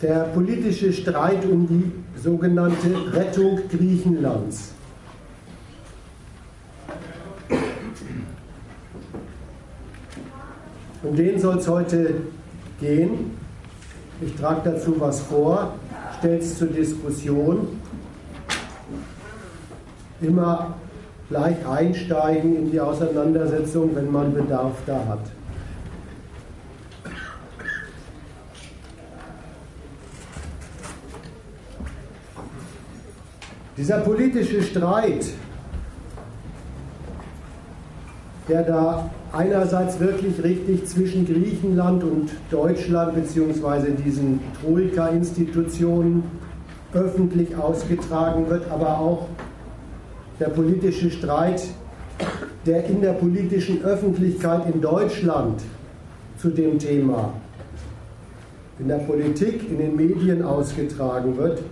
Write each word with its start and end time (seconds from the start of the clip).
der 0.00 0.24
politische 0.34 0.92
Streit 0.92 1.44
um 1.44 1.66
die 1.66 2.20
sogenannte 2.20 3.12
Rettung 3.12 3.60
Griechenlands. 3.68 4.72
Um 11.02 11.14
den 11.14 11.38
soll 11.38 11.58
es 11.58 11.68
heute 11.68 12.14
gehen. 12.80 13.32
Ich 14.20 14.34
trage 14.34 14.62
dazu 14.64 14.98
was 14.98 15.20
vor, 15.20 15.74
stelle 16.18 16.38
es 16.38 16.58
zur 16.58 16.68
Diskussion. 16.68 17.80
Immer 20.20 20.74
gleich 21.28 21.66
einsteigen 21.66 22.56
in 22.56 22.70
die 22.70 22.80
Auseinandersetzung, 22.80 23.94
wenn 23.94 24.10
man 24.10 24.32
Bedarf 24.32 24.76
da 24.86 25.04
hat. 25.08 25.45
Dieser 33.76 33.98
politische 33.98 34.62
Streit, 34.62 35.26
der 38.48 38.62
da 38.62 39.10
einerseits 39.32 40.00
wirklich 40.00 40.42
richtig 40.42 40.86
zwischen 40.86 41.26
Griechenland 41.26 42.02
und 42.02 42.30
Deutschland 42.50 43.14
beziehungsweise 43.14 43.90
diesen 43.90 44.40
Troika-Institutionen 44.62 46.22
öffentlich 46.94 47.54
ausgetragen 47.54 48.48
wird, 48.48 48.70
aber 48.70 48.98
auch 48.98 49.26
der 50.40 50.48
politische 50.48 51.10
Streit, 51.10 51.62
der 52.64 52.86
in 52.86 53.02
der 53.02 53.12
politischen 53.12 53.84
Öffentlichkeit 53.84 54.62
in 54.72 54.80
Deutschland 54.80 55.60
zu 56.38 56.48
dem 56.48 56.78
Thema 56.78 57.34
in 58.78 58.88
der 58.88 58.98
Politik, 58.98 59.70
in 59.70 59.78
den 59.78 59.96
Medien 59.96 60.42
ausgetragen 60.42 61.36
wird, 61.36 61.62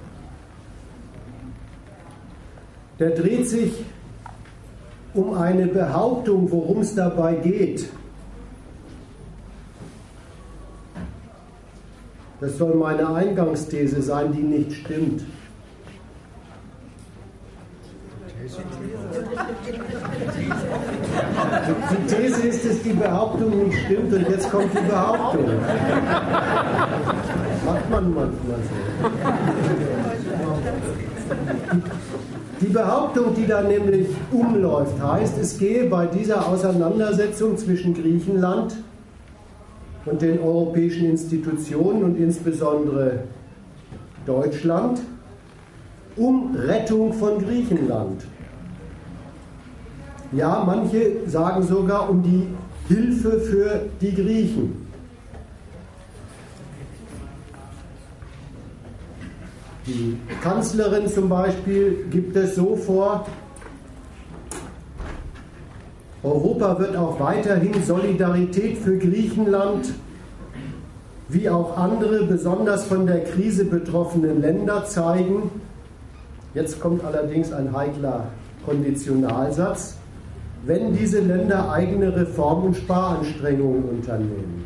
der 2.98 3.10
dreht 3.10 3.48
sich 3.48 3.84
um 5.14 5.34
eine 5.34 5.66
Behauptung, 5.66 6.50
worum 6.50 6.80
es 6.80 6.94
dabei 6.94 7.34
geht. 7.34 7.88
Das 12.40 12.58
soll 12.58 12.74
meine 12.74 13.08
Eingangsthese 13.08 14.02
sein, 14.02 14.32
die 14.32 14.42
nicht 14.42 14.72
stimmt. 14.72 15.22
Die 21.90 22.14
These 22.14 22.42
ist, 22.48 22.64
dass 22.66 22.82
die 22.82 22.92
Behauptung 22.92 23.66
nicht 23.66 23.78
stimmt 23.84 24.12
und 24.12 24.28
jetzt 24.28 24.50
kommt 24.50 24.72
die 24.74 24.86
Behauptung. 24.86 25.46
Macht 27.64 27.90
man 27.90 28.14
manchmal 28.14 28.58
so. 28.62 28.74
Die 32.64 32.72
Behauptung, 32.72 33.34
die 33.34 33.46
da 33.46 33.62
nämlich 33.62 34.06
umläuft, 34.32 34.98
heißt, 34.98 35.36
es 35.36 35.58
gehe 35.58 35.84
bei 35.84 36.06
dieser 36.06 36.48
Auseinandersetzung 36.48 37.58
zwischen 37.58 37.92
Griechenland 37.92 38.76
und 40.06 40.22
den 40.22 40.40
europäischen 40.40 41.10
Institutionen 41.10 42.04
und 42.04 42.16
insbesondere 42.16 43.24
Deutschland 44.24 45.02
um 46.16 46.56
Rettung 46.56 47.12
von 47.12 47.38
Griechenland. 47.38 48.24
Ja, 50.32 50.64
manche 50.66 51.28
sagen 51.28 51.62
sogar 51.62 52.08
um 52.08 52.22
die 52.22 52.46
Hilfe 52.88 53.40
für 53.40 53.80
die 54.00 54.14
Griechen. 54.14 54.83
Die 59.86 60.16
Kanzlerin 60.42 61.08
zum 61.08 61.28
Beispiel 61.28 62.06
gibt 62.10 62.34
es 62.36 62.54
so 62.54 62.74
vor, 62.74 63.26
Europa 66.22 66.78
wird 66.78 66.96
auch 66.96 67.20
weiterhin 67.20 67.82
Solidarität 67.82 68.78
für 68.78 68.96
Griechenland 68.96 69.92
wie 71.28 71.48
auch 71.50 71.76
andere 71.76 72.24
besonders 72.24 72.84
von 72.84 73.06
der 73.06 73.24
Krise 73.24 73.64
betroffenen 73.64 74.40
Länder 74.40 74.84
zeigen. 74.86 75.50
Jetzt 76.54 76.80
kommt 76.80 77.04
allerdings 77.04 77.52
ein 77.52 77.74
heikler 77.76 78.26
Konditionalsatz, 78.64 79.96
wenn 80.64 80.94
diese 80.94 81.20
Länder 81.20 81.70
eigene 81.70 82.14
Reform- 82.14 82.64
und 82.64 82.76
Sparanstrengungen 82.76 83.84
unternehmen. 83.84 84.63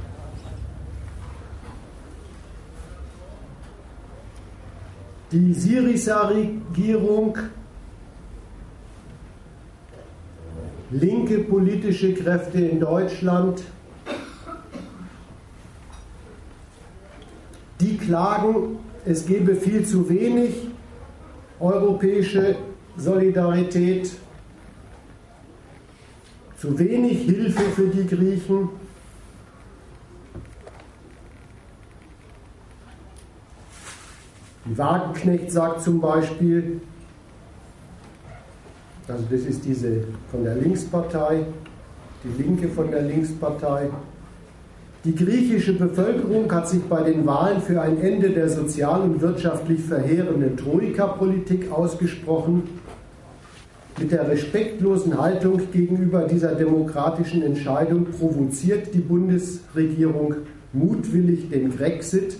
Die 5.30 5.52
Syriza-Regierung, 5.52 7.36
linke 10.90 11.40
politische 11.40 12.14
Kräfte 12.14 12.58
in 12.60 12.80
Deutschland, 12.80 13.62
die 17.78 17.98
klagen, 17.98 18.78
es 19.04 19.26
gebe 19.26 19.54
viel 19.54 19.84
zu 19.84 20.08
wenig 20.08 20.54
europäische 21.60 22.56
Solidarität, 22.96 24.10
zu 26.56 26.78
wenig 26.78 27.20
Hilfe 27.26 27.64
für 27.76 27.88
die 27.88 28.06
Griechen. 28.06 28.70
Die 34.68 34.76
Wagenknecht 34.76 35.50
sagt 35.50 35.82
zum 35.82 36.00
Beispiel, 36.00 36.80
also 39.06 39.24
das 39.30 39.40
ist 39.40 39.64
diese 39.64 40.04
von 40.30 40.44
der 40.44 40.56
Linkspartei, 40.56 41.46
die 42.22 42.42
Linke 42.42 42.68
von 42.68 42.90
der 42.90 43.02
Linkspartei, 43.02 43.88
die 45.04 45.14
griechische 45.14 45.72
Bevölkerung 45.72 46.52
hat 46.52 46.68
sich 46.68 46.82
bei 46.82 47.02
den 47.02 47.24
Wahlen 47.24 47.62
für 47.62 47.80
ein 47.80 47.98
Ende 48.02 48.30
der 48.30 48.50
sozial 48.50 49.00
und 49.02 49.22
wirtschaftlich 49.22 49.80
verheerenden 49.80 50.56
Troika-Politik 50.56 51.72
ausgesprochen. 51.72 52.64
Mit 53.98 54.12
der 54.12 54.28
respektlosen 54.28 55.18
Haltung 55.18 55.62
gegenüber 55.72 56.24
dieser 56.24 56.54
demokratischen 56.54 57.42
Entscheidung 57.42 58.04
provoziert 58.06 58.92
die 58.92 59.00
Bundesregierung 59.00 60.34
mutwillig 60.74 61.48
den 61.48 61.74
Grexit 61.74 62.36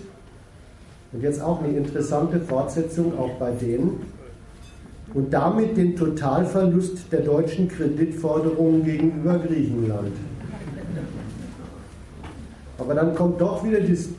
und 1.11 1.23
jetzt 1.23 1.41
auch 1.41 1.63
eine 1.63 1.75
interessante 1.75 2.39
Fortsetzung 2.39 3.17
auch 3.17 3.31
bei 3.39 3.51
denen. 3.51 4.01
Und 5.13 5.33
damit 5.33 5.75
den 5.75 5.95
Totalverlust 5.95 7.11
der 7.11 7.21
deutschen 7.21 7.67
Kreditforderungen 7.67 8.83
gegenüber 8.83 9.39
Griechenland. 9.39 10.11
Aber 12.77 12.93
dann 12.93 13.15
kommt 13.15 13.41
doch 13.41 13.63
wieder 13.63 13.79
das, 13.79 14.09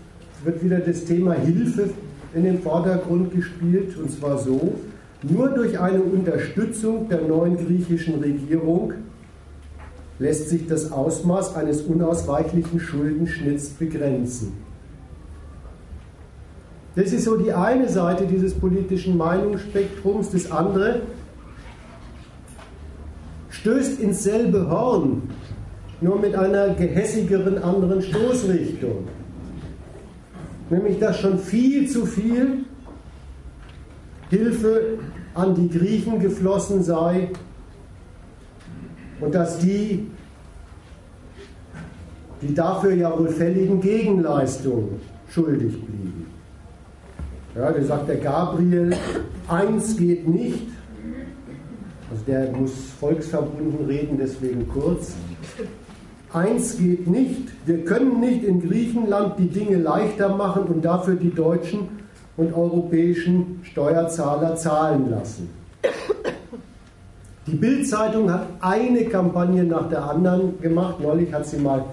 wird 0.42 0.64
wieder 0.64 0.80
das 0.80 1.04
Thema 1.04 1.34
Hilfe 1.34 1.90
in 2.34 2.44
den 2.44 2.60
Vordergrund 2.60 3.32
gespielt, 3.32 3.96
und 3.96 4.10
zwar 4.10 4.38
so, 4.38 4.74
nur 5.22 5.48
durch 5.48 5.78
eine 5.78 6.00
Unterstützung 6.00 7.08
der 7.08 7.20
neuen 7.22 7.56
griechischen 7.56 8.20
Regierung 8.20 8.94
lässt 10.18 10.48
sich 10.48 10.66
das 10.66 10.90
Ausmaß 10.90 11.56
eines 11.56 11.82
unausweichlichen 11.82 12.80
Schuldenschnitts 12.80 13.70
begrenzen. 13.70 14.69
Das 17.00 17.12
ist 17.12 17.24
so 17.24 17.38
die 17.38 17.50
eine 17.50 17.88
Seite 17.88 18.26
dieses 18.26 18.52
politischen 18.52 19.16
Meinungsspektrums. 19.16 20.32
Das 20.32 20.50
andere 20.50 21.00
stößt 23.48 24.00
ins 24.00 24.22
selbe 24.22 24.68
Horn, 24.68 25.22
nur 26.02 26.18
mit 26.20 26.34
einer 26.34 26.74
gehässigeren 26.74 27.56
anderen 27.56 28.02
Stoßrichtung. 28.02 29.08
Nämlich, 30.68 30.98
dass 30.98 31.18
schon 31.20 31.38
viel 31.38 31.88
zu 31.88 32.04
viel 32.04 32.66
Hilfe 34.28 34.98
an 35.32 35.54
die 35.54 35.70
Griechen 35.70 36.20
geflossen 36.20 36.82
sei 36.82 37.30
und 39.20 39.34
dass 39.34 39.58
die 39.58 40.06
die 42.42 42.54
dafür 42.54 42.92
ja 42.92 43.18
wohl 43.18 43.28
fälligen 43.28 43.80
Gegenleistungen 43.80 45.00
schuldig 45.28 45.72
blieben. 45.82 46.19
Ja, 47.56 47.72
da 47.72 47.82
sagt 47.82 48.08
der 48.08 48.16
Gabriel, 48.16 48.94
eins 49.48 49.96
geht 49.96 50.28
nicht. 50.28 50.68
Also 52.10 52.22
der 52.26 52.52
muss 52.52 52.72
volksverbunden 53.00 53.86
reden, 53.86 54.18
deswegen 54.20 54.68
kurz. 54.68 55.14
Eins 56.32 56.78
geht 56.78 57.08
nicht. 57.08 57.48
Wir 57.66 57.84
können 57.84 58.20
nicht 58.20 58.44
in 58.44 58.62
Griechenland 58.62 59.38
die 59.38 59.48
Dinge 59.48 59.78
leichter 59.78 60.36
machen 60.36 60.64
und 60.64 60.84
dafür 60.84 61.16
die 61.16 61.34
deutschen 61.34 61.88
und 62.36 62.54
europäischen 62.54 63.60
Steuerzahler 63.64 64.54
zahlen 64.54 65.10
lassen. 65.10 65.50
Die 67.48 67.56
Bild-Zeitung 67.56 68.32
hat 68.32 68.46
eine 68.60 69.06
Kampagne 69.06 69.64
nach 69.64 69.88
der 69.88 70.04
anderen 70.04 70.60
gemacht. 70.60 71.00
Neulich 71.00 71.32
hat 71.32 71.46
sie 71.46 71.58
mal 71.58 71.84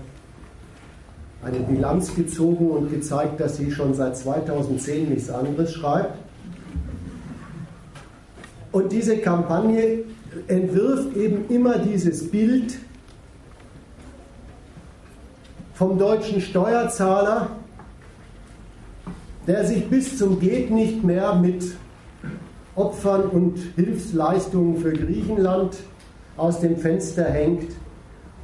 eine 1.44 1.60
Bilanz 1.60 2.16
gezogen 2.16 2.72
und 2.72 2.92
gezeigt, 2.92 3.40
dass 3.40 3.58
sie 3.58 3.72
schon 3.72 3.94
seit 3.94 4.18
2010 4.18 5.10
nichts 5.10 5.30
anderes 5.30 5.74
schreibt. 5.74 6.18
Und 8.72 8.92
diese 8.92 9.18
Kampagne 9.18 10.04
entwirft 10.48 11.16
eben 11.16 11.46
immer 11.50 11.78
dieses 11.80 12.30
Bild 12.30 12.78
vom 15.74 15.98
deutschen 15.98 16.42
Steuerzahler, 16.42 17.52
der 19.46 19.66
sich 19.66 19.88
bis 19.90 20.18
zum 20.18 20.40
Geht 20.40 20.72
nicht 20.72 21.04
mehr 21.04 21.36
mit 21.36 21.64
Opfern 22.76 23.24
und 23.24 23.58
Hilfsleistungen 23.76 24.78
für 24.78 24.92
Griechenland 24.92 25.78
aus 26.36 26.60
dem 26.60 26.78
Fenster 26.78 27.24
hängt 27.26 27.72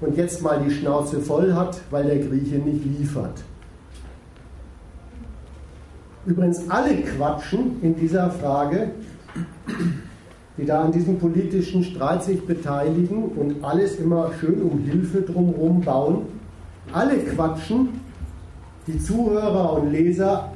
und 0.02 0.18
jetzt 0.18 0.42
mal 0.42 0.62
die 0.66 0.72
Schnauze 0.72 1.20
voll 1.20 1.54
hat, 1.54 1.80
weil 1.92 2.04
der 2.06 2.20
Grieche 2.20 2.56
nicht 2.56 2.86
liefert. 2.86 3.44
Übrigens 6.26 6.70
alle 6.70 6.96
quatschen 7.02 7.82
in 7.82 7.96
dieser 7.96 8.32
Frage, 8.32 8.92
die 10.58 10.66
da 10.66 10.84
an 10.84 10.92
diesem 10.92 11.18
politischen 11.20 11.84
Streit 11.84 12.24
sich 12.24 12.46
beteiligen 12.46 13.24
und 13.24 13.64
alles 13.64 13.96
immer 13.98 14.32
schön 14.40 14.62
um 14.62 14.80
Hilfe 14.80 15.22
drumherum 15.22 15.82
bauen. 15.82 16.26
Alle 16.92 17.18
quatschen 17.18 18.02
die 18.88 19.00
Zuhörer 19.00 19.74
und 19.74 19.92
Leser 19.92 20.52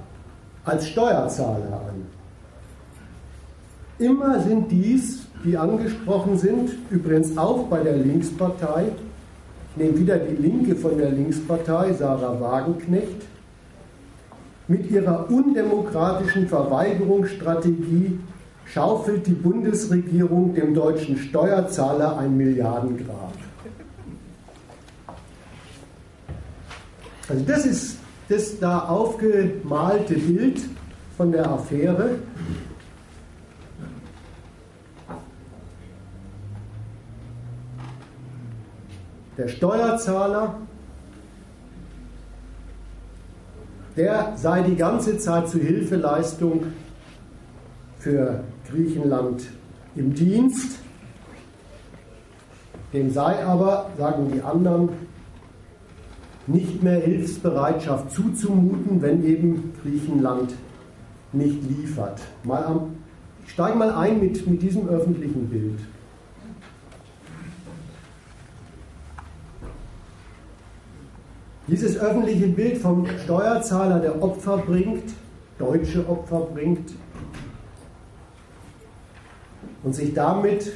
als 0.64 0.88
Steuerzahler 0.88 1.82
an. 1.90 2.06
Immer 4.00 4.40
sind 4.42 4.72
dies, 4.72 5.26
die 5.44 5.58
angesprochen 5.58 6.38
sind, 6.38 6.72
übrigens 6.90 7.38
auch 7.38 7.64
bei 7.64 7.82
der 7.82 7.98
Linkspartei, 7.98 8.92
ich 9.78 9.84
nehme 9.84 10.00
wieder 10.00 10.18
die 10.18 10.36
Linke 10.36 10.76
von 10.76 10.98
der 10.98 11.12
Linkspartei, 11.12 11.94
Sarah 11.94 12.40
Wagenknecht, 12.42 13.22
mit 14.68 14.90
ihrer 14.90 15.30
undemokratischen 15.30 16.48
Verweigerungsstrategie 16.48 18.20
schaufelt 18.66 19.28
die 19.28 19.34
Bundesregierung 19.34 20.56
dem 20.56 20.74
deutschen 20.74 21.18
Steuerzahler 21.18 22.18
ein 22.18 22.36
Milliardengrab. 22.36 23.34
Also 27.30 27.44
das 27.46 27.66
ist 27.66 27.98
das 28.30 28.60
da 28.60 28.80
aufgemalte 28.80 30.16
Bild 30.16 30.60
von 31.16 31.32
der 31.32 31.50
Affäre. 31.50 32.16
Der 39.38 39.48
Steuerzahler, 39.48 40.56
der 43.96 44.34
sei 44.36 44.64
die 44.64 44.76
ganze 44.76 45.20
Zeit 45.20 45.48
zur 45.48 45.62
Hilfeleistung 45.62 46.64
für 48.00 48.44
Griechenland 48.68 49.44
im 49.96 50.16
Dienst. 50.16 50.80
Dem 52.94 53.12
sei 53.12 53.46
aber, 53.46 53.92
sagen 53.98 54.32
die 54.34 54.42
anderen, 54.42 54.90
nicht 56.48 56.82
mehr 56.82 57.00
Hilfsbereitschaft 57.00 58.12
zuzumuten, 58.12 59.02
wenn 59.04 59.24
eben 59.24 59.74
Griechenland 59.84 60.54
nicht 61.32 61.62
liefert. 61.70 62.22
Mal 62.44 62.64
am, 62.64 62.96
ich 63.46 63.52
steige 63.52 63.78
mal 63.78 63.92
ein 63.92 64.20
mit, 64.20 64.48
mit 64.48 64.62
diesem 64.64 64.88
öffentlichen 64.88 65.48
Bild. 65.50 65.80
Dieses 71.68 71.98
öffentliche 71.98 72.48
Bild 72.48 72.78
vom 72.78 73.06
Steuerzahler, 73.24 74.00
der 74.00 74.22
Opfer 74.22 74.58
bringt, 74.58 75.04
deutsche 75.60 76.08
Opfer 76.08 76.48
bringt, 76.54 76.92
und 79.84 79.94
sich 79.94 80.14
damit 80.14 80.74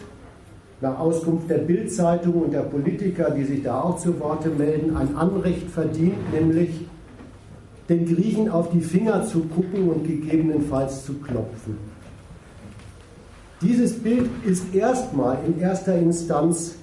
nach 0.81 0.99
Auskunft 0.99 1.49
der 1.49 1.59
Bildzeitung 1.59 2.33
und 2.33 2.53
der 2.53 2.61
Politiker, 2.61 3.31
die 3.31 3.43
sich 3.43 3.63
da 3.63 3.81
auch 3.81 3.97
zu 3.97 4.19
Worte 4.19 4.49
melden, 4.49 4.95
ein 4.95 5.15
Anrecht 5.15 5.69
verdient, 5.69 6.33
nämlich 6.33 6.87
den 7.87 8.05
Griechen 8.05 8.49
auf 8.49 8.71
die 8.71 8.81
Finger 8.81 9.25
zu 9.25 9.41
gucken 9.41 9.89
und 9.89 10.07
gegebenenfalls 10.07 11.05
zu 11.05 11.13
klopfen. 11.15 11.77
Dieses 13.61 13.99
Bild 13.99 14.29
ist 14.45 14.73
erstmal 14.73 15.37
in 15.45 15.59
erster 15.59 15.95
Instanz 15.95 16.75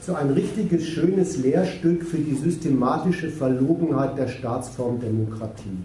so 0.00 0.14
ein 0.14 0.30
richtiges, 0.30 0.86
schönes 0.86 1.36
Lehrstück 1.36 2.04
für 2.04 2.18
die 2.18 2.34
systematische 2.34 3.28
Verlogenheit 3.28 4.16
der 4.16 4.28
Staatsform 4.28 5.00
Demokratie. 5.00 5.78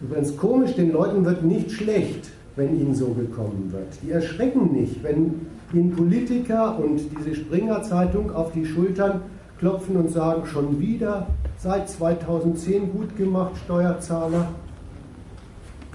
Übrigens 0.00 0.36
komisch, 0.36 0.74
den 0.74 0.92
Leuten 0.92 1.24
wird 1.24 1.42
nicht 1.42 1.72
schlecht, 1.72 2.30
wenn 2.56 2.78
ihnen 2.78 2.94
so 2.94 3.08
gekommen 3.08 3.72
wird. 3.72 3.88
Die 4.02 4.10
erschrecken 4.10 4.72
nicht, 4.72 5.02
wenn 5.02 5.46
ihnen 5.72 5.94
Politiker 5.94 6.78
und 6.78 7.00
diese 7.18 7.34
Springer-Zeitung 7.34 8.32
auf 8.32 8.52
die 8.52 8.64
Schultern 8.64 9.22
klopfen 9.58 9.96
und 9.96 10.10
sagen, 10.10 10.46
schon 10.46 10.80
wieder 10.80 11.28
seit 11.58 11.88
2010 11.88 12.92
gut 12.92 13.16
gemacht, 13.16 13.52
Steuerzahler. 13.64 14.48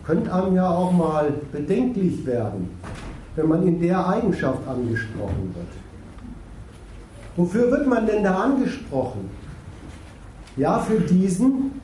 Könnte 0.05 0.33
einem 0.33 0.55
ja 0.55 0.69
auch 0.69 0.91
mal 0.91 1.33
bedenklich 1.51 2.25
werden, 2.25 2.69
wenn 3.35 3.47
man 3.47 3.65
in 3.65 3.79
der 3.79 4.05
Eigenschaft 4.05 4.67
angesprochen 4.67 5.55
wird. 5.55 5.67
Wofür 7.35 7.71
wird 7.71 7.87
man 7.87 8.05
denn 8.05 8.23
da 8.23 8.35
angesprochen? 8.35 9.29
Ja, 10.57 10.79
für 10.79 10.99
diesen 10.99 11.79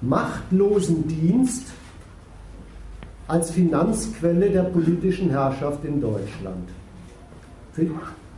machtlosen 0.00 1.08
Dienst 1.08 1.72
als 3.26 3.50
Finanzquelle 3.50 4.50
der 4.50 4.64
politischen 4.64 5.30
Herrschaft 5.30 5.84
in 5.84 6.00
Deutschland. 6.00 6.68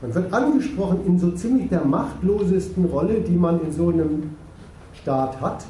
Man 0.00 0.14
wird 0.14 0.32
angesprochen 0.32 1.00
in 1.06 1.19
so 1.19 1.32
ziemlich 1.32 1.69
der 1.69 1.84
machtlosesten 1.84 2.84
Rolle, 2.84 3.20
die 3.20 3.36
man 3.36 3.60
in 3.62 3.72
so 3.72 3.88
einem 3.88 4.31
Staat 4.94 5.40
hat. 5.40 5.64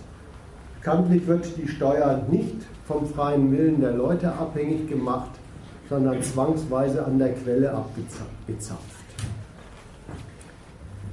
Bekanntlich 0.80 1.26
wird 1.26 1.56
die 1.56 1.66
Steuer 1.66 2.22
nicht 2.30 2.56
vom 2.86 3.06
freien 3.06 3.50
Willen 3.50 3.80
der 3.80 3.92
Leute 3.92 4.32
abhängig 4.32 4.88
gemacht, 4.88 5.30
sondern 5.88 6.22
zwangsweise 6.22 7.04
an 7.04 7.18
der 7.18 7.34
Quelle 7.34 7.72
abgezapft. 7.72 9.04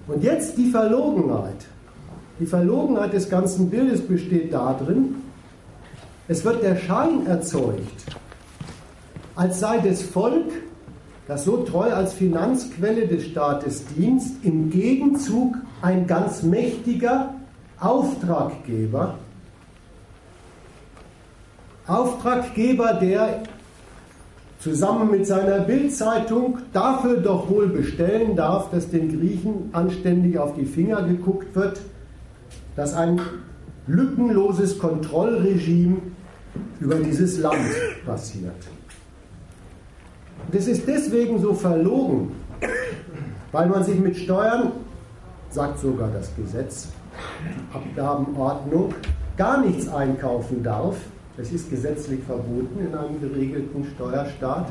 Und 0.07 0.23
jetzt 0.23 0.57
die 0.57 0.69
Verlogenheit. 0.69 1.65
Die 2.39 2.45
Verlogenheit 2.45 3.13
des 3.13 3.29
ganzen 3.29 3.69
Bildes 3.69 4.01
besteht 4.01 4.53
darin, 4.53 5.15
es 6.27 6.43
wird 6.43 6.63
der 6.63 6.75
Schein 6.75 7.27
erzeugt, 7.27 8.05
als 9.35 9.59
sei 9.59 9.79
das 9.79 10.01
Volk, 10.01 10.51
das 11.27 11.45
so 11.45 11.57
treu 11.57 11.91
als 11.93 12.13
Finanzquelle 12.13 13.07
des 13.07 13.25
Staates 13.25 13.85
dient, 13.95 14.21
im 14.43 14.69
Gegenzug 14.69 15.55
ein 15.81 16.07
ganz 16.07 16.43
mächtiger 16.43 17.35
Auftraggeber. 17.79 19.15
Auftraggeber, 21.91 22.93
der 22.93 23.43
zusammen 24.59 25.11
mit 25.11 25.25
seiner 25.25 25.59
Bildzeitung 25.59 26.59
dafür 26.71 27.17
doch 27.17 27.49
wohl 27.49 27.67
bestellen 27.67 28.35
darf, 28.35 28.69
dass 28.71 28.89
den 28.89 29.09
Griechen 29.09 29.69
anständig 29.73 30.37
auf 30.37 30.53
die 30.55 30.65
Finger 30.65 31.01
geguckt 31.03 31.55
wird, 31.55 31.81
dass 32.75 32.93
ein 32.93 33.19
lückenloses 33.87 34.77
Kontrollregime 34.77 35.97
über 36.79 36.95
dieses 36.95 37.39
Land 37.39 37.59
passiert. 38.05 38.53
Das 40.51 40.67
ist 40.67 40.87
deswegen 40.87 41.41
so 41.41 41.53
verlogen, 41.53 42.31
weil 43.51 43.67
man 43.67 43.83
sich 43.83 43.99
mit 43.99 44.15
Steuern, 44.17 44.71
sagt 45.49 45.79
sogar 45.79 46.09
das 46.09 46.33
Gesetz, 46.35 46.87
Abgabenordnung, 47.73 48.93
gar 49.37 49.61
nichts 49.65 49.87
einkaufen 49.89 50.63
darf. 50.63 50.95
Das 51.37 51.51
ist 51.51 51.69
gesetzlich 51.69 52.19
verboten 52.23 52.79
in 52.79 52.93
einem 52.93 53.19
geregelten 53.21 53.85
Steuerstaat. 53.95 54.69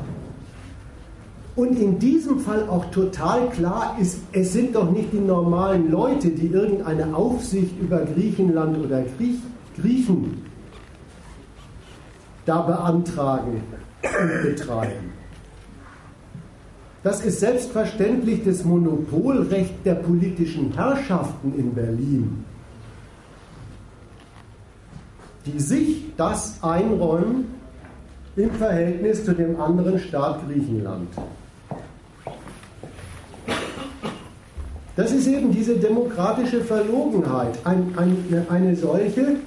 Und 1.55 1.77
in 1.77 1.99
diesem 1.99 2.39
Fall 2.39 2.67
auch 2.69 2.85
total 2.91 3.49
klar 3.49 3.97
ist, 3.99 4.19
es 4.31 4.53
sind 4.53 4.75
doch 4.75 4.89
nicht 4.89 5.11
die 5.11 5.19
normalen 5.19 5.91
Leute, 5.91 6.29
die 6.29 6.47
irgendeine 6.47 7.13
Aufsicht 7.15 7.77
über 7.79 8.05
Griechenland 8.05 8.77
oder 8.77 9.03
Griech, 9.17 9.39
Griechen 9.77 10.45
da 12.45 12.61
beantragen 12.61 13.61
und 14.03 14.43
betreiben. 14.43 15.11
Das 17.03 17.25
ist 17.25 17.39
selbstverständlich 17.39 18.43
das 18.45 18.63
Monopolrecht 18.63 19.85
der 19.85 19.95
politischen 19.95 20.71
Herrschaften 20.73 21.53
in 21.57 21.73
Berlin, 21.73 22.45
die 25.45 25.59
sich 25.59 26.05
das 26.17 26.61
einräumen 26.61 27.53
im 28.35 28.51
Verhältnis 28.51 29.25
zu 29.25 29.33
dem 29.33 29.59
anderen 29.59 29.99
Staat 29.99 30.47
Griechenland. 30.47 31.09
Das 34.95 35.11
ist 35.11 35.27
eben 35.27 35.51
diese 35.51 35.77
demokratische 35.77 36.61
Verlogenheit, 36.61 37.57
ein, 37.63 37.93
ein, 37.97 38.45
eine 38.49 38.75
solche 38.75 39.37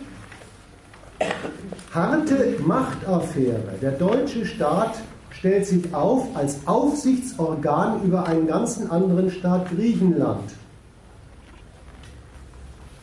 harte 1.93 2.57
Machtaffäre. 2.65 3.75
Der 3.81 3.93
deutsche 3.93 4.47
Staat 4.47 4.97
stellt 5.31 5.67
sich 5.67 5.95
auf 5.95 6.27
als 6.35 6.67
Aufsichtsorgan 6.67 8.03
über 8.03 8.27
einen 8.27 8.47
ganzen 8.47 8.91
anderen 8.91 9.31
Staat 9.31 9.71
Griechenland. 9.71 10.51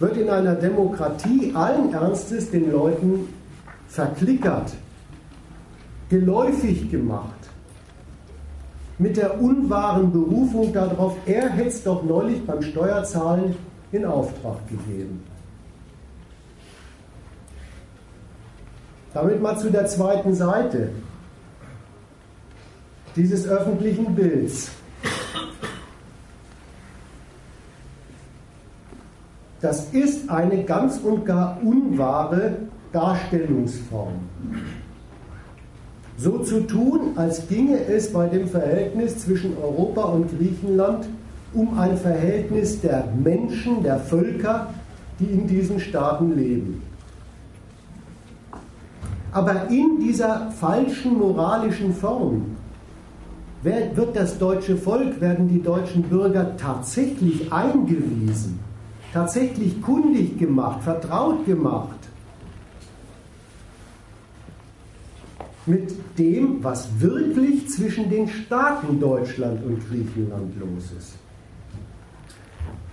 Wird 0.02 0.18
in 0.18 0.32
einer 0.32 0.56
Demokratie 0.56 1.52
allen 1.54 1.94
Ernstes 1.94 2.50
den 2.50 2.72
Leuten 2.72 3.32
verklickert, 3.88 4.74
geläufig 6.10 6.90
gemacht, 6.90 7.38
mit 8.98 9.16
der 9.16 9.40
unwahren 9.40 10.12
Berufung 10.12 10.74
darauf, 10.74 11.16
er 11.28 11.50
hätte 11.50 11.68
es 11.68 11.84
doch 11.84 12.02
neulich 12.04 12.44
beim 12.48 12.64
Steuerzahlen 12.64 13.56
in 13.92 14.04
Auftrag 14.04 14.68
gegeben. 14.68 15.24
Damit 19.14 19.40
mal 19.40 19.60
zu 19.60 19.70
der 19.70 19.86
zweiten 19.86 20.34
Seite 20.34 20.90
dieses 23.16 23.48
öffentlichen 23.48 24.16
Bilds. 24.16 24.72
Das 29.62 29.94
ist 29.94 30.30
eine 30.30 30.64
ganz 30.64 30.98
und 30.98 31.26
gar 31.26 31.60
unwahre 31.64 32.54
Darstellungsform. 32.92 34.14
So 36.18 36.40
zu 36.40 36.62
tun, 36.62 37.12
als 37.16 37.48
ginge 37.48 37.84
es 37.86 38.12
bei 38.12 38.28
dem 38.28 38.48
Verhältnis 38.48 39.20
zwischen 39.20 39.56
Europa 39.58 40.04
und 40.04 40.38
Griechenland 40.38 41.08
um 41.54 41.78
ein 41.78 41.98
Verhältnis 41.98 42.82
der 42.82 43.06
Menschen, 43.24 43.84
der 43.84 44.00
Völker, 44.00 44.74
die 45.20 45.26
in 45.26 45.48
diesen 45.48 45.80
Staaten 45.80 46.36
leben. 46.36 46.82
Aber 49.32 49.70
in 49.70 50.00
dieser 50.00 50.52
falschen 50.52 51.18
moralischen 51.18 51.94
Form 51.94 52.58
wird 53.64 54.16
das 54.16 54.38
deutsche 54.38 54.76
Volk, 54.76 55.22
werden 55.22 55.48
die 55.48 55.62
deutschen 55.62 56.04
Bürger 56.04 56.58
tatsächlich 56.58 57.52
eingewiesen, 57.54 58.60
tatsächlich 59.14 59.82
kundig 59.82 60.38
gemacht, 60.40 60.84
vertraut 60.84 61.46
gemacht 61.46 62.00
mit 65.66 65.94
dem, 66.18 66.64
was 66.64 66.90
wirklich 67.00 67.70
zwischen 67.70 68.10
den 68.10 68.28
Staaten 68.28 69.00
Deutschland 69.00 69.64
und 69.64 69.80
Griechenland 69.88 70.54
los 70.60 70.92
ist. 70.98 71.14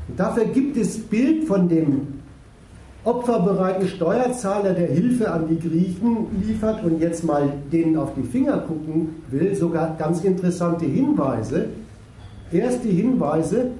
Und 0.08 0.18
dafür 0.18 0.44
gibt 0.46 0.76
es 0.76 0.98
Bild 0.98 1.44
von 1.44 1.68
dem 1.68 2.18
opferbereiten 3.04 3.88
Steuerzahler, 3.88 4.74
der 4.74 4.88
Hilfe 4.88 5.30
an 5.30 5.48
die 5.48 5.58
Griechen 5.58 6.26
liefert 6.42 6.84
und 6.84 7.00
jetzt 7.00 7.24
mal 7.24 7.52
denen 7.72 7.96
auf 7.96 8.10
die 8.14 8.22
Finger 8.22 8.58
gucken 8.58 9.22
will, 9.30 9.54
sogar 9.54 9.96
ganz 9.96 10.22
interessante 10.24 10.84
Hinweise. 10.84 11.66
Erste 12.52 12.88
Hinweise, 12.88 13.70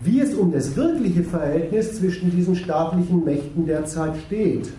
wie 0.00 0.20
es 0.20 0.34
um 0.34 0.50
das 0.50 0.74
wirkliche 0.76 1.22
Verhältnis 1.22 1.98
zwischen 1.98 2.30
diesen 2.30 2.56
staatlichen 2.56 3.24
Mächten 3.24 3.66
derzeit 3.66 4.16
steht, 4.26 4.72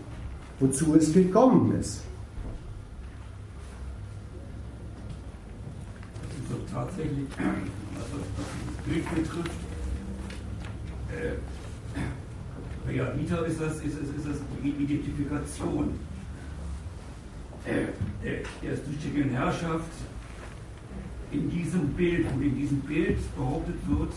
wozu 0.59 0.95
es 0.95 1.13
gekommen 1.13 1.79
ist. 1.79 2.01
Also 6.49 6.61
tatsächlich, 6.73 7.27
was 7.37 8.05
das 8.11 8.85
Bild 8.85 9.15
betrifft, 9.15 9.51
äh, 11.11 11.35
ja, 12.95 13.13
Vita 13.15 13.37
ist 13.45 13.61
das, 13.61 13.75
ist, 13.75 13.85
ist, 13.85 14.17
ist 14.17 14.27
das 14.27 14.37
die 14.63 14.69
Identifikation 14.69 15.93
der, 17.65 17.89
der, 18.23 18.41
der 18.63 18.83
zuständigen 18.83 19.29
Herrschaft 19.29 19.91
in 21.31 21.49
diesem 21.49 21.89
Bild. 21.89 22.25
Und 22.33 22.41
in 22.41 22.55
diesem 22.55 22.79
Bild 22.81 23.19
behauptet 23.35 23.75
wird, 23.87 24.13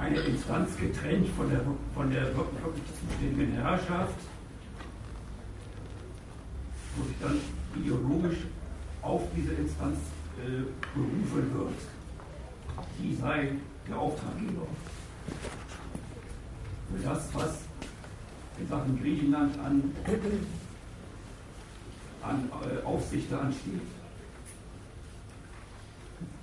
eine 0.00 0.18
Instanz 0.20 0.76
getrennt 0.78 1.28
von 1.36 1.50
der, 1.50 1.60
von 1.94 2.10
der 2.10 2.34
wirklich 2.34 2.84
zuständigen 2.98 3.52
Herrschaft, 3.52 4.14
wo 6.96 7.04
sich 7.04 7.16
dann 7.20 7.38
ideologisch 7.76 8.38
auf 9.02 9.22
diese 9.36 9.52
Instanz 9.52 9.98
äh, 10.38 10.62
berufen 10.94 11.54
wird. 11.54 11.74
Die 12.98 13.14
sei 13.14 13.52
der 13.88 13.98
Auftraggeber 13.98 14.66
für 16.90 17.02
das, 17.06 17.28
was 17.34 17.58
in 18.58 18.68
Sachen 18.68 19.00
Griechenland 19.00 19.58
an, 19.58 19.94
an 22.22 22.50
äh, 22.62 22.84
Aufsicht 22.84 23.32
ansteht. 23.32 23.99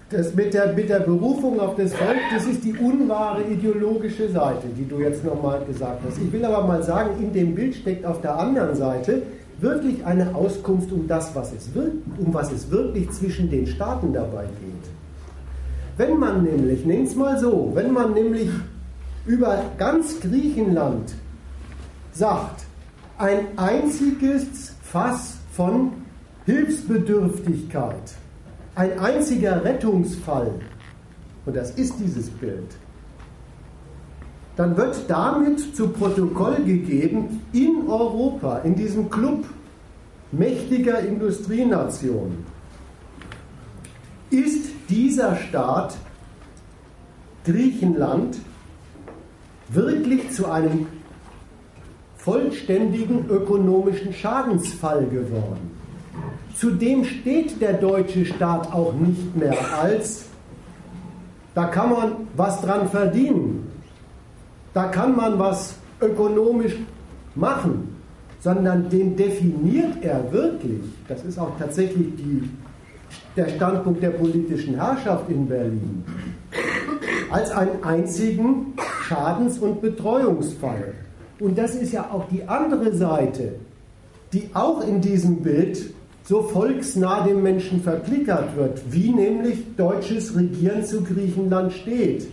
Das 0.10 0.34
mit 0.34 0.54
der, 0.54 0.72
mit 0.72 0.90
der 0.90 1.02
Berufung 1.02 1.60
auf 1.60 1.76
das 1.76 1.94
Volk, 1.94 2.18
das 2.34 2.46
ist 2.46 2.64
die 2.64 2.74
unwahre 2.74 3.44
ideologische 3.44 4.30
Seite, 4.30 4.68
die 4.78 4.88
du 4.88 5.00
jetzt 5.00 5.26
nochmal 5.26 5.66
gesagt 5.66 6.02
hast. 6.08 6.18
Ich 6.18 6.32
will 6.32 6.46
aber 6.46 6.66
mal 6.66 6.82
sagen, 6.82 7.22
in 7.22 7.34
dem 7.34 7.54
Bild 7.54 7.76
steckt 7.76 8.06
auf 8.06 8.22
der 8.22 8.40
anderen 8.40 8.74
Seite 8.76 9.24
wirklich 9.60 10.06
eine 10.06 10.34
Auskunft 10.34 10.94
um 10.94 11.08
das, 11.08 11.36
was 11.36 11.52
es, 11.52 11.70
um 11.76 12.34
was 12.34 12.54
es 12.54 12.72
wirklich 12.72 13.10
zwischen 13.12 13.50
den 13.50 13.68
Staaten 13.68 14.14
dabei 14.14 14.44
geht. 14.44 14.92
Wenn 15.98 16.18
man 16.20 16.44
nämlich, 16.44 16.86
nehmt 16.86 17.10
es 17.10 17.16
mal 17.16 17.38
so, 17.38 17.72
wenn 17.74 17.92
man 17.92 18.14
nämlich 18.14 18.50
über 19.26 19.62
ganz 19.78 20.22
Griechenland 20.22 21.16
sagt, 22.14 22.64
ein 23.18 23.40
einziges 23.58 24.74
Fass 24.84 25.38
von 25.52 25.92
Hilfsbedürftigkeit, 26.46 28.14
ein 28.78 29.00
einziger 29.00 29.64
Rettungsfall, 29.64 30.52
und 31.48 31.56
das 31.56 31.72
ist 31.72 31.96
dieses 32.00 32.30
Bild, 32.30 32.76
dann 34.56 34.78
wird 34.78 34.98
damit 35.08 35.76
zu 35.76 35.90
Protokoll 35.90 36.58
gegeben, 36.64 37.42
in 37.54 37.88
Europa, 37.88 38.60
in 38.60 38.76
diesem 38.76 39.10
Club 39.10 39.46
mächtiger 40.32 41.00
Industrienationen, 41.00 42.46
ist 44.30 44.70
dieser 44.90 45.36
Staat 45.38 45.98
Griechenland 47.46 48.38
wirklich 49.70 50.32
zu 50.32 50.52
einem 50.52 50.86
vollständigen 52.18 53.28
ökonomischen 53.28 54.14
Schadensfall 54.14 55.08
geworden. 55.08 55.67
Zudem 56.60 57.04
steht 57.04 57.62
der 57.62 57.74
deutsche 57.74 58.26
Staat 58.26 58.74
auch 58.74 58.94
nicht 58.94 59.36
mehr 59.36 59.58
als, 59.80 60.26
da 61.54 61.66
kann 61.66 61.92
man 61.92 62.12
was 62.36 62.62
dran 62.62 62.90
verdienen, 62.90 63.72
da 64.74 64.86
kann 64.86 65.16
man 65.16 65.38
was 65.38 65.76
ökonomisch 66.02 66.76
machen, 67.36 67.96
sondern 68.40 68.90
den 68.90 69.16
definiert 69.16 70.04
er 70.04 70.32
wirklich, 70.32 70.82
das 71.08 71.24
ist 71.24 71.38
auch 71.38 71.52
tatsächlich 71.60 72.16
die 72.16 72.50
der 73.36 73.50
Standpunkt 73.50 74.02
der 74.02 74.10
politischen 74.10 74.76
Herrschaft 74.76 75.30
in 75.30 75.48
Berlin. 75.48 76.04
Als 77.30 77.52
einen 77.52 77.84
einzigen 77.84 78.74
Schadens- 79.08 79.60
und 79.60 79.80
Betreuungsfall. 79.80 80.94
Und 81.40 81.58
das 81.58 81.76
ist 81.76 81.94
ja 81.94 82.10
auch 82.12 82.28
die 82.30 82.44
andere 82.48 82.94
Seite, 82.94 83.56
die 84.34 84.50
auch 84.54 84.86
in 84.86 85.02
diesem 85.02 85.38
Bild 85.44 85.94
so 86.28 86.42
volksnah 86.42 87.26
dem 87.26 87.42
Menschen 87.42 87.82
verklickert 87.82 88.58
wird, 88.58 88.82
wie 88.90 89.12
nämlich 89.12 89.60
deutsches 89.78 90.36
Regieren 90.36 90.84
zu 90.84 91.02
Griechenland 91.02 91.72
steht. 91.72 92.28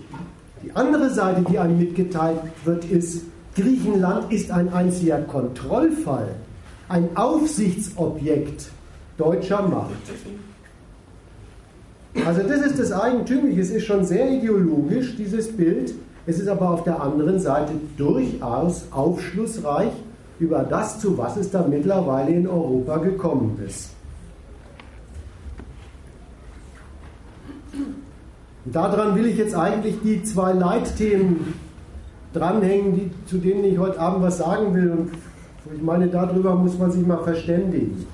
Die 0.64 0.74
andere 0.74 1.10
Seite, 1.10 1.44
die 1.48 1.58
einem 1.58 1.78
mitgeteilt 1.78 2.40
wird, 2.64 2.84
ist, 2.86 3.22
Griechenland 3.54 4.32
ist 4.32 4.50
ein 4.50 4.72
einziger 4.72 5.18
Kontrollfall, 5.18 6.34
ein 6.88 7.16
Aufsichtsobjekt 7.16 8.66
deutscher 9.16 9.62
Macht. 9.62 9.92
Also 12.26 12.42
das 12.42 12.66
ist 12.66 12.80
das 12.80 12.90
Eigentümliche. 12.90 13.60
Es 13.60 13.70
ist 13.70 13.84
schon 13.84 14.04
sehr 14.04 14.28
ideologisch, 14.28 15.14
dieses 15.16 15.56
Bild. 15.56 15.94
Es 16.26 16.40
ist 16.40 16.48
aber 16.48 16.70
auf 16.70 16.82
der 16.82 17.00
anderen 17.00 17.38
Seite 17.38 17.74
durchaus 17.96 18.86
aufschlussreich 18.90 19.92
über 20.44 20.62
das, 20.62 21.00
zu 21.00 21.16
was 21.16 21.36
es 21.36 21.50
da 21.50 21.66
mittlerweile 21.66 22.30
in 22.30 22.46
Europa 22.46 22.98
gekommen 22.98 23.58
ist. 23.66 23.90
Und 28.64 28.74
daran 28.74 29.14
will 29.16 29.26
ich 29.26 29.36
jetzt 29.36 29.54
eigentlich 29.54 29.96
die 30.02 30.22
zwei 30.22 30.52
Leitthemen 30.52 31.54
dranhängen, 32.32 32.94
die, 32.94 33.10
zu 33.26 33.38
denen 33.38 33.64
ich 33.64 33.78
heute 33.78 33.98
Abend 34.00 34.22
was 34.22 34.38
sagen 34.38 34.74
will. 34.74 34.90
Und 34.90 35.10
ich 35.74 35.82
meine, 35.82 36.08
darüber 36.08 36.54
muss 36.54 36.78
man 36.78 36.90
sich 36.90 37.06
mal 37.06 37.22
verständigen. 37.22 38.06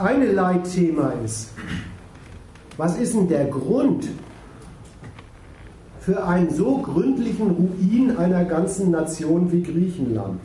eine 0.00 0.32
Leitthema 0.32 1.12
ist, 1.24 1.50
was 2.78 2.96
ist 2.96 3.14
denn 3.14 3.28
der 3.28 3.44
Grund 3.46 4.08
für 6.00 6.24
einen 6.24 6.50
so 6.50 6.78
gründlichen 6.78 7.50
Ruin 7.50 8.16
einer 8.16 8.44
ganzen 8.44 8.90
Nation 8.90 9.52
wie 9.52 9.62
Griechenland? 9.62 10.40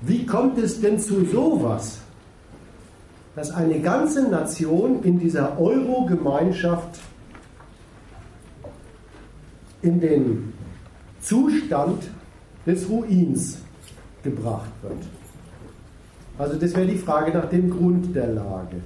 Wie 0.00 0.26
kommt 0.26 0.58
es 0.58 0.80
denn 0.80 0.98
zu 0.98 1.24
sowas, 1.26 1.98
dass 3.36 3.50
eine 3.50 3.78
ganze 3.80 4.28
Nation 4.28 5.02
in 5.04 5.18
dieser 5.18 5.60
Euro-Gemeinschaft 5.60 6.98
in 9.82 10.00
den 10.00 10.52
Zustand 11.20 12.10
des 12.66 12.88
Ruins 12.88 13.58
gebracht 14.22 14.70
wird? 14.82 14.98
Also 16.38 16.58
das 16.58 16.74
wäre 16.74 16.86
die 16.86 16.98
Frage 16.98 17.32
nach 17.32 17.48
dem 17.50 17.70
Grund 17.70 18.16
der 18.16 18.28
Lage. 18.28 18.80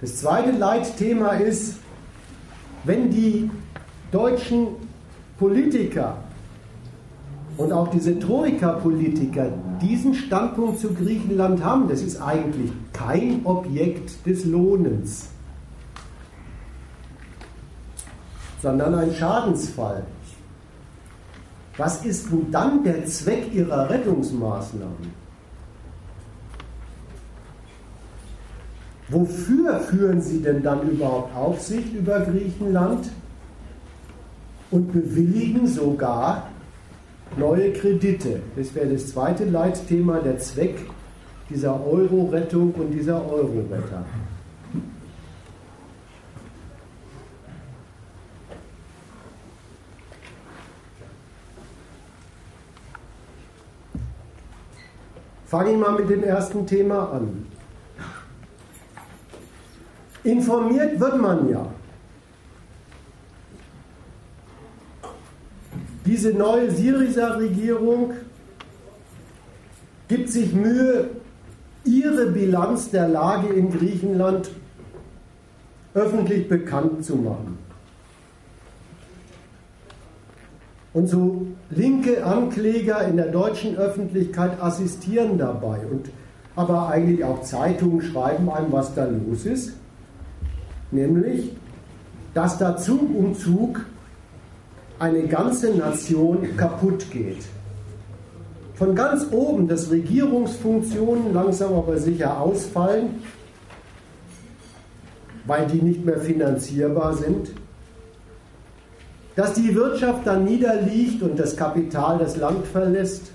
Das 0.00 0.16
zweite 0.16 0.50
Leitthema 0.50 1.30
ist, 1.34 1.76
wenn 2.86 3.10
die 3.10 3.50
deutschen 4.12 4.68
Politiker 5.38 6.16
und 7.56 7.72
auch 7.72 7.88
diese 7.88 8.18
Troika-Politiker 8.18 9.52
diesen 9.82 10.14
Standpunkt 10.14 10.78
zu 10.78 10.94
Griechenland 10.94 11.62
haben, 11.62 11.88
das 11.88 12.00
ist 12.00 12.20
eigentlich 12.22 12.70
kein 12.92 13.44
Objekt 13.44 14.24
des 14.24 14.44
Lohnens, 14.44 15.28
sondern 18.62 18.94
ein 18.94 19.12
Schadensfall. 19.12 20.06
Was 21.76 22.04
ist 22.04 22.30
nun 22.30 22.50
dann 22.50 22.84
der 22.84 23.04
Zweck 23.04 23.52
ihrer 23.52 23.90
Rettungsmaßnahmen? 23.90 25.25
Wofür 29.08 29.78
führen 29.80 30.20
Sie 30.20 30.42
denn 30.42 30.62
dann 30.62 30.88
überhaupt 30.88 31.34
Aufsicht 31.36 31.94
über 31.94 32.20
Griechenland 32.20 33.08
und 34.72 34.92
bewilligen 34.92 35.68
sogar 35.68 36.48
neue 37.36 37.72
Kredite? 37.72 38.40
Das 38.56 38.74
wäre 38.74 38.88
das 38.88 39.08
zweite 39.08 39.44
Leitthema, 39.44 40.18
der 40.18 40.38
Zweck 40.38 40.78
dieser 41.48 41.86
Euro-Rettung 41.86 42.72
und 42.74 42.90
dieser 42.90 43.24
Euro-Retter. 43.30 44.04
Fange 55.46 55.70
ich 55.70 55.78
mal 55.78 55.92
mit 55.92 56.10
dem 56.10 56.24
ersten 56.24 56.66
Thema 56.66 57.12
an. 57.12 57.46
Informiert 60.26 60.98
wird 60.98 61.20
man 61.20 61.48
ja. 61.48 61.64
Diese 66.04 66.32
neue 66.32 66.68
Syriza-Regierung 66.72 68.14
gibt 70.08 70.28
sich 70.28 70.52
Mühe, 70.52 71.10
ihre 71.84 72.26
Bilanz 72.32 72.90
der 72.90 73.06
Lage 73.06 73.52
in 73.52 73.70
Griechenland 73.70 74.50
öffentlich 75.94 76.48
bekannt 76.48 77.04
zu 77.04 77.14
machen. 77.14 77.58
Und 80.92 81.06
so 81.06 81.46
linke 81.70 82.24
Ankläger 82.26 83.06
in 83.06 83.16
der 83.16 83.28
deutschen 83.28 83.76
Öffentlichkeit 83.76 84.60
assistieren 84.60 85.38
dabei. 85.38 85.86
Und 85.86 86.10
aber 86.56 86.88
eigentlich 86.88 87.22
auch 87.22 87.42
Zeitungen 87.42 88.02
schreiben 88.02 88.50
einem, 88.50 88.72
was 88.72 88.92
da 88.92 89.04
los 89.04 89.46
ist 89.46 89.74
nämlich, 90.90 91.52
dass 92.34 92.58
da 92.58 92.76
Zug 92.76 93.14
um 93.14 93.34
Zug 93.34 93.84
eine 94.98 95.26
ganze 95.26 95.74
Nation 95.74 96.56
kaputt 96.56 97.10
geht. 97.10 97.44
Von 98.74 98.94
ganz 98.94 99.26
oben, 99.30 99.68
dass 99.68 99.90
Regierungsfunktionen 99.90 101.32
langsam 101.32 101.72
aber 101.74 101.96
sicher 101.98 102.38
ausfallen, 102.40 103.22
weil 105.46 105.66
die 105.66 105.80
nicht 105.80 106.04
mehr 106.04 106.18
finanzierbar 106.18 107.14
sind, 107.14 107.52
dass 109.34 109.54
die 109.54 109.74
Wirtschaft 109.74 110.26
dann 110.26 110.44
niederliegt 110.44 111.22
und 111.22 111.38
das 111.38 111.56
Kapital 111.56 112.18
das 112.18 112.36
Land 112.36 112.66
verlässt, 112.66 113.32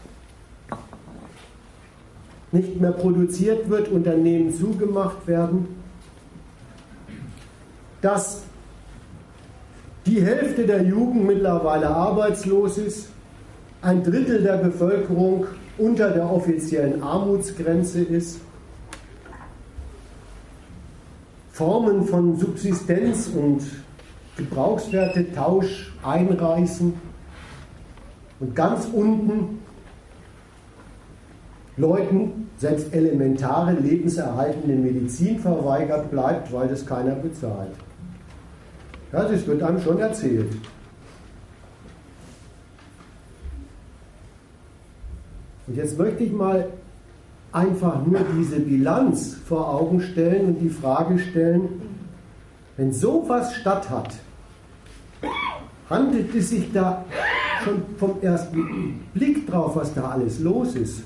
nicht 2.52 2.80
mehr 2.82 2.92
produziert 2.92 3.70
wird, 3.70 3.88
Unternehmen 3.88 4.54
zugemacht 4.54 5.26
werden 5.26 5.81
dass 8.02 8.42
die 10.06 10.22
Hälfte 10.22 10.66
der 10.66 10.84
Jugend 10.84 11.26
mittlerweile 11.26 11.88
arbeitslos 11.88 12.78
ist, 12.78 13.10
ein 13.82 14.04
Drittel 14.04 14.44
der 14.44 14.58
Bevölkerung 14.58 15.46
unter 15.78 16.10
der 16.12 16.30
offiziellen 16.30 17.02
Armutsgrenze 17.02 18.02
ist, 18.04 18.42
Formen 21.52 22.06
von 22.06 22.38
Subsistenz 22.38 23.28
und 23.28 23.62
Gebrauchswertetausch 24.38 25.94
einreißen 26.04 26.94
und 28.40 28.56
ganz 28.56 28.88
unten 28.92 29.60
Leuten 31.78 32.50
selbst 32.58 32.94
elementare 32.94 33.74
lebenserhaltende 33.74 34.76
Medizin 34.76 35.40
verweigert 35.40 36.10
bleibt, 36.12 36.52
weil 36.54 36.68
das 36.68 36.86
keiner 36.86 37.16
bezahlt. 37.16 37.72
Ja, 39.12 39.26
das 39.26 39.46
wird 39.46 39.62
einem 39.62 39.82
schon 39.82 40.00
erzählt. 40.00 40.52
Und 45.68 45.76
jetzt 45.76 45.98
möchte 45.98 46.24
ich 46.24 46.32
mal 46.32 46.68
einfach 47.52 48.06
nur 48.06 48.22
diese 48.38 48.60
Bilanz 48.60 49.36
vor 49.46 49.74
Augen 49.74 50.02
stellen 50.02 50.48
und 50.48 50.60
die 50.60 50.70
Frage 50.70 51.20
stellen, 51.20 51.82
wenn 52.78 52.94
sowas 52.94 53.54
statt 53.56 53.90
hat, 53.90 54.14
handelt 55.90 56.34
es 56.34 56.50
sich 56.50 56.72
da 56.72 57.04
schon 57.64 57.84
vom 57.98 58.22
ersten 58.22 59.02
Blick 59.14 59.46
drauf, 59.48 59.76
was 59.76 59.94
da 59.94 60.10
alles 60.10 60.40
los 60.40 60.76
ist? 60.76 61.04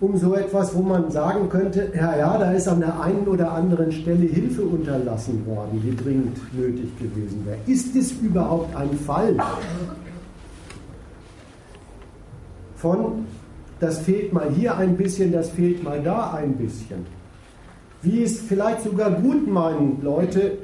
Um 0.00 0.16
so 0.16 0.34
etwas, 0.34 0.74
wo 0.74 0.82
man 0.82 1.10
sagen 1.10 1.48
könnte, 1.48 1.90
ja, 1.94 2.16
ja, 2.16 2.38
da 2.38 2.52
ist 2.52 2.68
an 2.68 2.80
der 2.80 3.00
einen 3.00 3.26
oder 3.26 3.52
anderen 3.52 3.90
Stelle 3.90 4.26
Hilfe 4.26 4.62
unterlassen 4.62 5.44
worden, 5.46 5.82
die 5.84 5.96
dringend 5.96 6.36
nötig 6.54 6.96
gewesen 6.98 7.44
wäre. 7.44 7.58
Ist 7.66 7.96
es 7.96 8.12
überhaupt 8.12 8.74
ein 8.76 8.92
Fall 8.92 9.36
von, 12.76 13.26
das 13.80 13.98
fehlt 13.98 14.32
mal 14.32 14.50
hier 14.50 14.76
ein 14.76 14.96
bisschen, 14.96 15.32
das 15.32 15.50
fehlt 15.50 15.82
mal 15.82 16.00
da 16.00 16.32
ein 16.32 16.52
bisschen? 16.54 17.06
Wie 18.02 18.22
es 18.22 18.40
vielleicht 18.40 18.82
sogar 18.82 19.10
gut 19.10 19.48
meinen 19.48 20.00
Leute 20.02 20.58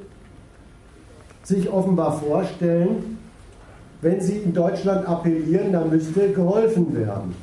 sich 1.42 1.68
offenbar 1.70 2.20
vorstellen, 2.20 3.18
wenn 4.00 4.20
sie 4.20 4.36
in 4.36 4.52
Deutschland 4.52 5.08
appellieren, 5.08 5.72
da 5.72 5.84
müsste 5.84 6.28
geholfen 6.30 6.94
werden. 6.94 7.34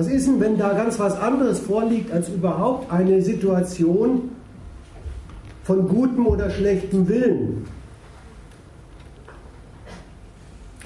Was 0.00 0.08
ist 0.08 0.28
denn, 0.28 0.40
wenn 0.40 0.56
da 0.56 0.72
ganz 0.72 0.98
was 0.98 1.14
anderes 1.20 1.58
vorliegt 1.58 2.10
als 2.10 2.30
überhaupt 2.30 2.90
eine 2.90 3.20
Situation 3.20 4.30
von 5.62 5.86
gutem 5.86 6.26
oder 6.26 6.48
schlechtem 6.48 7.06
Willen? 7.06 7.66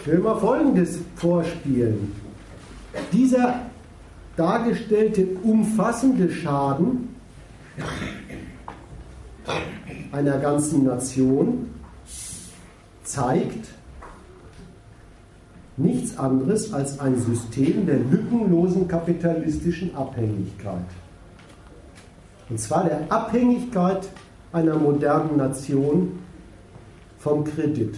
Ich 0.01 0.07
will 0.09 0.19
mal 0.19 0.35
Folgendes 0.35 0.99
vorspielen. 1.15 2.11
Dieser 3.13 3.61
dargestellte 4.37 5.29
umfassende 5.45 6.29
Schaden 6.33 7.15
einer 10.11 10.39
ganzen 10.39 10.87
Nation 10.87 11.71
zeigt, 13.05 13.69
nichts 15.77 16.19
anderes 16.19 16.73
als 16.73 17.01
ein 17.01 17.19
System 17.19 17.87
der 17.87 17.99
lückenlosen 17.99 18.87
kapitalistischen 18.87 19.95
Abhängigkeit. 19.95 20.85
Und 22.49 22.61
zwar 22.61 22.85
der 22.85 23.01
Abhängigkeit 23.09 24.09
einer 24.53 24.77
modernen 24.77 25.37
Nation 25.37 26.21
vom 27.19 27.45
Kredit. 27.45 27.97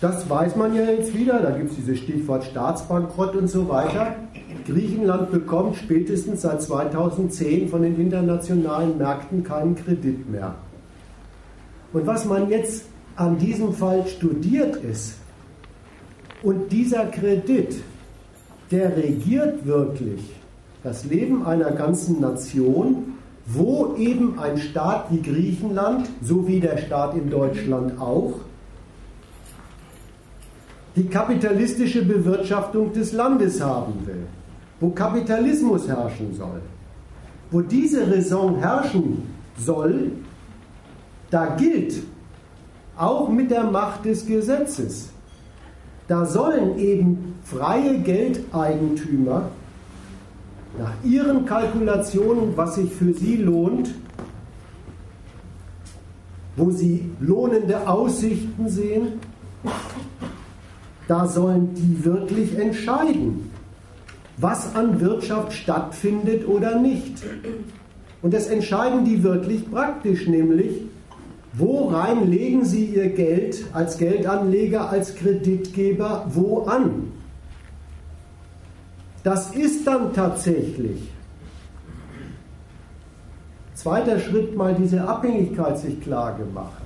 Das 0.00 0.28
weiß 0.28 0.56
man 0.56 0.74
ja 0.74 0.82
jetzt 0.82 1.14
wieder, 1.14 1.38
da 1.38 1.52
gibt 1.52 1.70
es 1.70 1.76
dieses 1.76 2.00
Stichwort 2.00 2.42
Staatsbankrott 2.42 3.36
und 3.36 3.46
so 3.46 3.68
weiter. 3.68 4.16
Griechenland 4.66 5.30
bekommt 5.30 5.76
spätestens 5.76 6.42
seit 6.42 6.60
2010 6.60 7.68
von 7.68 7.82
den 7.82 7.98
internationalen 7.98 8.98
Märkten 8.98 9.44
keinen 9.44 9.76
Kredit 9.76 10.28
mehr. 10.28 10.56
Und 11.92 12.06
was 12.06 12.24
man 12.24 12.50
jetzt 12.50 12.86
an 13.16 13.38
diesem 13.38 13.72
Fall 13.72 14.06
studiert 14.06 14.76
ist, 14.76 15.14
Und 16.42 16.72
dieser 16.72 17.06
Kredit, 17.06 17.76
der 18.70 18.96
regiert 18.96 19.64
wirklich 19.64 20.20
das 20.82 21.04
Leben 21.04 21.46
einer 21.46 21.70
ganzen 21.70 22.20
Nation, 22.20 23.14
wo 23.46 23.94
eben 23.96 24.38
ein 24.38 24.58
Staat 24.58 25.06
wie 25.10 25.22
Griechenland, 25.22 26.08
so 26.20 26.46
wie 26.48 26.58
der 26.58 26.78
Staat 26.78 27.14
in 27.14 27.30
Deutschland 27.30 28.00
auch, 28.00 28.34
die 30.96 31.06
kapitalistische 31.06 32.04
Bewirtschaftung 32.04 32.92
des 32.92 33.12
Landes 33.12 33.60
haben 33.60 33.94
will, 34.04 34.26
wo 34.80 34.90
Kapitalismus 34.90 35.88
herrschen 35.88 36.34
soll. 36.34 36.60
Wo 37.50 37.60
diese 37.60 38.10
Raison 38.10 38.56
herrschen 38.58 39.22
soll, 39.56 40.10
da 41.30 41.54
gilt 41.56 42.02
auch 43.02 43.28
mit 43.28 43.50
der 43.50 43.64
Macht 43.64 44.04
des 44.04 44.26
Gesetzes. 44.26 45.10
Da 46.08 46.24
sollen 46.24 46.78
eben 46.78 47.34
freie 47.44 47.98
Geldeigentümer 47.98 49.50
nach 50.78 50.92
ihren 51.04 51.44
Kalkulationen, 51.44 52.56
was 52.56 52.76
sich 52.76 52.92
für 52.92 53.12
sie 53.12 53.36
lohnt, 53.36 53.94
wo 56.56 56.70
sie 56.70 57.10
lohnende 57.20 57.88
Aussichten 57.88 58.68
sehen, 58.68 59.20
da 61.08 61.26
sollen 61.26 61.74
die 61.74 62.04
wirklich 62.04 62.58
entscheiden, 62.58 63.50
was 64.36 64.74
an 64.74 65.00
Wirtschaft 65.00 65.52
stattfindet 65.52 66.46
oder 66.46 66.78
nicht. 66.78 67.22
Und 68.22 68.32
das 68.32 68.46
entscheiden 68.46 69.04
die 69.04 69.22
wirklich 69.22 69.70
praktisch, 69.70 70.26
nämlich, 70.26 70.82
worein 71.52 72.30
legen 72.30 72.64
sie 72.64 72.86
ihr 72.86 73.10
Geld 73.10 73.64
als 73.72 73.98
Geldanleger, 73.98 74.90
als 74.90 75.14
Kreditgeber, 75.14 76.26
wo 76.28 76.62
an? 76.62 77.12
Das 79.22 79.54
ist 79.54 79.86
dann 79.86 80.12
tatsächlich, 80.12 81.10
zweiter 83.74 84.18
Schritt 84.18 84.56
mal 84.56 84.74
diese 84.74 85.06
Abhängigkeit 85.06 85.78
sich 85.78 86.00
klar 86.00 86.36
gemacht. 86.36 86.82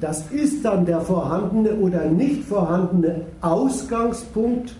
Das 0.00 0.30
ist 0.30 0.64
dann 0.64 0.86
der 0.86 1.00
vorhandene 1.00 1.74
oder 1.74 2.06
nicht 2.06 2.44
vorhandene 2.44 3.26
Ausgangspunkt 3.40 4.74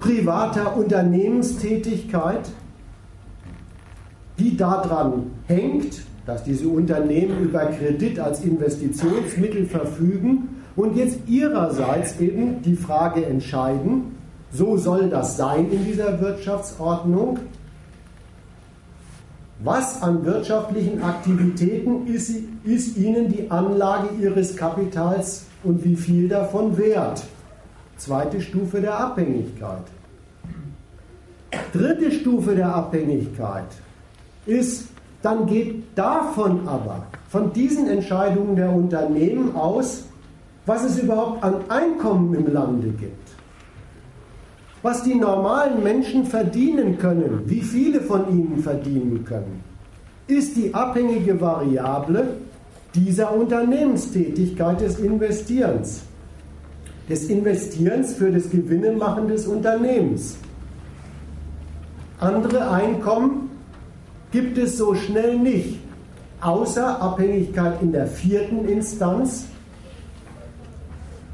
privater 0.00 0.76
Unternehmenstätigkeit, 0.76 2.50
die 4.38 4.56
daran 4.56 5.30
hängt, 5.46 6.02
dass 6.28 6.44
diese 6.44 6.68
Unternehmen 6.68 7.40
über 7.40 7.64
Kredit 7.70 8.20
als 8.20 8.44
Investitionsmittel 8.44 9.64
verfügen 9.64 10.62
und 10.76 10.94
jetzt 10.94 11.20
ihrerseits 11.26 12.20
eben 12.20 12.60
die 12.60 12.76
Frage 12.76 13.24
entscheiden, 13.24 14.14
so 14.52 14.76
soll 14.76 15.08
das 15.08 15.38
sein 15.38 15.70
in 15.70 15.86
dieser 15.86 16.20
Wirtschaftsordnung, 16.20 17.38
was 19.64 20.02
an 20.02 20.22
wirtschaftlichen 20.26 21.02
Aktivitäten 21.02 22.06
ist, 22.06 22.30
ist, 22.62 22.98
Ihnen 22.98 23.32
die 23.32 23.50
Anlage 23.50 24.08
Ihres 24.20 24.54
Kapitals 24.54 25.46
und 25.64 25.82
wie 25.82 25.96
viel 25.96 26.28
davon 26.28 26.76
wert? 26.76 27.24
Zweite 27.96 28.42
Stufe 28.42 28.82
der 28.82 28.98
Abhängigkeit. 28.98 29.84
Dritte 31.72 32.12
Stufe 32.12 32.54
der 32.54 32.74
Abhängigkeit 32.74 33.68
ist, 34.44 34.88
dann 35.22 35.46
geht 35.46 35.84
davon 35.96 36.66
aber, 36.68 37.06
von 37.28 37.52
diesen 37.52 37.88
Entscheidungen 37.88 38.56
der 38.56 38.72
Unternehmen 38.72 39.54
aus, 39.54 40.04
was 40.66 40.84
es 40.84 40.98
überhaupt 40.98 41.42
an 41.42 41.56
Einkommen 41.68 42.34
im 42.34 42.52
Lande 42.52 42.88
gibt 42.88 43.28
was 44.82 45.02
die 45.02 45.14
normalen 45.14 45.82
Menschen 45.82 46.24
verdienen 46.24 46.98
können, 46.98 47.42
wie 47.46 47.60
viele 47.60 48.00
von 48.00 48.28
ihnen 48.30 48.62
verdienen 48.62 49.24
können, 49.24 49.62
ist 50.26 50.56
die 50.56 50.72
abhängige 50.72 51.40
Variable 51.40 52.36
dieser 52.94 53.34
Unternehmenstätigkeit 53.34 54.80
des 54.80 54.98
Investierens. 54.98 56.02
Des 57.08 57.28
Investierens 57.28 58.14
für 58.14 58.30
das 58.30 58.50
Gewinnemachen 58.50 59.28
des 59.28 59.46
Unternehmens. 59.46 60.36
Andere 62.20 62.70
Einkommen 62.70 63.47
gibt 64.30 64.58
es 64.58 64.76
so 64.76 64.94
schnell 64.94 65.38
nicht, 65.38 65.78
außer 66.40 67.00
Abhängigkeit 67.00 67.80
in 67.82 67.92
der 67.92 68.06
vierten 68.06 68.68
Instanz. 68.68 69.46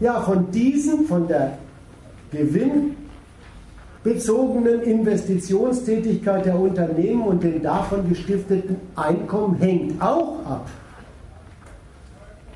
Ja, 0.01 0.21
von 0.21 0.51
diesen, 0.51 1.07
von 1.07 1.27
der 1.29 1.59
Gewinn 2.31 2.97
bezogenen 4.03 4.83
Investitionstätigkeit 4.83 6.45
der 6.45 6.59
Unternehmen 6.59 7.23
und 7.23 7.43
den 7.43 7.63
davon 7.63 8.09
gestifteten 8.09 8.77
Einkommen 8.95 9.57
hängt 9.57 10.01
auch 10.01 10.45
ab. 10.45 10.69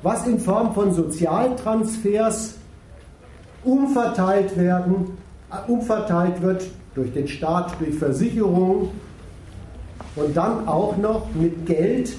Was 0.03 0.27
in 0.27 0.39
Form 0.39 0.73
von 0.73 0.93
Sozialtransfers 0.93 2.55
umverteilt 3.63 4.55
werden, 4.57 5.17
äh, 5.51 5.69
umverteilt 5.69 6.41
wird 6.41 6.63
durch 6.95 7.11
den 7.13 7.27
Staat, 7.27 7.75
durch 7.79 7.95
Versicherungen 7.95 8.89
und 10.15 10.35
dann 10.35 10.67
auch 10.67 10.97
noch 10.97 11.27
mit 11.33 11.65
Geld 11.65 12.15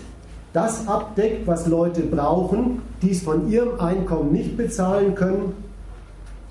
das 0.52 0.88
abdeckt, 0.88 1.46
was 1.46 1.66
Leute 1.66 2.02
brauchen, 2.02 2.82
die 3.02 3.10
es 3.10 3.22
von 3.22 3.48
ihrem 3.50 3.78
Einkommen 3.80 4.32
nicht 4.32 4.56
bezahlen 4.56 5.14
können 5.14 5.54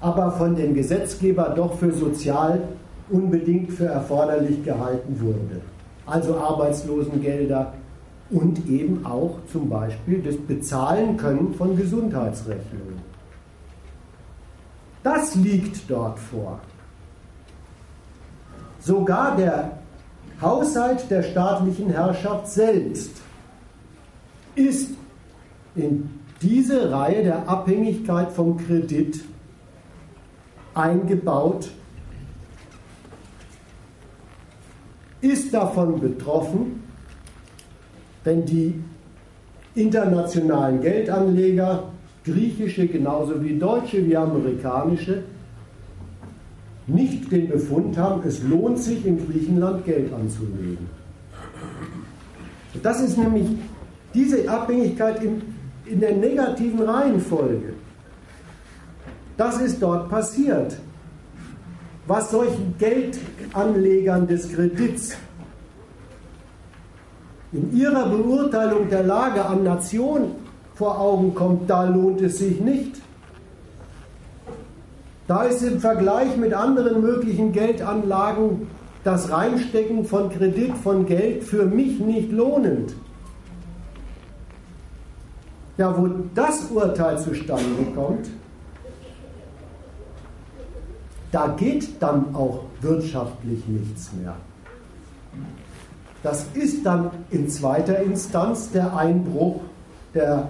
aber 0.02 0.32
von 0.32 0.56
dem 0.56 0.74
Gesetzgeber 0.74 1.54
doch 1.56 1.78
für 1.78 1.92
sozial 1.92 2.62
unbedingt 3.10 3.72
für 3.72 3.88
erforderlich 3.88 4.64
gehalten 4.64 5.20
wurde. 5.20 5.62
Also 6.06 6.38
Arbeitslosengelder 6.38 7.74
und 8.30 8.68
eben 8.68 9.06
auch 9.06 9.38
zum 9.52 9.70
Beispiel 9.70 10.22
das 10.22 10.38
Bezahlen 10.38 11.18
können 11.18 11.54
von 11.56 11.76
Gesundheitsrechnungen. 11.76 13.00
Das 15.04 15.36
liegt 15.36 15.90
dort 15.90 16.20
vor. 16.20 16.60
Sogar 18.80 19.36
der 19.36 19.79
Haushalt 20.42 21.10
der 21.10 21.24
staatlichen 21.24 21.90
Herrschaft 21.90 22.48
selbst 22.48 23.12
ist 24.56 24.92
in 25.76 26.10
diese 26.42 26.92
Reihe 26.92 27.24
der 27.24 27.48
Abhängigkeit 27.48 28.32
vom 28.32 28.58
Kredit 28.58 29.20
eingebaut, 30.74 31.70
ist 35.22 35.54
davon 35.54 36.00
betroffen, 36.00 36.84
wenn 38.24 38.46
die 38.46 38.82
internationalen 39.76 40.82
Geldanleger, 40.82 41.84
griechische 42.24 42.88
genauso 42.88 43.44
wie 43.44 43.58
deutsche 43.58 44.06
wie 44.06 44.16
amerikanische, 44.16 45.24
nicht 46.90 47.32
den 47.32 47.50
Befund 47.50 47.98
haben, 47.98 48.22
es 48.28 48.44
lohnt 48.44 48.80
sich 48.80 49.06
in 49.06 49.26
Griechenland 49.26 49.86
Geld 49.86 50.12
anzulegen. 50.14 50.90
Das 52.84 53.02
ist 53.02 53.18
nämlich 53.18 53.48
diese 54.14 54.50
Abhängigkeit 54.50 55.24
in, 55.24 55.42
in 55.86 56.00
der 56.00 56.16
negativen 56.16 56.82
Reihenfolge. 56.82 57.74
Das 59.38 59.62
ist 59.62 59.82
dort 59.82 60.10
passiert. 60.10 60.78
Was 62.08 62.32
solchen 62.32 62.76
Geldanlegern 62.78 64.28
des 64.28 64.52
Kredits 64.52 65.16
in 67.52 67.76
ihrer 67.76 68.10
Beurteilung 68.10 68.90
der 68.90 69.04
Lage 69.04 69.46
an 69.46 69.64
Nation 69.64 70.32
vor 70.76 71.00
Augen 71.00 71.34
kommt, 71.34 71.70
da 71.70 71.84
lohnt 71.84 72.22
es 72.22 72.40
sich 72.40 72.60
nicht. 72.60 73.02
Da 75.30 75.44
ist 75.44 75.62
im 75.62 75.80
Vergleich 75.80 76.38
mit 76.38 76.56
anderen 76.56 77.02
möglichen 77.02 77.52
Geldanlagen 77.52 78.66
das 79.04 79.30
Reinstecken 79.30 80.04
von 80.04 80.32
Kredit, 80.32 80.76
von 80.76 81.06
Geld 81.06 81.44
für 81.44 81.66
mich 81.68 82.00
nicht 82.00 82.32
lohnend. 82.32 82.96
Ja, 85.78 85.96
wo 85.96 86.10
das 86.34 86.72
Urteil 86.72 87.20
zustande 87.20 87.64
kommt, 87.94 88.28
da 91.32 91.50
geht 91.50 92.02
dann 92.02 92.34
auch 92.34 92.64
wirtschaftlich 92.82 93.68
nichts 93.68 94.12
mehr. 94.14 94.36
Das 96.24 96.48
ist 96.56 96.84
dann 96.84 97.12
in 97.30 97.48
zweiter 97.50 98.00
Instanz 98.00 98.72
der 98.72 98.98
Einbruch 98.98 99.62
der 100.16 100.50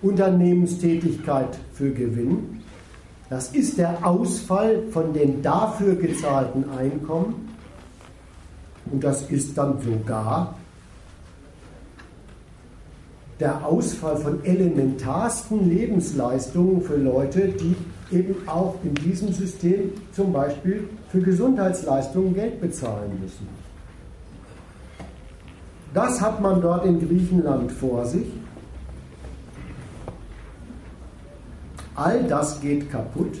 Unternehmenstätigkeit 0.00 1.58
für 1.72 1.90
Gewinn. 1.90 2.57
Das 3.30 3.50
ist 3.50 3.76
der 3.76 4.06
Ausfall 4.06 4.84
von 4.90 5.12
den 5.12 5.42
dafür 5.42 5.94
gezahlten 5.96 6.70
Einkommen. 6.70 7.56
Und 8.90 9.04
das 9.04 9.22
ist 9.30 9.56
dann 9.58 9.78
sogar 9.80 10.54
der 13.38 13.64
Ausfall 13.64 14.16
von 14.16 14.44
elementarsten 14.44 15.68
Lebensleistungen 15.68 16.82
für 16.82 16.96
Leute, 16.96 17.48
die 17.48 17.76
eben 18.10 18.34
auch 18.48 18.76
in 18.82 18.94
diesem 18.94 19.32
System 19.32 19.92
zum 20.12 20.32
Beispiel 20.32 20.88
für 21.10 21.20
Gesundheitsleistungen 21.20 22.34
Geld 22.34 22.60
bezahlen 22.60 23.20
müssen. 23.20 23.46
Das 25.94 26.20
hat 26.20 26.40
man 26.40 26.60
dort 26.60 26.84
in 26.84 26.98
Griechenland 26.98 27.70
vor 27.72 28.04
sich. 28.06 28.26
All 31.98 32.22
das 32.28 32.60
geht 32.60 32.92
kaputt. 32.92 33.38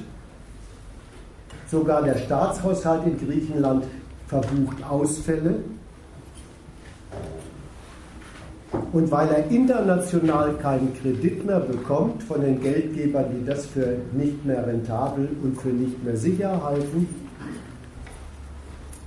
Sogar 1.70 2.02
der 2.02 2.18
Staatshaushalt 2.18 3.06
in 3.06 3.16
Griechenland 3.16 3.84
verbucht 4.26 4.82
Ausfälle. 4.82 5.60
Und 8.92 9.10
weil 9.12 9.28
er 9.28 9.48
international 9.48 10.54
keinen 10.54 10.92
Kredit 11.00 11.46
mehr 11.46 11.60
bekommt 11.60 12.24
von 12.24 12.40
den 12.40 12.60
Geldgebern, 12.60 13.26
die 13.32 13.46
das 13.46 13.66
für 13.66 13.98
nicht 14.12 14.44
mehr 14.44 14.66
rentabel 14.66 15.28
und 15.42 15.60
für 15.60 15.68
nicht 15.68 16.02
mehr 16.02 16.16
sicher 16.16 16.60
halten, 16.64 17.08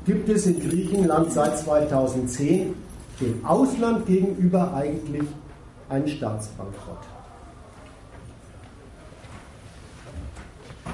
gibt 0.06 0.30
es 0.30 0.46
in 0.46 0.62
Griechenland 0.62 1.34
seit 1.34 1.58
2010 1.60 2.74
dem 3.20 3.46
Ausland 3.46 4.06
gegenüber 4.06 4.74
eigentlich 4.74 5.28
einen 5.90 6.08
Staatsbankrott. 6.08 7.11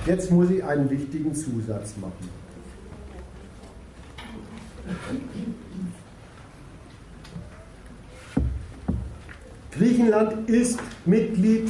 Jetzt 0.06 0.32
muss 0.32 0.50
ich 0.50 0.64
einen 0.64 0.90
wichtigen 0.90 1.36
Zusatz 1.36 1.96
machen. 1.98 2.30
Griechenland 9.72 10.50
ist 10.50 10.80
Mitglied 11.06 11.70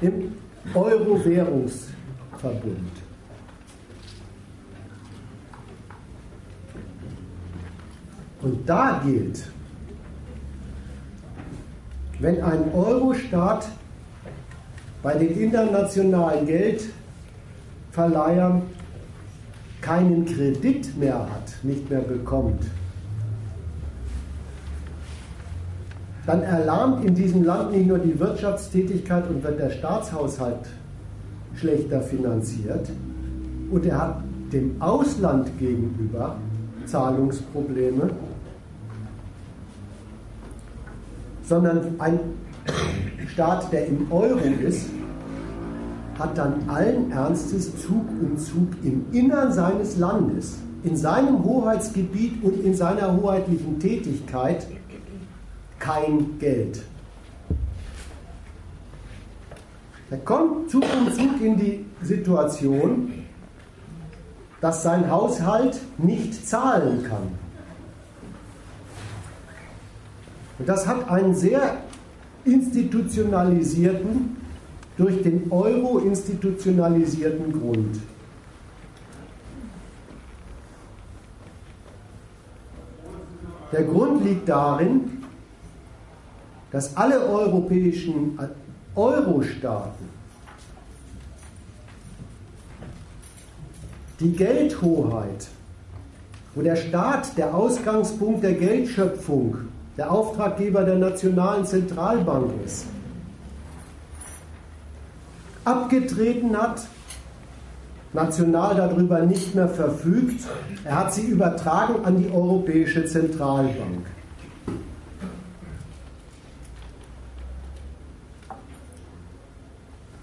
im 0.00 0.32
Euro-Währungsverbund. 0.74 2.92
Und 8.42 8.68
da 8.68 9.02
gilt, 9.04 9.50
wenn 12.20 12.42
ein 12.42 12.72
Euro-Staat 12.72 13.68
bei 15.02 15.14
den 15.14 15.38
internationalen 15.38 16.46
Geldverleihern 16.46 18.62
keinen 19.80 20.26
Kredit 20.26 20.96
mehr 20.98 21.18
hat, 21.18 21.54
nicht 21.62 21.88
mehr 21.88 22.02
bekommt, 22.02 22.62
dann 26.26 26.42
erlahmt 26.42 27.02
in 27.04 27.14
diesem 27.14 27.44
Land 27.44 27.72
nicht 27.72 27.86
nur 27.86 27.98
die 27.98 28.20
Wirtschaftstätigkeit 28.20 29.26
und 29.28 29.42
wird 29.42 29.58
der 29.58 29.70
Staatshaushalt 29.70 30.68
schlechter 31.56 32.02
finanziert 32.02 32.90
und 33.70 33.86
er 33.86 33.98
hat 33.98 34.22
dem 34.52 34.80
Ausland 34.80 35.50
gegenüber 35.58 36.36
Zahlungsprobleme, 36.86 38.10
sondern 41.42 41.94
ein 41.98 42.18
Staat, 43.32 43.72
der 43.72 43.86
im 43.86 44.10
Euro 44.10 44.38
ist, 44.38 44.86
hat 46.18 46.36
dann 46.36 46.68
allen 46.68 47.10
Ernstes 47.10 47.80
Zug 47.80 48.04
um 48.20 48.36
Zug 48.36 48.68
im 48.82 49.06
Innern 49.12 49.52
seines 49.52 49.96
Landes, 49.96 50.58
in 50.82 50.96
seinem 50.96 51.42
Hoheitsgebiet 51.44 52.42
und 52.42 52.62
in 52.64 52.74
seiner 52.74 53.16
hoheitlichen 53.16 53.78
Tätigkeit 53.78 54.66
kein 55.78 56.38
Geld. 56.38 56.82
Er 60.10 60.18
kommt 60.18 60.70
Zug 60.70 60.84
um 60.98 61.12
Zug 61.12 61.40
in 61.40 61.56
die 61.56 61.86
Situation, 62.02 63.12
dass 64.60 64.82
sein 64.82 65.10
Haushalt 65.10 65.80
nicht 65.98 66.46
zahlen 66.46 67.04
kann. 67.04 67.38
Und 70.58 70.68
das 70.68 70.86
hat 70.86 71.08
einen 71.08 71.34
sehr 71.34 71.78
institutionalisierten, 72.44 74.36
durch 74.96 75.22
den 75.22 75.50
Euro 75.50 75.98
institutionalisierten 75.98 77.52
Grund. 77.52 77.98
Der 83.72 83.84
Grund 83.84 84.24
liegt 84.24 84.48
darin, 84.48 85.22
dass 86.70 86.96
alle 86.96 87.24
europäischen 87.24 88.38
Euro-Staaten 88.94 90.04
die 94.18 94.32
Geldhoheit, 94.32 95.48
wo 96.54 96.62
der 96.62 96.76
Staat 96.76 97.38
der 97.38 97.54
Ausgangspunkt 97.54 98.42
der 98.42 98.52
Geldschöpfung, 98.54 99.69
der 100.00 100.10
Auftraggeber 100.10 100.82
der 100.82 100.96
nationalen 100.96 101.66
Zentralbank 101.66 102.52
ist, 102.64 102.86
abgetreten 105.62 106.56
hat, 106.56 106.86
national 108.14 108.76
darüber 108.76 109.20
nicht 109.20 109.54
mehr 109.54 109.68
verfügt, 109.68 110.48
er 110.84 111.00
hat 111.00 111.12
sie 111.12 111.26
übertragen 111.26 112.02
an 112.02 112.16
die 112.16 112.32
Europäische 112.32 113.04
Zentralbank. 113.04 114.06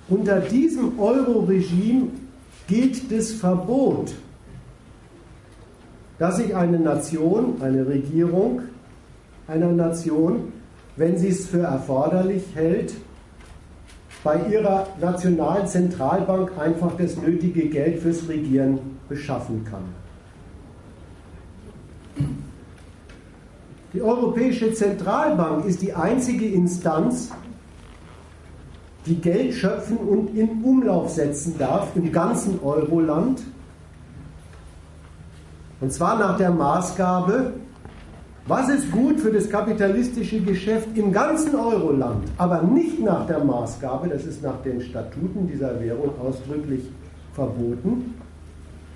Unter 0.09 0.39
diesem 0.39 0.99
Euro-Regime 0.99 2.07
gilt 2.67 3.11
das 3.11 3.31
Verbot, 3.31 4.15
dass 6.17 6.37
sich 6.37 6.55
eine 6.55 6.79
Nation, 6.79 7.61
eine 7.61 7.85
Regierung 7.85 8.63
einer 9.47 9.71
Nation, 9.71 10.51
wenn 10.95 11.17
sie 11.17 11.29
es 11.29 11.47
für 11.47 11.61
erforderlich 11.61 12.43
hält, 12.53 12.93
bei 14.23 14.41
ihrer 14.51 14.87
nationalen 14.99 15.67
Zentralbank 15.67 16.51
einfach 16.59 16.91
das 16.97 17.15
nötige 17.17 17.69
Geld 17.69 17.99
fürs 17.99 18.27
Regieren 18.27 18.79
beschaffen 19.07 19.63
kann. 19.63 19.83
Die 23.93 24.01
Europäische 24.01 24.73
Zentralbank 24.73 25.65
ist 25.65 25.81
die 25.81 25.93
einzige 25.93 26.45
Instanz, 26.45 27.31
die 29.05 29.15
Geld 29.15 29.53
schöpfen 29.53 29.97
und 29.97 30.35
in 30.35 30.61
Umlauf 30.63 31.09
setzen 31.09 31.57
darf 31.57 31.95
im 31.95 32.11
ganzen 32.11 32.59
Euroland. 32.61 33.41
Und 35.79 35.93
zwar 35.93 36.19
nach 36.19 36.37
der 36.37 36.51
Maßgabe, 36.51 37.53
was 38.47 38.69
ist 38.69 38.91
gut 38.91 39.19
für 39.19 39.31
das 39.31 39.49
kapitalistische 39.49 40.39
Geschäft 40.39 40.87
im 40.95 41.11
ganzen 41.11 41.55
Euroland, 41.55 42.23
aber 42.37 42.61
nicht 42.61 42.99
nach 43.03 43.27
der 43.27 43.43
Maßgabe, 43.43 44.07
das 44.07 44.25
ist 44.25 44.41
nach 44.41 44.61
den 44.61 44.79
Statuten 44.81 45.47
dieser 45.47 45.79
Währung 45.79 46.11
ausdrücklich 46.19 46.83
verboten. 47.33 48.15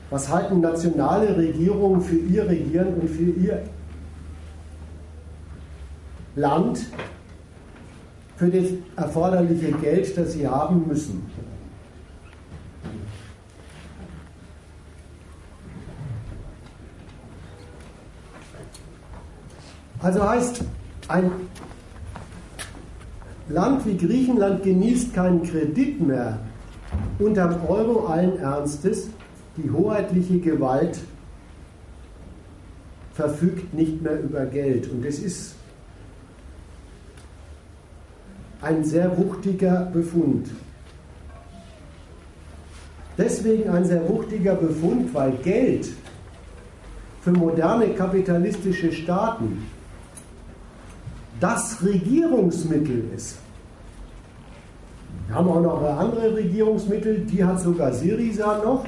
Was 0.10 0.30
halten 0.30 0.62
nationale 0.62 1.36
Regierungen 1.38 2.02
für 2.02 2.16
ihr 2.16 2.48
Regieren 2.48 2.94
und 2.96 3.10
für 3.10 3.24
ihr 3.24 3.64
Land 6.36 6.86
für 8.38 8.50
das 8.50 8.70
erforderliche 8.96 9.72
Geld, 9.74 10.18
das 10.18 10.34
sie 10.34 10.48
haben 10.48 10.88
müssen. 10.88 11.22
Also 20.02 20.28
heißt, 20.28 20.64
ein 21.08 21.32
Land 23.50 23.86
wie 23.86 23.98
Griechenland 23.98 24.64
genießt 24.64 25.14
keinen 25.14 25.44
Kredit 25.44 26.02
mehr 26.02 26.40
unterm 27.20 27.66
Euro 27.68 28.08
allen 28.08 28.40
Ernstes. 28.40 29.10
Die 29.58 29.70
hoheitliche 29.70 30.40
Gewalt 30.40 31.00
verfügt 33.14 33.74
nicht 33.74 34.02
mehr 34.02 34.20
über 34.22 34.46
Geld. 34.46 34.90
Und 34.90 35.06
es 35.06 35.20
ist 35.20 35.56
ein 38.62 38.84
sehr 38.84 39.16
wuchtiger 39.18 39.90
Befund. 39.94 40.50
Deswegen 43.18 43.70
ein 43.70 43.86
sehr 43.86 44.08
wuchtiger 44.08 44.56
Befund, 44.56 45.14
weil 45.14 45.34
Geld 45.44 45.90
für 47.22 47.32
moderne 47.32 47.90
kapitalistische 47.90 48.92
Staaten 48.92 49.68
das 51.42 51.84
Regierungsmittel 51.84 53.04
ist. 53.16 53.38
Wir 55.28 55.36
haben 55.36 55.50
auch 55.50 55.62
noch 55.62 55.82
andere 55.82 56.36
Regierungsmittel, 56.36 57.26
die 57.26 57.44
hat 57.44 57.60
sogar 57.60 57.92
Syriza 57.94 58.62
noch. 58.64 58.86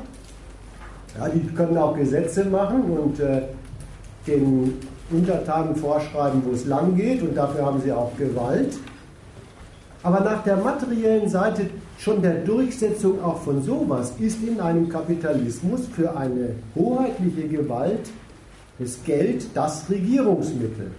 Ja, 1.18 1.30
die 1.30 1.42
können 1.54 1.78
auch 1.78 1.96
Gesetze 1.96 2.46
machen 2.46 2.84
und 2.84 3.20
äh, 3.20 3.42
den 4.28 4.74
Untertanen 5.12 5.76
vorschreiben, 5.76 6.42
wo 6.46 6.52
es 6.52 6.66
lang 6.66 6.96
geht 6.96 7.22
und 7.22 7.36
dafür 7.36 7.66
haben 7.66 7.82
sie 7.82 7.92
auch 7.92 8.16
Gewalt. 8.18 8.78
Aber 10.02 10.20
nach 10.20 10.44
der 10.44 10.58
materiellen 10.58 11.30
Seite 11.30 11.70
schon 11.98 12.22
der 12.22 12.36
Durchsetzung 12.36 13.24
auch 13.24 13.42
von 13.42 13.62
sowas 13.64 14.14
ist 14.20 14.44
in 14.44 14.60
einem 14.60 14.90
Kapitalismus 14.90 15.82
für 15.88 16.16
eine 16.16 16.56
hoheitliche 16.76 17.48
Gewalt 17.48 18.10
das 18.80 18.98
Geld 19.06 19.46
das 19.54 19.90
Regierungsmittel. 19.90 20.92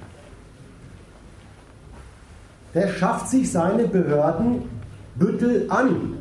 Der 2.75 2.89
schafft 2.89 3.29
sich 3.29 3.51
seine 3.51 3.87
Behördenbüttel 3.87 5.67
an, 5.71 6.19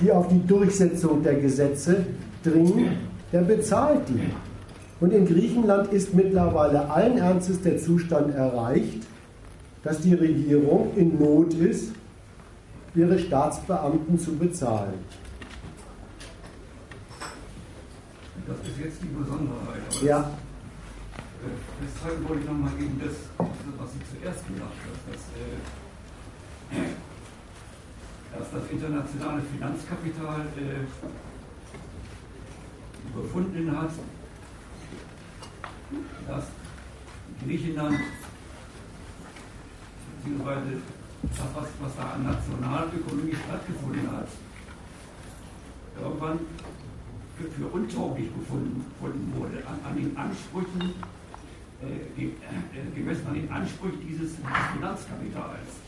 die 0.00 0.12
auf 0.12 0.28
die 0.28 0.46
Durchsetzung 0.46 1.22
der 1.22 1.34
Gesetze 1.34 2.06
dringen, 2.42 2.96
der 3.32 3.42
bezahlt 3.42 4.08
die. 4.08 4.30
Und 5.00 5.12
in 5.12 5.26
Griechenland 5.26 5.92
ist 5.92 6.14
mittlerweile 6.14 6.90
allen 6.90 7.18
Ernstes 7.18 7.60
der 7.62 7.78
Zustand 7.78 8.34
erreicht, 8.34 9.06
dass 9.82 10.00
die 10.00 10.14
Regierung 10.14 10.92
in 10.96 11.18
Not 11.18 11.54
ist, 11.54 11.92
ihre 12.94 13.18
Staatsbeamten 13.18 14.18
zu 14.18 14.36
bezahlen. 14.36 14.94
Das 18.46 18.56
ist 18.68 18.78
jetzt 18.82 19.02
die 19.02 19.06
Besonderheit. 19.06 20.02
Ja. 20.02 20.30
Deshalb 21.82 22.28
wollte 22.28 22.42
ich 22.42 22.48
nochmal 22.48 22.72
eben 22.78 23.00
das, 23.00 23.48
was 23.78 23.90
ich 23.94 24.04
zuerst 24.20 24.46
gesagt 24.46 24.78
habe, 24.84 24.98
dass, 25.10 25.22
äh, 25.36 25.58
dass 28.38 28.50
das 28.50 28.70
internationale 28.70 29.42
Finanzkapital 29.42 30.40
äh, 30.56 30.86
überfunden 33.12 33.76
hat, 33.76 33.90
dass 36.28 36.44
Griechenland 37.44 37.98
beziehungsweise 40.16 40.80
das, 41.22 41.48
was, 41.54 41.68
was 41.80 41.96
da 41.96 42.12
an 42.12 42.22
Nationalökonomie 42.24 43.34
stattgefunden 43.34 44.10
hat, 44.12 44.28
irgendwann 46.00 46.38
für, 47.36 47.66
untauglich 47.66 48.28
gefunden, 48.34 48.84
wurde, 49.00 49.66
an, 49.66 49.80
an, 49.88 49.96
den 49.96 50.16
Ansprüchen, 50.16 50.94
gemessen 52.94 53.26
an 53.26 53.34
den 53.34 53.50
Ansprüchen 53.50 54.00
dieses, 54.06 54.36
Finanzkapitals. 54.74 55.80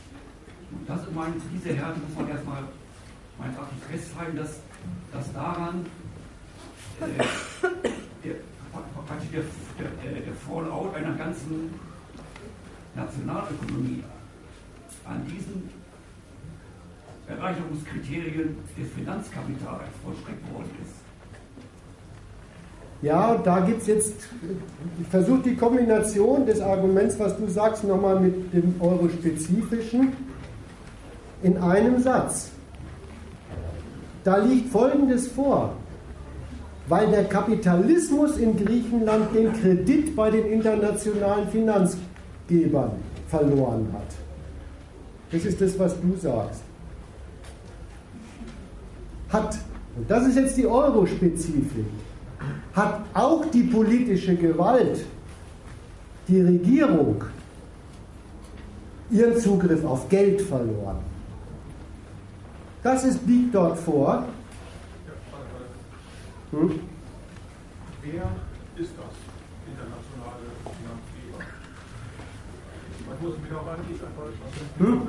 Und 0.70 0.88
das, 0.88 1.00
meine, 1.12 1.35
diese 1.52 1.74
Härte 1.74 2.00
muss 2.00 2.16
man 2.16 2.28
erstmal 2.28 2.64
meines 3.38 3.57
Erachtens 3.57 3.85
festhalten, 3.85 4.37
dass, 4.37 4.61
dass 5.12 5.33
daran 5.33 5.87
äh, 7.00 7.05
der, 8.24 8.35
der, 9.33 9.42
der, 9.83 10.20
der 10.20 10.35
Fallout 10.35 10.94
einer 10.94 11.14
ganzen 11.14 11.74
Nationalökonomie 12.94 14.02
an 15.05 15.26
diesen 15.26 15.68
Erreichungskriterien 17.26 18.57
des 18.78 18.92
Finanzkapitals 18.92 19.88
vollstreckt 20.02 20.52
worden 20.52 20.70
ist. 20.83 21.02
Ja, 23.03 23.35
da 23.35 23.61
gibt 23.61 23.83
es 23.83 23.88
jetzt, 23.88 24.15
ich 25.01 25.09
versuche 25.09 25.43
die 25.43 25.57
Kombination 25.57 26.47
des 26.47 26.61
Arguments, 26.61 27.19
was 27.19 27.37
du 27.37 27.49
sagst, 27.49 27.83
nochmal 27.83 28.21
mit 28.21 28.53
dem 28.55 28.77
Eurospezifischen 28.81 30.12
in 31.43 31.57
einem 31.59 32.01
Satz. 32.01 32.51
Da 34.23 34.37
liegt 34.37 34.71
Folgendes 34.71 35.27
vor. 35.29 35.73
Weil 36.88 37.11
der 37.11 37.25
Kapitalismus 37.25 38.37
in 38.38 38.57
Griechenland 38.57 39.35
den 39.35 39.53
Kredit 39.53 40.15
bei 40.17 40.31
den 40.31 40.47
internationalen 40.47 41.49
Finanzgebern 41.49 42.91
verloren 43.29 43.88
hat. 43.93 44.03
Das 45.31 45.45
ist 45.45 45.61
das, 45.61 45.79
was 45.79 45.95
du 46.01 46.17
sagst. 46.21 46.61
Hat, 49.29 49.57
und 49.97 50.11
das 50.11 50.27
ist 50.27 50.37
jetzt 50.37 50.57
die 50.57 50.67
Euro-Spezifik, 50.67 51.87
hat 52.74 53.00
auch 53.14 53.44
die 53.46 53.64
politische 53.64 54.35
Gewalt, 54.35 55.04
die 56.28 56.40
Regierung, 56.40 57.22
ihren 59.11 59.38
Zugriff 59.38 59.85
auf 59.85 60.08
Geld 60.08 60.40
verloren. 60.40 60.98
Das 62.82 63.04
ist, 63.04 63.26
liegt 63.26 63.54
dort 63.54 63.78
vor. 63.78 64.24
Hm? 66.50 66.80
Wer 68.02 68.28
ist 68.76 68.92
das 68.98 69.14
internationale 69.64 70.48
Finanzgeber? 70.64 71.38
Was 73.08 73.20
muss 73.20 73.35
darauf 73.48 73.76
hm? 74.78 75.02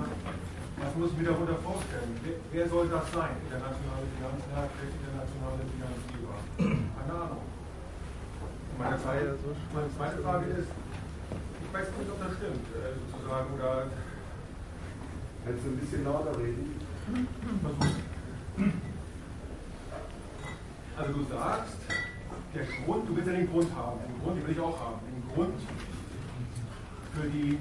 Was 0.77 0.95
muss 0.95 1.11
ich 1.11 1.17
mir 1.17 1.25
darunter 1.25 1.55
vorstellen? 1.63 2.11
Wer, 2.51 2.69
soll 2.69 2.87
das 2.89 3.11
sein? 3.13 3.31
Internationale 3.45 4.05
Finanzmarkt, 4.17 4.75
internationale 4.83 5.63
Finanzgeber? 5.71 6.35
Keine 6.57 7.13
Ahnung. 7.13 7.52
Meine 8.79 8.97
zweite, 9.01 9.35
meine 9.73 9.89
zweite 9.95 10.17
Frage 10.23 10.45
ist, 10.51 10.67
ich 11.63 11.73
weiß 11.73 11.87
nicht, 11.97 12.09
ob 12.11 12.19
das 12.19 12.37
stimmt, 12.37 12.65
äh, 12.73 12.93
sozusagen, 13.11 13.53
oder. 13.53 13.87
Kannst 15.45 15.65
du 15.65 15.69
ein 15.71 15.77
bisschen 15.77 16.03
lauter 16.05 16.37
reden? 16.39 16.79
Also 20.95 21.11
du 21.11 21.23
sagst, 21.25 21.77
der 22.55 22.63
Grund, 22.85 23.09
du 23.09 23.15
willst 23.15 23.27
ja 23.27 23.35
den 23.35 23.51
Grund 23.51 23.75
haben, 23.75 23.99
den 24.07 24.21
Grund, 24.23 24.37
den 24.37 24.47
will 24.47 24.53
ich 24.53 24.61
auch 24.61 24.79
haben, 24.79 24.99
den 25.03 25.35
Grund 25.35 25.59
für 27.13 27.27
die 27.29 27.59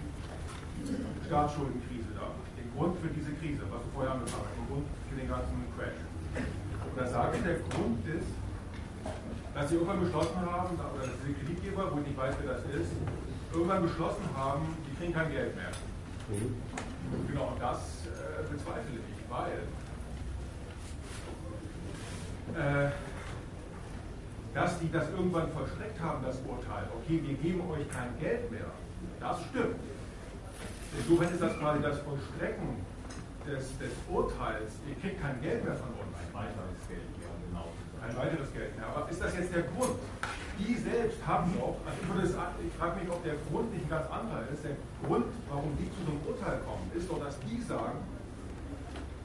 Staatsschuldenkrise 1.27 2.13
da, 2.15 2.31
den 2.57 2.71
Grund 2.77 2.99
für 3.01 3.09
diese 3.09 3.33
Krise, 3.33 3.63
was 3.71 3.83
du 3.83 3.91
vorher 3.95 4.13
angefangen 4.13 4.45
hast, 4.47 4.57
den 4.57 4.67
Grund 4.69 4.87
für 5.11 5.17
den 5.17 5.29
ganzen 5.29 5.59
Crash. 5.75 6.01
Und 6.87 6.95
da 6.95 7.07
sage 7.09 7.39
ich, 7.39 7.43
der 7.43 7.59
Grund 7.67 8.07
ist, 8.07 8.31
dass 9.55 9.69
sie 9.69 9.75
irgendwann 9.75 10.01
beschlossen 10.01 10.41
haben, 10.41 10.75
oder 10.75 11.07
dass 11.07 11.17
diese 11.27 11.39
Kreditgeber, 11.39 11.93
wo 11.93 12.01
ich 12.01 12.07
nicht 12.07 12.19
weiß, 12.19 12.35
wer 12.43 12.55
das 12.55 12.65
ist, 12.65 12.93
irgendwann 13.53 13.83
beschlossen 13.83 14.25
haben, 14.35 14.77
die 14.87 14.97
kriegen 14.97 15.13
kein 15.13 15.31
Geld 15.31 15.55
mehr. 15.57 15.71
Mhm. 16.29 16.57
Genau, 17.29 17.53
das 17.61 18.07
äh, 18.07 18.43
bezweifle 18.51 18.97
ich, 18.97 19.31
weil 19.31 19.67
äh, 22.57 22.91
dass 24.55 24.79
die 24.79 24.91
das 24.91 25.09
irgendwann 25.11 25.51
vollstreckt 25.53 26.01
haben, 26.01 26.25
das 26.25 26.37
Urteil, 26.47 26.85
okay, 26.97 27.23
wir 27.25 27.35
geben 27.35 27.63
euch 27.71 27.89
kein 27.91 28.19
Geld 28.19 28.51
mehr, 28.51 28.71
das 29.21 29.39
stimmt. 29.51 29.77
Insofern 30.97 31.33
ist 31.33 31.43
das 31.43 31.59
quasi 31.59 31.83
das 31.83 31.99
Vollstrecken 32.01 32.85
des, 33.47 33.79
des 33.79 33.93
Urteils, 34.09 34.75
ihr 34.89 34.95
kriegt 35.01 35.21
kein 35.21 35.41
Geld 35.41 35.65
mehr 35.65 35.75
von 35.75 35.89
uns. 35.89 36.13
Ein 36.17 36.35
weiteres 36.35 36.89
Geld. 36.89 37.12
Ein 38.03 38.17
weiteres 38.17 38.53
Geld 38.53 38.77
mehr. 38.77 38.87
Aber 38.87 39.09
ist 39.09 39.23
das 39.23 39.35
jetzt 39.39 39.55
der 39.55 39.63
Grund? 39.63 39.95
Die 40.59 40.75
selbst 40.75 41.19
haben 41.27 41.55
doch, 41.59 41.81
also 41.87 41.99
ich, 42.23 42.73
frage 42.77 43.01
mich, 43.01 43.09
ob 43.09 43.23
der 43.25 43.35
Grund 43.51 43.73
nicht 43.73 43.89
ganz 43.89 44.07
anderer 44.11 44.45
ist. 44.53 44.63
Der 44.63 44.77
Grund, 45.07 45.27
warum 45.49 45.73
die 45.79 45.89
zu 45.91 46.05
so 46.05 46.13
einem 46.13 46.23
Urteil 46.27 46.61
kommen, 46.67 46.87
ist 46.95 47.09
doch, 47.09 47.19
dass 47.19 47.39
die 47.41 47.59
sagen, 47.63 47.99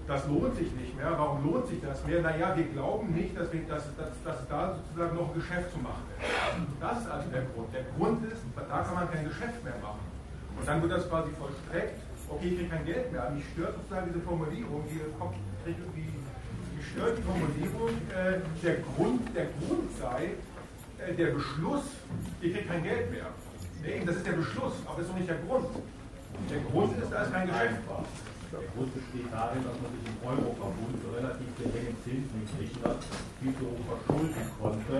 das 0.08 0.26
lohnt 0.26 0.56
sich 0.56 0.72
nicht 0.72 0.96
mehr. 0.96 1.12
Warum 1.18 1.44
lohnt 1.44 1.68
sich 1.68 1.82
das 1.82 2.00
mehr? 2.08 2.22
Naja, 2.22 2.56
wir 2.56 2.64
glauben 2.72 3.12
nicht, 3.14 3.38
dass, 3.38 3.52
wir, 3.52 3.68
dass, 3.68 3.84
dass, 3.98 4.16
dass 4.24 4.48
da 4.48 4.74
sozusagen 4.74 5.16
noch 5.18 5.30
ein 5.30 5.36
Geschäft 5.36 5.70
zu 5.74 5.80
machen 5.84 6.08
ist. 6.16 6.32
Das 6.80 7.02
ist 7.04 7.10
also 7.12 7.28
der 7.30 7.44
Grund. 7.52 7.68
Der 7.76 7.84
Grund 7.98 8.24
ist, 8.24 8.42
da 8.56 8.84
kann 8.88 8.96
man 8.96 9.12
kein 9.12 9.28
Geschäft 9.28 9.60
mehr 9.68 9.76
machen. 9.84 10.00
Und 10.58 10.66
dann 10.66 10.82
wird 10.82 10.94
das 10.94 11.10
quasi 11.10 11.30
vollstreckt, 11.36 12.00
okay, 12.30 12.48
ich 12.48 12.56
kriege 12.56 12.70
kein 12.70 12.86
Geld 12.86 13.12
mehr. 13.12 13.30
Mich 13.30 13.46
stört 13.52 13.76
sozusagen 13.76 14.08
diese 14.08 14.24
Formulierung, 14.24 14.84
die 14.90 15.04
kommt 15.20 15.36
irgendwie, 15.68 16.08
die 16.08 16.17
stört 16.98 17.18
die 17.18 17.22
Formulierung, 17.22 17.94
äh, 18.10 18.42
der, 18.66 18.82
Grund, 18.82 19.22
der 19.38 19.46
Grund 19.62 19.86
sei 20.02 20.34
äh, 20.98 21.14
der 21.14 21.30
Beschluss, 21.38 21.86
ich 22.42 22.54
kriege 22.54 22.66
kein 22.66 22.82
Geld 22.82 23.12
mehr. 23.14 23.30
Nee, 23.86 24.02
das 24.02 24.18
ist 24.18 24.26
der 24.26 24.34
Beschluss, 24.34 24.74
aber 24.86 24.98
das 24.98 25.06
ist 25.06 25.14
doch 25.14 25.20
nicht 25.22 25.30
der 25.30 25.38
Grund. 25.46 25.70
Der 26.50 26.62
Grund 26.66 26.98
ist, 26.98 27.14
da 27.14 27.22
ist 27.22 27.34
kein 27.34 27.46
Geschäft 27.46 27.86
war. 27.86 28.02
Der 28.50 28.66
Grund 28.74 28.90
besteht 28.98 29.30
darin, 29.30 29.62
dass 29.62 29.78
man 29.78 29.92
sich 29.94 30.06
im 30.10 30.18
Euroverbund 30.26 30.98
relativ 31.14 31.50
geringen 31.62 31.98
Zinsen 32.02 32.34
in 32.34 32.48
Griechenland 32.50 33.02
viel 33.38 33.54
zu 33.54 33.64
hoch 33.70 33.84
verschulden 33.94 34.46
konnte 34.58 34.98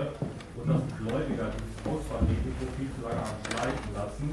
und 0.54 0.66
dass 0.70 0.82
die 0.86 0.96
Gläubiger 1.02 1.50
dieses 1.50 1.78
Ausfallrisiko 1.82 2.62
viel 2.78 2.90
zu 2.94 3.00
lange 3.02 3.22
haben 3.26 3.42
schleifen 3.42 3.90
lassen 3.98 4.28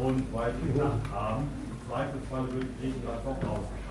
und 0.00 0.24
weil 0.32 0.50
sie 0.56 0.72
gedacht 0.72 1.04
haben, 1.12 1.44
im 1.44 1.78
Zweifelsfall 1.84 2.44
würde 2.56 2.70
Griechenland 2.80 3.20
doch 3.20 3.40
ausgeschaut. 3.44 3.85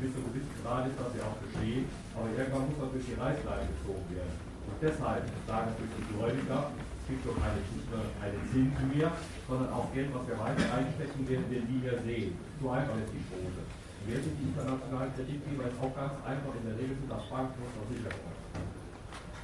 Bis 0.00 0.16
zu 0.16 0.20
gewissen 0.32 0.56
Grad 0.64 0.88
ist 0.88 0.96
das 0.96 1.12
ja 1.12 1.28
auch 1.28 1.36
geschehen, 1.44 1.84
aber 2.16 2.32
irgendwann 2.32 2.72
muss 2.72 2.80
das 2.80 2.90
durch 2.96 3.04
die 3.04 3.20
Reißleine 3.20 3.68
gezogen 3.68 4.06
werden. 4.16 4.34
Und 4.64 4.76
deshalb 4.80 5.28
sagen 5.44 5.66
natürlich 5.76 5.94
die 6.00 6.08
Gläubiger, 6.16 6.72
es 6.72 7.04
gibt 7.04 7.22
doch 7.28 7.36
keine, 7.36 7.60
nicht 7.60 7.84
nur 7.92 8.00
keine 8.16 8.38
Zinsen 8.48 8.86
mehr, 8.96 9.12
sondern 9.44 9.68
auch 9.76 9.92
Geld, 9.92 10.08
was 10.16 10.24
wir 10.24 10.40
weiter 10.40 10.66
einstecken 10.72 11.20
werden, 11.28 11.46
den 11.52 11.64
wir 11.68 12.00
sehen. 12.00 12.32
So 12.64 12.72
einfach 12.72 12.96
ist 12.96 13.12
die 13.12 13.24
Quote. 13.28 13.60
Wer 14.08 14.18
sind 14.24 14.34
die 14.40 14.46
internationalen 14.56 15.12
Kreditgeber? 15.12 15.68
Ist 15.68 15.76
auch 15.84 15.92
ganz 15.92 16.16
einfach. 16.24 16.52
In 16.56 16.64
der 16.64 16.76
Regel 16.80 16.96
sind 16.96 17.10
das 17.12 17.24
Banken 17.28 17.60
und 17.60 17.72
Versicherungen. 17.76 18.40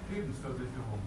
Lebensversicherung. 0.08 1.04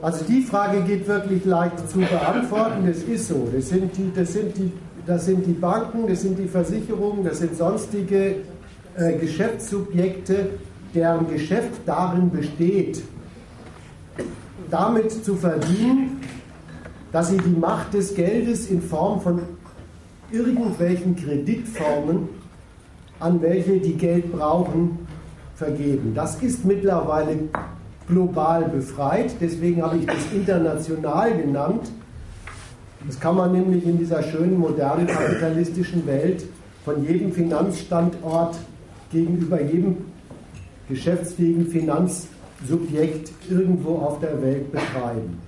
Also 0.00 0.24
die 0.24 0.42
Frage 0.42 0.82
geht 0.82 1.06
wirklich 1.08 1.44
leicht 1.44 1.88
zu 1.88 1.98
beantworten. 1.98 2.86
Das 2.86 2.98
ist 2.98 3.28
so. 3.28 3.48
Das 3.52 3.68
sind 3.68 3.96
die, 3.96 4.12
das 4.14 4.32
sind 4.32 4.56
die 4.56 4.72
das 5.06 5.26
sind 5.26 5.46
die 5.46 5.52
Banken, 5.52 6.06
das 6.06 6.22
sind 6.22 6.38
die 6.38 6.46
Versicherungen, 6.46 7.24
das 7.24 7.38
sind 7.38 7.56
sonstige 7.56 8.36
äh, 8.96 9.18
Geschäftssubjekte, 9.18 10.50
deren 10.94 11.28
Geschäft 11.28 11.80
darin 11.86 12.30
besteht, 12.30 13.02
damit 14.70 15.10
zu 15.24 15.36
verdienen, 15.36 16.20
dass 17.10 17.30
sie 17.30 17.38
die 17.38 17.58
Macht 17.58 17.94
des 17.94 18.14
Geldes 18.14 18.68
in 18.68 18.80
Form 18.80 19.20
von 19.20 19.40
irgendwelchen 20.30 21.16
Kreditformen, 21.16 22.28
an 23.20 23.40
welche 23.42 23.78
die 23.78 23.94
Geld 23.94 24.32
brauchen, 24.32 24.98
vergeben. 25.54 26.12
Das 26.14 26.42
ist 26.42 26.64
mittlerweile 26.64 27.36
global 28.08 28.64
befreit, 28.64 29.34
deswegen 29.40 29.82
habe 29.82 29.98
ich 29.98 30.06
das 30.06 30.32
international 30.34 31.36
genannt. 31.36 31.90
Das 33.06 33.18
kann 33.18 33.36
man 33.36 33.52
nämlich 33.52 33.84
in 33.84 33.98
dieser 33.98 34.22
schönen 34.22 34.58
modernen 34.58 35.06
kapitalistischen 35.06 36.06
Welt 36.06 36.44
von 36.84 37.04
jedem 37.04 37.32
Finanzstandort 37.32 38.56
gegenüber 39.10 39.60
jedem 39.60 39.96
geschäftsfähigen 40.88 41.66
Finanzsubjekt 41.66 43.32
irgendwo 43.50 43.96
auf 43.96 44.20
der 44.20 44.40
Welt 44.42 44.70
betreiben. 44.70 45.38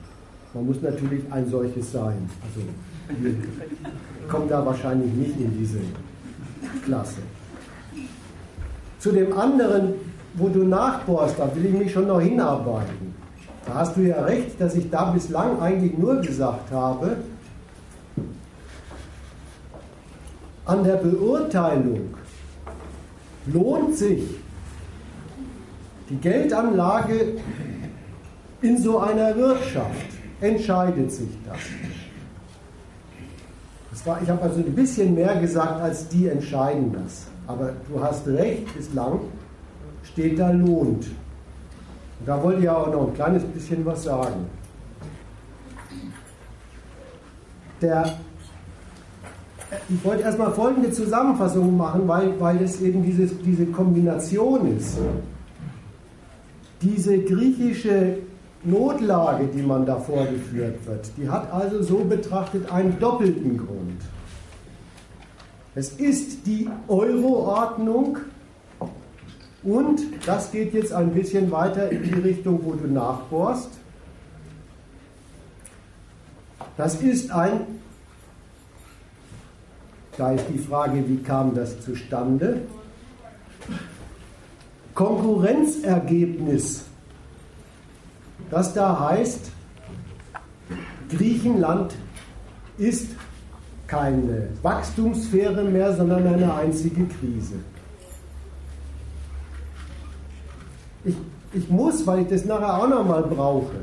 Man 0.52 0.66
muss 0.66 0.80
natürlich 0.82 1.22
ein 1.30 1.48
solches 1.48 1.92
sein. 1.92 2.28
Also 2.42 2.66
kommt 4.28 4.50
da 4.50 4.64
wahrscheinlich 4.64 5.12
nicht 5.12 5.38
in 5.38 5.56
diese 5.58 5.78
Klasse. 6.84 7.18
Zu 8.98 9.12
dem 9.12 9.36
anderen, 9.36 9.94
wo 10.34 10.48
du 10.48 10.64
nachbohrst, 10.64 11.38
da 11.38 11.50
will 11.54 11.66
ich 11.66 11.74
mich 11.74 11.92
schon 11.92 12.06
noch 12.06 12.20
hinarbeiten. 12.20 13.14
Da 13.66 13.74
hast 13.74 13.96
du 13.96 14.02
ja 14.02 14.22
recht, 14.22 14.60
dass 14.60 14.74
ich 14.74 14.90
da 14.90 15.10
bislang 15.10 15.60
eigentlich 15.60 15.96
nur 15.98 16.16
gesagt 16.16 16.70
habe, 16.70 17.16
an 20.66 20.84
der 20.84 20.96
Beurteilung 20.96 22.14
lohnt 23.46 23.96
sich 23.96 24.22
die 26.08 26.16
Geldanlage 26.16 27.38
in 28.62 28.78
so 28.78 28.98
einer 28.98 29.36
Wirtschaft, 29.36 30.06
entscheidet 30.40 31.12
sich 31.12 31.28
das. 31.46 31.58
das 33.90 34.06
war, 34.06 34.22
ich 34.22 34.28
habe 34.28 34.42
also 34.42 34.60
ein 34.60 34.74
bisschen 34.74 35.14
mehr 35.14 35.36
gesagt, 35.36 35.80
als 35.80 36.08
die 36.08 36.28
entscheiden 36.28 36.92
das. 36.92 37.26
Aber 37.46 37.72
du 37.88 38.02
hast 38.02 38.26
recht, 38.26 38.74
bislang 38.74 39.20
steht 40.02 40.38
da 40.38 40.50
lohnt. 40.50 41.06
Und 42.20 42.26
da 42.26 42.42
wollte 42.42 42.62
ich 42.62 42.68
auch 42.68 42.90
noch 42.90 43.08
ein 43.08 43.14
kleines 43.14 43.42
bisschen 43.44 43.84
was 43.84 44.04
sagen. 44.04 44.46
Der, 47.82 48.18
ich 49.88 50.04
wollte 50.04 50.22
erstmal 50.22 50.52
folgende 50.52 50.90
Zusammenfassung 50.90 51.76
machen, 51.76 52.06
weil, 52.06 52.38
weil 52.40 52.62
es 52.62 52.80
eben 52.80 53.02
diese, 53.02 53.26
diese 53.26 53.66
Kombination 53.66 54.76
ist. 54.76 54.98
Diese 56.82 57.18
griechische 57.18 58.18
Notlage, 58.64 59.46
die 59.46 59.62
man 59.62 59.86
da 59.86 59.96
vorgeführt 59.96 60.86
wird, 60.86 61.10
die 61.16 61.28
hat 61.28 61.52
also 61.52 61.82
so 61.82 61.98
betrachtet 61.98 62.70
einen 62.70 62.98
doppelten 62.98 63.58
Grund. 63.58 64.00
Es 65.74 65.90
ist 65.90 66.46
die 66.46 66.68
Euroordnung 66.88 68.18
und 69.62 70.02
das 70.26 70.52
geht 70.52 70.72
jetzt 70.74 70.92
ein 70.92 71.10
bisschen 71.10 71.50
weiter 71.50 71.90
in 71.90 72.02
die 72.02 72.20
Richtung, 72.20 72.60
wo 72.62 72.72
du 72.72 72.86
nachbohrst. 72.86 73.70
Das 76.76 77.00
ist 77.00 77.30
ein, 77.30 77.60
da 80.16 80.32
ist 80.32 80.44
die 80.52 80.58
Frage, 80.58 81.08
wie 81.08 81.22
kam 81.22 81.54
das 81.54 81.80
zustande? 81.80 82.62
Konkurrenzergebnis, 84.94 86.84
das 88.50 88.74
da 88.74 89.00
heißt, 89.00 89.50
Griechenland 91.10 91.94
ist 92.78 93.10
keine 93.86 94.48
Wachstumssphäre 94.62 95.64
mehr, 95.64 95.94
sondern 95.94 96.26
eine 96.26 96.54
einzige 96.54 97.06
Krise. 97.06 97.54
Ich, 101.04 101.16
ich 101.52 101.68
muss, 101.68 102.06
weil 102.06 102.22
ich 102.22 102.28
das 102.28 102.44
nachher 102.44 102.78
auch 102.78 102.88
nochmal 102.88 103.22
brauche, 103.24 103.74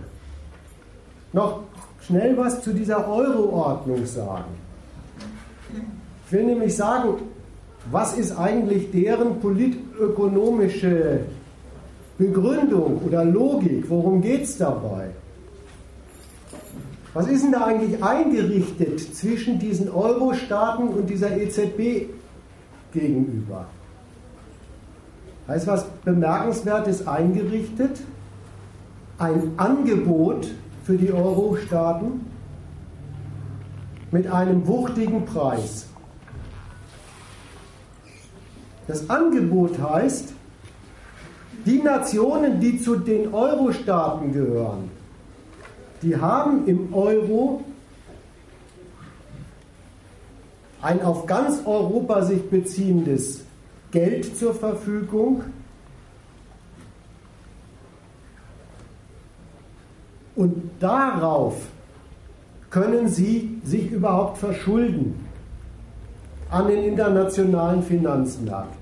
noch 1.33 1.61
schnell 2.01 2.37
was 2.37 2.61
zu 2.63 2.73
dieser 2.73 3.07
Euro-Ordnung 3.07 4.05
sagen. 4.05 4.60
Ich 6.31 6.37
will 6.37 6.45
nämlich 6.45 6.77
sagen, 6.77 7.15
was 7.91 8.17
ist 8.17 8.31
eigentlich 8.37 8.89
deren 8.89 9.41
politökonomische 9.41 11.25
Begründung 12.17 13.01
oder 13.05 13.25
Logik? 13.25 13.89
Worum 13.89 14.21
geht 14.21 14.43
es 14.43 14.57
dabei? 14.57 15.09
Was 17.13 17.27
ist 17.27 17.43
denn 17.43 17.51
da 17.51 17.65
eigentlich 17.65 18.01
eingerichtet 18.01 19.13
zwischen 19.13 19.59
diesen 19.59 19.89
Euro-Staaten 19.91 20.87
und 20.87 21.09
dieser 21.09 21.35
EZB 21.35 22.07
gegenüber? 22.93 23.65
Da 25.47 25.53
ist 25.55 25.67
was 25.67 25.83
Bemerkenswertes 26.05 27.05
eingerichtet, 27.09 27.99
ein 29.17 29.51
Angebot 29.57 30.47
für 30.85 30.95
die 30.95 31.11
Euro-Staaten 31.11 32.25
mit 34.11 34.31
einem 34.31 34.65
wuchtigen 34.65 35.25
Preis. 35.25 35.90
Das 38.87 39.09
Angebot 39.09 39.79
heißt, 39.79 40.33
die 41.65 41.79
Nationen, 41.79 42.59
die 42.59 42.81
zu 42.81 42.95
den 42.95 43.33
Euro-Staaten 43.33 44.33
gehören, 44.33 44.89
die 46.01 46.17
haben 46.17 46.67
im 46.67 46.93
Euro 46.93 47.63
ein 50.81 51.01
auf 51.03 51.27
ganz 51.27 51.61
Europa 51.65 52.23
sich 52.23 52.49
beziehendes 52.49 53.41
Geld 53.91 54.35
zur 54.35 54.55
Verfügung. 54.55 55.43
Und 60.35 60.71
darauf 60.79 61.55
können 62.71 63.07
sie 63.07 63.61
sich 63.63 63.91
überhaupt 63.91 64.39
verschulden 64.39 65.30
an 66.51 66.67
den 66.67 66.83
internationalen 66.83 67.81
Finanzmärkten. 67.81 68.75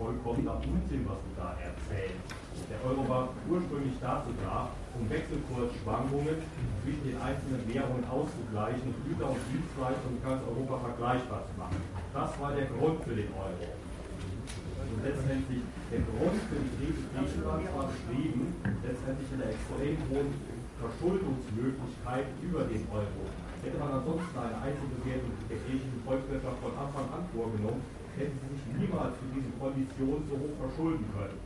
Vollkommener 0.00 0.56
Unsinn, 0.64 1.04
was 1.04 1.20
du 1.20 1.30
da 1.36 1.52
erzählst. 1.60 2.24
Der 2.72 2.80
Euro 2.88 3.04
war 3.04 3.28
ursprünglich 3.52 3.92
dazu 4.00 4.32
da, 4.40 4.72
um 4.96 5.04
Wechselkursschwankungen 5.12 6.40
zwischen 6.80 7.04
den 7.04 7.20
einzelnen 7.20 7.60
Währungen 7.68 8.00
auszugleichen 8.08 8.80
und 8.80 8.96
Güter 9.04 9.28
und 9.28 9.40
Dienstleistungen 9.52 10.16
in 10.16 10.24
ganz 10.24 10.40
Europa 10.48 10.88
vergleichbar 10.88 11.44
zu 11.52 11.54
machen. 11.60 11.80
Das 12.16 12.32
war 12.40 12.56
der 12.56 12.64
Grund 12.72 12.96
für 13.04 13.12
den 13.12 13.28
Euro. 13.36 13.68
Und 13.68 15.04
letztendlich 15.04 15.60
der 15.92 16.00
Grund 16.00 16.38
für 16.48 16.60
die 16.64 16.72
Krise 16.80 17.04
Griechenlands 17.12 17.68
war 17.76 17.92
beschrieben, 17.92 18.56
letztendlich 18.88 19.28
in 19.36 19.40
der 19.44 19.52
extrem 19.52 20.00
hohen 20.08 20.32
Verschuldungsmöglichkeit 20.80 22.24
über 22.40 22.64
den 22.64 22.88
Euro. 22.88 23.28
Hätte 23.62 23.78
man 23.78 23.90
ansonsten 23.98 24.36
eine 24.38 24.56
Einzelbewertung 24.62 25.32
der 25.50 25.58
griechischen 25.66 26.00
Volkswirtschaft 26.06 26.58
von 26.62 26.72
Anfang 26.78 27.06
an 27.10 27.22
vorgenommen, 27.34 27.82
hätten 28.16 28.36
sie 28.38 28.50
sich 28.54 28.64
niemals 28.78 29.14
für 29.18 29.30
diese 29.34 29.50
Kondition 29.58 30.18
so 30.30 30.34
hoch 30.38 30.56
verschulden 30.62 31.04
können. 31.14 31.38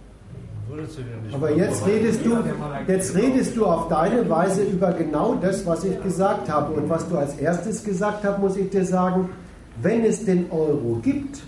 Aber 1.33 1.51
jetzt 1.51 1.87
redest, 1.87 2.25
du, 2.25 2.37
jetzt 2.87 3.15
redest 3.15 3.57
du 3.57 3.67
auf 3.67 3.89
deine 3.89 4.29
Weise 4.31 4.63
über 4.63 4.93
genau 4.93 5.35
das, 5.35 5.67
was 5.67 5.85
ich 5.85 6.01
gesagt 6.03 6.49
habe. 6.49 6.73
Und 6.75 6.89
was 6.89 7.09
du 7.09 7.17
als 7.17 7.37
erstes 7.37 7.85
gesagt 7.85 8.25
hast, 8.25 8.39
muss 8.39 8.57
ich 8.57 8.71
dir 8.71 8.85
sagen, 8.85 9.29
wenn 9.83 10.05
es 10.05 10.25
den 10.25 10.51
Euro 10.51 11.01
gibt, 11.03 11.43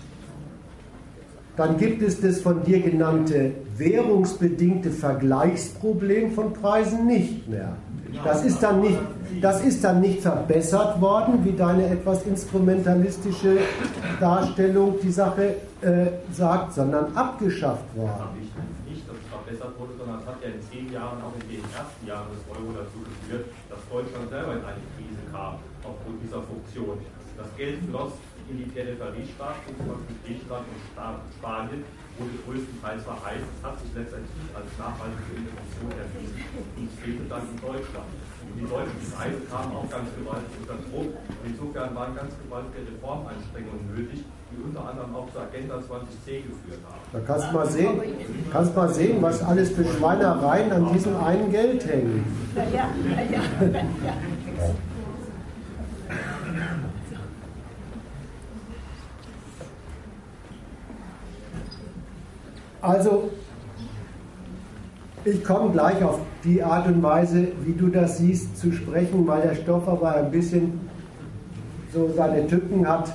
dann 1.55 1.77
gibt 1.77 2.01
es 2.01 2.19
das 2.19 2.41
von 2.41 2.63
dir 2.63 2.81
genannte 2.81 3.53
währungsbedingte 3.77 4.91
Vergleichsproblem 4.91 6.31
von 6.31 6.53
Preisen 6.53 7.07
nicht 7.07 7.47
mehr. 7.47 7.77
Das 8.23 8.43
ist 8.43 8.61
dann 8.61 8.81
nicht, 8.81 8.99
das 9.41 9.63
ist 9.63 9.83
dann 9.83 10.01
nicht 10.01 10.21
verbessert 10.21 10.99
worden, 11.01 11.43
wie 11.43 11.51
deine 11.51 11.87
etwas 11.87 12.23
instrumentalistische 12.23 13.57
Darstellung 14.19 14.95
die 15.01 15.11
Sache 15.11 15.55
äh, 15.81 16.07
sagt, 16.31 16.73
sondern 16.73 17.15
abgeschafft 17.15 17.95
worden 17.95 18.45
verbessert 19.45 19.77
wurde, 19.79 19.93
sondern 19.97 20.19
es 20.19 20.25
hat 20.25 20.41
ja 20.41 20.49
in 20.49 20.61
zehn 20.73 20.91
Jahren, 20.91 21.21
auch 21.21 21.33
in 21.37 21.47
den 21.47 21.63
ersten 21.69 22.01
Jahren 22.07 22.27
des 22.33 22.41
Euro 22.49 22.73
dazu 22.73 22.97
geführt, 23.05 23.45
dass 23.69 23.79
Deutschland 23.93 24.29
selber 24.29 24.57
in 24.57 24.65
eine 24.65 24.81
Krise 24.97 25.21
kam, 25.31 25.61
aufgrund 25.85 26.17
dieser 26.25 26.41
Funktion. 26.41 26.97
Das 27.37 27.49
Geld 27.57 27.77
floss 27.85 28.13
in 28.49 28.57
die 28.57 28.69
Beispiel 28.73 29.75
Griechenland 30.25 30.65
und 30.65 30.81
Spanien, 31.37 31.83
wurde 32.17 32.35
größtenteils 32.47 33.03
verheizt. 33.03 33.47
Es 33.51 33.61
hat 33.65 33.75
sich 33.79 33.91
letztendlich 33.91 34.47
als 34.55 34.69
nachhaltige 34.79 35.31
Investition 35.35 35.91
erwiesen 35.91 36.39
und 36.55 36.87
es 36.87 36.95
fehlte 36.99 37.23
dann 37.27 37.43
in 37.43 37.59
Deutschland. 37.59 38.09
Und 38.45 38.55
die 38.55 38.67
deutschen 38.69 39.01
Preise 39.11 39.39
kamen 39.51 39.71
auch 39.75 39.89
ganz 39.89 40.07
gewaltig 40.15 40.53
unter 40.63 40.77
Druck. 40.87 41.11
Und 41.11 41.43
insofern 41.43 41.89
waren 41.95 42.15
ganz 42.15 42.31
gewaltige 42.39 42.87
Reformanstrengungen 42.87 43.85
nötig, 43.91 44.19
die 44.51 44.57
unter 44.63 44.81
anderem 44.87 45.11
auch 45.15 45.27
zur 45.33 45.41
Agenda 45.43 45.75
2010 45.81 46.47
geführt 46.47 46.83
haben. 46.87 47.03
Da 47.11 47.19
kannst 47.25 47.45
du 47.49 47.51
mal 47.51 47.67
sehen, 47.67 47.93
kannst 48.51 48.75
mal 48.75 48.89
sehen 48.93 49.21
was 49.21 49.43
alles 49.43 49.71
für 49.71 49.83
Schweinereien 49.83 50.71
an 50.71 50.93
diesem 50.93 51.17
einen 51.17 51.51
Geld 51.51 51.83
hängen. 51.83 52.23
Ja, 52.55 52.63
ja, 52.63 52.87
ja, 53.27 53.41
ja. 53.67 54.15
Also, 62.85 63.31
ich 65.23 65.43
komme 65.43 65.71
gleich 65.71 66.03
auf 66.03 66.19
die 66.43 66.61
Art 66.61 66.85
und 66.85 67.01
Weise, 67.01 67.47
wie 67.63 67.73
du 67.73 67.87
das 67.87 68.19
siehst, 68.19 68.59
zu 68.59 68.71
sprechen, 68.71 69.25
weil 69.25 69.41
der 69.41 69.55
Stoff 69.55 69.87
aber 69.87 70.13
ein 70.13 70.29
bisschen 70.29 70.79
so 71.91 72.11
seine 72.15 72.45
Tücken 72.45 72.87
hat. 72.87 73.11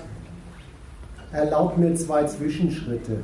Erlaubt 1.31 1.79
mir 1.79 1.95
zwei 1.95 2.25
Zwischenschritte. 2.25 3.19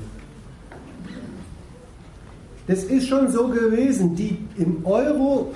Das 2.69 2.85
ist 2.85 3.09
schon 3.09 3.29
so 3.29 3.49
gewesen, 3.49 4.15
die 4.15 4.39
im 4.57 4.87
Euro 4.87 5.53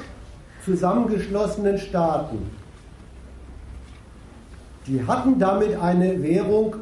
zusammengeschlossenen 0.65 1.79
Staaten, 1.79 2.39
die 4.89 5.07
hatten 5.07 5.39
damit 5.39 5.81
eine 5.81 6.21
Währung, 6.21 6.75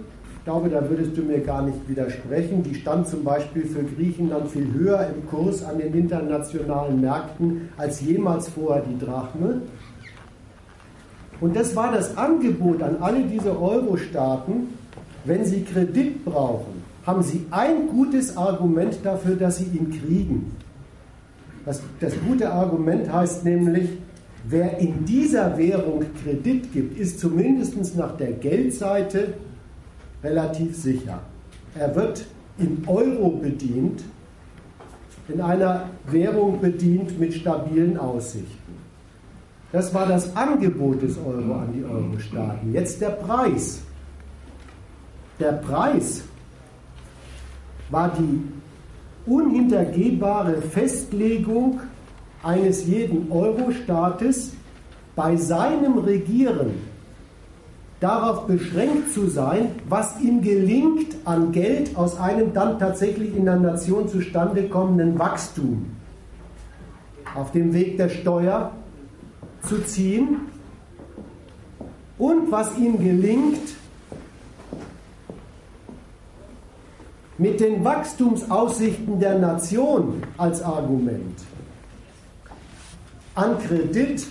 glaube, 0.48 0.70
da 0.70 0.88
würdest 0.88 1.14
du 1.14 1.20
mir 1.20 1.40
gar 1.40 1.60
nicht 1.60 1.76
widersprechen. 1.86 2.62
Die 2.62 2.74
stand 2.74 3.06
zum 3.06 3.22
Beispiel 3.22 3.66
für 3.66 3.84
Griechenland 3.84 4.48
viel 4.48 4.72
höher 4.72 5.06
im 5.14 5.28
Kurs 5.28 5.62
an 5.62 5.76
den 5.76 5.92
internationalen 5.92 7.02
Märkten 7.02 7.68
als 7.76 8.00
jemals 8.00 8.48
vorher 8.48 8.82
die 8.82 8.98
Drachme. 8.98 9.60
Und 11.42 11.54
das 11.54 11.76
war 11.76 11.92
das 11.92 12.16
Angebot 12.16 12.82
an 12.82 12.96
alle 13.00 13.24
diese 13.24 13.60
Euro-Staaten, 13.60 14.68
wenn 15.26 15.44
sie 15.44 15.64
Kredit 15.64 16.24
brauchen, 16.24 16.82
haben 17.04 17.22
sie 17.22 17.44
ein 17.50 17.86
gutes 17.88 18.34
Argument 18.34 19.00
dafür, 19.02 19.36
dass 19.36 19.58
sie 19.58 19.66
ihn 19.66 19.90
kriegen. 19.90 20.56
Das, 21.66 21.82
das 22.00 22.14
gute 22.26 22.50
Argument 22.50 23.12
heißt 23.12 23.44
nämlich, 23.44 23.90
wer 24.48 24.78
in 24.78 25.04
dieser 25.04 25.58
Währung 25.58 26.06
Kredit 26.24 26.72
gibt, 26.72 26.98
ist 26.98 27.20
zumindest 27.20 27.98
nach 27.98 28.16
der 28.16 28.32
Geldseite 28.32 29.34
relativ 30.22 30.76
sicher. 30.76 31.20
Er 31.78 31.94
wird 31.94 32.24
in 32.58 32.82
Euro 32.86 33.30
bedient, 33.30 34.02
in 35.28 35.40
einer 35.40 35.90
Währung 36.06 36.60
bedient 36.60 37.18
mit 37.18 37.34
stabilen 37.34 37.98
Aussichten. 37.98 38.78
Das 39.70 39.92
war 39.92 40.06
das 40.06 40.34
Angebot 40.34 41.02
des 41.02 41.18
Euro 41.18 41.54
an 41.54 41.72
die 41.74 41.84
Euro-Staaten. 41.84 42.72
Jetzt 42.72 43.00
der 43.02 43.10
Preis. 43.10 43.82
Der 45.38 45.52
Preis 45.52 46.22
war 47.90 48.10
die 48.18 48.42
unhintergehbare 49.30 50.62
Festlegung 50.62 51.80
eines 52.42 52.86
jeden 52.86 53.30
Euro-Staates 53.30 54.52
bei 55.14 55.36
seinem 55.36 55.98
Regieren 55.98 56.87
darauf 58.00 58.46
beschränkt 58.46 59.12
zu 59.12 59.28
sein, 59.28 59.70
was 59.88 60.20
ihm 60.20 60.40
gelingt, 60.42 61.16
an 61.24 61.52
Geld 61.52 61.96
aus 61.96 62.18
einem 62.18 62.52
dann 62.52 62.78
tatsächlich 62.78 63.34
in 63.34 63.44
der 63.44 63.56
Nation 63.56 64.08
zustande 64.08 64.68
kommenden 64.68 65.18
Wachstum 65.18 65.86
auf 67.34 67.52
dem 67.52 67.72
Weg 67.72 67.96
der 67.96 68.08
Steuer 68.08 68.72
zu 69.62 69.82
ziehen. 69.84 70.40
Und 72.18 72.50
was 72.50 72.76
ihm 72.76 72.98
gelingt, 72.98 73.60
mit 77.38 77.60
den 77.60 77.84
Wachstumsaussichten 77.84 79.20
der 79.20 79.38
Nation 79.38 80.22
als 80.36 80.60
Argument 80.60 81.38
an 83.36 83.56
Kredit 83.60 84.26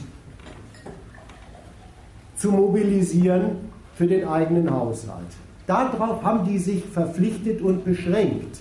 zu 2.38 2.52
mobilisieren 2.52 3.70
für 3.96 4.08
den 4.08 4.28
eigenen 4.28 4.72
Haushalt. 4.72 5.28
Darauf 5.66 6.24
haben 6.24 6.46
die 6.46 6.60
sich 6.60 6.86
verpflichtet 6.86 7.62
und 7.62 7.84
beschränkt. 7.84 8.60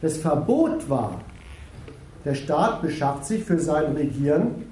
Das 0.00 0.18
Verbot 0.18 0.88
war, 0.88 1.20
der 2.24 2.34
Staat 2.34 2.82
beschafft 2.82 3.24
sich 3.24 3.42
für 3.42 3.58
sein 3.58 3.96
Regieren 3.96 4.66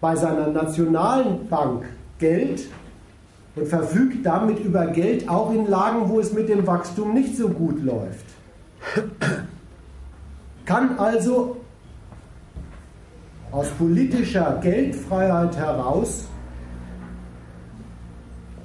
bei 0.00 0.16
seiner 0.16 0.48
nationalen 0.48 1.46
Bank 1.48 1.84
Geld 2.18 2.62
und 3.54 3.68
verfügt 3.68 4.24
damit 4.24 4.60
über 4.60 4.86
Geld 4.86 5.28
auch 5.28 5.52
in 5.52 5.66
Lagen, 5.66 6.08
wo 6.08 6.18
es 6.20 6.32
mit 6.32 6.48
dem 6.48 6.66
Wachstum 6.66 7.14
nicht 7.14 7.36
so 7.36 7.48
gut 7.48 7.82
läuft. 7.82 8.24
Kann 10.64 10.98
also 10.98 11.56
aus 13.52 13.68
politischer 13.70 14.58
Geldfreiheit 14.62 15.56
heraus 15.56 16.29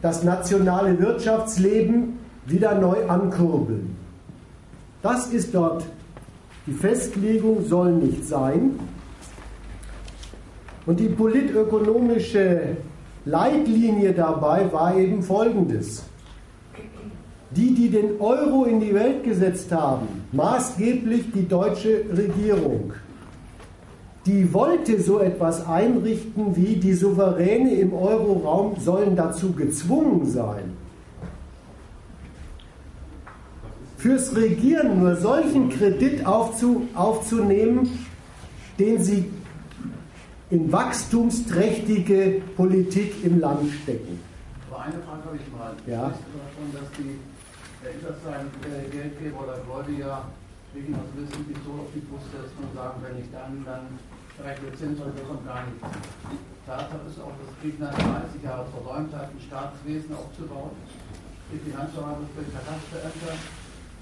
das 0.06 0.24
nationale 0.24 0.99
Wirtschaftsleben 0.99 2.20
wieder 2.45 2.76
neu 2.76 3.08
ankurbeln. 3.08 3.95
Das 5.01 5.34
ist 5.34 5.56
dort 5.56 5.84
die 6.68 6.74
Festlegung, 6.74 7.66
soll 7.66 7.91
nicht 7.93 8.24
sein. 8.24 8.78
Und 10.86 10.99
die 10.99 11.10
politökonomische 11.10 12.78
Leitlinie 13.26 14.14
dabei 14.14 14.72
war 14.72 14.95
eben 14.95 15.24
folgendes. 15.24 16.03
Die, 17.49 17.74
die 17.74 17.89
den 17.89 18.22
Euro 18.22 18.66
in 18.66 18.80
die 18.80 18.93
Welt 18.93 19.24
gesetzt 19.24 19.72
haben, 19.72 20.08
maßgeblich 20.34 21.32
die 21.34 21.47
deutsche 21.47 22.01
Regierung, 22.16 22.93
die 24.26 24.53
wollte 24.53 24.99
so 25.01 25.19
etwas 25.19 25.67
einrichten 25.67 26.55
wie 26.55 26.78
die 26.78 26.93
Souveräne 26.93 27.76
im 27.76 27.93
Euroraum 27.93 28.76
sollen 28.80 29.15
dazu 29.15 29.51
gezwungen 29.51 30.26
sein. 30.26 30.73
Fürs 33.97 34.36
Regieren 34.36 34.99
nur 34.99 35.15
solchen 35.15 35.69
Kredit 35.69 36.26
aufzu, 36.26 36.88
aufzunehmen, 36.95 37.89
den 38.80 39.01
sie 39.03 39.26
in 40.49 40.71
wachstumsträchtige 40.71 42.41
Politik 42.55 43.23
im 43.23 43.39
Land 43.39 43.71
stecken. 43.84 44.19
Aber 44.69 44.84
eine 44.84 44.93
Frage 44.93 45.23
habe 45.26 45.38
ich 45.38 45.51
mal. 45.51 45.73
Ja. 45.88 46.07
Weißt 46.09 46.19
du 46.19 46.38
davon, 46.38 46.73
dass 46.73 46.91
die 46.97 47.17
internationalen 47.95 48.47
Geldgeber 48.91 49.43
oder 49.43 49.57
Gläubiger 49.65 50.26
wegen 50.76 50.91
aus 50.99 51.07
wissen, 51.15 51.47
die 51.47 51.55
so 51.63 51.71
auf 51.80 51.89
die 51.95 52.03
Brust 52.03 52.28
dass 52.36 52.51
man 52.59 52.69
sagen, 52.76 52.99
wenn 52.99 53.15
ich 53.23 53.32
dann, 53.32 53.63
dann 53.63 53.95
direkt 54.36 54.67
Zins 54.76 54.99
oder 54.99 55.15
bekommt 55.15 55.47
gar 55.47 55.63
nichts. 55.63 55.88
Tatsache 56.67 57.07
ist 57.07 57.23
auch, 57.23 57.32
dass 57.39 57.51
Griechenland 57.63 57.95
30 57.95 58.43
Jahre 58.43 58.67
versäumt 58.67 59.11
hat, 59.15 59.32
ein 59.32 59.39
Staatswesen 59.39 60.11
aufzubauen. 60.11 60.76
Die 61.47 61.61
Finanzverwaltung 61.61 62.28
für 62.36 62.43
Katasterämter, 62.51 63.34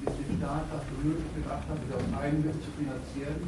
die 0.01 0.05
es 0.09 0.15
dem 0.17 0.31
Staat 0.41 0.65
dafür 0.73 0.97
möglich 1.03 1.31
gemacht 1.37 1.65
hat, 1.69 1.77
wieder 1.77 1.97
aus 2.01 2.09
Eigenmitteln 2.17 2.63
zu 2.65 2.71
finanzieren, 2.73 3.39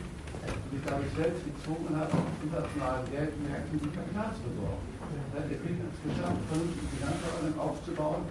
und 0.46 0.68
sich 0.70 0.84
dadurch 0.86 1.14
selbst 1.16 1.42
gezwungen 1.42 1.96
hat, 1.98 2.12
auf 2.14 2.28
internationalen 2.44 3.06
Geldmärkten 3.10 3.82
die 3.82 3.90
Kapital 3.90 4.30
zu 4.36 4.42
besorgen. 4.46 4.86
Der 5.34 5.58
Krieg 5.64 5.80
hat 5.80 5.92
es 5.96 6.02
geschafft, 6.06 6.42
vernünftige 6.52 6.88
Finanzverwaltung 6.96 7.56
aufzubauen, 7.56 8.24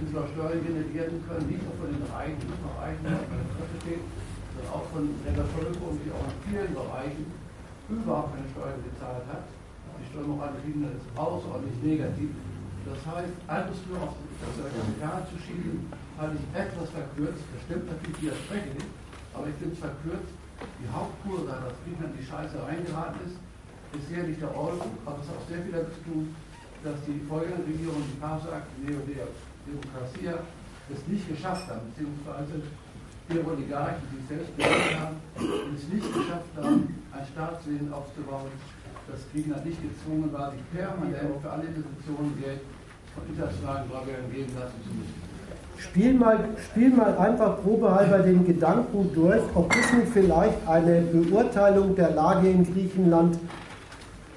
in 0.00 0.06
sogar 0.08 0.28
Steuern 0.32 0.60
generieren 0.64 1.20
können, 1.26 1.46
nicht 1.48 1.62
nur 1.62 1.76
von 1.76 1.88
den 1.92 2.04
Reichen, 2.08 2.40
nur 2.48 2.74
Reichen, 2.78 3.04
sondern 3.04 4.68
auch 4.72 4.86
von 4.92 5.08
der 5.24 5.34
Bevölkerung, 5.36 5.98
die 6.00 6.10
auch 6.12 6.26
in 6.28 6.38
vielen 6.46 6.72
Bereichen 6.72 7.26
überhaupt 7.88 8.36
keine 8.36 8.48
Steuern 8.52 8.80
gezahlt 8.84 9.26
hat. 9.28 9.44
Die 10.00 10.06
Steuermoral 10.08 10.56
Kinder 10.64 10.90
ist 10.92 11.06
außerordentlich 11.14 11.78
negativ. 11.82 12.30
Das 12.82 13.00
heißt, 13.06 13.34
alles 13.46 13.78
nur 13.86 14.02
auf 14.02 14.18
das 14.42 14.58
Kapital 14.58 15.22
zu 15.30 15.36
schieben, 15.38 15.86
halte 16.18 16.34
ich 16.34 16.46
etwas 16.50 16.90
verkürzt. 16.90 17.44
Das 17.54 17.60
stimmt 17.62 17.86
natürlich, 17.86 18.18
widerspreche 18.18 18.74
ich, 18.74 18.86
aber 19.32 19.46
ich 19.46 19.56
finde 19.62 19.74
es 19.78 19.82
verkürzt. 19.82 20.32
Die 20.82 20.90
Hauptursache, 20.90 21.62
dass 21.70 21.78
Griechenland 21.86 22.14
die 22.18 22.26
Scheiße 22.26 22.54
reingeraten 22.58 23.18
ist, 23.26 23.38
ist 23.94 24.08
sicherlich 24.08 24.38
der 24.38 24.50
Euro, 24.50 24.82
aber 25.06 25.18
es 25.22 25.26
hat 25.30 25.36
auch 25.38 25.48
sehr 25.48 25.62
viel 25.62 25.74
damit 25.74 25.94
zu 25.94 26.02
tun, 26.10 26.34
dass 26.82 26.98
die 27.06 27.22
folgende 27.30 27.62
Regierung, 27.62 28.02
die 28.02 28.18
PASAK, 28.18 28.66
die 28.82 28.90
Neo-Demokratie, 29.66 30.38
es 30.92 31.06
nicht 31.08 31.28
geschafft 31.28 31.68
haben, 31.68 31.80
beziehungsweise 31.90 32.62
die 33.30 33.38
Oligarchen, 33.38 34.02
die 34.10 34.18
es 34.22 34.28
selbst 34.28 34.50
gewählt 34.56 34.98
haben, 34.98 35.16
es 35.76 35.88
nicht 35.88 36.08
geschafft 36.12 36.52
haben, 36.56 37.02
ein 37.12 37.26
Staatswesen 37.32 37.92
aufzubauen, 37.92 38.50
das 39.08 39.20
Griechenland 39.32 39.64
nicht 39.64 39.78
gezwungen 39.80 40.32
war, 40.32 40.50
sich 40.50 40.62
permanent 40.74 41.40
für 41.40 41.50
alle 41.50 41.64
Institutionen 41.64 42.34
Geld 42.42 42.60
von 43.14 43.22
internationalen 43.28 43.88
Gläubigern 43.88 44.30
geben 44.32 44.52
lassen 44.58 44.78
zu 44.84 44.90
müssen. 44.94 45.14
spiel 45.78 46.14
mal, 46.14 46.48
spiel 46.58 46.90
mal 46.90 47.16
einfach 47.18 47.62
probehalber 47.62 48.20
den 48.20 48.44
Gedanken 48.46 49.10
durch, 49.14 49.42
ob 49.54 49.70
das 49.74 49.92
nicht 49.92 50.12
vielleicht 50.12 50.66
eine 50.66 51.02
Beurteilung 51.02 51.94
der 51.94 52.10
Lage 52.10 52.48
in 52.48 52.64
Griechenland 52.72 53.38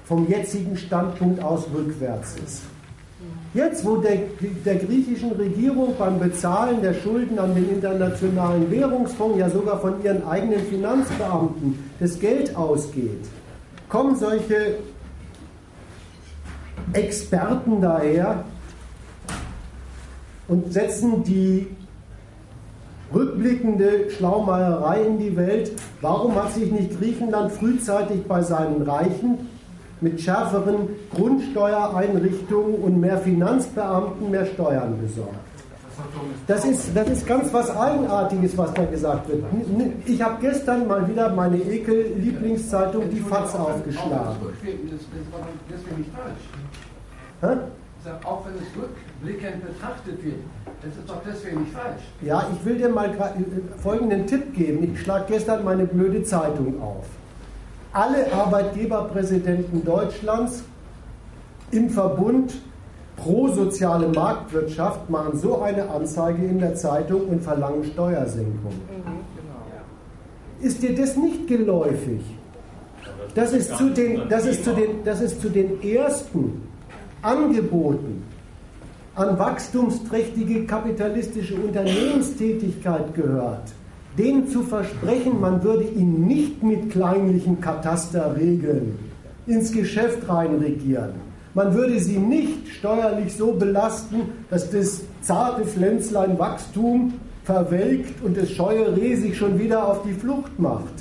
vom 0.04 0.28
jetzigen 0.28 0.76
Standpunkt 0.76 1.42
aus 1.42 1.66
rückwärts 1.74 2.36
ist. 2.36 2.62
Jetzt, 3.56 3.86
wo 3.86 3.96
der, 3.96 4.18
der 4.66 4.74
griechischen 4.74 5.32
Regierung 5.32 5.94
beim 5.98 6.18
Bezahlen 6.18 6.82
der 6.82 6.92
Schulden 6.92 7.38
an 7.38 7.54
den 7.54 7.70
Internationalen 7.70 8.70
Währungsfonds, 8.70 9.38
ja 9.38 9.48
sogar 9.48 9.80
von 9.80 10.04
ihren 10.04 10.28
eigenen 10.28 10.60
Finanzbeamten, 10.60 11.78
das 11.98 12.20
Geld 12.20 12.54
ausgeht, 12.54 13.24
kommen 13.88 14.14
solche 14.14 14.76
Experten 16.92 17.80
daher 17.80 18.44
und 20.48 20.70
setzen 20.70 21.24
die 21.24 21.66
rückblickende 23.14 24.10
Schlaumeierei 24.10 25.00
in 25.00 25.18
die 25.18 25.34
Welt. 25.34 25.72
Warum 26.02 26.34
hat 26.34 26.52
sich 26.52 26.70
nicht 26.70 26.98
Griechenland 27.00 27.52
frühzeitig 27.52 28.22
bei 28.24 28.42
seinen 28.42 28.82
Reichen 28.82 29.55
mit 30.06 30.20
schärferen 30.20 30.88
Grundsteuereinrichtungen 31.14 32.76
und 32.76 33.00
mehr 33.00 33.18
Finanzbeamten 33.18 34.30
mehr 34.30 34.46
Steuern 34.46 34.98
besorgt? 35.00 35.34
Das 36.46 36.64
ist, 36.64 36.94
das 36.94 37.08
ist 37.08 37.26
ganz 37.26 37.52
was 37.52 37.74
Eigenartiges, 37.74 38.56
was 38.56 38.72
da 38.74 38.84
gesagt 38.84 39.28
wird. 39.28 39.42
Ich 40.04 40.22
habe 40.22 40.36
gestern 40.40 40.86
mal 40.86 41.08
wieder 41.08 41.30
meine 41.30 41.56
Ekel-Lieblingszeitung, 41.56 43.10
die 43.10 43.20
FAZ, 43.20 43.54
aufgeschlagen. 43.54 44.36
Das 45.68 45.80
ist 45.80 45.98
nicht 45.98 46.10
falsch. 46.14 47.56
Auch 48.24 48.44
wenn 48.46 48.54
es 48.54 48.70
rückblickend 48.80 49.66
betrachtet 49.66 50.22
wird, 50.22 50.36
das 50.80 50.92
ist 50.96 51.08
doch 51.08 51.20
deswegen 51.26 51.62
nicht 51.62 51.72
falsch. 51.72 52.02
Ja, 52.22 52.46
ich 52.54 52.64
will 52.64 52.78
dir 52.78 52.88
mal 52.88 53.10
äh, 53.10 53.80
folgenden 53.82 54.28
Tipp 54.28 54.54
geben. 54.54 54.92
Ich 54.92 55.00
schlage 55.00 55.24
gestern 55.26 55.64
meine 55.64 55.86
blöde 55.86 56.22
Zeitung 56.22 56.80
auf. 56.80 57.04
Alle 57.96 58.30
Arbeitgeberpräsidenten 58.30 59.82
Deutschlands 59.82 60.64
im 61.70 61.88
Verbund 61.88 62.52
pro 63.16 63.48
soziale 63.48 64.08
Marktwirtschaft 64.08 65.08
machen 65.08 65.38
so 65.38 65.62
eine 65.62 65.88
Anzeige 65.88 66.44
in 66.44 66.58
der 66.58 66.74
Zeitung 66.74 67.22
und 67.22 67.42
verlangen 67.42 67.84
Steuersenkung. 67.84 68.74
Ist 70.60 70.82
dir 70.82 70.94
das 70.94 71.16
nicht 71.16 71.46
geläufig? 71.46 72.20
Das 73.34 73.54
ist 73.54 73.74
zu 73.78 73.88
den, 73.88 74.28
das 74.28 74.44
ist 74.44 74.62
zu 74.62 74.74
den, 74.74 75.02
das 75.02 75.22
ist 75.22 75.40
zu 75.40 75.48
den 75.48 75.82
ersten 75.82 76.68
Angeboten 77.22 78.24
an 79.14 79.38
wachstumsträchtige 79.38 80.66
kapitalistische 80.66 81.54
Unternehmenstätigkeit 81.54 83.14
gehört, 83.14 83.72
denen 84.18 84.48
zu 84.48 84.62
versprechen, 84.62 85.40
man 85.40 85.62
würde 85.62 85.84
ihn 85.84 86.26
nicht 86.26 86.62
mit 86.62 86.90
kleinlichen 86.90 87.60
Katasterregeln 87.60 88.98
ins 89.46 89.72
Geschäft 89.72 90.28
reinregieren. 90.28 91.26
Man 91.54 91.74
würde 91.74 91.98
sie 92.00 92.18
nicht 92.18 92.68
steuerlich 92.68 93.34
so 93.34 93.52
belasten, 93.52 94.22
dass 94.50 94.70
das 94.70 95.02
zarte 95.22 95.64
Pflänzlein 95.64 96.38
Wachstum 96.38 97.14
verwelkt 97.44 98.22
und 98.22 98.36
das 98.36 98.50
scheue 98.50 98.94
Reh 98.96 99.14
sich 99.14 99.38
schon 99.38 99.58
wieder 99.58 99.88
auf 99.88 100.02
die 100.02 100.12
Flucht 100.12 100.58
macht. 100.58 100.92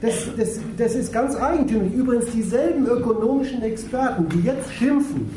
Das, 0.00 0.14
das, 0.36 0.58
das 0.78 0.94
ist 0.94 1.12
ganz 1.12 1.36
eigentümlich. 1.36 1.92
Übrigens 1.92 2.26
dieselben 2.32 2.86
ökonomischen 2.86 3.62
Experten, 3.62 4.26
die 4.30 4.46
jetzt 4.46 4.72
schimpfen, 4.72 5.30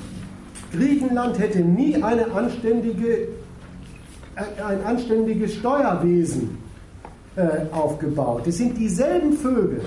Griechenland 0.71 1.37
hätte 1.37 1.59
nie 1.59 2.01
eine 2.01 2.31
anständige, 2.31 3.27
ein 4.35 4.83
anständiges 4.85 5.55
Steuerwesen 5.55 6.57
äh, 7.35 7.71
aufgebaut. 7.71 8.47
Es 8.47 8.57
sind 8.57 8.77
dieselben 8.77 9.33
Vögel, 9.33 9.81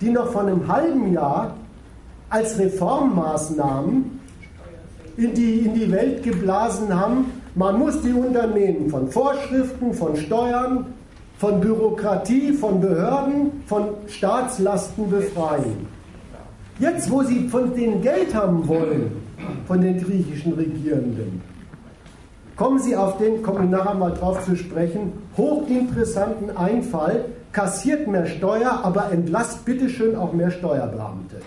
die 0.00 0.10
noch 0.10 0.30
vor 0.32 0.42
einem 0.42 0.66
halben 0.66 1.12
Jahr 1.12 1.56
als 2.28 2.58
Reformmaßnahmen 2.58 4.20
in 5.16 5.34
die, 5.34 5.60
in 5.60 5.74
die 5.74 5.90
Welt 5.90 6.22
geblasen 6.22 6.94
haben, 6.94 7.26
man 7.54 7.78
muss 7.78 8.02
die 8.02 8.12
Unternehmen 8.12 8.90
von 8.90 9.10
Vorschriften, 9.10 9.94
von 9.94 10.14
Steuern, 10.14 10.86
von 11.38 11.60
Bürokratie, 11.60 12.52
von 12.52 12.80
Behörden, 12.80 13.62
von 13.66 13.88
Staatslasten 14.08 15.08
befreien. 15.08 15.86
Jetzt, 16.78 17.10
wo 17.10 17.22
sie 17.22 17.48
von 17.48 17.74
denen 17.74 18.02
Geld 18.02 18.34
haben 18.34 18.68
wollen, 18.68 19.10
von 19.66 19.80
den 19.80 19.98
griechischen 19.98 20.52
Regierenden, 20.52 21.40
kommen 22.56 22.78
sie 22.78 22.96
auf 22.96 23.18
den, 23.18 23.42
komme 23.42 23.64
ich 23.64 23.70
nachher 23.70 23.94
mal 23.94 24.12
drauf 24.14 24.44
zu 24.44 24.56
sprechen, 24.56 25.12
hochinteressanten 25.36 26.56
Einfall, 26.56 27.26
kassiert 27.52 28.08
mehr 28.08 28.26
Steuer, 28.26 28.80
aber 28.82 29.12
entlasst 29.12 29.64
bitteschön 29.64 30.16
auch 30.16 30.32
mehr 30.32 30.50
Steuerbeamte. 30.50 31.40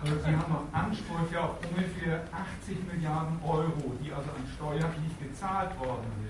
Also 0.00 0.14
Sie 0.24 0.30
haben 0.30 0.52
noch 0.52 0.64
Ansprüche 0.72 1.42
auf 1.42 1.56
ungefähr 1.68 2.20
80 2.62 2.76
Milliarden 2.92 3.36
Euro, 3.44 3.92
die 4.02 4.12
also 4.12 4.30
an 4.30 4.46
Steuern 4.56 4.92
nicht 5.02 5.20
gezahlt 5.20 5.70
worden 5.78 6.06
sind. 6.22 6.28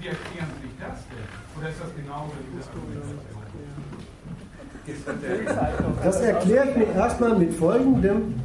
Wie 0.00 0.08
erklären 0.08 0.48
Sie 0.56 0.68
sich 0.68 0.76
das 0.78 0.98
denn? 1.10 1.26
Oder 1.58 1.68
ist 1.68 1.80
das 1.80 1.94
genauso 1.96 2.32
diese 2.52 2.70
Das 6.02 6.20
erklärt 6.20 6.76
mir 6.76 6.86
erstmal 6.94 7.36
mit 7.36 7.52
folgendem 7.52 8.40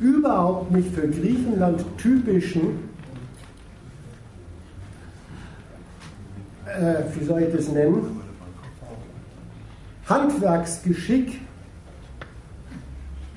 überhaupt 0.00 0.72
nicht 0.72 0.92
für 0.92 1.08
Griechenland 1.08 1.84
typischen, 1.98 2.93
äh, 6.74 7.04
wie 7.14 7.24
soll 7.24 7.42
ich 7.42 7.54
das 7.54 7.68
nennen, 7.68 8.20
Handwerksgeschick 10.06 11.40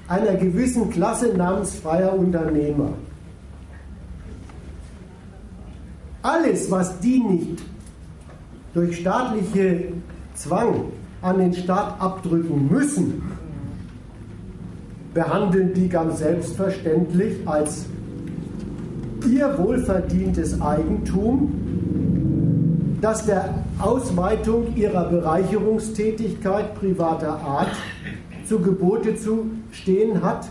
einer 0.08 0.36
gewissen 0.36 0.90
Klasse 0.90 1.34
namens 1.36 1.76
freier 1.76 2.14
Unternehmer. 2.14 2.94
Alles, 6.22 6.70
was 6.72 7.00
die 7.00 7.20
nicht 7.20 7.62
durch 8.74 8.98
staatliche 8.98 9.94
Zwang 10.34 10.92
an 11.22 11.40
den 11.40 11.54
Staat 11.54 12.00
abdrücken 12.02 12.70
müssen, 12.70 13.22
behandeln 15.14 15.74
die 15.74 15.90
ganz 15.90 16.20
selbstverständlich 16.20 17.48
als 17.48 17.86
ihr 19.28 19.58
wohlverdientes 19.58 20.62
Eigentum, 20.62 21.67
das 23.02 23.26
der 23.26 23.54
Ausweitung 23.80 24.76
ihrer 24.76 25.06
Bereicherungstätigkeit 25.06 26.76
privater 26.76 27.40
Art 27.40 27.76
zu 28.48 28.60
Gebote 28.60 29.16
zu 29.16 29.52
stehen 29.72 30.24
hat. 30.24 30.48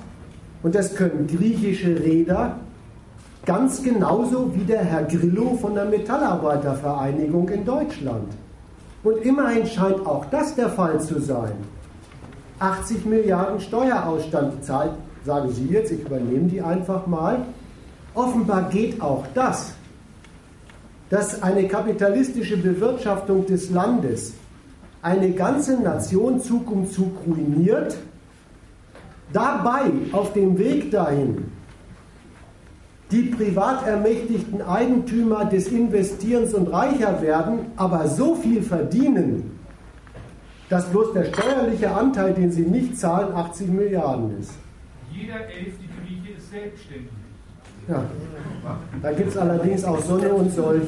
Und 0.63 0.75
das 0.75 0.95
können 0.95 1.27
griechische 1.27 1.99
Räder 1.99 2.57
ganz 3.45 3.83
genauso 3.83 4.53
wie 4.55 4.65
der 4.65 4.81
Herr 4.81 5.05
Grillo 5.05 5.57
von 5.61 5.75
der 5.75 5.85
Metallarbeitervereinigung 5.87 7.49
in 7.49 7.65
Deutschland. 7.65 8.33
Und 9.03 9.19
immerhin 9.19 9.67
scheint 9.67 10.05
auch 10.05 10.25
das 10.27 10.55
der 10.57 10.69
Fall 10.69 11.01
zu 11.01 11.21
sein. 11.21 11.53
80 12.59 13.07
Milliarden 13.07 13.61
Steuerausstand 13.61 14.65
zahlt, 14.65 14.93
sagen 15.25 15.51
Sie 15.53 15.67
jetzt, 15.67 15.93
ich 15.93 16.01
übernehme 16.01 16.49
die 16.49 16.61
einfach 16.61 17.07
mal. 17.07 17.39
Offenbar 18.15 18.69
geht 18.71 19.01
auch 19.01 19.25
das, 19.35 19.76
dass 21.11 21.43
eine 21.43 21.69
kapitalistische 21.69 22.57
Bewirtschaftung 22.57 23.47
des 23.47 23.71
Landes 23.71 24.35
eine 25.03 25.31
ganze 25.33 25.81
Nation 25.81 26.41
Zug 26.41 26.71
um 26.71 26.91
Zug 26.91 27.13
ruiniert, 27.27 27.97
dabei 29.33 29.91
auf 30.13 30.33
dem 30.33 30.59
Weg 30.59 30.91
dahin 30.91 31.53
die 33.11 33.23
privat 33.23 33.87
ermächtigten 33.87 34.63
Eigentümer 34.63 35.45
des 35.45 35.69
Investierens 35.69 36.55
und 36.55 36.67
reicher 36.69 37.23
werden, 37.23 37.67
aber 37.77 38.09
so 38.09 38.35
viel 38.35 38.63
verdienen, 38.63 39.59
dass 40.69 40.87
bloß 40.91 41.13
der 41.13 41.27
steuerliche 41.27 41.93
Anteil, 41.93 42.35
den 42.35 42.51
sie 42.51 42.63
nicht 42.63 42.99
zahlen, 42.99 43.33
80 43.33 43.69
Milliarden 43.69 44.41
ist. 44.41 44.55
Jeder 45.13 45.37
elfte 45.37 45.85
Grieche 46.05 46.37
ist 46.37 46.51
selbstständig. 46.51 47.13
Ja, 47.89 48.05
da 49.01 49.13
gibt 49.13 49.29
es 49.29 49.37
allerdings 49.37 49.85
auch 49.85 50.01
Sonne 50.01 50.33
und 50.33 50.53
solche. 50.53 50.87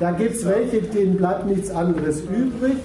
Da 0.00 0.10
gibt 0.12 0.34
es 0.34 0.44
welche, 0.44 0.82
denen 0.82 1.16
bleibt 1.16 1.46
nichts 1.46 1.70
anderes 1.70 2.22
übrig. 2.22 2.78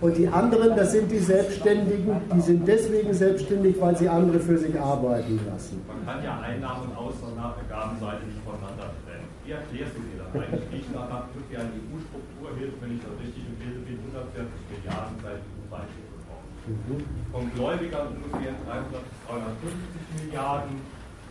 Und 0.00 0.16
die 0.16 0.28
anderen, 0.28 0.76
das 0.76 0.92
sind 0.92 1.10
die 1.12 1.18
Selbstständigen, 1.18 2.16
die 2.34 2.40
sind 2.40 2.66
deswegen 2.66 3.12
selbstständig, 3.12 3.78
weil 3.78 3.94
sie 3.98 4.08
andere 4.08 4.40
für 4.40 4.56
sich 4.56 4.78
arbeiten 4.80 5.38
lassen. 5.44 5.82
Man 5.86 6.06
kann 6.06 6.24
ja 6.24 6.40
Einnahmen 6.40 6.88
und 6.88 6.96
Ausgabenseite 6.96 8.24
nicht 8.24 8.40
voneinander 8.40 8.96
trennen. 9.04 9.28
Wie 9.44 9.52
erklärst 9.52 9.92
du 9.92 10.00
dir 10.00 10.24
das 10.24 10.32
eigentlich? 10.32 10.70
Griechenland 10.70 11.12
hat 11.12 11.24
ungefähr 11.36 11.60
eine 11.60 11.76
EU-Strukturhilfe, 11.76 12.76
wenn 12.80 12.96
ich 12.96 13.02
das 13.04 13.12
richtig 13.20 13.44
im 13.44 13.56
Bild 13.60 13.84
bin, 13.84 13.98
140 14.08 14.48
Milliarden 14.72 15.16
seit 15.20 15.40
EU-Beitritt 15.44 16.08
bekommen. 16.16 16.48
Mhm. 16.64 17.19
Von 17.32 17.46
Gläubigern 17.54 18.08
ungefähr 18.10 18.54
300 18.66 19.06
350 19.28 20.26
Milliarden 20.26 20.82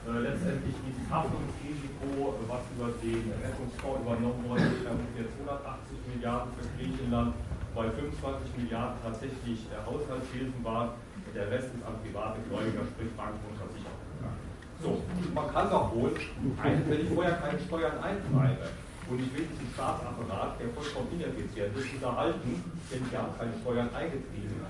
äh, 0.07 0.19
letztendlich 0.23 0.75
dieses 0.87 1.05
Haftungsrisiko, 1.11 2.39
was 2.47 2.63
über 2.71 2.89
den 3.03 3.27
Rettungsfonds 3.43 3.99
übernommen 3.99 4.39
wurde, 4.47 4.63
ungefähr 4.63 5.27
280 5.43 6.15
Milliarden 6.15 6.49
für 6.55 6.67
Griechenland, 6.79 7.35
weil 7.75 7.91
25 7.91 8.63
Milliarden 8.63 8.95
tatsächlich 9.03 9.67
äh, 9.67 9.75
Haushaltshilfen 9.83 10.63
waren 10.63 10.95
der 11.35 11.51
Rest 11.51 11.69
ist 11.75 11.85
an 11.85 11.93
private 12.01 12.39
Gläubiger, 12.49 12.81
sprich 12.89 13.11
Banken 13.13 13.43
und 13.45 13.57
Versicherungen. 13.59 14.09
So, 14.81 15.03
man 15.35 15.51
kann 15.53 15.69
doch 15.69 15.93
wohl, 15.93 16.15
wenn 16.15 17.01
ich 17.01 17.09
vorher 17.13 17.35
keine 17.37 17.59
Steuern 17.59 17.99
eintreibe, 17.99 18.71
und 19.09 19.19
ich 19.19 19.33
will 19.33 19.45
diesen 19.49 19.73
Staatsapparat, 19.73 20.61
der 20.61 20.69
vollkommen 20.69 21.09
ineffizient 21.17 21.75
ist, 21.75 21.93
unterhalten, 21.97 22.61
denn 22.93 23.01
ich 23.01 23.17
habe 23.17 23.33
keine 23.37 23.53
Steuern 23.61 23.89
eingetrieben, 23.93 24.61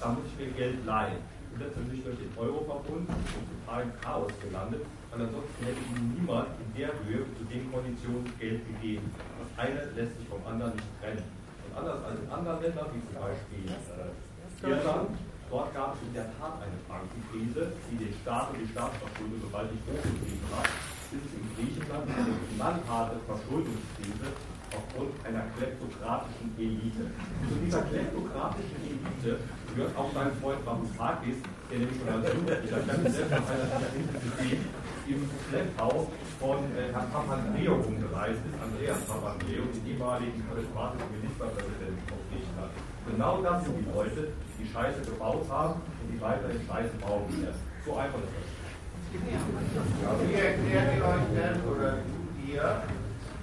da 0.00 0.08
muss 0.08 0.24
ich 0.26 0.46
mir 0.46 0.52
Geld 0.52 0.84
leihen 0.86 1.22
letztendlich 1.58 2.02
durch 2.02 2.18
den 2.18 2.32
Euro-Verbund 2.36 3.08
im 3.08 3.44
totalen 3.46 3.92
Chaos 4.02 4.32
gelandet, 4.42 4.82
weil 5.10 5.22
ansonsten 5.22 5.60
hätte 5.64 5.82
ihnen 5.94 6.18
niemand 6.18 6.48
in 6.58 6.70
der 6.74 6.90
Höhe 7.06 7.22
zu 7.38 7.42
den 7.46 7.70
Konditionen 7.70 8.26
Geld 8.38 8.66
gegeben. 8.66 9.06
Das 9.38 9.50
eine 9.54 9.86
lässt 9.94 10.18
sich 10.18 10.26
vom 10.26 10.42
anderen 10.46 10.74
nicht 10.74 10.90
trennen. 10.98 11.22
Und 11.22 11.72
anders 11.78 12.00
als 12.02 12.18
in 12.18 12.28
anderen 12.30 12.58
Ländern, 12.62 12.88
wie 12.90 13.02
zum 13.06 13.16
Beispiel 13.22 13.64
äh, 13.70 14.66
Irland, 14.66 15.14
dort 15.50 15.70
gab 15.74 15.94
es 15.94 16.02
in 16.02 16.12
der 16.14 16.28
Tat 16.38 16.58
eine 16.58 16.78
Bankenkrise, 16.90 17.70
die 17.90 17.96
den 18.02 18.14
Staat 18.18 18.50
und 18.50 18.58
die 18.58 18.70
Staatsverschuldung 18.74 19.38
gewaltig 19.46 19.78
hochgetrieben 19.86 20.50
hat, 20.58 20.70
es 21.14 21.30
in 21.38 21.46
Griechenland 21.54 22.10
eine 22.10 22.34
knallharte 22.54 23.22
Verschuldungskrise 23.22 24.28
aufgrund 24.74 25.14
einer 25.22 25.46
kleptokratischen 25.54 26.50
Elite. 26.58 27.06
Zu 27.46 27.54
dieser 27.62 27.82
kleptokratischen 27.86 28.80
Elite 28.82 29.38
gehört 29.74 29.96
auch 29.96 30.10
dein 30.14 30.30
Freund 30.38 30.64
Varoufakis, 30.64 31.36
der 31.70 31.78
nämlich 31.78 31.98
schon 31.98 32.08
als 32.08 32.24
Jugendlicher, 32.30 32.78
dieser 32.78 33.26
gesehen, 34.22 34.62
im 35.06 35.20
Schlepptau 35.48 36.08
von 36.40 36.58
äh, 36.78 36.92
Herrn 36.92 37.10
Papandreou 37.10 37.82
umgereist 37.82 38.40
ist, 38.40 38.56
Andreas 38.62 39.00
Papandreou, 39.04 39.66
den 39.74 39.84
ehemaligen 39.84 40.40
charismatischen 40.48 41.10
Ministerpräsidenten 41.12 42.02
von 42.08 42.20
Griechenland. 42.30 42.72
Genau 43.04 43.42
das 43.42 43.64
sind 43.64 43.76
die 43.84 43.88
Leute, 43.92 44.32
die 44.56 44.66
Scheiße 44.70 45.00
gebaut 45.04 45.44
haben 45.50 45.82
und 45.82 46.06
die 46.08 46.20
weiterhin 46.20 46.60
Scheiße 46.64 46.94
bauen 47.04 47.28
werden. 47.36 47.60
So 47.84 47.92
einfach 47.96 48.22
ist 48.24 48.32
das. 48.32 48.48
Wie 49.14 50.34
erklärt 50.34 50.88
ihr 50.96 51.04
euch 51.04 51.26
denn, 51.36 51.58
oder 51.68 51.98
dir, 52.40 52.82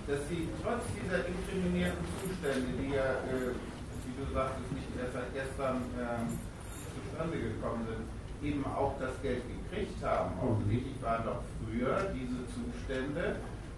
dass 0.07 0.19
sie 0.27 0.49
trotz 0.59 0.83
dieser 0.97 1.23
inkriminierten 1.23 2.03
Zustände, 2.19 2.67
die 2.75 2.91
ja 2.95 3.21
äh, 3.29 3.55
du 4.21 4.33
sagtest, 4.33 4.69
erst 5.01 5.13
seit 5.13 5.33
gestern 5.33 5.81
ähm, 5.97 6.27
zustande 6.93 7.37
gekommen 7.37 7.87
sind, 7.89 8.05
eben 8.45 8.65
auch 8.65 8.93
das 8.99 9.13
Geld 9.21 9.43
gekriegt 9.49 10.03
haben. 10.03 10.31
Offensichtlich 10.39 11.01
waren 11.01 11.25
doch 11.25 11.41
früher 11.59 12.13
diese 12.13 12.45
Zustände 12.53 13.37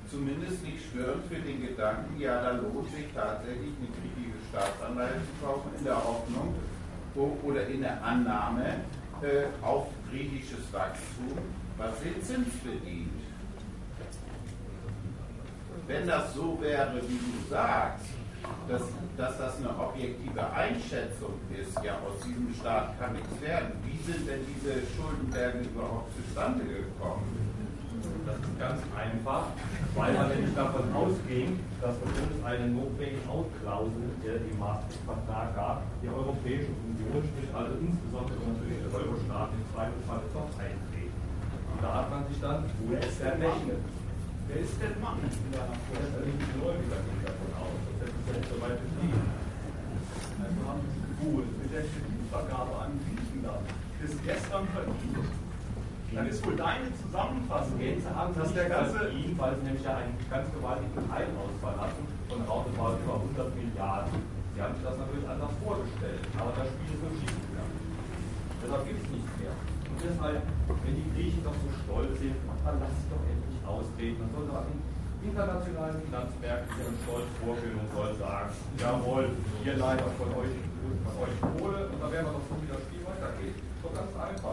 zumindest 0.10 0.64
nicht 0.64 0.84
schwörend 0.92 1.26
für 1.28 1.40
den 1.40 1.66
Gedanken, 1.66 2.20
ja, 2.20 2.42
da 2.42 2.52
lohnt 2.52 2.92
sich 2.92 3.08
tatsächlich 3.16 3.72
eine 3.80 3.90
griechische 3.98 4.44
Staatsanleihe 4.50 5.14
zu 5.14 5.46
kaufen, 5.46 5.72
in 5.78 5.84
der 5.86 5.96
Hoffnung 5.96 6.56
oder 7.16 7.68
in 7.68 7.82
der 7.82 8.04
Annahme 8.04 8.82
äh, 9.22 9.46
auf 9.66 9.88
griechisches 10.12 10.72
Wachstum, 10.72 11.38
was 11.78 12.00
den 12.02 12.22
Zins 12.22 12.54
bedient. 12.64 13.10
Wenn 15.88 16.08
das 16.08 16.34
so 16.34 16.58
wäre, 16.62 17.02
wie 17.08 17.18
du 17.18 17.50
sagst, 17.50 18.13
dass, 18.68 18.84
dass 19.18 19.38
das 19.38 19.58
eine 19.58 19.70
objektive 19.70 20.42
Einschätzung 20.54 21.36
ist, 21.52 21.76
ja, 21.84 22.00
aus 22.00 22.24
diesem 22.24 22.54
Staat 22.54 23.00
kann 23.00 23.14
nichts 23.14 23.36
werden. 23.42 23.72
Wie 23.84 24.00
sind 24.04 24.28
denn 24.28 24.42
diese 24.48 24.84
Schuldenberge 24.96 25.68
überhaupt 25.68 26.12
zustande 26.16 26.64
gekommen? 26.64 27.24
Das 28.26 28.36
ist 28.36 28.60
ganz 28.60 28.80
einfach, 28.96 29.52
weil 29.96 30.14
man 30.14 30.28
nämlich 30.30 30.56
davon 30.56 30.92
ausging, 30.96 31.60
dass 31.80 31.96
es 31.96 32.12
uns 32.20 32.40
eine 32.44 32.68
No-Pay-Out-Klausel 32.68 34.12
im 34.24 34.60
Maastricht-Vertrag 34.60 35.56
gab, 35.56 35.84
die 36.02 36.08
Europäische 36.08 36.72
Union, 36.84 37.24
sprich 37.24 37.52
also 37.52 37.76
insbesondere 37.80 38.40
natürlich 38.44 38.80
der 38.80 38.92
Euro-Staat 38.96 39.50
im 39.56 39.64
Zweifelsfall 39.72 40.24
doch 40.36 40.52
eintreten. 40.56 41.20
Und 41.72 41.80
da 41.84 41.90
hat 42.04 42.08
man 42.12 42.28
sich 42.28 42.40
dann 42.40 42.64
wohl 42.80 42.96
errechnet. 42.96 43.84
Wer 44.48 44.60
ist 44.60 44.76
denn 44.80 44.96
Mann 45.00 45.20
deiner 45.24 45.80
Vorstellung? 45.88 46.36
Die 46.36 46.52
Gläubiger 46.60 47.00
gehen 47.08 47.24
davon 47.24 47.52
aus 47.60 47.84
nicht 48.32 48.50
so 48.50 48.56
weit 48.62 48.80
befrieden. 48.80 49.26
Also 50.40 50.60
haben 50.68 50.82
Sie 50.88 51.26
gut 51.26 51.48
mit 51.62 51.70
der 51.74 51.82
Kreditvergabe 51.82 52.74
an 52.82 52.92
Griechenland 53.04 53.68
bis 54.00 54.12
gestern 54.24 54.34
verdient. 54.34 54.53
Dann 56.14 56.28
ist 56.28 56.46
wohl 56.46 56.56
deine 56.56 56.94
Zusammenfassung, 56.94 57.80
dass 57.80 58.54
der 58.54 58.70
ganze 58.70 59.10
sie 59.10 59.34
nämlich 59.34 59.84
ja 59.84 59.98
einen 59.98 60.14
ganz 60.30 60.46
gewaltigen 60.54 60.94
Teilausfall 61.10 61.76
hatten 61.82 62.06
von 62.30 62.40
roundabout 62.46 63.02
über 63.02 63.16
100 63.18 63.50
Milliarden. 63.58 64.14
Sie 64.54 64.62
haben 64.62 64.76
sich 64.78 64.86
das 64.86 64.98
natürlich 65.02 65.26
anders 65.26 65.54
vorgestellt, 65.58 66.22
aber 66.38 66.54
das 66.54 66.70
Spiel 66.70 66.90
ist 66.94 67.02
nur 67.02 67.14
schief 67.18 67.34
gegangen. 67.34 67.76
Deshalb 68.62 68.86
gibt 68.86 69.02
es 69.02 69.10
nichts 69.10 69.34
mehr. 69.42 69.54
Und 69.90 69.98
deshalb, 69.98 70.42
wenn 70.86 70.96
die 70.96 71.10
Griechen 71.18 71.42
doch 71.42 71.58
so 71.58 71.70
stolz 71.82 72.14
sind, 72.22 72.38
dann 72.62 72.78
lass 72.78 72.94
sie 72.94 73.10
doch 73.10 73.24
endlich 73.26 73.60
austreten. 73.66 74.22
Man 74.22 74.30
soll 74.38 74.46
doch 74.54 74.62
internationalen 75.24 75.98
Finanzmärkten 76.04 76.70
ihren 76.78 76.98
Stolz 77.02 77.28
vorführen 77.42 77.80
und 77.80 77.90
soll 77.90 78.14
sagen, 78.20 78.52
jawohl, 78.78 79.26
wir 79.64 79.76
leider 79.82 80.06
von 80.20 80.30
euch, 80.38 80.56
von 81.02 81.16
euch 81.24 81.36
Kohle 81.42 81.88
und 81.88 81.98
dann 81.98 82.12
werden 82.12 82.28
wir 82.28 82.36
doch 82.38 82.46
so, 82.46 82.54
wie 82.60 82.70
das 82.70 82.82
Spiel 82.86 83.02
weitergeht. 83.08 83.58
So 83.82 83.90
ganz 83.90 84.12
einfach. 84.14 84.53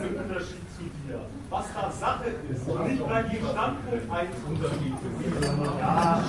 im 0.00 0.16
Unterschied 0.16 0.64
zu 0.74 0.84
dir, 1.04 1.20
was 1.50 1.66
da 1.74 1.90
Sache 1.90 2.30
ist. 2.50 2.66
Und 2.66 2.88
nicht 2.88 3.06
bei 3.06 3.20
jedem 3.30 3.48
Standpunkt 3.48 4.10
ein 4.10 4.28
Unterschied. 4.48 4.94
Ja. 5.78 6.22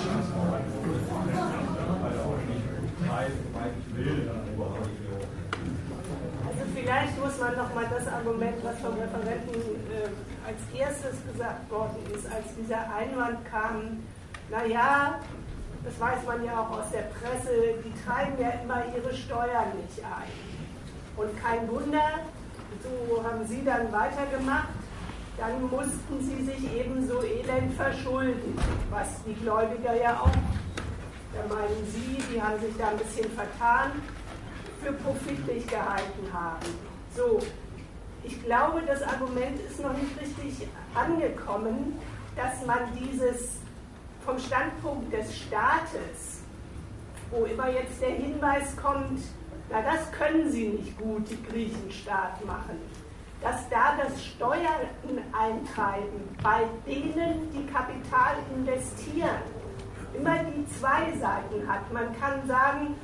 Nicht 6.54 6.70
vielleicht 6.74 7.18
muss 7.18 7.38
man 7.38 7.56
noch 7.56 7.74
mal 7.74 7.86
das 7.90 8.06
Argument, 8.08 8.56
was 8.62 8.78
vom 8.80 8.94
Referenten 8.98 9.54
äh, 9.88 10.10
als 10.46 10.60
erstes 10.78 11.16
gesagt 11.32 11.70
worden 11.70 11.96
ist, 12.14 12.26
als 12.26 12.44
dieser 12.60 12.84
Einwand 12.94 13.38
kam, 13.50 14.04
naja, 14.50 15.20
das 15.84 15.98
weiß 15.98 16.26
man 16.26 16.44
ja 16.44 16.60
auch 16.60 16.78
aus 16.78 16.90
der 16.92 17.08
Presse, 17.08 17.74
die 17.84 17.92
treiben 18.04 18.38
ja 18.38 18.50
immer 18.62 18.82
ihre 18.94 19.14
Steuern 19.14 19.72
nicht 19.80 20.04
ein. 20.04 20.30
Und 21.16 21.42
kein 21.42 21.68
Wunder, 21.68 22.20
so 22.82 23.22
haben 23.24 23.46
sie 23.46 23.64
dann 23.64 23.90
weitergemacht, 23.92 24.68
dann 25.38 25.62
mussten 25.70 26.20
sie 26.20 26.44
sich 26.44 26.76
eben 26.76 27.06
so 27.08 27.22
elend 27.22 27.74
verschulden, 27.74 28.58
was 28.90 29.22
die 29.24 29.34
Gläubiger 29.34 29.94
ja 29.94 30.20
auch, 30.20 30.30
da 31.32 31.54
meinen 31.54 31.86
sie, 31.90 32.22
die 32.30 32.42
haben 32.42 32.60
sich 32.60 32.76
da 32.76 32.88
ein 32.88 32.98
bisschen 32.98 33.30
vertan 33.32 33.92
für 34.82 34.92
profitlich 34.92 35.66
gehalten 35.66 36.26
haben. 36.32 36.66
So, 37.16 37.38
ich 38.22 38.42
glaube, 38.44 38.82
das 38.86 39.02
Argument 39.02 39.58
ist 39.60 39.80
noch 39.80 39.92
nicht 39.94 40.20
richtig 40.20 40.68
angekommen, 40.94 41.98
dass 42.36 42.66
man 42.66 42.78
dieses 42.98 43.59
vom 44.30 44.38
Standpunkt 44.38 45.12
des 45.12 45.36
Staates, 45.36 46.42
wo 47.30 47.46
immer 47.46 47.68
jetzt 47.68 48.00
der 48.00 48.10
Hinweis 48.10 48.76
kommt, 48.76 49.20
na 49.68 49.82
das 49.82 50.10
können 50.12 50.48
sie 50.50 50.68
nicht 50.68 50.96
gut, 50.98 51.28
die 51.28 51.42
Griechenstaat 51.42 52.44
machen, 52.44 52.78
dass 53.42 53.68
da 53.70 53.96
das 54.00 54.24
Steuern 54.24 54.88
eintreiben 55.32 56.28
bei 56.44 56.60
denen, 56.86 57.50
die 57.52 57.66
Kapital 57.72 58.36
investieren, 58.54 59.42
immer 60.14 60.38
die 60.44 60.64
zwei 60.78 61.10
Seiten 61.18 61.66
hat. 61.66 61.92
Man 61.92 62.16
kann 62.20 62.46
sagen, 62.46 62.94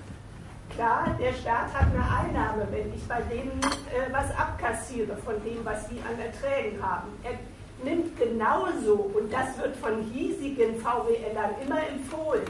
Klar, 0.75 1.17
der 1.19 1.33
Staat 1.33 1.73
hat 1.73 1.87
eine 1.95 2.03
Einnahme, 2.03 2.67
wenn 2.73 2.93
ich 2.93 3.07
bei 3.07 3.21
denen 3.23 3.61
äh, 3.63 4.13
was 4.13 4.37
abkassiere 4.37 5.17
von 5.17 5.35
dem, 5.45 5.65
was 5.65 5.89
die 5.89 6.01
an 6.01 6.19
Erträgen 6.19 6.83
haben. 6.83 7.09
Er 7.23 7.39
nimmt 7.85 8.19
genauso, 8.19 9.11
und 9.15 9.33
das 9.33 9.59
wird 9.59 9.77
von 9.77 10.03
hiesigen 10.13 10.77
VWLern 10.81 11.55
immer 11.65 11.81
empfohlen, 11.89 12.43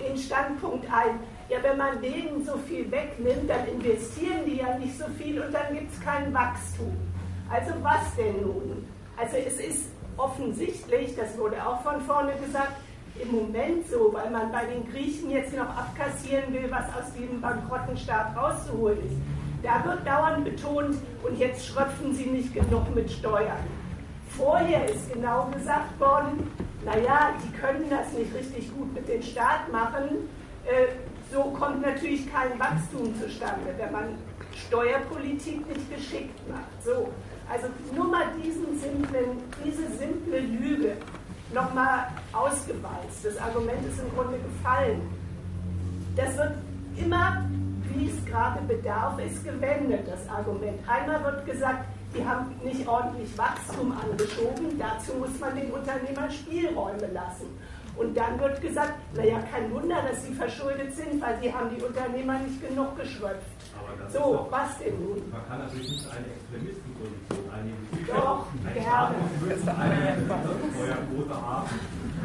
den 0.00 0.16
Standpunkt 0.16 0.86
ein, 0.92 1.20
ja, 1.48 1.58
wenn 1.62 1.76
man 1.76 2.00
denen 2.00 2.44
so 2.44 2.56
viel 2.58 2.90
wegnimmt, 2.90 3.48
dann 3.48 3.66
investieren 3.66 4.40
die 4.46 4.56
ja 4.56 4.78
nicht 4.78 4.96
so 4.96 5.04
viel 5.18 5.40
und 5.42 5.52
dann 5.52 5.74
gibt 5.74 5.92
es 5.92 6.00
kein 6.00 6.32
Wachstum. 6.32 6.96
Also 7.50 7.72
was 7.82 8.14
denn 8.16 8.40
nun? 8.42 8.88
Also 9.16 9.36
es 9.36 9.60
ist 9.60 9.84
offensichtlich, 10.16 11.14
das 11.16 11.36
wurde 11.36 11.56
auch 11.66 11.82
von 11.82 12.00
vorne 12.00 12.32
gesagt, 12.42 12.72
im 13.20 13.30
Moment 13.30 13.86
so, 13.88 14.10
weil 14.12 14.30
man 14.30 14.50
bei 14.50 14.64
den 14.64 14.90
Griechen 14.90 15.30
jetzt 15.30 15.54
noch 15.54 15.68
abkassieren 15.68 16.52
will, 16.52 16.70
was 16.70 16.86
aus 16.86 17.12
diesem 17.12 17.40
bankrotten 17.40 17.96
Staat 17.96 18.34
rauszuholen 18.36 18.98
ist. 18.98 19.16
Da 19.62 19.84
wird 19.84 20.06
dauernd 20.06 20.44
betont, 20.44 20.96
und 21.22 21.38
jetzt 21.38 21.66
schröpfen 21.66 22.14
sie 22.14 22.26
nicht 22.26 22.54
genug 22.54 22.94
mit 22.94 23.10
Steuern. 23.10 23.81
Vorher 24.36 24.88
ist 24.88 25.12
genau 25.12 25.46
gesagt 25.52 25.98
worden, 26.00 26.50
naja, 26.84 27.32
die 27.44 27.52
können 27.56 27.88
das 27.90 28.12
nicht 28.12 28.34
richtig 28.34 28.74
gut 28.74 28.92
mit 28.94 29.08
dem 29.08 29.22
Staat 29.22 29.70
machen, 29.70 30.28
äh, 30.64 30.86
So 31.32 31.44
kommt 31.44 31.80
natürlich 31.80 32.30
kein 32.30 32.58
Wachstum 32.60 33.14
zustande, 33.18 33.72
wenn 33.78 33.90
man 33.90 34.04
Steuerpolitik 34.54 35.66
nicht 35.66 35.94
geschickt 35.94 36.38
macht. 36.46 36.84
So, 36.84 37.08
also 37.50 37.68
nur 37.94 38.08
mal 38.08 38.26
diesen 38.42 38.78
simplen, 38.78 39.38
diese 39.64 39.86
simple 39.96 40.40
Lüge 40.40 40.96
nochmal 41.54 42.08
ausgewalzt. 42.34 43.24
Das 43.24 43.38
Argument 43.38 43.80
ist 43.88 43.98
im 43.98 44.14
Grunde 44.14 44.38
gefallen. 44.40 45.00
Das 46.16 46.36
wird 46.36 46.52
immer, 46.98 47.44
wie 47.94 48.10
es 48.10 48.24
gerade 48.26 48.60
bedarf, 48.62 49.18
ist 49.18 49.42
gewendet, 49.42 50.06
das 50.06 50.28
Argument. 50.28 50.78
Einmal 50.86 51.24
wird 51.24 51.46
gesagt, 51.46 51.86
die 52.14 52.24
haben 52.24 52.54
nicht 52.64 52.86
ordentlich 52.86 53.36
Wachstum 53.38 53.92
angeschoben, 53.92 54.78
dazu 54.78 55.14
muss 55.14 55.38
man 55.40 55.56
den 55.56 55.70
Unternehmern 55.70 56.30
Spielräume 56.30 57.06
lassen. 57.12 57.46
Und 57.96 58.16
dann 58.16 58.40
wird 58.40 58.60
gesagt, 58.62 58.94
naja, 59.14 59.38
kein 59.52 59.70
Wunder, 59.70 60.00
dass 60.02 60.24
sie 60.24 60.32
verschuldet 60.32 60.94
sind, 60.96 61.20
weil 61.20 61.38
sie 61.42 61.52
haben 61.52 61.68
die 61.76 61.82
Unternehmer 61.82 62.38
nicht 62.38 62.66
genug 62.66 62.96
geschröpft. 62.96 63.52
So, 64.08 64.46
was 64.50 64.78
denn 64.78 64.96
nun? 64.98 65.20
Man 65.30 65.44
kann 65.46 65.58
natürlich 65.60 65.90
nicht 65.92 66.08
eine 66.08 66.24
Extremistenposition 66.32 67.52
einnehmen. 67.52 67.84
Doch, 68.08 68.46
gerne. 68.72 69.16
müsste 69.44 69.76
eine 69.76 70.16
Steuerquote 70.72 71.36
haben. 71.36 71.68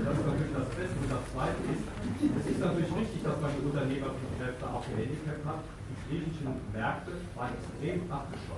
Das 0.03 0.13
ist 0.15 0.25
natürlich 0.25 0.55
das 0.55 0.69
Beste. 0.71 0.95
Und 1.03 1.11
das 1.11 1.23
Zweite 1.35 1.59
ist, 1.67 1.85
es 2.39 2.45
ist 2.47 2.59
natürlich 2.63 2.91
richtig, 2.95 3.23
dass 3.23 3.37
man 3.41 3.51
die 3.51 3.63
Unternehmerkräfte 3.67 4.65
auch 4.71 4.83
gehandicapt 4.87 5.43
hat. 5.43 5.61
Die 5.87 5.95
griechischen 6.07 6.55
Märkte 6.71 7.11
waren 7.35 7.51
extrem 7.51 8.07
abgeschottet. 8.07 8.56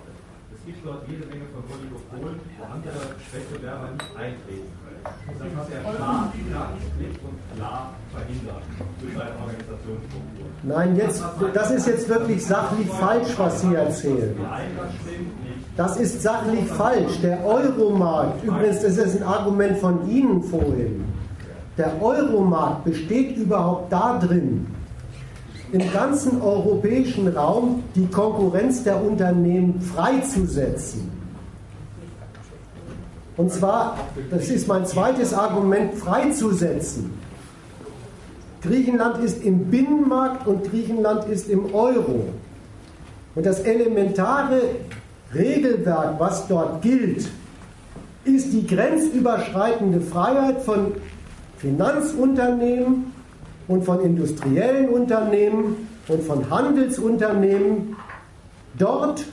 Gibt 0.69 0.85
dort 0.85 1.01
jede 1.07 1.25
Menge 1.25 1.45
von 1.49 1.63
Oligopolen, 1.65 2.39
wo 2.59 2.63
andere 2.63 3.01
Wettbewerber 3.33 3.89
nicht 3.89 4.15
eintreten 4.15 4.69
können. 4.77 5.01
Das 5.25 5.65
hat 5.65 5.95
Staat 5.95 6.33
ganz 6.45 6.83
klipp 6.95 7.19
und 7.25 7.57
klar 7.57 7.93
verhindert 8.13 8.63
durch 9.01 9.13
seine 9.17 9.31
Organisationsstruktur. 9.41 10.45
Nein, 10.61 10.95
jetzt, 10.95 11.23
das 11.55 11.71
ist 11.71 11.87
jetzt 11.87 12.07
wirklich 12.07 12.45
sachlich 12.45 12.87
falsch, 12.87 13.29
was 13.37 13.61
Sie 13.61 13.73
erzählen. 13.73 14.35
Nein, 14.39 14.69
das 14.77 14.93
stimmt 15.01 15.43
nicht. 15.43 15.65
Das 15.75 15.97
ist 15.97 16.21
sachlich 16.21 16.65
falsch. 16.67 17.19
Der 17.23 17.43
Euromarkt, 17.43 18.43
übrigens, 18.43 18.81
das 18.81 18.97
ist 18.97 19.17
ein 19.17 19.23
Argument 19.23 19.75
von 19.79 20.07
Ihnen 20.07 20.43
vorhin. 20.43 21.03
Der 21.79 21.99
Euromarkt 21.99 22.83
besteht 22.83 23.37
überhaupt 23.37 23.91
darin, 23.91 24.67
im 25.71 25.91
ganzen 25.91 26.41
europäischen 26.41 27.27
Raum 27.27 27.83
die 27.95 28.07
Konkurrenz 28.07 28.83
der 28.83 29.03
Unternehmen 29.03 29.81
freizusetzen. 29.81 31.11
Und 33.37 33.51
zwar, 33.51 33.97
das 34.31 34.49
ist 34.49 34.67
mein 34.67 34.85
zweites 34.85 35.33
Argument, 35.33 35.95
freizusetzen. 35.95 37.13
Griechenland 38.61 39.23
ist 39.23 39.43
im 39.43 39.65
Binnenmarkt 39.65 40.45
und 40.45 40.69
Griechenland 40.69 41.29
ist 41.29 41.49
im 41.49 41.73
Euro. 41.73 42.25
Und 43.35 43.45
das 43.45 43.61
elementare 43.61 44.61
Regelwerk, 45.33 46.19
was 46.19 46.47
dort 46.47 46.81
gilt, 46.81 47.29
ist 48.25 48.51
die 48.51 48.67
grenzüberschreitende 48.67 50.01
Freiheit 50.01 50.61
von 50.61 50.93
Finanzunternehmen 51.57 53.13
und 53.69 53.85
von 53.85 54.01
industriellen 54.01 54.89
Unternehmen 54.89 55.87
und 56.07 56.23
von 56.23 56.49
Handelsunternehmen, 56.49 57.95
dort 58.77 59.23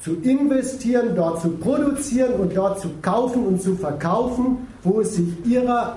zu 0.00 0.16
investieren, 0.16 1.14
dort 1.14 1.40
zu 1.40 1.50
produzieren 1.50 2.34
und 2.34 2.54
dort 2.54 2.80
zu 2.80 2.88
kaufen 3.00 3.46
und 3.46 3.62
zu 3.62 3.76
verkaufen, 3.76 4.66
wo 4.82 5.00
es 5.00 5.14
sich 5.14 5.28
ihrer 5.46 5.96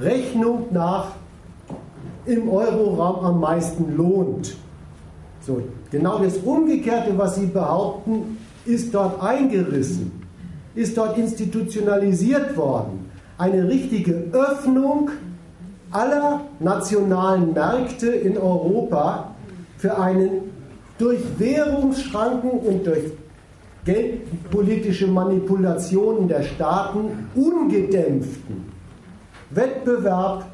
Rechnung 0.00 0.66
nach 0.72 1.12
im 2.26 2.48
Euroraum 2.48 3.24
am 3.24 3.38
meisten 3.38 3.96
lohnt. 3.96 4.56
So, 5.42 5.62
genau 5.90 6.18
das 6.18 6.38
Umgekehrte, 6.38 7.16
was 7.18 7.36
Sie 7.36 7.46
behaupten, 7.46 8.38
ist 8.64 8.94
dort 8.94 9.22
eingerissen, 9.22 10.10
ist 10.74 10.96
dort 10.96 11.18
institutionalisiert 11.18 12.56
worden. 12.56 13.10
Eine 13.36 13.68
richtige 13.68 14.30
Öffnung 14.32 15.10
aller 15.94 16.40
nationalen 16.60 17.52
Märkte 17.52 18.08
in 18.08 18.36
Europa 18.36 19.34
für 19.78 19.98
einen 19.98 20.52
durch 20.98 21.20
Währungsschranken 21.38 22.50
und 22.50 22.86
durch 22.86 23.12
geldpolitische 23.84 25.06
Manipulationen 25.06 26.28
der 26.28 26.42
Staaten 26.42 27.28
ungedämpften 27.34 28.72
Wettbewerb 29.50 30.46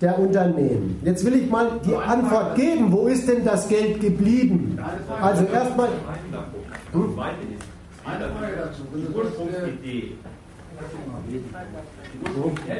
der 0.00 0.18
Unternehmen. 0.18 1.00
Jetzt 1.04 1.24
will 1.24 1.34
ich 1.34 1.50
mal 1.50 1.72
die 1.84 1.94
Antwort 1.94 2.56
geben, 2.56 2.90
wo 2.90 3.06
ist 3.06 3.28
denn 3.28 3.44
das 3.44 3.68
Geld 3.68 4.00
geblieben? 4.00 4.78
Also 5.20 5.44
erstmal... 5.44 5.88
Hm? 6.92 7.18
Eine 8.02 8.24
Frage 8.30 8.56
dazu. 8.56 8.82
Die 8.94 9.14
Ursprungsidee. 9.14 10.12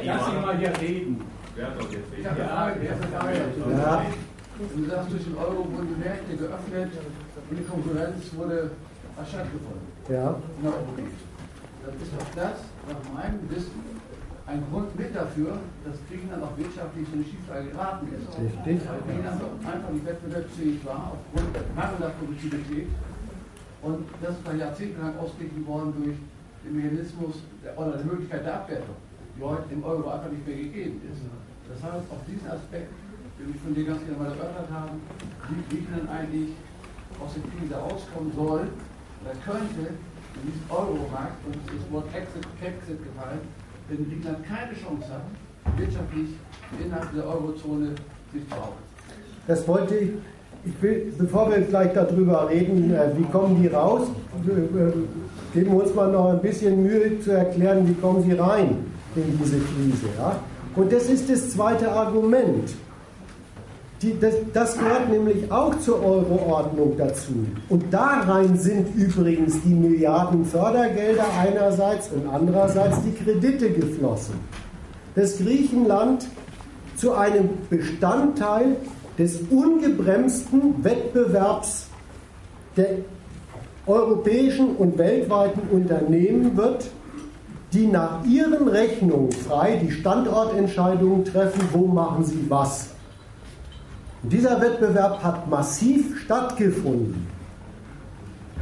Lass 0.07 0.29
ihn 0.29 0.41
mal 0.41 0.57
hier 0.59 0.73
reden. 0.81 1.21
Ich 1.61 2.27
habe 2.27 2.41
eine 2.41 2.49
Frage, 2.49 2.81
erste 2.81 3.07
Frage. 3.09 3.37
Ja. 3.37 4.03
Du 4.61 4.85
sagst, 4.85 5.13
durch 5.13 5.25
den 5.25 5.37
Euro 5.37 5.59
wurden 5.69 5.89
die 5.93 6.01
Märkte 6.01 6.37
geöffnet 6.37 6.91
und 7.51 7.57
die 7.57 7.65
Konkurrenz 7.65 8.33
wurde 8.35 8.71
stattgefunden. 9.21 9.85
Ja. 10.09 10.41
in 10.57 10.63
der 10.65 10.73
Republik. 10.73 11.13
Dann 11.85 11.95
ist 12.01 12.13
doch 12.17 12.31
das, 12.37 12.65
nach 12.89 13.03
meinem 13.13 13.45
Wissen, 13.49 13.77
ein 14.47 14.65
Grund 14.73 14.97
mit 14.99 15.15
dafür, 15.15 15.61
dass 15.85 15.97
Griechenland 16.09 16.43
auch 16.43 16.57
wirtschaftlich 16.57 17.07
in 17.13 17.21
eine 17.21 17.29
Schieflage 17.29 17.69
geraten 17.71 18.09
ist. 18.09 18.29
Richtig. 18.41 18.89
Weil 18.89 19.01
Griechenland 19.05 19.41
einfach 19.61 19.91
nicht 19.93 20.07
wettbewerbsfähig 20.07 20.85
war 20.85 21.13
aufgrund 21.13 21.53
mangelnder 21.77 22.13
Produktivität. 22.17 22.89
Und 23.83 24.09
das 24.21 24.33
ist 24.33 24.45
dann 24.45 24.59
jahrzehntelang 24.59 25.19
ausgeglichen 25.19 25.67
worden 25.67 25.93
durch 25.97 26.17
den 26.65 26.73
Mechanismus 26.77 27.45
der, 27.65 27.77
oder 27.77 27.97
die 27.97 28.09
Möglichkeit 28.09 28.45
der 28.45 28.55
Abwertung, 28.65 28.97
die 29.37 29.43
heute 29.43 29.69
im 29.73 29.85
Euro 29.85 30.09
einfach 30.09 30.31
nicht 30.31 30.47
mehr 30.47 30.57
gegeben 30.57 31.01
ist. 31.05 31.21
Das 31.71 31.79
heißt, 31.87 32.07
auf 32.11 32.23
diesen 32.27 32.49
Aspekt, 32.51 32.91
den 33.39 33.55
wir 33.55 33.61
von 33.63 33.75
dir 33.75 33.87
ganz 33.87 34.03
gerne 34.03 34.19
mal 34.19 34.33
erörtert 34.35 34.71
haben, 34.75 35.01
wie 35.49 35.63
Griechenland 35.71 36.11
eigentlich 36.11 36.51
aus 37.23 37.31
der 37.39 37.47
Krise 37.47 37.75
rauskommen 37.79 38.33
soll, 38.35 38.67
oder 39.23 39.35
könnte 39.45 39.95
in 39.95 40.43
diesem 40.51 40.67
Euromarkt, 40.69 41.39
und 41.47 41.57
das 41.67 41.85
Wort 41.93 42.09
Exit, 42.11 42.47
Exit 42.59 42.99
gefallen, 43.07 43.43
wenn 43.89 44.03
Griechenland 44.09 44.43
keine 44.45 44.75
Chance 44.75 45.07
hat, 45.09 45.27
wirtschaftlich 45.79 46.35
innerhalb 46.83 47.15
der 47.15 47.25
Eurozone 47.27 47.95
sich 48.33 48.45
zu 48.49 48.55
halten. 48.55 48.83
Das 49.47 49.67
wollte 49.69 49.95
ich, 49.97 50.11
ich 50.65 50.83
will, 50.83 51.13
bevor 51.19 51.51
wir 51.51 51.61
gleich 51.63 51.93
darüber 51.93 52.49
reden, 52.49 52.93
äh, 52.93 53.17
wie 53.17 53.25
kommen 53.25 53.61
die 53.63 53.69
raus, 53.69 54.09
äh, 54.47 54.51
äh, 54.51 54.93
geben 55.55 55.73
wir 55.73 55.83
uns 55.85 55.95
mal 55.95 56.11
noch 56.11 56.31
ein 56.31 56.41
bisschen 56.41 56.83
Mühe 56.83 57.21
zu 57.21 57.33
erklären, 57.33 57.87
wie 57.89 57.95
kommen 57.95 58.23
sie 58.23 58.33
rein 58.33 58.85
in 59.17 59.39
diese 59.39 59.59
Krise. 59.59 60.07
Ja? 60.19 60.41
Und 60.77 60.93
das 60.93 61.09
ist 61.09 61.29
das 61.29 61.51
zweite 61.51 61.91
Argument. 61.91 62.71
Die, 64.03 64.19
das, 64.19 64.35
das 64.55 64.79
gehört 64.79 65.11
nämlich 65.11 65.53
auch 65.53 65.79
zur 65.81 66.03
Euroordnung 66.03 66.97
dazu. 66.97 67.35
Und 67.69 67.85
da 67.93 68.21
rein 68.21 68.57
sind 68.57 68.95
übrigens 68.97 69.61
die 69.63 69.75
Milliarden 69.75 70.47
Fördergelder 70.47 71.27
einerseits 71.39 72.09
und 72.09 72.27
andererseits 72.27 73.03
die 73.03 73.13
Kredite 73.13 73.71
geflossen. 73.71 74.35
Dass 75.15 75.37
Griechenland 75.37 76.27
zu 76.97 77.13
einem 77.13 77.51
Bestandteil 77.69 78.77
des 79.19 79.41
ungebremsten 79.51 80.83
Wettbewerbs 80.83 81.87
der 82.77 82.99
europäischen 83.87 84.77
und 84.77 84.97
weltweiten 84.97 85.61
Unternehmen 85.71 86.57
wird, 86.57 86.91
die 87.73 87.87
nach 87.87 88.25
ihren 88.25 88.69
Rechnungen 88.69 89.31
frei 89.33 89.81
die 89.83 89.93
Standortentscheidungen 89.93 91.25
treffen, 91.25 91.69
wo 91.73 91.87
machen 91.87 92.25
sie 92.25 92.45
was. 92.49 92.91
Und 94.23 94.33
dieser 94.33 94.61
Wettbewerb 94.61 95.23
hat 95.23 95.49
massiv 95.49 96.21
stattgefunden. 96.21 97.27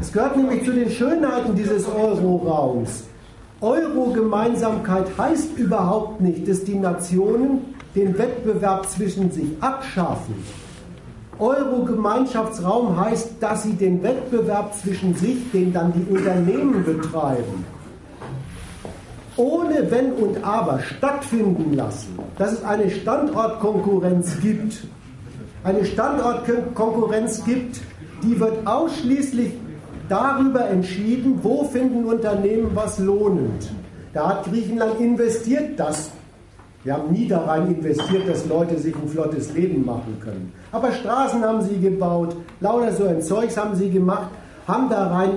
Es 0.00 0.12
gehört 0.12 0.36
nämlich 0.36 0.64
zu 0.64 0.72
den 0.72 0.90
Schönheiten 0.90 1.56
dieses 1.56 1.86
Euroraums. 1.88 3.04
Euro-Gemeinsamkeit 3.60 5.06
heißt 5.18 5.58
überhaupt 5.58 6.20
nicht, 6.20 6.46
dass 6.46 6.62
die 6.62 6.76
Nationen 6.76 7.74
den 7.96 8.16
Wettbewerb 8.16 8.88
zwischen 8.88 9.32
sich 9.32 9.48
abschaffen. 9.60 10.34
Euro-Gemeinschaftsraum 11.40 13.00
heißt, 13.00 13.30
dass 13.40 13.64
sie 13.64 13.72
den 13.72 14.02
Wettbewerb 14.02 14.74
zwischen 14.74 15.14
sich, 15.14 15.50
den 15.52 15.72
dann 15.72 15.92
die 15.92 16.12
Unternehmen 16.12 16.84
betreiben, 16.84 17.64
ohne 19.38 19.90
Wenn 19.90 20.12
und 20.12 20.44
Aber 20.44 20.80
stattfinden 20.80 21.74
lassen, 21.74 22.18
dass 22.36 22.52
es 22.52 22.64
eine 22.64 22.90
Standortkonkurrenz 22.90 24.40
gibt. 24.40 24.84
Eine 25.64 25.84
Standortkonkurrenz 25.84 27.44
gibt, 27.44 27.80
die 28.22 28.38
wird 28.38 28.66
ausschließlich 28.66 29.52
darüber 30.08 30.68
entschieden, 30.68 31.38
wo 31.42 31.64
finden 31.64 32.04
Unternehmen 32.04 32.70
was 32.74 32.98
lohnend. 32.98 33.70
Da 34.12 34.28
hat 34.28 34.44
Griechenland 34.44 35.00
investiert, 35.00 35.78
das 35.78 36.10
Wir 36.84 36.94
haben 36.94 37.12
nie 37.12 37.26
da 37.26 37.40
rein 37.40 37.66
investiert, 37.66 38.28
dass 38.28 38.46
Leute 38.46 38.78
sich 38.78 38.94
ein 38.94 39.08
flottes 39.08 39.52
Leben 39.52 39.84
machen 39.84 40.16
können. 40.20 40.52
Aber 40.70 40.92
Straßen 40.92 41.42
haben 41.44 41.60
sie 41.60 41.78
gebaut, 41.78 42.36
lauter 42.60 42.92
so 42.92 43.04
ein 43.04 43.20
Zeugs 43.20 43.56
haben 43.56 43.74
sie 43.74 43.90
gemacht, 43.90 44.30
haben 44.66 44.88
da 44.88 45.08
rein 45.08 45.30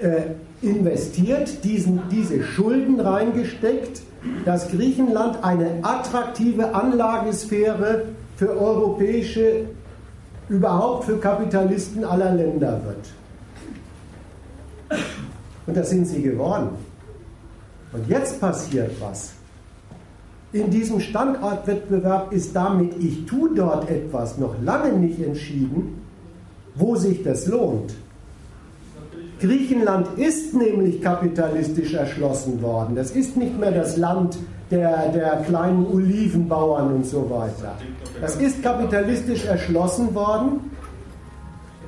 äh, 0.00 0.34
investiert, 0.62 1.64
diesen, 1.64 2.02
diese 2.10 2.42
Schulden 2.42 3.00
reingesteckt, 3.00 4.02
dass 4.44 4.68
Griechenland 4.68 5.42
eine 5.42 5.78
attraktive 5.82 6.74
Anlagesphäre 6.74 8.04
für 8.36 8.50
europäische, 8.50 9.66
überhaupt 10.48 11.04
für 11.04 11.18
Kapitalisten 11.18 12.04
aller 12.04 12.32
Länder 12.32 12.80
wird. 12.84 15.00
Und 15.66 15.76
das 15.76 15.90
sind 15.90 16.06
sie 16.06 16.22
geworden. 16.22 16.70
Und 17.92 18.08
jetzt 18.08 18.40
passiert 18.40 18.92
was. 19.00 19.32
In 20.52 20.70
diesem 20.70 21.00
Standortwettbewerb 21.00 22.32
ist 22.32 22.54
damit, 22.54 23.02
ich 23.02 23.24
tue 23.24 23.54
dort 23.54 23.88
etwas, 23.88 24.38
noch 24.38 24.54
lange 24.62 24.92
nicht 24.92 25.20
entschieden, 25.20 26.02
wo 26.74 26.96
sich 26.96 27.22
das 27.22 27.46
lohnt. 27.46 27.94
Griechenland 29.42 30.06
ist 30.18 30.54
nämlich 30.54 31.02
kapitalistisch 31.02 31.94
erschlossen 31.94 32.62
worden. 32.62 32.94
Das 32.94 33.10
ist 33.10 33.36
nicht 33.36 33.58
mehr 33.58 33.72
das 33.72 33.96
Land 33.96 34.38
der, 34.70 35.08
der 35.08 35.42
kleinen 35.42 35.84
Olivenbauern 35.84 36.94
und 36.94 37.06
so 37.06 37.28
weiter. 37.28 37.76
Das 38.20 38.36
ist 38.36 38.62
kapitalistisch 38.62 39.44
erschlossen 39.44 40.14
worden. 40.14 40.70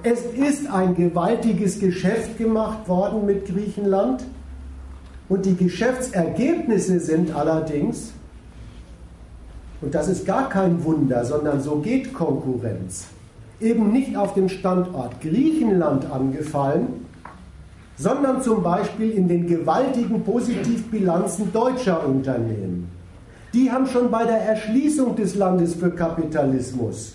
Es 0.02 0.20
ist 0.36 0.68
ein 0.68 0.96
gewaltiges 0.96 1.78
Geschäft 1.78 2.38
gemacht 2.38 2.88
worden 2.88 3.24
mit 3.24 3.46
Griechenland. 3.46 4.24
Und 5.28 5.46
die 5.46 5.54
Geschäftsergebnisse 5.54 6.98
sind 6.98 7.36
allerdings, 7.36 8.12
und 9.80 9.94
das 9.94 10.08
ist 10.08 10.26
gar 10.26 10.48
kein 10.48 10.84
Wunder, 10.84 11.24
sondern 11.24 11.60
so 11.60 11.76
geht 11.76 12.12
Konkurrenz, 12.12 13.06
eben 13.60 13.92
nicht 13.92 14.16
auf 14.16 14.34
dem 14.34 14.48
Standort 14.48 15.20
Griechenland 15.20 16.10
angefallen, 16.10 17.03
sondern 17.96 18.42
zum 18.42 18.62
Beispiel 18.62 19.10
in 19.10 19.28
den 19.28 19.46
gewaltigen 19.46 20.22
Positivbilanzen 20.22 21.52
deutscher 21.52 22.06
Unternehmen. 22.06 22.88
Die 23.52 23.70
haben 23.70 23.86
schon 23.86 24.10
bei 24.10 24.24
der 24.24 24.38
Erschließung 24.38 25.14
des 25.14 25.36
Landes 25.36 25.74
für 25.74 25.90
Kapitalismus 25.90 27.14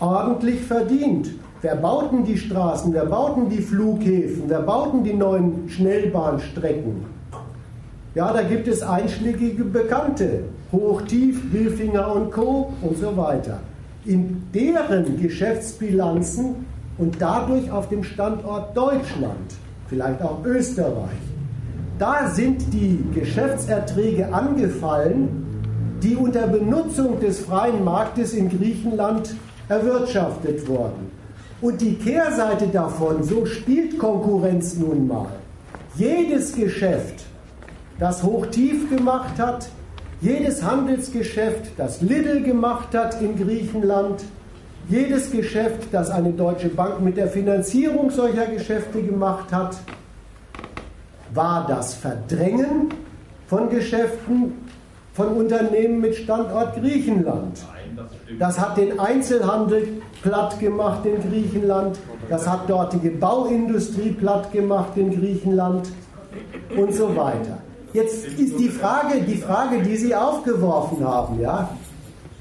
ordentlich 0.00 0.60
verdient. 0.60 1.30
Wer 1.62 1.76
bauten 1.76 2.24
die 2.24 2.36
Straßen, 2.36 2.92
wer 2.92 3.06
bauten 3.06 3.48
die 3.48 3.62
Flughäfen, 3.62 4.44
wer 4.48 4.60
bauten 4.60 5.02
die 5.02 5.14
neuen 5.14 5.68
Schnellbahnstrecken? 5.68 7.06
Ja, 8.14 8.32
da 8.32 8.42
gibt 8.42 8.68
es 8.68 8.82
einschlägige 8.82 9.64
Bekannte, 9.64 10.44
Hoch, 10.72 11.02
Tief, 11.02 11.50
Bilfinger 11.50 12.14
und 12.14 12.30
Co. 12.32 12.72
und 12.82 12.98
so 12.98 13.16
weiter. 13.16 13.60
In 14.04 14.42
deren 14.52 15.20
Geschäftsbilanzen 15.20 16.66
und 16.98 17.16
dadurch 17.18 17.70
auf 17.70 17.88
dem 17.88 18.04
Standort 18.04 18.76
Deutschland 18.76 19.54
vielleicht 19.88 20.22
auch 20.22 20.44
Österreich. 20.44 21.18
Da 21.98 22.28
sind 22.28 22.72
die 22.72 23.04
Geschäftserträge 23.14 24.32
angefallen, 24.32 25.44
die 26.02 26.16
unter 26.16 26.46
Benutzung 26.46 27.20
des 27.20 27.40
freien 27.40 27.84
Marktes 27.84 28.34
in 28.34 28.48
Griechenland 28.48 29.34
erwirtschaftet 29.68 30.66
wurden. 30.68 31.10
Und 31.60 31.80
die 31.80 31.94
Kehrseite 31.94 32.66
davon, 32.66 33.22
so 33.22 33.46
spielt 33.46 33.98
Konkurrenz 33.98 34.76
nun 34.76 35.06
mal. 35.06 35.28
Jedes 35.96 36.54
Geschäft, 36.54 37.24
das 37.98 38.22
Hochtief 38.22 38.90
gemacht 38.90 39.38
hat, 39.38 39.68
jedes 40.20 40.62
Handelsgeschäft, 40.62 41.70
das 41.76 42.00
Lidl 42.00 42.42
gemacht 42.42 42.94
hat 42.94 43.20
in 43.22 43.36
Griechenland, 43.36 44.24
jedes 44.88 45.30
Geschäft, 45.30 45.88
das 45.92 46.10
eine 46.10 46.30
deutsche 46.30 46.68
Bank 46.68 47.00
mit 47.00 47.16
der 47.16 47.28
Finanzierung 47.28 48.10
solcher 48.10 48.46
Geschäfte 48.46 49.02
gemacht 49.02 49.52
hat, 49.52 49.76
war 51.32 51.66
das 51.66 51.94
Verdrängen 51.94 52.88
von 53.46 53.68
Geschäften 53.70 54.52
von 55.14 55.28
Unternehmen 55.28 56.00
mit 56.00 56.16
Standort 56.16 56.74
Griechenland. 56.76 57.64
Das 58.38 58.58
hat 58.58 58.76
den 58.76 58.98
Einzelhandel 58.98 60.02
platt 60.22 60.58
gemacht 60.58 61.06
in 61.06 61.30
Griechenland, 61.30 61.98
das 62.28 62.48
hat 62.48 62.68
dortige 62.68 63.10
Bauindustrie 63.10 64.10
platt 64.10 64.50
gemacht 64.52 64.96
in 64.96 65.10
Griechenland 65.10 65.88
und 66.76 66.92
so 66.94 67.14
weiter. 67.14 67.58
Jetzt 67.92 68.26
ist 68.26 68.58
die 68.58 68.68
Frage, 68.68 69.20
die 69.22 69.36
Frage, 69.36 69.80
die 69.82 69.96
Sie 69.96 70.14
aufgeworfen 70.14 71.06
haben, 71.06 71.40
ja, 71.40 71.68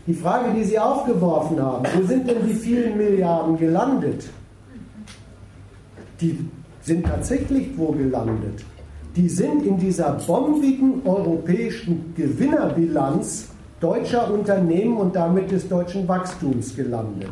die 0.06 0.14
Frage, 0.14 0.54
die 0.56 0.64
Sie 0.64 0.78
aufgeworfen 0.78 1.62
haben, 1.62 1.86
wo 1.96 2.06
sind 2.06 2.28
denn 2.28 2.46
die 2.48 2.54
vielen 2.54 2.98
Milliarden 2.98 3.58
gelandet? 3.58 4.26
Die 6.20 6.40
sind 6.82 7.06
tatsächlich 7.06 7.70
wo 7.78 7.92
gelandet? 7.92 8.64
Die 9.16 9.30
sind 9.30 9.66
in 9.66 9.78
dieser 9.78 10.14
bombigen 10.26 11.02
europäischen 11.06 12.14
Gewinnerbilanz 12.16 13.50
deutscher 13.80 14.34
Unternehmen 14.34 14.98
und 14.98 15.16
damit 15.16 15.52
des 15.52 15.68
deutschen 15.68 16.08
Wachstums 16.08 16.76
gelandet. 16.76 17.32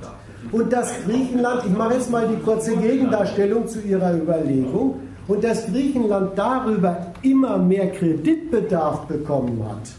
Und 0.51 0.71
dass 0.71 0.91
Griechenland, 1.05 1.63
ich 1.65 1.77
mache 1.77 1.93
jetzt 1.95 2.11
mal 2.11 2.27
die 2.27 2.41
kurze 2.41 2.75
Gegendarstellung 2.75 3.67
zu 3.67 3.79
Ihrer 3.81 4.15
Überlegung, 4.15 4.95
und 5.27 5.43
dass 5.43 5.65
Griechenland 5.67 6.31
darüber 6.35 7.07
immer 7.21 7.57
mehr 7.57 7.91
Kreditbedarf 7.91 9.05
bekommen 9.05 9.63
hat, 9.63 9.91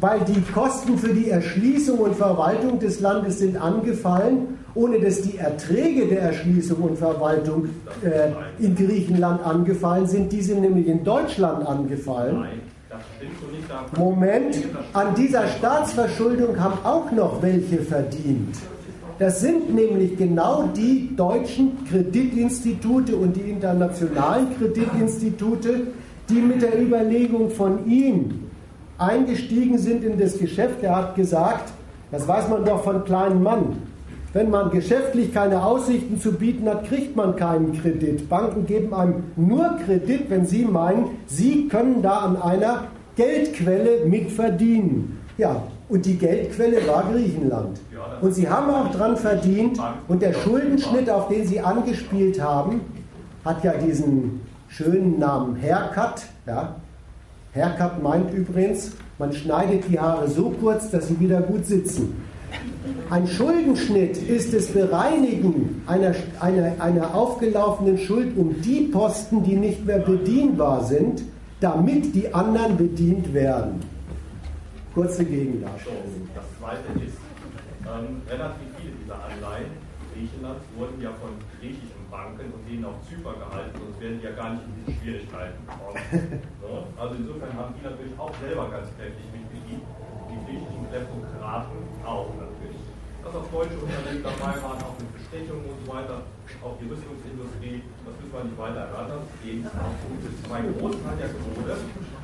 weil 0.00 0.20
die 0.20 0.40
Kosten 0.52 0.98
für 0.98 1.14
die 1.14 1.30
Erschließung 1.30 1.98
und 1.98 2.16
Verwaltung 2.16 2.78
des 2.78 3.00
Landes 3.00 3.38
sind 3.38 3.56
angefallen, 3.56 4.58
ohne 4.74 5.00
dass 5.00 5.22
die 5.22 5.38
Erträge 5.38 6.06
der 6.06 6.20
Erschließung 6.20 6.78
und 6.82 6.98
Verwaltung 6.98 7.70
äh, 8.02 8.62
in 8.62 8.74
Griechenland 8.74 9.44
angefallen 9.44 10.06
sind. 10.06 10.30
Die 10.32 10.42
sind 10.42 10.60
nämlich 10.60 10.86
in 10.86 11.02
Deutschland 11.02 11.66
angefallen. 11.66 12.46
Moment, 13.96 14.56
an 14.92 15.14
dieser 15.14 15.48
Staatsverschuldung 15.48 16.58
haben 16.60 16.78
auch 16.84 17.10
noch 17.10 17.42
welche 17.42 17.78
verdient. 17.78 18.56
Das 19.18 19.40
sind 19.40 19.74
nämlich 19.74 20.18
genau 20.18 20.68
die 20.76 21.16
deutschen 21.16 21.84
Kreditinstitute 21.88 23.16
und 23.16 23.34
die 23.34 23.50
internationalen 23.50 24.48
Kreditinstitute, 24.58 25.86
die 26.28 26.34
mit 26.34 26.60
der 26.60 26.78
Überlegung 26.78 27.48
von 27.48 27.86
ihm, 27.88 28.45
eingestiegen 28.98 29.78
sind 29.78 30.04
in 30.04 30.18
das 30.18 30.38
Geschäft. 30.38 30.82
Er 30.82 30.96
hat 30.96 31.14
gesagt, 31.14 31.72
das 32.10 32.26
weiß 32.26 32.48
man 32.48 32.64
doch 32.64 32.84
von 32.84 33.04
kleinen 33.04 33.42
Mann. 33.42 33.78
Wenn 34.32 34.50
man 34.50 34.70
geschäftlich 34.70 35.32
keine 35.32 35.64
Aussichten 35.64 36.20
zu 36.20 36.32
bieten 36.32 36.68
hat, 36.68 36.84
kriegt 36.84 37.16
man 37.16 37.36
keinen 37.36 37.72
Kredit. 37.72 38.28
Banken 38.28 38.66
geben 38.66 38.92
einem 38.92 39.24
nur 39.34 39.78
Kredit, 39.84 40.28
wenn 40.28 40.44
sie 40.44 40.64
meinen, 40.64 41.06
sie 41.26 41.68
können 41.68 42.02
da 42.02 42.18
an 42.18 42.36
einer 42.36 42.84
Geldquelle 43.16 44.04
mitverdienen. 44.04 45.18
Ja, 45.38 45.62
und 45.88 46.04
die 46.04 46.18
Geldquelle 46.18 46.86
war 46.86 47.04
Griechenland. 47.10 47.80
Und 48.20 48.34
sie 48.34 48.48
haben 48.48 48.70
auch 48.70 48.90
dran 48.90 49.16
verdient. 49.16 49.78
Und 50.08 50.20
der 50.20 50.34
Schuldenschnitt, 50.34 51.08
auf 51.08 51.28
den 51.28 51.46
sie 51.46 51.60
angespielt 51.60 52.40
haben, 52.42 52.80
hat 53.44 53.64
ja 53.64 53.72
diesen 53.72 54.40
schönen 54.68 55.18
Namen 55.18 55.56
Haircut. 55.60 56.26
Ja, 56.46 56.76
Haircut 57.56 58.02
meint 58.02 58.32
übrigens, 58.34 58.92
man 59.18 59.32
schneidet 59.32 59.84
die 59.88 59.98
Haare 59.98 60.28
so 60.28 60.50
kurz, 60.60 60.90
dass 60.90 61.08
sie 61.08 61.18
wieder 61.18 61.40
gut 61.40 61.64
sitzen. 61.64 62.22
Ein 63.08 63.26
Schuldenschnitt 63.26 64.16
ist 64.18 64.52
das 64.52 64.66
Bereinigen 64.66 65.82
einer, 65.86 66.14
einer, 66.40 66.80
einer 66.80 67.14
aufgelaufenen 67.14 67.98
Schuld 67.98 68.36
um 68.36 68.60
die 68.60 68.82
Posten, 68.82 69.42
die 69.42 69.56
nicht 69.56 69.86
mehr 69.86 69.98
bedienbar 69.98 70.84
sind, 70.84 71.22
damit 71.60 72.14
die 72.14 72.32
anderen 72.34 72.76
bedient 72.76 73.32
werden. 73.32 73.80
Kurze 74.94 75.24
Gegendarstellung. 75.24 76.02
Das 76.34 76.44
zweite 76.58 77.04
ist, 77.04 77.16
ähm, 77.84 78.22
relativ 78.28 78.68
viele 78.78 78.92
dieser 79.02 79.14
Anleihen 79.14 79.86
Griechenlands 80.16 80.64
wurden 80.76 81.00
ja 81.02 81.10
von 81.20 81.30
Banken 82.26 82.50
und 82.50 82.66
denen 82.66 82.84
auch 82.84 82.98
Zypern 83.06 83.38
gehalten, 83.38 83.78
sonst 83.78 84.00
werden 84.02 84.18
die 84.18 84.26
ja 84.26 84.34
gar 84.34 84.50
nicht 84.50 84.66
in 84.66 84.74
diese 84.82 84.92
Schwierigkeiten 84.98 85.62
kommen. 85.70 85.94
ne? 86.42 86.74
Also 86.98 87.12
insofern 87.14 87.54
haben 87.54 87.72
die 87.78 87.84
natürlich 87.86 88.14
auch 88.18 88.34
selber 88.42 88.66
ganz 88.66 88.90
kräftig 88.98 89.26
mitgedient, 89.30 89.86
die 90.26 90.38
griechischen 90.42 90.82
Kleptokraten 90.90 91.78
auch 92.02 92.30
natürlich. 92.34 92.82
Dass 93.22 93.34
auch 93.34 93.48
deutsche 93.50 93.78
Unternehmen 93.78 94.22
dabei 94.22 94.54
waren, 94.62 94.78
auch 94.86 94.94
mit 95.02 95.10
Bestechungen 95.18 95.66
und 95.66 95.78
so 95.82 95.86
weiter, 95.90 96.22
auch 96.62 96.78
die 96.78 96.86
Rüstungsindustrie, 96.86 97.82
das 98.06 98.14
müssen 98.22 98.34
wir 98.34 98.44
nicht 98.46 98.58
weiter 98.58 98.82
erörtern, 98.86 99.22
eben 99.42 99.66
auch 99.66 99.98
gutes. 100.06 100.34
Mein 100.46 100.66
Großteil 100.78 101.16
der 101.18 101.30
Kohle, 101.34 101.74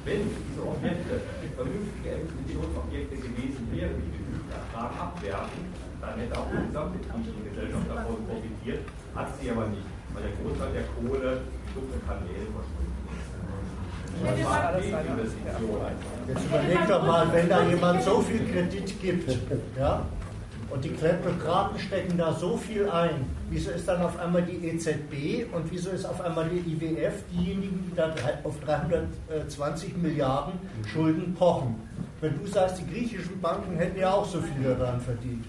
wenn 0.06 0.22
diese 0.30 0.62
Objekte 0.62 1.14
vernünftige 1.58 2.10
Investitionsobjekte 2.22 3.16
gewesen 3.18 3.62
wären, 3.74 3.94
die 3.98 4.10
genügend 4.14 4.46
Ertrag 4.50 4.94
abwerfen, 4.94 5.62
dann 6.02 6.14
hätte 6.18 6.34
auch 6.38 6.46
die 6.50 6.66
gesamte 6.70 6.98
griechische 7.02 7.42
Gesellschaft 7.50 7.86
davon 7.90 8.18
profitiert, 8.26 8.82
hat 9.14 9.28
sie 9.38 9.50
aber 9.50 9.66
nicht, 9.74 9.86
weil 10.14 10.22
der 10.22 10.32
Großteil 10.40 10.72
der 10.72 10.84
Kohle 10.94 11.30
in 11.32 11.74
dunklen 11.74 12.02
Kanälen 12.06 12.48
verschwunden 12.52 13.02
ist. 13.12 13.32
Jetzt 16.28 16.44
überleg 16.44 16.88
doch 16.88 17.06
mal, 17.06 17.32
wenn 17.32 17.48
da 17.48 17.62
jemand 17.66 18.02
so 18.02 18.20
viel 18.20 18.44
Kredit 18.46 19.00
gibt, 19.00 19.38
ja, 19.78 20.04
und 20.72 20.82
die 20.84 20.90
Kleptokraten 20.90 21.78
stecken 21.78 22.16
da 22.16 22.32
so 22.32 22.56
viel 22.56 22.88
ein, 22.88 23.26
wieso 23.50 23.72
ist 23.72 23.86
dann 23.86 24.00
auf 24.00 24.18
einmal 24.18 24.42
die 24.42 24.68
EZB 24.68 25.52
und 25.52 25.70
wieso 25.70 25.90
ist 25.90 26.06
auf 26.06 26.20
einmal 26.22 26.48
die 26.48 26.60
IWF 26.72 27.24
diejenigen, 27.30 27.84
die 27.90 27.94
da 27.94 28.14
auf 28.44 28.58
320 28.60 29.98
Milliarden 29.98 30.54
Schulden 30.86 31.34
pochen? 31.34 31.76
Wenn 32.22 32.38
du 32.38 32.46
sagst, 32.46 32.78
die 32.78 32.86
griechischen 32.90 33.38
Banken 33.40 33.76
hätten 33.76 33.98
ja 33.98 34.12
auch 34.12 34.24
so 34.24 34.40
viel 34.40 34.74
daran 34.78 35.00
verdient. 35.00 35.44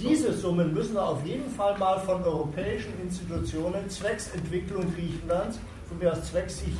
Diese 0.00 0.32
Summen 0.32 0.72
müssen 0.72 0.96
auf 0.96 1.24
jeden 1.24 1.50
Fall 1.50 1.78
mal 1.78 1.98
von 2.00 2.22
europäischen 2.24 2.92
Institutionen 3.02 3.88
zwecks 3.88 4.30
Entwicklung 4.34 4.92
Griechenlands, 4.94 5.58
von 5.88 5.98
mir 5.98 6.12
aus 6.12 6.24
zwecks 6.24 6.58
sich 6.58 6.74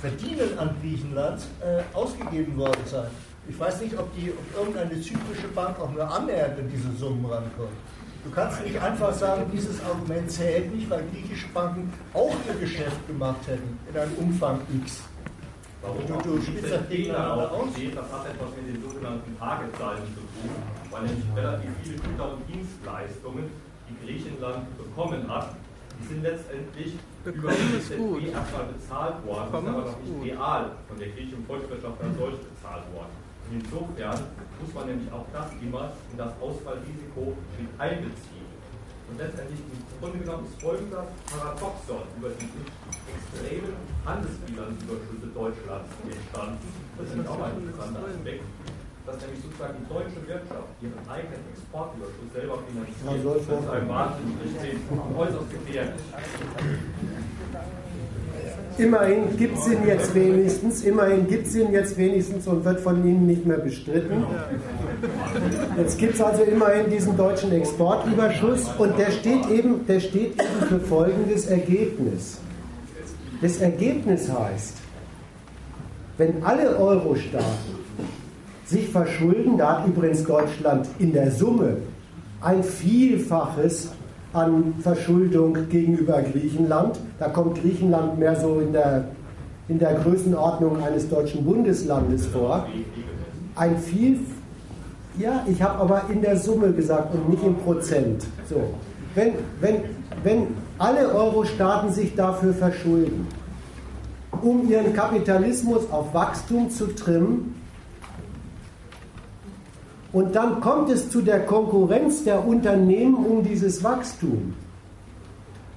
Verdienen 0.00 0.58
an 0.58 0.76
Griechenland 0.80 1.42
äh, 1.60 1.82
ausgegeben 1.96 2.56
worden 2.56 2.82
sein. 2.86 3.10
Ich 3.48 3.58
weiß 3.58 3.80
nicht, 3.80 3.98
ob, 3.98 4.14
die, 4.14 4.30
ob 4.30 4.58
irgendeine 4.58 5.00
zyklische 5.00 5.48
Bank 5.54 5.80
auch 5.80 5.90
nur 5.90 6.08
annähernd 6.08 6.58
in 6.58 6.70
diese 6.70 6.92
Summen 6.98 7.24
rankommt. 7.24 7.72
Du 8.24 8.30
kannst 8.30 8.62
nicht 8.62 8.80
einfach 8.80 9.12
sagen, 9.14 9.50
dieses 9.52 9.82
Argument 9.84 10.30
zählt 10.30 10.74
nicht, 10.74 10.90
weil 10.90 11.02
griechische 11.12 11.48
Banken 11.48 11.92
auch 12.12 12.34
ihr 12.46 12.60
Geschäft 12.60 13.06
gemacht 13.06 13.40
hätten 13.46 13.78
in 13.90 13.98
einem 13.98 14.12
Umfang 14.14 14.60
X. 14.82 15.02
Warum 15.80 16.06
du, 16.06 16.36
du 16.36 16.42
spitzt 16.42 16.72
das 16.72 16.88
gegeneinander 16.88 17.50
aussteht, 17.52 17.96
das 17.96 18.12
hat 18.12 18.26
etwas 18.26 18.48
mit 18.56 18.74
den 18.74 18.82
sogenannten 18.82 19.38
Tagezahlen 19.38 20.02
zu 20.14 20.20
tun, 20.20 20.50
weil 20.90 21.02
nämlich 21.02 21.24
relativ 21.36 21.70
viele 21.82 21.96
Güter 21.98 22.32
und 22.32 22.42
Dienstleistungen, 22.48 23.50
die 23.88 24.06
Griechenland 24.06 24.78
bekommen 24.78 25.28
hat, 25.28 25.54
die 26.00 26.06
sind 26.06 26.22
letztendlich 26.22 26.94
über 27.24 27.50
die 27.50 27.76
EZB 27.76 28.32
erstmal 28.32 28.66
bezahlt 28.72 29.26
worden, 29.26 29.50
sind 29.50 29.68
aber 29.68 29.84
noch 29.84 30.00
nicht 30.00 30.32
real 30.32 30.70
von 30.86 30.98
der 30.98 31.08
griechischen 31.08 31.44
Volkswirtschaft 31.46 32.00
als 32.00 32.16
solch 32.16 32.38
bezahlt 32.38 32.86
worden. 32.94 33.14
Und 33.50 33.64
insofern 33.64 34.18
muss 34.60 34.74
man 34.74 34.86
nämlich 34.86 35.10
auch 35.12 35.26
das 35.32 35.48
immer 35.60 35.92
in 36.12 36.18
das 36.18 36.32
Ausfallrisiko 36.40 37.32
mit 37.58 37.68
einbeziehen. 37.80 38.48
Und 39.08 39.16
letztendlich 39.16 39.58
im 39.58 40.00
Grunde 40.00 40.18
genommen 40.20 40.44
ist 40.44 40.60
folgender 40.60 41.08
Paradoxon 41.32 42.04
über 42.20 42.28
die 42.36 42.44
extremen 43.08 43.72
Handelsbilanzüberschüsse 44.04 45.32
Deutschlands 45.32 45.88
entstanden. 46.04 46.68
Das 47.00 47.08
ist 47.08 47.24
auch 47.24 47.40
ein 47.40 47.56
interessanter 47.56 48.04
Aspekt, 48.04 48.44
dass 49.08 49.22
nämlich 49.22 49.40
sozusagen 49.40 49.74
die 49.80 49.88
deutsche 49.88 50.20
Wirtschaft 50.28 50.68
ihren 50.84 51.00
eigenen 51.08 51.40
Exportüberschuss 51.48 52.28
selber 52.34 52.58
finanziert. 52.68 53.48
Das 53.48 53.64
ist 53.64 53.70
ein 53.70 53.88
wahnsinnig 53.88 54.36
äußerst 55.16 55.50
gefährlich. 55.50 56.00
Immerhin 58.76 59.36
gibt 59.36 59.58
es 59.58 59.66
ihn 59.66 59.86
jetzt 59.86 60.14
wenigstens, 60.14 60.84
immerhin 60.84 61.26
gibt 61.26 61.46
es 61.46 61.56
ihn 61.56 61.72
jetzt 61.72 61.96
wenigstens 61.96 62.46
und 62.46 62.64
wird 62.64 62.80
von 62.80 63.04
Ihnen 63.04 63.26
nicht 63.26 63.44
mehr 63.44 63.58
bestritten. 63.58 64.24
Jetzt 65.76 65.98
gibt 65.98 66.14
es 66.14 66.20
also 66.20 66.42
immerhin 66.42 66.90
diesen 66.90 67.16
deutschen 67.16 67.50
Exportüberschuss 67.50 68.68
und 68.78 68.96
der 68.98 69.10
steht 69.10 69.48
eben, 69.48 69.86
der 69.86 70.00
steht 70.00 70.40
eben 70.40 70.66
für 70.68 70.80
folgendes 70.80 71.46
Ergebnis. 71.46 72.38
Das 73.40 73.58
Ergebnis 73.58 74.30
heißt, 74.30 74.76
wenn 76.18 76.44
alle 76.44 76.76
Euro-Staaten 76.76 77.87
sich 78.68 78.88
verschulden, 78.90 79.56
da 79.56 79.78
hat 79.78 79.88
übrigens 79.88 80.24
Deutschland 80.24 80.86
in 80.98 81.12
der 81.12 81.30
Summe 81.30 81.78
ein 82.40 82.62
Vielfaches 82.62 83.90
an 84.32 84.74
Verschuldung 84.80 85.56
gegenüber 85.70 86.20
Griechenland. 86.22 87.00
Da 87.18 87.28
kommt 87.28 87.60
Griechenland 87.60 88.18
mehr 88.18 88.36
so 88.36 88.60
in 88.60 88.72
der, 88.72 89.04
in 89.68 89.78
der 89.78 89.94
Größenordnung 89.94 90.82
eines 90.82 91.08
deutschen 91.08 91.44
Bundeslandes 91.44 92.26
vor. 92.26 92.66
Ein 93.56 93.78
viel, 93.78 94.18
ja, 95.18 95.44
ich 95.50 95.62
habe 95.62 95.80
aber 95.80 96.02
in 96.12 96.20
der 96.20 96.36
Summe 96.36 96.72
gesagt 96.72 97.14
und 97.14 97.30
nicht 97.30 97.42
im 97.42 97.56
Prozent. 97.56 98.24
So, 98.48 98.74
wenn, 99.14 99.32
wenn, 99.60 99.76
wenn 100.22 100.46
alle 100.78 101.12
Euro-Staaten 101.12 101.90
sich 101.90 102.14
dafür 102.14 102.52
verschulden, 102.52 103.26
um 104.42 104.68
ihren 104.68 104.92
Kapitalismus 104.92 105.90
auf 105.90 106.12
Wachstum 106.12 106.70
zu 106.70 106.94
trimmen, 106.94 107.57
und 110.12 110.34
dann 110.34 110.60
kommt 110.60 110.90
es 110.90 111.10
zu 111.10 111.20
der 111.20 111.40
Konkurrenz 111.46 112.24
der 112.24 112.46
Unternehmen 112.46 113.14
um 113.14 113.42
dieses 113.44 113.84
Wachstum. 113.84 114.54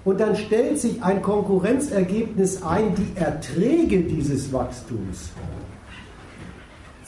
Und 0.04 0.20
dann 0.20 0.36
stellt 0.36 0.80
sich 0.80 1.04
ein 1.04 1.22
Konkurrenzergebnis 1.22 2.64
ein, 2.64 2.96
die 2.96 3.20
Erträge 3.20 4.02
dieses 4.02 4.52
Wachstums 4.52 5.30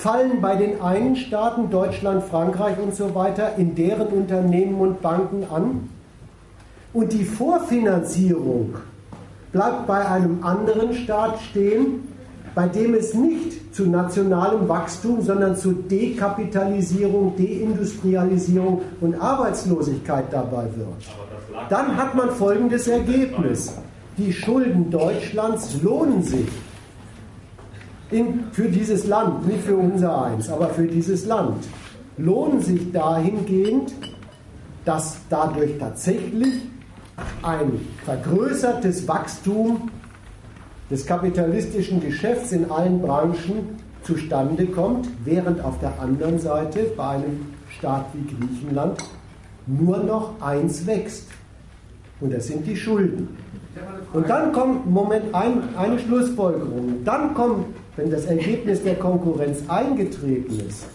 fallen 0.04 0.42
bei 0.42 0.58
den 0.58 0.82
einen 0.82 1.16
Staaten, 1.16 1.70
Deutschland, 1.70 2.26
Frankreich 2.26 2.78
und 2.78 2.94
so 2.94 3.16
weiter, 3.16 3.56
in 3.56 3.74
deren 3.74 4.08
Unternehmen 4.08 4.76
und 4.82 5.02
Banken 5.02 5.46
an. 5.50 5.90
Und 6.92 7.14
die 7.14 7.24
Vorfinanzierung 7.24 8.76
bleibt 9.54 9.88
bei 9.88 10.06
einem 10.06 10.44
anderen 10.44 10.94
Staat 10.94 11.40
stehen, 11.40 12.13
bei 12.56 12.68
dem 12.68 12.94
es 12.94 13.14
nicht 13.14 13.76
zu 13.76 13.88
nationalem 13.88 14.68
Wachstum, 14.70 15.22
sondern 15.22 15.56
zu 15.56 15.74
Dekapitalisierung, 15.74 17.36
Deindustrialisierung 17.36 18.82
und 19.02 19.16
Arbeitslosigkeit 19.16 20.26
dabei 20.32 20.66
wird. 20.76 21.70
Dann 21.70 21.98
hat 21.98 22.16
man 22.16 22.30
folgendes 22.30 22.88
Ergebnis. 22.88 23.74
Die 24.18 24.32
Schulden 24.32 24.92
Deutschlands 24.92 25.82
lohnen 25.82 26.22
sich 26.22 26.48
in, 28.12 28.42
für 28.52 28.70
dieses 28.70 29.08
Land, 29.08 29.48
nicht 29.48 29.64
für 29.64 29.76
unser 29.76 30.24
eins, 30.24 30.50
aber 30.50 30.70
für 30.70 30.86
dieses 30.86 31.26
Land, 31.26 31.66
lohnen 32.18 32.62
sich 32.62 32.92
dahingehend, 32.92 33.94
dass 34.86 35.18
dadurch 35.30 35.72
tatsächlich 35.80 36.54
ein 37.42 37.80
vergrößertes 38.06 39.08
Wachstum 39.08 39.90
des 40.94 41.08
kapitalistischen 41.08 42.02
Geschäfts 42.02 42.52
in 42.52 42.70
allen 42.70 43.02
Branchen 43.02 43.80
zustande 44.04 44.68
kommt, 44.68 45.08
während 45.26 45.60
auf 45.66 45.80
der 45.80 46.00
anderen 46.00 46.38
Seite 46.38 46.82
bei 46.96 47.16
einem 47.16 47.48
Staat 47.68 48.06
wie 48.14 48.32
Griechenland 48.32 49.00
nur 49.66 49.98
noch 49.98 50.40
eins 50.40 50.86
wächst. 50.86 51.30
Und 52.22 52.32
das 52.32 52.46
sind 52.46 52.68
die 52.68 52.76
Schulden. 52.76 53.28
Und 54.14 54.30
dann 54.30 54.52
kommt, 54.54 54.86
Moment, 54.86 55.34
ein, 55.34 55.64
eine 55.76 55.98
Schlussfolgerung. 55.98 57.04
Dann 57.04 57.34
kommt, 57.34 57.66
wenn 57.96 58.12
das 58.12 58.26
Ergebnis 58.26 58.84
der 58.84 58.94
Konkurrenz 58.94 59.64
eingetreten 59.68 60.60
ist, 60.60 60.86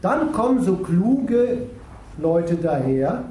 dann 0.00 0.32
kommen 0.32 0.60
so 0.60 0.74
kluge 0.74 1.58
Leute 2.18 2.56
daher 2.56 3.22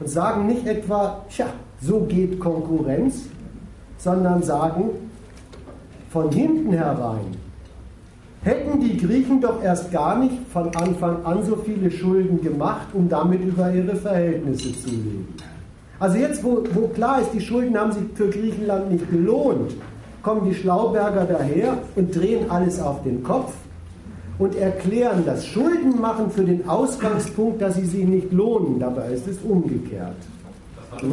und 0.00 0.10
sagen 0.10 0.48
nicht 0.48 0.66
etwa, 0.66 1.24
tja, 1.30 1.46
so 1.80 2.00
geht 2.00 2.38
Konkurrenz, 2.38 3.22
sondern 4.02 4.42
sagen 4.42 4.90
von 6.10 6.30
hinten 6.30 6.72
herein, 6.72 7.36
hätten 8.42 8.80
die 8.80 8.96
Griechen 8.96 9.40
doch 9.40 9.62
erst 9.62 9.92
gar 9.92 10.18
nicht 10.18 10.34
von 10.52 10.74
Anfang 10.74 11.24
an 11.24 11.44
so 11.44 11.56
viele 11.56 11.90
Schulden 11.90 12.42
gemacht, 12.42 12.88
um 12.92 13.08
damit 13.08 13.42
über 13.42 13.72
ihre 13.72 13.94
Verhältnisse 13.94 14.72
zu 14.78 14.90
leben. 14.90 15.28
Also 16.00 16.18
jetzt, 16.18 16.42
wo, 16.42 16.64
wo 16.74 16.88
klar 16.88 17.20
ist, 17.20 17.32
die 17.32 17.40
Schulden 17.40 17.78
haben 17.78 17.92
sich 17.92 18.02
für 18.14 18.28
Griechenland 18.28 18.90
nicht 18.90 19.08
gelohnt, 19.08 19.72
kommen 20.22 20.48
die 20.48 20.54
Schlauberger 20.54 21.24
daher 21.24 21.78
und 21.94 22.14
drehen 22.14 22.50
alles 22.50 22.80
auf 22.80 23.04
den 23.04 23.22
Kopf 23.22 23.52
und 24.38 24.56
erklären 24.56 25.22
das 25.24 25.46
Schuldenmachen 25.46 26.30
für 26.30 26.42
den 26.42 26.68
Ausgangspunkt, 26.68 27.62
dass 27.62 27.76
sie 27.76 27.86
sich 27.86 28.04
nicht 28.04 28.32
lohnen. 28.32 28.80
Dabei 28.80 29.12
ist 29.12 29.28
es 29.28 29.38
umgekehrt. 29.38 30.16
Das 30.90 31.02
hm? 31.02 31.12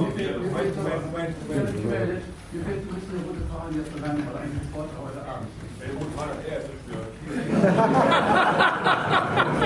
Mir 2.51 2.65
fällt 2.65 2.81
ein 2.81 2.89
bisschen 2.89 3.13
eine 3.13 3.29
rote 3.29 3.45
Frage 3.45 3.77
jetzt 3.77 3.93
rein, 4.01 4.17
weil 4.25 4.41
eigentlich 4.41 4.65
Sport 4.73 4.89
heute 4.97 5.21
Abend. 5.21 5.53
Die 5.53 5.93
rote 5.93 6.09
Frage 6.17 6.33
hat 6.33 6.41
er 6.49 6.57
jetzt 6.57 6.73
gestört. 6.73 7.13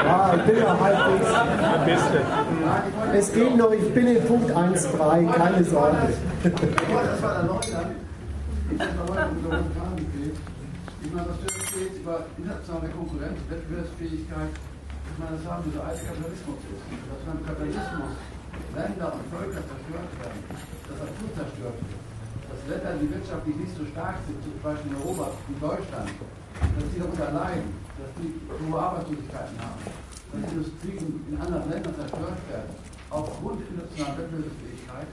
ja, 0.03 0.35
ich 0.35 0.43
bin 0.43 0.57
ja 0.59 0.71
halbwegs. 0.83 1.31
Der 1.31 1.79
Beste. 1.87 2.19
Es 3.15 3.31
geht 3.31 3.55
noch, 3.55 3.71
ich 3.71 3.87
bin 3.93 4.07
in 4.07 4.19
Punkt 4.27 4.51
1.3, 4.51 5.31
keine 5.31 5.63
Sorge. 5.63 6.11
das 6.43 7.21
war 7.23 7.33
der 7.39 7.43
Neuland. 7.47 7.95
Ich 8.67 8.81
habe 8.83 8.99
heute 8.99 9.31
mit 9.31 9.47
der 9.47 9.51
roten 9.55 9.71
Frage 9.79 9.95
gekriegt. 10.03 10.43
Ich 11.07 11.11
meine, 11.15 11.27
was 11.31 11.39
du 11.39 11.47
steht 11.63 12.03
über 12.03 12.27
internationale 12.35 12.89
Konkurrenz, 12.91 13.39
Wettbewerbsfähigkeit, 13.47 14.51
ich 14.59 15.17
meine, 15.23 15.39
das 15.39 15.45
haben 15.47 15.63
wir 15.63 15.71
so 15.71 15.81
als 15.87 16.03
Kapitalismus 16.03 16.59
ist. 16.67 16.83
Dass 16.83 17.23
beim 17.31 17.39
Kapitalismus 17.47 18.11
Länder 18.75 19.07
und 19.15 19.23
Völker 19.31 19.63
zerstört 19.71 20.11
werden, 20.19 20.41
dass 20.51 20.99
Natur 20.99 21.29
zerstört 21.31 21.79
wird 21.79 22.02
Länder, 22.69 22.95
die 23.01 23.09
wirtschaftlich 23.11 23.55
nicht 23.55 23.75
so 23.75 23.83
stark 23.91 24.17
sind, 24.25 24.39
zum 24.43 24.55
Beispiel 24.63 24.91
in 24.91 24.97
Europa, 25.03 25.35
wie 25.47 25.57
Deutschland, 25.59 26.09
dass 26.15 26.87
die 26.93 26.99
darunter 26.99 27.31
leiden, 27.31 27.69
dass 27.99 28.11
die 28.19 28.31
hohe 28.47 28.79
Arbeitslosigkeiten 28.79 29.57
haben, 29.59 29.81
dass 29.83 30.41
Industrien 30.51 31.07
in 31.27 31.35
anderen 31.35 31.67
Ländern 31.69 31.95
zerstört 31.95 32.39
werden, 32.47 32.71
aufgrund 33.13 33.61
der 33.61 33.67
internationalen 33.69 34.15
Wettbewerbsfähigkeit, 34.17 35.09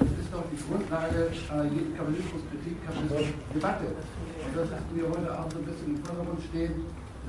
das 0.00 0.10
ist 0.18 0.30
doch 0.32 0.46
die 0.50 0.58
Grundlage 0.58 1.30
einer 1.30 1.68
jeden 1.70 1.92
Kapitalismuskritik, 1.94 2.76
Kapitalismusdebatte. 2.82 3.88
Und 3.94 4.52
das 4.56 4.66
ist 4.74 4.88
mir 4.90 5.06
heute 5.06 5.28
auch 5.30 5.48
so 5.52 5.58
ein 5.62 5.66
bisschen 5.68 5.90
im 5.94 6.00
Vordergrund 6.02 6.42
stehen, 6.50 6.74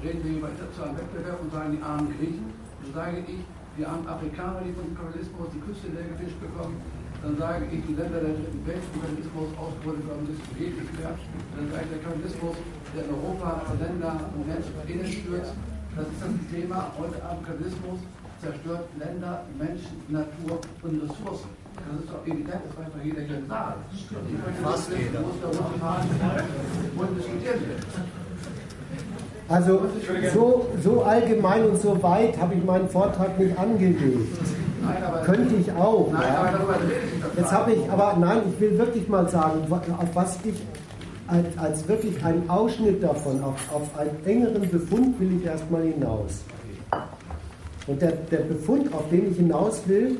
reden 0.02 0.22
wir 0.24 0.34
über 0.40 0.50
internationalen 0.50 0.98
Wettbewerb 0.98 1.38
und 1.44 1.52
sagen 1.52 1.70
die 1.78 1.84
armen 1.84 2.10
Griechen, 2.18 2.48
dann 2.82 2.92
sage 2.96 3.18
ich, 3.28 3.42
die 3.78 3.86
armen 3.86 4.08
Afrikaner, 4.08 4.64
die 4.64 4.72
vom 4.72 4.88
Kapitalismus 4.96 5.52
die 5.52 5.62
Küste 5.62 5.92
leer 5.92 6.08
gefischt 6.16 6.40
bekommen, 6.40 6.80
dann 7.26 7.38
sage 7.42 7.66
ich, 7.74 7.82
die 7.90 7.98
Länder 7.98 8.22
der 8.22 8.38
dritten 8.38 8.62
Welt, 8.70 8.86
die 8.86 9.02
Kapitalismus 9.02 9.50
ausgebeutet 9.58 10.06
werden, 10.06 10.30
das 10.30 10.38
geht 10.62 10.78
nicht 10.78 10.94
mehr. 10.94 11.10
Dann 11.58 11.66
sage 11.74 11.82
ich, 11.82 11.90
der 11.90 12.02
Kapitalismus, 12.06 12.56
der 12.94 13.02
in 13.02 13.10
Europa 13.18 13.50
Länder 13.82 14.14
und 14.30 14.46
Menschen 14.46 14.74
innen 14.86 15.10
stürzt, 15.10 15.58
das 15.98 16.06
ist 16.06 16.22
das 16.22 16.38
Thema. 16.54 16.94
Heute 17.02 17.18
Abend 17.26 17.42
Kapitalismus 17.42 18.00
zerstört 18.38 18.86
Länder, 19.02 19.42
Menschen, 19.58 19.98
Natur 20.06 20.62
und 20.86 20.94
Ressourcen. 21.02 21.50
Das 21.82 21.98
ist 21.98 22.10
doch 22.14 22.22
evident, 22.30 22.62
das 22.62 22.74
weiß 22.78 22.94
doch 22.94 23.04
jeder 23.04 23.22
hier 23.26 23.38
im 23.42 23.48
Saal. 23.50 23.74
Fast 24.62 24.90
jeder. 24.94 25.20
Muss 25.26 25.42
da 25.42 25.50
runterfahren 25.50 26.06
und 26.94 27.10
diskutieren 27.18 27.60
wird. 27.66 27.82
Also 29.50 29.82
so, 30.34 30.70
so 30.82 31.04
allgemein 31.04 31.66
und 31.66 31.82
so 31.82 32.02
weit 32.02 32.38
habe 32.38 32.54
ich 32.54 32.64
meinen 32.64 32.90
Vortrag 32.90 33.38
nicht 33.40 33.58
angelegt. 33.58 34.30
Könnte 35.24 35.56
ich 35.56 35.72
auch. 35.72 36.12
Nein, 36.12 36.22
ja. 36.28 36.40
aber 36.40 36.80
Jetzt 37.38 37.52
habe 37.52 37.74
ich, 37.74 37.90
aber 37.90 38.18
nein, 38.20 38.42
ich 38.54 38.60
will 38.60 38.78
wirklich 38.78 39.08
mal 39.08 39.28
sagen, 39.30 39.62
auf 39.70 40.10
was 40.16 40.38
ich 40.44 40.56
als, 41.28 41.58
als 41.58 41.88
wirklich 41.88 42.24
einen 42.24 42.50
Ausschnitt 42.50 43.02
davon, 43.02 43.44
auf, 43.44 43.56
auf 43.74 43.98
einen 43.98 44.26
engeren 44.26 44.70
Befund 44.70 45.20
will 45.20 45.38
ich 45.40 45.46
erstmal 45.46 45.84
hinaus. 45.84 46.44
Und 47.88 48.02
der, 48.02 48.12
der 48.12 48.40
Befund, 48.40 48.94
auf 48.94 49.10
den 49.10 49.32
ich 49.32 49.38
hinaus 49.38 49.82
will, 49.88 50.20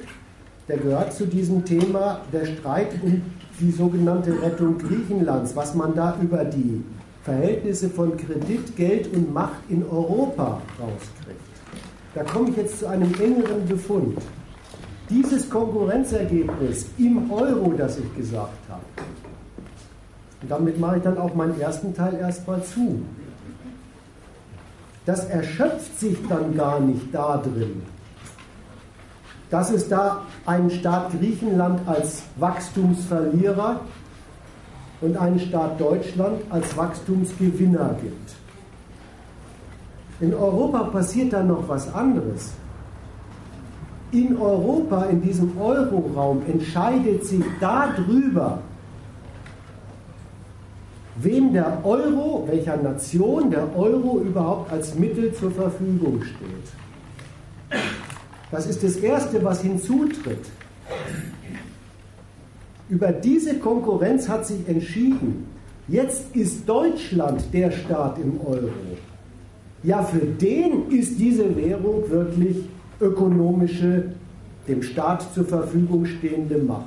der 0.68 0.78
gehört 0.78 1.14
zu 1.14 1.26
diesem 1.26 1.64
Thema 1.64 2.22
der 2.34 2.46
Streit 2.46 2.90
um 3.04 3.22
die 3.60 3.72
sogenannte 3.72 4.32
Rettung 4.42 4.78
Griechenlands, 4.78 5.56
was 5.56 5.76
man 5.76 5.96
da 5.96 6.18
über 6.22 6.44
die 6.44 6.84
Verhältnisse 7.24 7.90
von 7.90 8.18
Kredit, 8.18 8.76
Geld 8.76 9.14
und 9.14 9.34
Macht 9.34 9.60
in 9.70 9.84
Europa 9.84 10.62
rauskriegt. 10.80 11.40
Da 12.14 12.24
komme 12.24 12.50
ich 12.50 12.58
jetzt 12.58 12.80
zu 12.80 12.88
einem 12.88 13.14
engeren 13.16 13.66
Befund. 13.68 14.18
Dieses 15.10 15.50
Konkurrenzergebnis 15.50 16.88
im 16.98 17.30
Euro, 17.32 17.74
das 17.78 18.00
ich 18.00 18.16
gesagt 18.16 18.58
habe, 18.70 18.82
und 20.42 20.52
damit 20.52 20.80
mache 20.80 20.98
ich 20.98 21.04
dann 21.04 21.18
auch 21.18 21.34
meinen 21.36 21.60
ersten 21.60 21.94
Teil 21.94 22.16
erstmal 22.16 22.64
zu, 22.64 23.02
das 25.06 25.26
erschöpft 25.26 26.00
sich 26.00 26.18
dann 26.28 26.56
gar 26.56 26.80
nicht 26.80 27.14
da 27.14 27.38
drin, 27.38 27.84
dass 29.52 29.70
es 29.70 29.88
da 29.88 30.24
einen 30.46 30.72
Staat 30.72 31.12
Griechenland 31.12 31.88
als 31.88 32.24
Wachstumsverlierer 32.38 33.82
und 35.02 35.18
einen 35.18 35.40
Staat 35.40 35.80
Deutschland 35.80 36.42
als 36.50 36.76
Wachstumsgewinner 36.76 37.96
gibt. 38.02 38.34
In 40.20 40.34
Europa 40.34 40.86
passiert 40.86 41.34
dann 41.34 41.48
noch 41.48 41.68
was 41.68 41.94
anderes. 41.94 42.54
In 44.16 44.38
Europa, 44.38 45.08
in 45.08 45.22
diesem 45.22 45.58
Euroraum, 45.60 46.42
entscheidet 46.48 47.26
sich 47.26 47.44
darüber, 47.60 48.60
wem 51.18 51.52
der 51.52 51.80
Euro, 51.84 52.48
welcher 52.48 52.78
Nation 52.78 53.52
der 53.52 53.76
Euro 53.76 54.22
überhaupt 54.22 54.72
als 54.72 54.96
Mittel 54.96 55.34
zur 55.34 55.52
Verfügung 55.52 56.24
steht. 56.24 57.82
Das 58.52 58.68
ist 58.68 58.82
das 58.86 58.96
Erste, 58.96 59.44
was 59.44 59.62
hinzutritt. 59.62 60.46
Über 62.88 63.12
diese 63.12 63.60
Konkurrenz 63.60 64.30
hat 64.30 64.46
sich 64.46 64.66
entschieden, 64.70 65.46
jetzt 65.90 66.34
ist 66.34 66.70
Deutschland 66.70 67.44
der 67.52 67.70
Staat 67.70 68.18
im 68.20 68.40
Euro. 68.46 68.72
Ja, 69.84 70.04
für 70.04 70.26
den 70.26 70.90
ist 70.90 71.20
diese 71.20 71.54
Währung 71.58 72.10
wirklich 72.10 72.64
ökonomische, 73.06 74.12
dem 74.68 74.82
Staat 74.82 75.34
zur 75.34 75.46
Verfügung 75.46 76.06
stehende 76.06 76.58
Macht. 76.58 76.86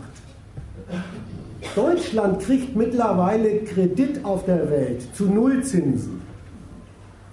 Deutschland 1.74 2.40
kriegt 2.40 2.76
mittlerweile 2.76 3.60
Kredit 3.60 4.24
auf 4.24 4.44
der 4.44 4.70
Welt 4.70 5.02
zu 5.14 5.26
Nullzinsen. 5.26 6.20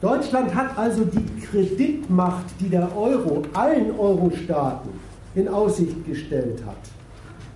Deutschland 0.02 0.54
hat 0.54 0.78
also 0.78 1.04
die 1.06 1.26
Kreditmacht, 1.42 2.46
die 2.60 2.70
der 2.70 2.96
Euro 2.96 3.44
allen 3.54 3.98
Euro-Staaten 3.98 4.90
in 5.36 5.48
Aussicht 5.48 6.06
gestellt 6.06 6.64
hat 6.66 6.78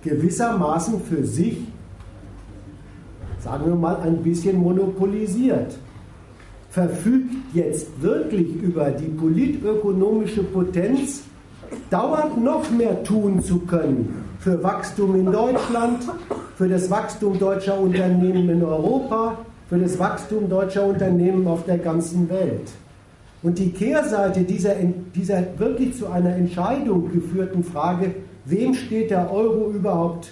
gewissermaßen 0.02 1.00
für 1.00 1.24
sich, 1.24 1.58
sagen 3.38 3.66
wir 3.66 3.74
mal, 3.74 3.96
ein 4.02 4.22
bisschen 4.22 4.56
monopolisiert. 4.56 5.76
Verfügt 6.70 7.34
jetzt 7.52 7.88
wirklich 8.00 8.54
über 8.62 8.90
die 8.90 9.08
politökonomische 9.08 10.44
Potenz, 10.44 11.22
dauernd 11.90 12.42
noch 12.42 12.70
mehr 12.70 13.02
tun 13.02 13.42
zu 13.42 13.58
können 13.60 14.24
für 14.40 14.62
Wachstum 14.62 15.16
in 15.16 15.26
Deutschland, 15.26 16.04
für 16.56 16.68
das 16.68 16.90
Wachstum 16.90 17.38
deutscher 17.38 17.78
Unternehmen 17.78 18.48
in 18.48 18.64
Europa, 18.64 19.38
für 19.68 19.78
das 19.78 19.98
Wachstum 19.98 20.48
deutscher 20.48 20.86
Unternehmen 20.86 21.46
auf 21.46 21.64
der 21.64 21.78
ganzen 21.78 22.28
Welt. 22.30 22.70
Und 23.42 23.58
die 23.58 23.70
Kehrseite 23.70 24.42
dieser, 24.42 24.74
dieser 25.14 25.44
wirklich 25.58 25.96
zu 25.96 26.08
einer 26.08 26.34
Entscheidung 26.34 27.12
geführten 27.12 27.64
Frage, 27.64 28.14
wem 28.44 28.74
steht 28.74 29.10
der 29.10 29.30
Euro 29.30 29.70
überhaupt 29.70 30.30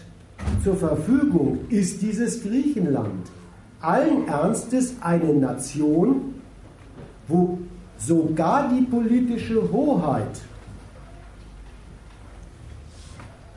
zur 0.65 0.77
Verfügung, 0.77 1.59
ist 1.69 2.03
dieses 2.03 2.43
Griechenland. 2.43 3.27
Allen 3.81 4.27
Ernstes 4.27 4.97
eine 5.01 5.35
Nation, 5.35 6.35
wo 7.29 7.59
sogar 7.97 8.69
die 8.69 8.85
politische 8.85 9.71
Hoheit 9.71 10.41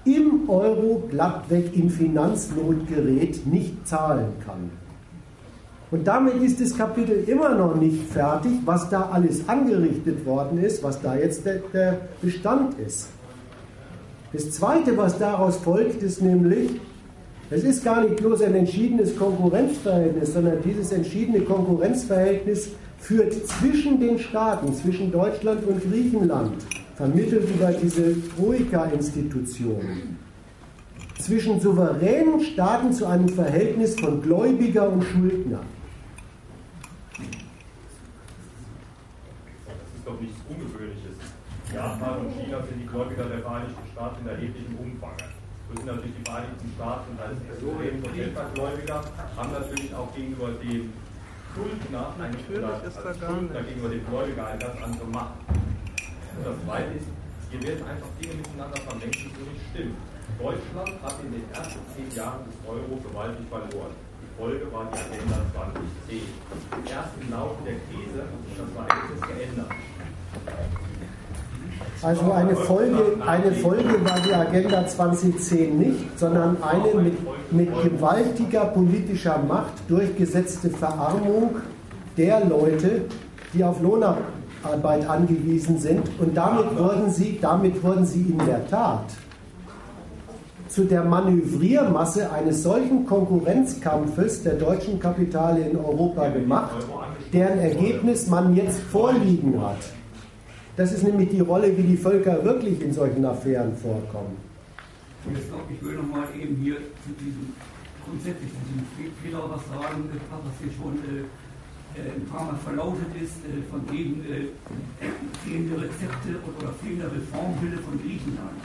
im 0.06 0.49
Euro 0.49 1.03
glattweg 1.10 1.76
in 1.76 1.89
Finanznot 1.89 2.88
gerät, 2.88 3.45
nicht 3.45 3.88
zahlen 3.88 4.34
kann. 4.45 4.72
Und 5.91 6.07
damit 6.07 6.35
ist 6.41 6.61
das 6.61 6.76
Kapitel 6.76 7.23
immer 7.27 7.53
noch 7.53 7.76
nicht 7.76 8.10
fertig, 8.11 8.53
was 8.65 8.89
da 8.89 9.10
alles 9.11 9.48
angerichtet 9.49 10.26
worden 10.26 10.64
ist, 10.64 10.81
was 10.84 11.02
da 11.02 11.15
jetzt 11.15 11.45
der, 11.45 11.60
der 11.73 11.98
Bestand 12.22 12.80
ist. 12.80 13.10
Das 14.31 14.49
Zweite, 14.52 14.95
was 14.98 15.19
daraus 15.19 15.57
folgt, 15.57 16.02
ist 16.02 16.22
nämlich, 16.22 16.80
es 17.52 17.65
ist 17.65 17.84
gar 17.84 18.02
nicht 18.02 18.15
bloß 18.15 18.44
ein 18.44 18.56
entschiedenes 18.56 19.15
Konkurrenzverhältnis, 19.18 20.34
sondern 20.34 20.61
dieses 20.64 20.94
entschiedene 20.94 21.41
Konkurrenzverhältnis 21.41 22.69
führt 22.98 23.34
zwischen 23.45 23.99
den 23.99 24.18
Staaten, 24.18 24.73
zwischen 24.73 25.11
Deutschland 25.11 25.68
und 25.68 25.82
Griechenland, 25.82 26.53
vermittelt 26.95 27.49
über 27.49 27.73
diese 27.73 28.15
Troika-Institution, 28.36 29.82
zwischen 31.19 31.60
souveränen 31.60 32.40
Staaten 32.40 32.94
zu 32.94 33.06
einem 33.06 33.28
Verhältnis 33.28 33.99
von 33.99 34.22
Gläubiger 34.22 34.90
und 34.90 35.03
Schuldner. 35.03 35.60
Japan 41.73 42.26
und 42.26 42.32
China 42.34 42.61
sind 42.64 42.82
die 42.82 42.86
Gläubiger 42.86 43.23
der 43.23 43.40
Vereinigten 43.40 43.82
Staaten 43.94 44.22
in 44.23 44.28
erheblichem 44.28 44.76
Umfang. 44.76 45.31
So 45.72 45.77
sind 45.77 45.88
natürlich 45.88 46.15
die 46.19 46.27
Vereinigten 46.27 46.68
Staaten 46.76 47.15
als 47.15 47.39
Extrem- 47.48 48.03
und 48.03 48.11
Delta-Gläubiger, 48.11 48.99
haben 49.38 49.52
natürlich 49.56 49.95
auch 49.95 50.11
gegenüber 50.14 50.52
dem 50.60 50.91
Schuldner, 51.56 52.11
eine, 52.19 52.35
Schuldner 52.43 53.64
gegenüber 53.64 53.88
dem 53.88 54.03
Gläubiger 54.03 54.48
eine 54.48 54.60
ganz 54.60 54.76
andere 54.84 55.07
Macht. 55.07 55.39
Und 55.48 56.43
das 56.43 56.56
Zweite 56.68 56.91
ist, 56.99 57.07
hier 57.52 57.64
werden 57.64 57.88
einfach 57.88 58.11
Dinge 58.19 58.35
miteinander 58.35 58.81
vermengt, 58.84 59.15
die 59.15 59.31
so 59.31 59.48
nicht 59.48 59.64
stimmen. 59.72 59.95
Deutschland 60.39 60.95
hat 61.03 61.15
in 61.23 61.31
den 61.39 61.48
ersten 61.56 61.80
zehn 61.95 62.11
Jahren 62.19 62.43
des 62.52 62.56
Euro 62.68 62.99
gewaltig 62.99 63.48
verloren. 63.48 63.95
Die 63.95 64.31
Folge 64.35 64.68
war 64.76 64.91
die 64.91 64.99
Agenda 64.99 65.39
2010. 65.56 66.19
Erst 66.84 67.15
im 67.15 67.31
Laufe 67.31 67.64
der 67.64 67.80
Krise 67.88 68.27
hat 68.27 68.60
das 68.60 68.72
Verhältnis 68.76 69.22
geändert. 69.23 69.72
Also 72.02 72.32
eine 72.32 72.56
Folge, 72.56 73.18
eine 73.26 73.52
Folge 73.52 74.03
war 74.03 74.20
die 74.26 74.34
Agenda 74.34 74.88
2010 74.88 75.78
nicht, 75.78 76.20
sondern 76.20 76.58
eine 76.64 77.02
mit, 77.02 77.18
mit 77.52 77.70
gewaltiger 77.84 78.66
politischer 78.66 79.40
Macht 79.48 79.74
durchgesetzte 79.88 80.70
Verarmung 80.70 81.58
der 82.18 82.45
Leute, 82.45 83.03
die 83.53 83.64
auf 83.64 83.82
Lohnarbeit 83.82 85.08
angewiesen 85.08 85.78
sind. 85.78 86.10
Und 86.20 86.36
damit 86.36 86.78
wurden 86.78 87.12
sie, 87.12 87.38
damit 87.40 87.84
wurden 87.84 88.06
sie 88.06 88.22
in 88.22 88.40
der 88.45 88.68
Tat 88.68 89.06
zu 90.72 90.86
der 90.86 91.03
Manövriermasse 91.03 92.32
eines 92.32 92.64
solchen 92.64 93.06
Konkurrenzkampfes 93.06 94.44
der 94.44 94.53
deutschen 94.53 94.99
Kapitale 94.99 95.68
in 95.68 95.78
Europa 95.78 96.30
gemacht, 96.30 96.88
deren 97.34 97.60
Ergebnis 97.60 98.28
man 98.28 98.56
jetzt 98.56 98.80
vorliegen 98.80 99.62
hat. 99.62 100.01
Das 100.77 100.93
ist 100.93 101.03
nämlich 101.03 101.30
die 101.30 101.41
Rolle, 101.41 101.76
wie 101.77 101.84
die 101.84 101.98
Völker 101.98 102.43
wirklich 102.43 102.81
in 102.81 102.93
solchen 102.93 103.26
Affären 103.26 103.76
vorkommen. 103.76 104.38
Ich, 105.69 105.85
will 105.85 105.95
nochmal 105.95 106.27
eben 106.39 106.56
hier 106.56 106.77
zu 106.77 107.11
diesem 107.19 107.53
grundsätzlich 108.06 108.49
zu 108.49 108.64
diesem 108.68 109.14
Fehler 109.22 109.45
was 109.49 109.61
sagen, 109.69 110.10
was 110.10 110.56
hier 110.60 110.73
schon 110.73 110.98
äh, 111.06 111.22
äh, 111.93 112.15
ein 112.15 112.26
paar 112.26 112.45
Mal 112.45 112.57
verlautet 112.64 113.11
ist, 113.22 113.43
äh, 113.43 113.61
von 113.69 113.84
wegen 113.91 114.23
äh, 114.23 114.48
fehlende 115.43 115.76
Rezepte 115.76 116.39
oder 116.39 116.73
fehlende 116.81 117.11
Reformwille 117.11 117.77
von 117.77 117.99
Griechenland. 118.02 118.60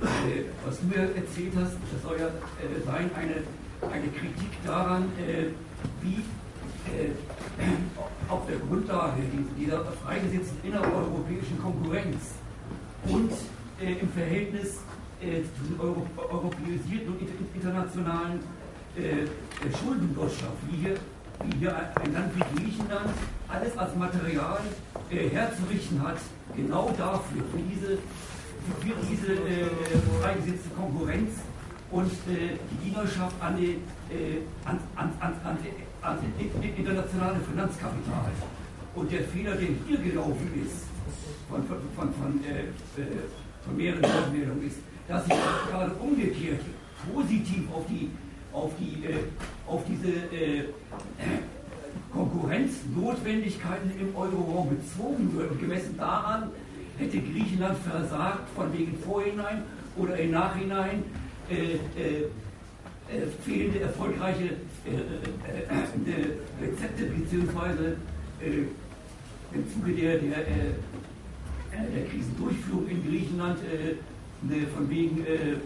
Äh, 0.00 0.46
was 0.64 0.80
du 0.80 0.86
mir 0.86 1.10
erzählt 1.14 1.52
hast, 1.58 1.74
das 1.74 2.02
soll 2.02 2.18
ja 2.18 2.28
äh, 2.62 2.80
sein 2.86 3.10
eine, 3.18 3.42
eine 3.90 4.08
Kritik 4.14 4.52
daran, 4.64 5.10
wie 6.02 6.22
auf 8.28 8.46
der 8.46 8.56
Grundlage 8.56 9.22
dieser 9.58 9.84
freigesetzten 10.04 10.68
innereuropäischen 10.68 11.60
Konkurrenz 11.60 12.34
und 13.06 13.32
im 13.80 14.08
Verhältnis 14.10 14.78
äh, 15.22 15.42
zu 15.42 15.64
den 15.70 15.80
Euro, 15.80 16.04
europäisierten 16.16 17.14
und 17.14 17.54
internationalen 17.54 18.40
äh, 18.96 19.26
Schuldenwirtschaft, 19.78 20.58
wie 20.68 20.76
hier, 20.78 20.96
wie 21.44 21.58
hier 21.58 21.76
ein 21.76 22.12
Land 22.12 22.32
wie 22.34 22.60
Griechenland 22.60 23.10
alles 23.48 23.78
als 23.78 23.94
Material 23.94 24.58
äh, 25.10 25.28
herzurichten 25.28 26.02
hat, 26.02 26.18
genau 26.56 26.92
dafür, 26.98 27.42
für 27.52 27.58
diese, 27.70 27.98
für 28.80 28.94
diese 29.08 29.32
äh, 29.32 29.66
freigesetzte 30.20 30.70
Konkurrenz 30.76 31.30
und 31.92 32.10
äh, 32.10 32.58
die 32.70 32.90
Dienerschaft 32.90 33.36
an, 33.40 33.58
äh, 33.62 33.76
an, 34.64 34.80
an, 34.96 35.12
an, 35.20 35.34
an, 35.44 35.50
an 35.50 35.58
internationale 36.02 37.40
Finanzkapital. 37.48 38.30
Und 38.94 39.10
der 39.10 39.22
Fehler, 39.24 39.54
der 39.54 39.68
hier 39.86 39.98
gelaufen 39.98 40.50
ist, 40.66 40.86
von, 41.48 41.64
von, 41.66 41.78
von, 41.96 42.14
von, 42.14 42.44
äh, 42.44 43.00
äh 43.00 43.06
von 43.64 43.76
mehreren 43.76 44.02
Wortmeldungen 44.02 44.66
ist, 44.66 44.78
dass 45.06 45.24
sich 45.24 45.34
gerade 45.70 45.92
umgekehrt 45.94 46.60
positiv 47.14 47.64
auf, 47.72 47.86
die, 47.88 48.10
auf, 48.52 48.72
die, 48.78 49.04
äh, 49.04 49.14
auf 49.66 49.82
diese 49.88 50.08
äh, 50.34 50.64
Konkurrenznotwendigkeiten 52.12 53.92
im 54.00 54.14
Euroraum 54.16 54.70
bezogen 54.70 55.32
wird. 55.36 55.52
Und 55.52 55.60
gemessen 55.60 55.96
daran 55.96 56.50
hätte 56.98 57.18
Griechenland 57.20 57.78
versagt, 57.78 58.48
von 58.54 58.72
wegen 58.72 58.98
Vorhinein 58.98 59.62
oder 59.96 60.16
im 60.18 60.32
Nachhinein 60.32 61.04
äh, 61.48 62.24
äh, 63.10 63.18
äh 63.18 63.26
fehlende 63.44 63.80
erfolgreiche 63.80 64.44
äh, 64.44 64.98
Rezepte 66.62 67.04
beziehungsweise 67.04 67.96
im 68.40 69.72
Zuge 69.72 69.92
der, 69.92 70.18
der, 70.18 70.36
der 71.72 72.04
Krisendurchführung 72.10 72.88
in 72.88 73.08
Griechenland 73.08 73.58
Ne, 74.42 74.66
von 74.74 74.90
wegen 74.90 75.24
äh, 75.24 75.56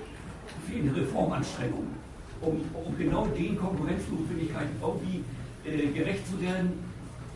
fehlende 0.68 1.00
Reformanstrengungen, 1.00 1.94
um, 2.42 2.60
um 2.74 2.98
genau 2.98 3.26
den 3.26 3.56
Konkurrenznotwendigkeiten 3.56 4.76
irgendwie 4.82 5.24
äh, 5.64 5.86
gerecht 5.92 6.26
zu 6.26 6.40
werden, 6.42 6.72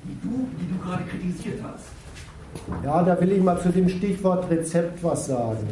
die 0.05 0.20
du, 0.20 0.48
die 0.60 0.70
du 0.70 0.78
gerade 0.85 1.05
kritisiert 1.05 1.60
hast. 1.62 1.86
Ja, 2.85 3.02
da 3.02 3.18
will 3.18 3.32
ich 3.32 3.43
mal 3.43 3.59
zu 3.59 3.70
dem 3.70 3.89
Stichwort 3.89 4.51
Rezept 4.51 5.02
was 5.02 5.27
sagen. 5.27 5.66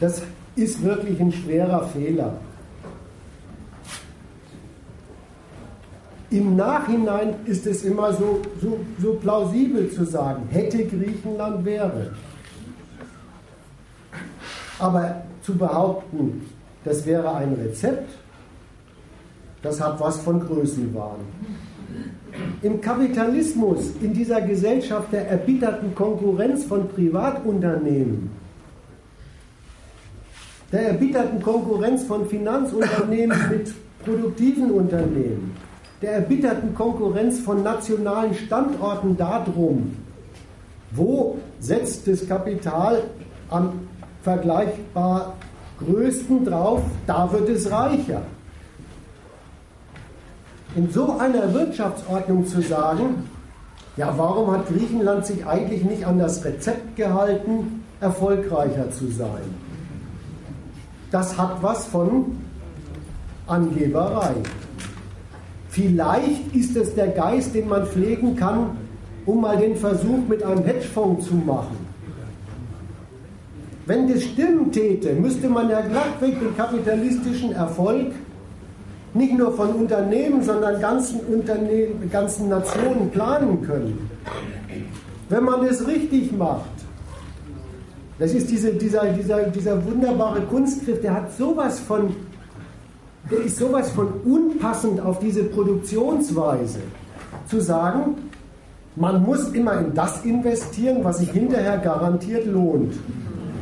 Das 0.00 0.22
ist 0.56 0.82
wirklich 0.82 1.20
ein 1.20 1.32
schwerer 1.32 1.86
Fehler. 1.88 2.34
Im 6.30 6.56
Nachhinein 6.56 7.34
ist 7.46 7.66
es 7.66 7.84
immer 7.84 8.12
so, 8.12 8.40
so, 8.60 8.78
so 9.00 9.14
plausibel 9.14 9.90
zu 9.90 10.04
sagen, 10.04 10.48
hätte 10.50 10.84
Griechenland 10.84 11.64
wäre. 11.64 12.10
Aber 14.78 15.22
zu 15.42 15.56
behaupten, 15.56 16.50
das 16.84 17.06
wäre 17.06 17.34
ein 17.34 17.54
Rezept, 17.54 18.10
das 19.62 19.80
hat 19.80 19.98
was 20.00 20.18
von 20.18 20.40
Größenwahn. 20.40 21.20
Im 22.62 22.80
Kapitalismus, 22.80 23.92
in 24.02 24.12
dieser 24.12 24.40
Gesellschaft 24.40 25.12
der 25.12 25.30
erbitterten 25.30 25.94
Konkurrenz 25.94 26.64
von 26.64 26.88
Privatunternehmen, 26.88 28.30
der 30.72 30.88
erbitterten 30.88 31.42
Konkurrenz 31.42 32.04
von 32.04 32.26
Finanzunternehmen 32.26 33.38
mit 33.50 33.72
produktiven 34.04 34.70
Unternehmen, 34.70 35.56
der 36.02 36.12
erbitterten 36.12 36.74
Konkurrenz 36.74 37.40
von 37.40 37.62
nationalen 37.62 38.34
Standorten 38.34 39.16
darum, 39.16 39.96
wo 40.92 41.38
setzt 41.60 42.06
das 42.06 42.26
Kapital 42.26 43.02
am 43.50 43.72
vergleichbar 44.22 45.34
größten 45.78 46.44
drauf, 46.44 46.82
da 47.06 47.30
wird 47.32 47.48
es 47.48 47.70
reicher. 47.70 48.22
In 50.74 50.90
so 50.90 51.16
einer 51.18 51.52
Wirtschaftsordnung 51.54 52.46
zu 52.46 52.60
sagen, 52.60 53.28
ja, 53.96 54.12
warum 54.16 54.50
hat 54.50 54.68
Griechenland 54.68 55.24
sich 55.24 55.46
eigentlich 55.46 55.84
nicht 55.84 56.06
an 56.06 56.18
das 56.18 56.44
Rezept 56.44 56.96
gehalten, 56.96 57.84
erfolgreicher 58.00 58.90
zu 58.90 59.06
sein? 59.08 59.65
Das 61.16 61.38
hat 61.38 61.62
was 61.62 61.86
von 61.86 62.36
Angeberei. 63.46 64.34
Vielleicht 65.70 66.54
ist 66.54 66.76
es 66.76 66.94
der 66.94 67.08
Geist, 67.08 67.54
den 67.54 67.70
man 67.70 67.86
pflegen 67.86 68.36
kann, 68.36 68.76
um 69.24 69.40
mal 69.40 69.56
den 69.56 69.76
Versuch 69.76 70.28
mit 70.28 70.42
einem 70.42 70.62
Hedgefonds 70.62 71.28
zu 71.28 71.34
machen. 71.36 71.78
Wenn 73.86 74.12
das 74.12 74.24
stimmen 74.24 74.70
täte, 74.70 75.14
müsste 75.14 75.48
man 75.48 75.70
ja 75.70 75.80
glattweg 75.80 76.38
den 76.38 76.54
kapitalistischen 76.54 77.52
Erfolg 77.52 78.12
nicht 79.14 79.32
nur 79.38 79.54
von 79.56 79.70
Unternehmen, 79.70 80.42
sondern 80.42 80.78
ganzen, 80.82 81.20
Unternehmen, 81.20 82.10
ganzen 82.12 82.50
Nationen 82.50 83.10
planen 83.10 83.62
können. 83.62 84.10
Wenn 85.30 85.44
man 85.44 85.64
es 85.64 85.86
richtig 85.86 86.36
macht, 86.36 86.75
das 88.18 88.32
ist 88.32 88.50
diese, 88.50 88.72
dieser, 88.72 89.06
dieser, 89.12 89.44
dieser 89.44 89.84
wunderbare 89.84 90.40
Kunstgriff, 90.42 91.00
der 91.00 91.14
hat 91.14 91.36
sowas 91.36 91.80
von 91.80 92.14
der 93.30 93.40
ist 93.40 93.56
sowas 93.56 93.90
von 93.90 94.08
unpassend 94.24 95.00
auf 95.00 95.18
diese 95.18 95.42
Produktionsweise. 95.44 96.78
Zu 97.48 97.60
sagen, 97.60 98.30
man 98.94 99.22
muss 99.22 99.48
immer 99.48 99.78
in 99.78 99.94
das 99.94 100.24
investieren, 100.24 101.02
was 101.02 101.18
sich 101.18 101.30
hinterher 101.30 101.78
garantiert 101.78 102.46
lohnt. 102.46 102.94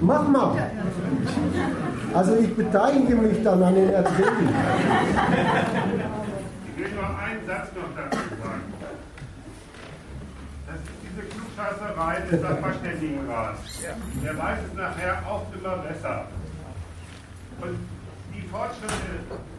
Mach 0.01 0.29
mal. 0.29 0.71
Also 2.13 2.37
ich 2.37 2.55
beteilige 2.55 3.17
mich 3.17 3.43
dann 3.43 3.63
an 3.63 3.75
den 3.75 3.91
Erträgen. 3.91 4.49
Ich 6.77 6.83
will 6.83 6.93
nur 6.95 7.05
einen 7.05 7.47
Satz 7.47 7.69
noch 7.75 7.91
dazu 7.97 8.19
sagen. 8.43 8.63
Das 10.67 10.77
ist 10.77 11.45
Klugscheißerei 11.65 12.21
des 12.31 12.41
Sachverständigenrats. 12.41 13.59
Der 14.23 14.39
weiß 14.39 14.59
es 14.69 14.75
nachher 14.75 15.23
auch 15.27 15.47
immer 15.55 15.77
besser. 15.79 16.27
Und 17.61 17.79
die 18.35 18.43
Fortschritte 18.49 18.95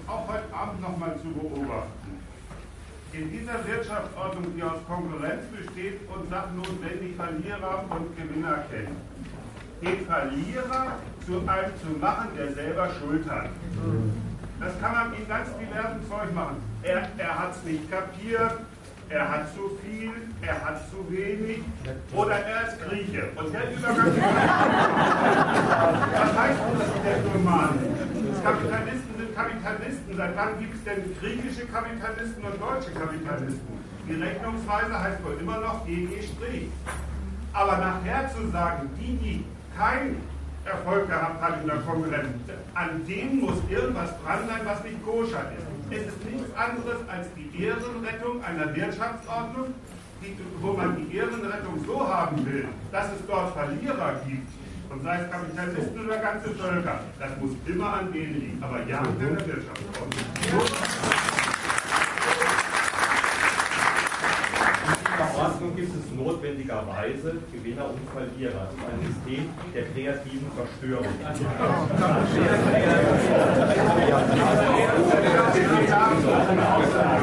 auch 0.08 0.28
heute 0.28 0.54
Abend 0.54 0.82
nochmal 0.82 1.16
zu 1.22 1.30
beobachten. 1.30 2.22
In 3.14 3.32
dieser 3.32 3.66
Wirtschaftsordnung, 3.66 4.56
die 4.56 4.64
aus 4.64 4.80
Konkurrenz 4.88 5.44
besteht 5.48 6.02
und 6.10 6.30
sachnotwendig 6.30 7.16
Verlierer 7.16 7.86
und 7.90 8.18
Gewinner 8.18 8.66
kennt, 8.70 8.98
den 9.82 10.06
Verlierer 10.06 10.98
zu 11.26 11.38
einem 11.48 11.72
zu 11.80 11.98
machen, 12.00 12.28
der 12.38 12.54
selber 12.54 12.90
Schuld 13.00 13.30
hat. 13.30 13.50
Das 14.60 14.80
kann 14.82 14.92
man 14.92 15.14
in 15.14 15.28
ganz 15.28 15.48
diversen 15.58 16.10
Zeug 16.10 16.34
machen. 16.34 16.58
Er, 16.84 17.08
er 17.18 17.40
hat 17.40 17.56
es 17.56 17.64
nicht 17.64 17.90
kapiert, 17.90 18.60
er 19.10 19.32
hat 19.32 19.54
zu 19.54 19.78
viel, 19.84 20.12
er 20.42 20.66
hat 20.66 20.90
zu 20.90 20.98
wenig 21.12 21.62
oder 22.14 22.40
er 22.40 22.68
ist 22.68 22.82
Grieche. 22.82 23.30
Und 23.36 23.54
der 23.54 23.72
Übergang. 23.72 24.16
Was 26.14 26.38
heißt 26.38 26.60
das 26.80 26.90
denn 27.04 27.24
nun 27.34 27.44
mal? 27.44 27.70
Kapitalisten 28.44 29.18
sind 29.18 29.36
Kapitalisten. 29.36 30.18
Seit 30.18 30.36
wann 30.36 30.60
gibt 30.60 30.76
es 30.76 30.84
denn 30.84 31.16
griechische 31.20 31.66
Kapitalisten 31.68 32.44
und 32.44 32.62
deutsche 32.62 32.92
Kapitalisten? 32.92 33.86
Die 34.08 34.14
Rechnungsweise 34.22 35.02
heißt 35.02 35.24
wohl 35.24 35.38
immer 35.40 35.60
noch 35.60 35.86
GG 35.86 36.22
Strich. 36.22 36.70
Aber 37.54 37.78
nachher 37.78 38.30
zu 38.36 38.50
sagen, 38.52 38.90
die, 39.00 39.18
die 39.18 39.46
keinen 39.78 40.22
Erfolg 40.66 41.08
gehabt 41.08 41.42
haben 41.42 41.62
in 41.62 41.68
der 41.68 41.78
Konkurrenz, 41.78 42.28
an 42.74 43.06
dem 43.08 43.40
muss 43.40 43.58
irgendwas 43.70 44.10
dran 44.24 44.48
sein, 44.48 44.62
was 44.66 44.84
nicht 44.84 45.04
koscher 45.06 45.52
ist. 45.58 45.75
Es 45.92 46.08
ist 46.08 46.26
nichts 46.26 46.50
anderes 46.58 46.98
als 47.08 47.28
die 47.38 47.64
Ehrenrettung 47.64 48.44
einer 48.44 48.76
Wirtschaftsordnung, 48.76 49.76
die, 50.22 50.36
wo 50.60 50.74
man 50.74 50.98
die 50.98 51.16
Ehrenrettung 51.16 51.86
so 51.86 52.08
haben 52.08 52.44
will, 52.46 52.68
dass 52.92 53.08
es 53.08 53.20
dort 53.28 53.54
Verlierer 53.54 54.20
gibt. 54.28 54.50
Und 54.90 55.04
sei 55.04 55.22
es 55.22 55.32
Kapitalisten 55.32 56.06
oder 56.06 56.18
ganze 56.18 56.50
Völker, 56.50 57.00
das 57.20 57.30
muss 57.40 57.52
immer 57.66 57.94
an 57.94 58.12
denen 58.12 58.40
liegen. 58.40 58.64
Aber 58.64 58.80
ja, 58.88 59.04
in 59.04 59.20
der 59.20 59.32
Wirtschaftsordnung. 59.32 61.35
Notwendigerweise 66.16 67.38
Gewinner 67.52 67.86
und 67.90 68.10
Verlierer. 68.10 68.68
Das 68.70 68.76
ist 68.76 68.86
ein 68.92 69.02
System 69.06 69.44
der 69.74 69.84
kreativen 69.92 70.50
Verstörung. 70.56 71.14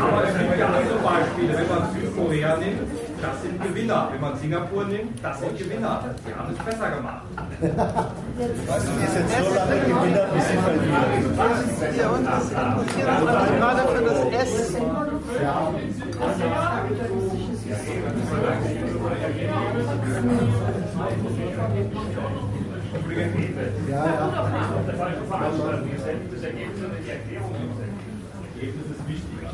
Aber 0.02 0.22
es 0.26 0.34
gibt 0.38 0.58
ja 0.58 0.66
andere 0.66 0.98
Beispiele. 1.02 1.52
Wenn 1.58 1.68
man 1.68 1.82
Südkorea 1.92 2.56
nimmt, 2.56 2.80
das 3.22 3.42
sind 3.42 3.62
Gewinner. 3.62 4.08
Wenn 4.12 4.20
man 4.20 4.36
Singapur 4.36 4.84
nimmt, 4.84 5.22
das 5.22 5.40
sind 5.40 5.58
Gewinner. 5.58 6.04
Die 6.26 6.34
haben 6.34 6.52
es 6.52 6.64
besser 6.64 6.90
gemacht. 6.90 7.22
Weißt 8.66 8.86
du, 8.86 8.92
die 9.00 9.06
sind 9.06 9.28
so 9.30 9.54
lange 9.54 9.80
Gewinner, 9.80 10.26
bis 10.34 10.44
sie 10.48 10.56
verlieren. 10.56 11.02
Ja, 11.98 12.08
und 12.10 12.24
das 12.26 12.50
interessiert 12.50 13.08
uns 13.08 13.30
gerade 13.58 13.82
für 13.88 14.02
das 14.04 14.20
Essen. 14.42 14.82
Ja. 18.42 18.48
Ja, 23.88 24.04
ja. 24.08 24.20
Das 26.32 26.42
Ergebnis 28.54 28.86
ist 28.90 29.02
wichtiger. 29.08 29.50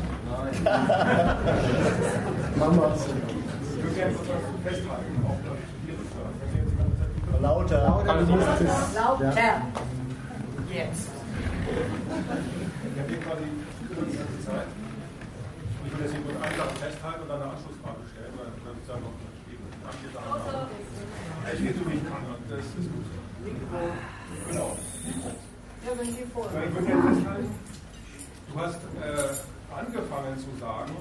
Mama. 2.57 2.95
Lauter. 7.41 7.81
Lauter, 7.83 8.17
du 8.19 8.25
musst 8.25 8.47
es. 8.59 8.95
Lauter. 8.95 9.33
Ja. 9.35 9.61
Jetzt. 10.71 11.09
Ich 12.83 12.99
habe 12.99 13.09
hier 13.09 13.19
quasi 13.19 13.43
die 13.43 14.45
Zeit. 14.45 14.67
Ich 15.85 15.91
will 15.93 16.01
das 16.03 16.11
hier 16.11 16.21
nur 16.21 16.41
einfach 16.43 16.69
festhalten 16.77 17.21
und 17.21 17.29
dann 17.29 17.41
eine 17.41 17.51
Anschlussfrage 17.51 18.03
stellen, 18.13 18.33
ich. 21.53 21.59
Ich 21.59 21.75
zu 21.77 21.83
mich 21.89 22.03
kann 22.03 22.25
und 22.25 22.43
das 22.49 22.59
ist 22.59 22.89
gut. 22.91 23.05
Genau. 24.49 24.77
Ja, 25.85 25.91
wenn 25.97 26.05
Sie 26.05 26.25
vor. 26.33 26.45
Ich 26.45 26.73
würde 26.73 26.85
gerne 26.87 27.15
festhalten, 27.15 27.49
du 28.51 28.59
hast 28.59 28.81
äh, 28.99 29.73
angefangen 29.73 30.37
zu 30.37 30.51
sagen, 30.59 30.93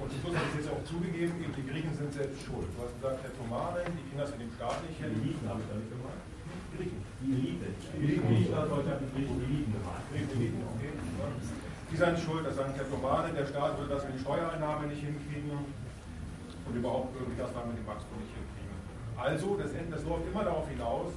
und 0.00 0.08
hast 0.08 0.24
du 0.24 0.32
es 0.32 0.64
jetzt 0.64 0.72
auch 0.72 0.84
zugegeben, 0.84 1.32
eben 1.44 1.52
die 1.52 1.66
Griechen 1.68 1.92
sind 1.94 2.12
selbst 2.12 2.40
schuld. 2.44 2.68
Du 2.72 2.84
hast 2.84 2.94
gesagt, 2.96 3.20
Herr 3.20 3.34
Tomane, 3.36 3.84
die 3.84 4.04
Kinder 4.08 4.26
sind 4.26 4.40
dem 4.40 4.52
Staat 4.56 4.80
nicht 4.88 4.96
Die 4.96 5.04
hin. 5.04 5.12
Eliten 5.20 5.44
habe 5.48 5.60
ich 5.60 5.68
da 5.68 5.76
nicht 5.76 5.92
gemeint. 5.92 6.24
Griechen. 6.72 7.00
Die 7.20 7.32
Elite. 7.36 7.68
Die 7.68 8.00
Elite 8.00 8.26
nicht 8.32 8.52
aus 8.56 8.68
Deutschland, 8.68 9.00
die 9.04 9.10
Griechen, 9.12 9.36
die 9.36 9.44
Eliten 9.44 9.72
gemeint. 9.76 10.04
Griechen, 10.08 10.32
Griechen, 10.40 10.62
okay. 10.72 10.92
Die 11.90 11.96
sind 11.96 12.18
schuld, 12.20 12.46
das 12.46 12.56
sagen 12.56 12.72
Herr 12.76 12.88
Tomane, 12.88 13.32
der 13.34 13.46
Staat 13.46 13.76
würde 13.78 13.94
das 13.94 14.04
mit 14.04 14.14
den 14.14 14.20
Steuereinnahmen 14.20 14.88
nicht 14.88 15.02
hinkriegen 15.02 15.50
und 15.50 16.74
überhaupt 16.76 17.14
irgendwie 17.18 17.40
das 17.40 17.52
dann 17.52 17.66
mit 17.68 17.78
dem 17.78 17.86
Wachstum 17.86 18.16
nicht 18.22 18.30
hinkriegen. 18.34 18.76
Also, 19.18 19.56
das, 19.56 19.72
Ende- 19.72 19.96
das 19.96 20.04
läuft 20.04 20.26
immer 20.30 20.44
darauf 20.44 20.68
hinaus, 20.68 21.12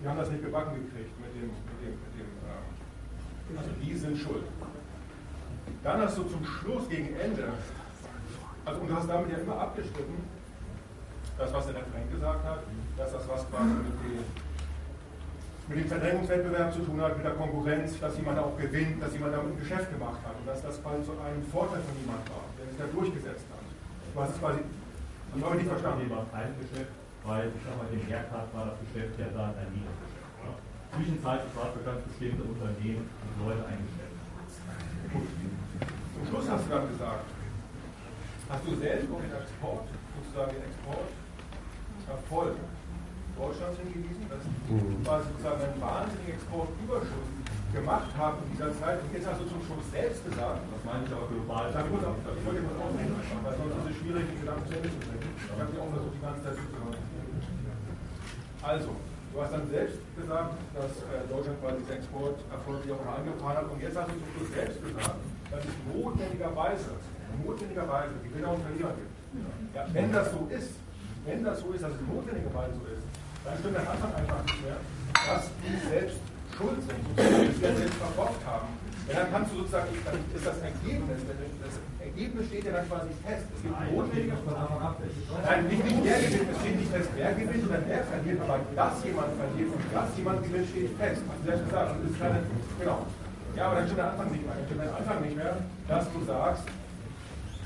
wir 0.00 0.10
haben 0.10 0.18
das 0.18 0.30
nicht 0.30 0.42
gebacken 0.42 0.74
gekriegt 0.74 1.14
mit 1.20 1.32
dem, 1.34 1.48
mit 1.54 1.78
dem, 1.82 1.94
mit 1.94 2.12
dem 2.18 2.28
äh, 2.46 3.58
also 3.58 3.70
die 3.80 3.94
sind 3.96 4.18
schuld. 4.18 4.44
Dann 5.82 6.00
hast 6.02 6.18
du 6.18 6.24
zum 6.24 6.44
Schluss 6.44 6.88
gegen 6.88 7.14
Ende, 7.16 7.52
also 8.64 8.80
und 8.80 8.88
du 8.90 8.94
hast 8.96 9.08
damit 9.08 9.30
ja 9.30 9.38
immer 9.38 9.58
abgestritten, 9.60 10.18
das, 11.38 11.52
was 11.52 11.66
der 11.66 11.76
Referent 11.76 12.10
gesagt 12.10 12.44
hat, 12.44 12.60
dass 12.96 13.12
das 13.12 13.28
was 13.28 13.48
quasi 13.50 13.70
mit 13.70 13.94
dem, 14.02 14.24
mit 15.68 15.84
dem 15.84 15.88
Verdrängungswettbewerb 15.88 16.72
zu 16.72 16.80
tun 16.80 17.00
hat, 17.00 17.16
mit 17.16 17.24
der 17.24 17.36
Konkurrenz, 17.36 18.00
dass 18.00 18.16
jemand 18.16 18.38
auch 18.38 18.56
gewinnt, 18.56 19.02
dass 19.02 19.12
jemand 19.12 19.34
damit 19.36 19.52
ein 19.52 19.60
Geschäft 19.60 19.92
gemacht 19.92 20.20
hat 20.24 20.34
und 20.40 20.48
dass 20.48 20.62
das 20.64 20.80
quasi 20.80 21.04
so 21.04 21.12
ein 21.20 21.44
Vorteil 21.52 21.84
von 21.84 21.96
jemand 22.00 22.24
war, 22.32 22.48
der 22.56 22.64
sich 22.72 22.78
da 22.80 22.88
durchgesetzt 22.88 23.44
hat. 23.52 23.60
Du 23.60 24.16
hast 24.16 24.32
es 24.32 24.40
quasi, 24.40 24.60
ich 24.64 25.44
habe 25.44 25.56
nicht 25.60 25.68
verstanden. 25.68 26.08
war 26.08 26.24
kein 26.32 26.56
Geschäft, 26.56 26.92
weil 27.28 27.52
ich 27.52 27.60
sag 27.60 27.76
mal, 27.76 27.88
dem 27.92 28.00
Erdkart 28.08 28.48
war 28.56 28.64
das 28.72 28.80
Geschäft 28.80 29.12
ja 29.20 29.28
dann 29.36 29.52
ein 29.60 29.68
Niedergeschäft. 29.76 30.32
Ja. 30.40 30.52
Zwischenzeitlich 30.96 31.52
war 31.52 31.66
es 31.68 31.72
für 31.76 31.84
ganz 31.84 32.00
bestimmte 32.08 32.42
Unternehmen 32.48 33.04
und 33.04 33.34
Leute 33.44 33.62
eingestellt. 33.68 34.16
Zum 35.12 36.22
Schluss 36.32 36.48
hast 36.48 36.64
du 36.64 36.70
dann 36.72 36.88
gesagt, 36.88 37.28
hast 38.48 38.64
du 38.64 38.72
selbst 38.72 39.06
auf 39.12 39.20
den 39.20 39.32
Export, 39.36 39.84
sozusagen 40.16 40.52
den 40.56 40.64
Export 40.64 41.08
Erfolg 42.08 42.56
Deutschlands 43.38 43.78
hingewiesen, 43.78 44.26
dass 44.28 44.42
Mhm. 44.68 44.98
wir 45.06 45.18
sozusagen 45.22 45.60
einen 45.62 45.78
wahnsinnigen 45.80 46.34
Exportüberschuss 46.34 47.28
gemacht 47.72 48.10
haben 48.18 48.36
in 48.44 48.48
dieser 48.56 48.72
Zeit. 48.80 48.98
Und 49.04 49.10
jetzt 49.14 49.26
hast 49.28 49.40
du 49.40 49.46
zum 49.46 49.60
Schluss 49.62 49.86
selbst 49.94 50.20
gesagt, 50.26 50.58
Das 50.68 50.82
meine 50.88 51.04
ich 51.06 51.12
aber 51.14 51.28
global. 51.30 51.64
ich 51.70 51.90
muss 51.92 52.02
auch, 52.04 52.16
ich 52.18 52.42
wollte 52.44 52.60
mal 52.66 52.76
ausreden, 52.82 53.14
weil 53.44 53.54
sonst 53.60 53.74
ist 53.78 53.88
es 53.92 53.96
schwierig, 54.02 54.24
die 54.32 54.38
Gedanken 54.42 54.64
zu 54.68 54.72
Ende 54.74 54.88
zu 54.90 55.00
bringen. 55.04 55.28
Ich 55.38 55.58
habe 55.60 55.70
die 55.72 55.78
auch 55.78 55.90
versucht, 55.92 56.14
die 56.18 56.24
ganze 56.24 56.40
Zeit 56.48 56.56
zuzuhören. 56.58 57.02
Also, 58.62 58.90
du 59.32 59.36
hast 59.40 59.52
dann 59.52 59.66
selbst 59.70 59.98
gesagt, 60.18 60.50
dass 60.74 60.92
äh, 61.06 61.22
Deutschland 61.30 61.56
quasi 61.62 61.76
diesen 61.78 61.94
Exporterfolg 62.00 62.80
auch 62.90 63.04
mal 63.06 63.16
angefahren 63.22 63.56
hat. 63.62 63.66
Und 63.70 63.78
jetzt 63.80 63.96
hast 63.96 64.08
du 64.10 64.16
zum 64.18 64.28
Schluss 64.34 64.50
selbst 64.56 64.78
gesagt, 64.82 65.18
dass 65.52 65.62
es 65.64 65.74
notwendigerweise, 65.92 66.90
notwendigerweise 67.46 68.12
Gewinner 68.24 68.50
und 68.56 68.62
Verlierer 68.66 68.94
gibt. 68.98 69.14
Ja, 69.76 69.84
wenn 69.92 70.08
das 70.12 70.32
so 70.32 70.40
ist, 70.50 70.72
wenn 71.28 71.44
das 71.44 71.60
so 71.60 71.68
ist, 71.76 71.82
dass 71.84 71.92
es 71.92 72.02
notwendigerweise 72.08 72.72
so 72.80 72.84
ist, 72.88 72.97
dann 73.48 73.56
stimmt 73.58 73.76
der 73.80 73.88
Anfang 73.88 74.12
einfach 74.12 74.44
nicht 74.44 74.60
mehr, 74.60 74.76
dass 75.24 75.48
die 75.64 75.74
selbst 75.88 76.20
schuld 76.52 76.80
sind, 76.84 77.00
sozusagen, 77.08 77.48
das 77.48 77.76
selbst 77.80 77.96
verbockt 77.96 78.44
haben. 78.44 78.68
Ja, 79.08 79.24
dann 79.24 79.32
kannst 79.32 79.48
du 79.56 79.64
sozusagen, 79.64 79.88
ist 79.88 80.44
das 80.44 80.58
Ergebnis, 80.60 81.16
das 81.24 81.74
Ergebnis 82.04 82.44
steht 82.52 82.64
ja 82.68 82.72
dann 82.76 82.86
quasi 82.92 83.08
fest. 83.24 83.48
Es 83.56 83.60
gibt 83.64 83.72
notwendige 83.72 84.36
Nein, 84.36 85.64
nicht, 85.64 85.80
nicht 85.80 86.04
wer 86.04 86.18
gewinnt, 86.20 86.48
es 86.52 86.58
steht 86.60 86.76
nicht 86.76 86.92
fest, 86.92 87.08
wer 87.16 87.32
gewinnt 87.32 87.64
oder 87.64 87.80
wer 87.88 88.04
verliert, 88.04 88.38
aber 88.44 88.60
dass 88.76 88.94
jemand 89.00 89.32
verliert 89.32 89.70
und 89.72 89.84
dass 89.96 90.08
jemand 90.12 90.38
gewinnt, 90.44 90.68
steht 90.68 90.92
fest. 91.00 91.24
Hast 91.24 91.40
du 91.40 91.44
selbst 91.48 91.64
gesagt. 91.72 91.88
Das 91.88 92.04
ist 92.04 92.20
keine, 92.20 92.38
genau. 92.76 92.98
Ja, 93.56 93.62
aber 93.64 93.74
dann 93.80 93.84
stimmt 93.88 94.00
der 94.04 94.10
Anfang 94.12 94.28
nicht 94.28 94.44
mehr. 94.44 94.54
Dann 94.60 94.66
stimmt 94.68 94.82
der 94.84 94.96
Anfang 95.00 95.18
nicht 95.24 95.36
mehr, 95.40 95.54
dass 95.88 96.04
du 96.12 96.18
sagst, 96.28 96.64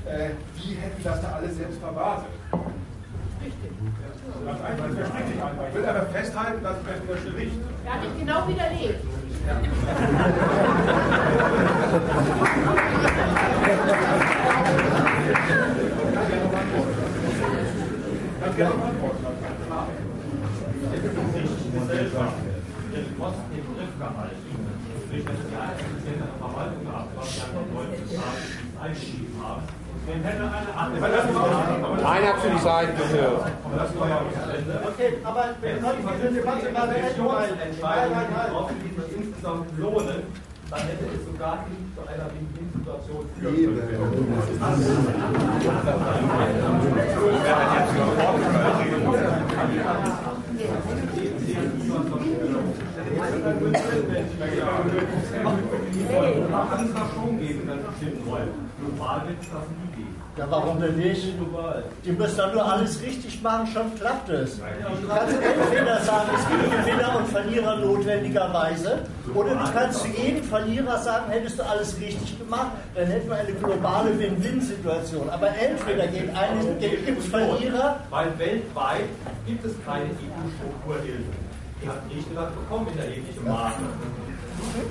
äh, 0.07 0.31
die 0.55 0.79
hätten 0.79 1.03
das 1.03 1.19
da 1.19 1.27
alles 1.43 1.57
selbst 1.59 1.79
verwahrt. 1.83 2.23
Ich 3.45 3.53
will 5.75 5.85
aber 5.85 6.05
festhalten, 6.07 6.63
dass 6.63 6.77
es 6.77 6.85
widerspricht. 7.03 7.59
Er 7.85 7.93
hat 7.93 8.03
ihn 8.03 8.17
genau 8.19 8.47
widerlegt. 8.47 8.99
Kannst 18.41 18.57
gerne 18.57 18.75
noch 18.75 18.85
antworten. 18.85 19.23
den 22.93 23.17
Kosten 23.17 23.49
im 23.57 23.65
Griff 23.75 23.97
gehalten. 23.97 24.37
Sprich, 25.03 25.25
wenn 25.25 25.35
die 25.35 25.57
Einzelnen 25.57 26.19
der 26.19 26.27
Verwaltung 26.39 26.83
gehabt 26.85 27.17
haben, 27.17 27.29
die 27.33 27.41
einfach 27.41 27.65
Leute 27.73 27.97
eingeschrieben 28.81 29.35
haben. 29.41 29.82
Dann. 30.05 32.03
Einer 32.05 32.27
hat 32.27 32.39
für 32.39 32.49
die 32.49 32.59
Seite 32.59 32.91
gehört. 32.93 33.47
Okay, 34.87 35.13
aber 35.23 35.43
wir 35.61 35.71
können 35.71 36.03
die 36.29 36.35
Debatte 36.35 36.71
mal 36.71 36.87
beenden. 36.87 37.23
Insgesamt 39.15 39.79
lohnen, 39.79 40.23
dann 40.69 40.79
hätte 40.81 41.05
es 41.05 41.25
sogar 41.25 41.65
nicht 41.69 41.95
zu 41.95 42.01
einer 42.01 42.27
Win-Win-Situation 42.33 43.23
führen 43.39 43.75
können. 43.75 44.03
Kann 56.53 56.85
es 56.85 56.93
das 56.93 57.09
schon 57.13 57.39
geben, 57.39 57.61
dann 57.67 57.79
stimmt 57.97 58.25
wohl. 58.25 58.47
Global 58.79 59.27
wird 59.27 59.41
es 59.41 59.49
das. 59.49 59.65
Ja, 60.35 60.47
warum 60.49 60.81
denn 60.81 60.97
nicht? 60.97 61.27
Die 62.03 62.11
müssen 62.11 62.37
dann 62.37 62.53
nur 62.53 62.65
alles 62.65 62.99
richtig 63.01 63.39
machen, 63.43 63.67
schon 63.71 63.93
klappt 63.99 64.29
es. 64.29 64.57
Du 64.57 65.07
kannst 65.07 65.35
entweder 65.35 66.01
sagen, 66.01 66.29
es 66.35 66.47
gibt 66.49 66.85
Gewinner 66.85 67.17
und 67.17 67.27
Verlierer 67.27 67.75
notwendigerweise, 67.77 68.99
oder 69.35 69.51
du 69.51 69.71
kannst 69.71 69.99
zu 69.99 70.07
jedem 70.07 70.43
Verlierer 70.43 70.97
sagen, 70.97 71.29
hättest 71.29 71.59
du 71.59 71.63
alles 71.63 71.99
richtig 71.99 72.39
gemacht, 72.39 72.71
dann 72.95 73.05
hätten 73.05 73.29
wir 73.29 73.35
eine 73.35 73.51
globale 73.51 74.17
Win-Win-Situation. 74.17 75.29
Aber 75.29 75.49
entweder 75.49 76.07
geht 76.07 76.35
eine, 76.35 76.75
gibt 76.79 77.19
es 77.19 77.27
Verlierer, 77.27 77.99
Weil 78.09 78.27
weltweit 78.39 79.09
gibt 79.45 79.63
es 79.63 79.73
keine 79.85 80.05
EU-Strukturhilfe. 80.05 81.29
Die 81.83 81.87
hat 81.87 82.09
Griechenland 82.09 82.55
bekommen 82.55 82.87
in 82.87 82.97
der 82.97 83.05
ähnlichen 83.05 83.47
Maße. 83.47 83.75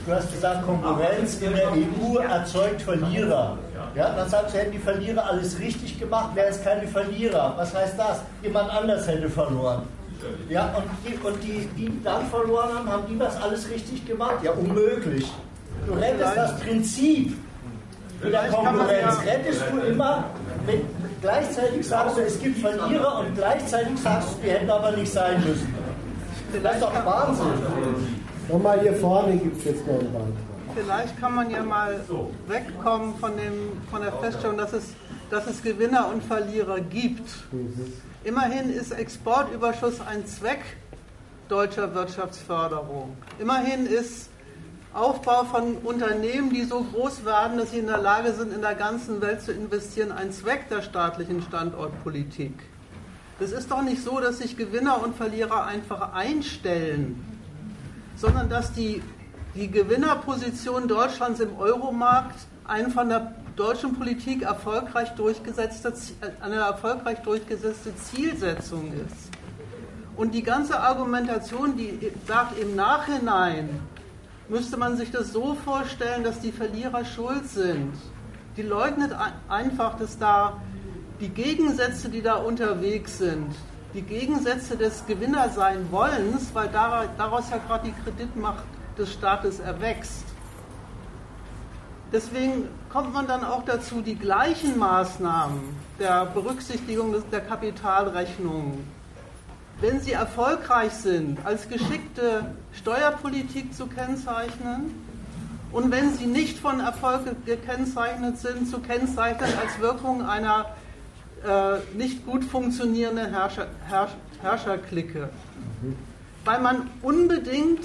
du 0.06 0.14
hast 0.14 0.32
gesagt, 0.32 0.64
Konkurrenz 0.66 1.40
in 1.40 1.52
der 1.52 1.73
EU 1.73 2.19
erzeugt 2.19 2.82
Verlierer. 2.82 3.59
Ja, 3.94 4.14
dann 4.14 4.28
sagst 4.28 4.55
du, 4.55 4.59
hätten 4.59 4.73
die 4.73 4.78
Verlierer 4.78 5.27
alles 5.27 5.59
richtig 5.59 5.98
gemacht, 5.98 6.35
wäre 6.35 6.48
es 6.48 6.62
keine 6.62 6.86
Verlierer. 6.86 7.55
Was 7.56 7.74
heißt 7.74 7.98
das? 7.98 8.20
Jemand 8.43 8.70
anders 8.70 9.06
hätte 9.06 9.28
verloren. 9.28 9.82
Ja, 10.48 10.73
und 10.77 10.85
die, 11.05 11.27
und 11.27 11.43
die, 11.43 11.69
die 11.77 12.02
dann 12.02 12.27
verloren 12.27 12.69
haben, 12.74 12.89
haben 12.89 13.02
die 13.09 13.19
das 13.19 13.40
alles 13.40 13.69
richtig 13.69 14.06
gemacht? 14.06 14.36
Ja, 14.43 14.52
unmöglich. 14.52 15.31
Du 15.86 15.94
rettest 15.94 16.36
das 16.36 16.60
Prinzip 16.60 17.36
mit 18.23 18.32
der 18.32 18.48
Konkurrenz. 18.48 19.16
Rettest 19.27 19.62
du 19.70 19.81
immer 19.81 20.24
mit, 20.66 20.85
gleichzeitig 21.20 21.86
sagst 21.86 22.16
du, 22.16 22.20
es 22.23 22.40
gibt 22.40 22.59
Verlierer 22.59 23.20
und 23.20 23.35
gleichzeitig 23.35 23.98
sagst 24.01 24.28
du, 24.35 24.43
die 24.44 24.51
hätten 24.51 24.70
aber 24.70 24.93
nicht 24.93 25.12
sein 25.12 25.43
müssen. 25.44 25.74
Das 26.62 26.74
ist 26.74 26.82
doch 26.82 26.94
Wahnsinn. 27.05 27.47
Nochmal 28.48 28.81
hier 28.81 28.94
vorne 28.94 29.36
gibt 29.36 29.59
es 29.59 29.64
jetzt 29.64 29.86
noch 29.86 29.98
einen 29.98 30.12
Beitrag. 30.12 30.51
Vielleicht 30.74 31.20
kann 31.20 31.34
man 31.34 31.50
ja 31.50 31.62
mal 31.62 32.00
wegkommen 32.46 33.14
von, 33.16 33.36
dem, 33.36 33.80
von 33.90 34.02
der 34.02 34.12
Feststellung, 34.12 34.56
dass 34.56 34.72
es, 34.72 34.94
dass 35.30 35.46
es 35.46 35.62
Gewinner 35.62 36.08
und 36.08 36.22
Verlierer 36.22 36.80
gibt. 36.80 37.28
Immerhin 38.24 38.70
ist 38.70 38.92
Exportüberschuss 38.92 40.00
ein 40.00 40.26
Zweck 40.26 40.60
deutscher 41.48 41.94
Wirtschaftsförderung. 41.94 43.16
Immerhin 43.38 43.86
ist 43.86 44.30
Aufbau 44.94 45.44
von 45.44 45.76
Unternehmen, 45.78 46.50
die 46.50 46.64
so 46.64 46.84
groß 46.84 47.24
werden, 47.24 47.58
dass 47.58 47.70
sie 47.70 47.78
in 47.78 47.86
der 47.86 47.98
Lage 47.98 48.32
sind, 48.32 48.52
in 48.52 48.60
der 48.60 48.74
ganzen 48.74 49.20
Welt 49.20 49.42
zu 49.42 49.52
investieren, 49.52 50.12
ein 50.12 50.32
Zweck 50.32 50.68
der 50.68 50.82
staatlichen 50.82 51.42
Standortpolitik. 51.42 52.54
Es 53.40 53.52
ist 53.52 53.70
doch 53.70 53.82
nicht 53.82 54.02
so, 54.02 54.20
dass 54.20 54.38
sich 54.38 54.56
Gewinner 54.56 55.02
und 55.02 55.16
Verlierer 55.16 55.64
einfach 55.64 56.12
einstellen, 56.12 57.24
sondern 58.16 58.48
dass 58.48 58.72
die, 58.72 59.02
die 59.54 59.70
Gewinnerposition 59.70 60.88
Deutschlands 60.88 61.40
im 61.40 61.56
Euromarkt 61.58 62.38
ein 62.64 62.90
von 62.90 63.08
der 63.08 63.34
deutschen 63.56 63.94
Politik 63.94 64.42
erfolgreich 64.42 65.10
durchgesetzte, 65.10 65.92
eine 66.40 66.56
erfolgreich 66.56 67.18
durchgesetzte 67.18 67.94
Zielsetzung 67.96 68.92
ist. 68.94 69.30
Und 70.16 70.32
die 70.32 70.42
ganze 70.42 70.80
Argumentation, 70.80 71.76
die 71.76 72.12
sagt, 72.26 72.58
im 72.58 72.76
Nachhinein 72.76 73.68
müsste 74.48 74.76
man 74.76 74.96
sich 74.96 75.10
das 75.10 75.32
so 75.32 75.54
vorstellen, 75.54 76.24
dass 76.24 76.40
die 76.40 76.52
Verlierer 76.52 77.04
schuld 77.04 77.48
sind. 77.48 77.92
Die 78.56 78.62
leugnet 78.62 79.14
einfach, 79.48 79.98
dass 79.98 80.18
da 80.18 80.58
die 81.20 81.28
Gegensätze, 81.28 82.08
die 82.08 82.22
da 82.22 82.34
unterwegs 82.34 83.18
sind, 83.18 83.54
die 83.94 84.02
Gegensätze 84.02 84.76
des 84.76 85.06
Gewinnersein-Wollens, 85.06 86.54
weil 86.54 86.68
daraus 86.68 87.50
ja 87.50 87.58
gerade 87.58 87.88
die 87.88 87.94
Kreditmacht 88.02 88.64
des 88.98 89.12
Staates 89.12 89.60
erwächst. 89.60 90.24
Deswegen 92.12 92.69
kommt 92.90 93.14
man 93.14 93.27
dann 93.27 93.43
auch 93.43 93.64
dazu, 93.64 94.02
die 94.02 94.16
gleichen 94.16 94.78
Maßnahmen 94.78 95.60
der 95.98 96.27
Berücksichtigung 96.27 97.14
der 97.31 97.40
Kapitalrechnung, 97.40 98.85
wenn 99.81 100.01
sie 100.01 100.12
erfolgreich 100.12 100.93
sind, 100.93 101.44
als 101.44 101.69
geschickte 101.69 102.55
Steuerpolitik 102.73 103.74
zu 103.74 103.86
kennzeichnen 103.86 104.94
und 105.73 105.90
wenn 105.90 106.12
sie 106.12 106.27
nicht 106.27 106.59
von 106.59 106.81
Erfolg 106.81 107.23
gekennzeichnet 107.47 108.39
sind, 108.39 108.69
zu 108.69 108.81
kennzeichnen 108.81 109.51
als 109.59 109.81
Wirkung 109.81 110.23
einer 110.23 110.66
äh, 111.44 111.78
nicht 111.97 112.27
gut 112.27 112.44
funktionierenden 112.44 113.31
Herrscher, 113.31 113.69
Herrscher, 113.89 114.16
Herrscherklicke. 114.43 115.31
Weil 116.44 116.60
man 116.60 116.90
unbedingt 117.01 117.81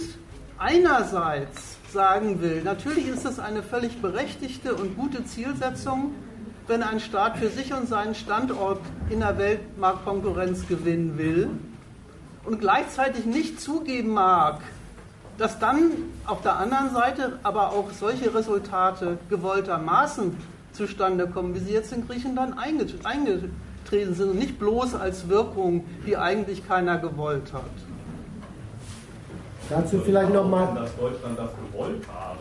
einerseits 0.57 1.77
sagen 1.91 2.41
will, 2.41 2.63
natürlich 2.63 3.07
ist 3.07 3.25
es 3.25 3.39
eine 3.39 3.63
völlig 3.63 4.01
berechtigte 4.01 4.75
und 4.75 4.97
gute 4.97 5.25
Zielsetzung, 5.25 6.13
wenn 6.67 6.83
ein 6.83 6.99
Staat 6.99 7.37
für 7.37 7.49
sich 7.49 7.73
und 7.73 7.87
seinen 7.87 8.13
Standort 8.13 8.81
in 9.09 9.21
der 9.21 9.37
Weltmarktkonkurrenz 9.37 10.67
gewinnen 10.67 11.17
will 11.17 11.49
und 12.43 12.59
gleichzeitig 12.59 13.25
nicht 13.25 13.61
zugeben 13.61 14.09
mag, 14.09 14.59
dass 15.37 15.59
dann 15.59 15.91
auf 16.25 16.41
der 16.41 16.57
anderen 16.57 16.93
Seite 16.93 17.39
aber 17.43 17.71
auch 17.71 17.91
solche 17.91 18.33
Resultate 18.33 19.17
gewolltermaßen 19.29 20.35
zustande 20.73 21.27
kommen, 21.27 21.55
wie 21.55 21.59
sie 21.59 21.73
jetzt 21.73 21.93
in 21.93 22.07
Griechenland 22.07 22.55
eingetreten 22.57 24.13
sind 24.15 24.31
und 24.31 24.39
nicht 24.39 24.59
bloß 24.59 24.95
als 24.95 25.29
Wirkung, 25.29 25.85
die 26.05 26.17
eigentlich 26.17 26.67
keiner 26.67 26.97
gewollt 26.97 27.53
hat. 27.53 27.63
Dazu 29.69 29.99
vielleicht 29.99 30.33
nochmal. 30.33 30.67
Dass 30.75 30.95
Deutschland 30.95 31.37
das 31.37 31.49
gewollt 31.71 32.03
habe. 32.07 32.39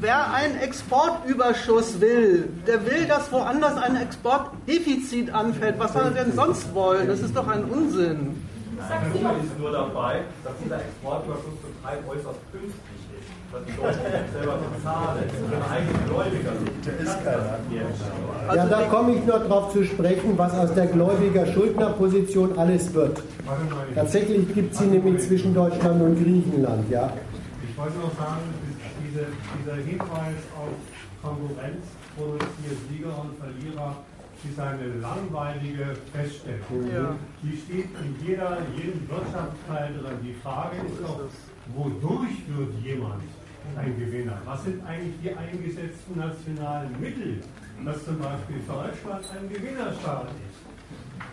Wer 0.00 0.32
einen 0.34 0.58
Exportüberschuss 0.58 2.00
will, 2.00 2.50
der 2.66 2.84
will, 2.84 3.06
dass 3.06 3.32
woanders 3.32 3.76
ein 3.76 3.96
Exportdefizit 3.96 5.30
anfällt. 5.30 5.78
Was 5.78 5.94
soll 5.94 6.04
er 6.04 6.10
denn 6.10 6.32
sonst 6.34 6.74
wollen? 6.74 7.08
Das 7.08 7.20
ist 7.20 7.34
doch 7.34 7.48
ein 7.48 7.64
Unsinn. 7.64 8.42
Nein, 8.76 9.40
ist 9.42 9.58
nur 9.58 9.72
dabei, 9.72 10.20
dass 10.44 10.52
dieser 10.62 10.80
Exportüberschuss 10.80 11.44
zum 11.62 11.82
Teil 11.82 11.98
äußerst 12.06 12.38
günstig 12.52 12.74
ist. 12.94 12.95
Dass 13.56 13.64
die 13.64 13.80
Deutschen 13.80 14.32
selber 14.32 14.58
bezahlen, 14.58 15.24
ihre 15.32 15.70
eigenen 15.70 16.04
Gläubiger 16.06 16.52
Ja, 18.54 18.66
da 18.66 18.82
komme 18.82 19.14
ich 19.14 19.24
noch 19.24 19.48
darauf 19.48 19.72
zu 19.72 19.84
sprechen, 19.84 20.36
was 20.36 20.52
aus 20.52 20.74
der 20.74 20.86
Gläubiger-Schuldner-Position 20.86 22.58
alles 22.58 22.92
wird. 22.92 23.22
Tatsächlich 23.94 24.52
gibt 24.54 24.74
es 24.74 24.78
sie 24.78 24.86
nämlich 24.86 25.26
zwischen 25.26 25.54
Deutschland 25.54 26.02
und 26.02 26.22
Griechenland, 26.22 26.90
ja. 26.90 27.10
Ich 27.66 27.78
wollte 27.78 27.96
noch 27.98 28.14
sagen, 28.18 28.42
diese, 29.02 29.24
dieser 29.58 29.76
Hinweis 29.76 30.40
auf 30.60 30.76
Konkurrenz 31.22 31.86
produziert 32.14 32.76
Sieger 32.90 33.14
und 33.22 33.38
Verlierer 33.38 33.96
ist 34.44 34.60
eine 34.60 35.00
langweilige 35.00 35.96
Feststellung. 36.12 36.92
Ja. 36.92 37.16
Die 37.42 37.56
steht 37.56 37.88
in 38.04 38.26
jeder, 38.26 38.58
jedem 38.76 39.08
Wirtschaftsteil 39.08 39.94
drin. 39.94 40.18
Die 40.22 40.34
Frage 40.42 40.76
ist 40.86 41.00
doch, 41.02 41.20
wodurch 41.74 42.44
wird 42.46 42.84
jemand 42.84 43.22
ein 43.76 43.98
Gewinner? 43.98 44.38
Was 44.44 44.64
sind 44.64 44.86
eigentlich 44.86 45.14
die 45.22 45.34
eingesetzten 45.34 46.16
nationalen 46.16 47.00
Mittel, 47.00 47.42
dass 47.84 48.04
zum 48.04 48.18
Beispiel 48.18 48.60
Deutschland 48.66 49.24
ein 49.34 49.48
Gewinnerstaat 49.48 50.28
ist? 50.28 50.66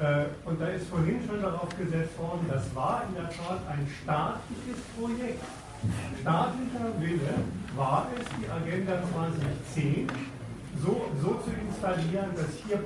Äh, 0.01 0.25
und 0.45 0.59
da 0.59 0.67
ist 0.67 0.87
vorhin 0.87 1.19
schon 1.27 1.41
darauf 1.41 1.69
gesetzt 1.77 2.17
worden, 2.17 2.45
das 2.49 2.73
war 2.75 3.03
in 3.07 3.15
der 3.15 3.29
Tat 3.29 3.61
ein 3.69 3.87
staatliches 4.01 4.81
Projekt. 4.97 5.43
Staatlicher 6.21 6.99
Wille 6.99 7.35
war 7.75 8.07
es, 8.17 8.25
die 8.39 8.49
Agenda 8.49 9.03
2010 9.13 10.07
so, 10.81 11.05
so 11.21 11.35
zu 11.45 11.51
installieren, 11.51 12.31
dass 12.35 12.49
hier 12.65 12.79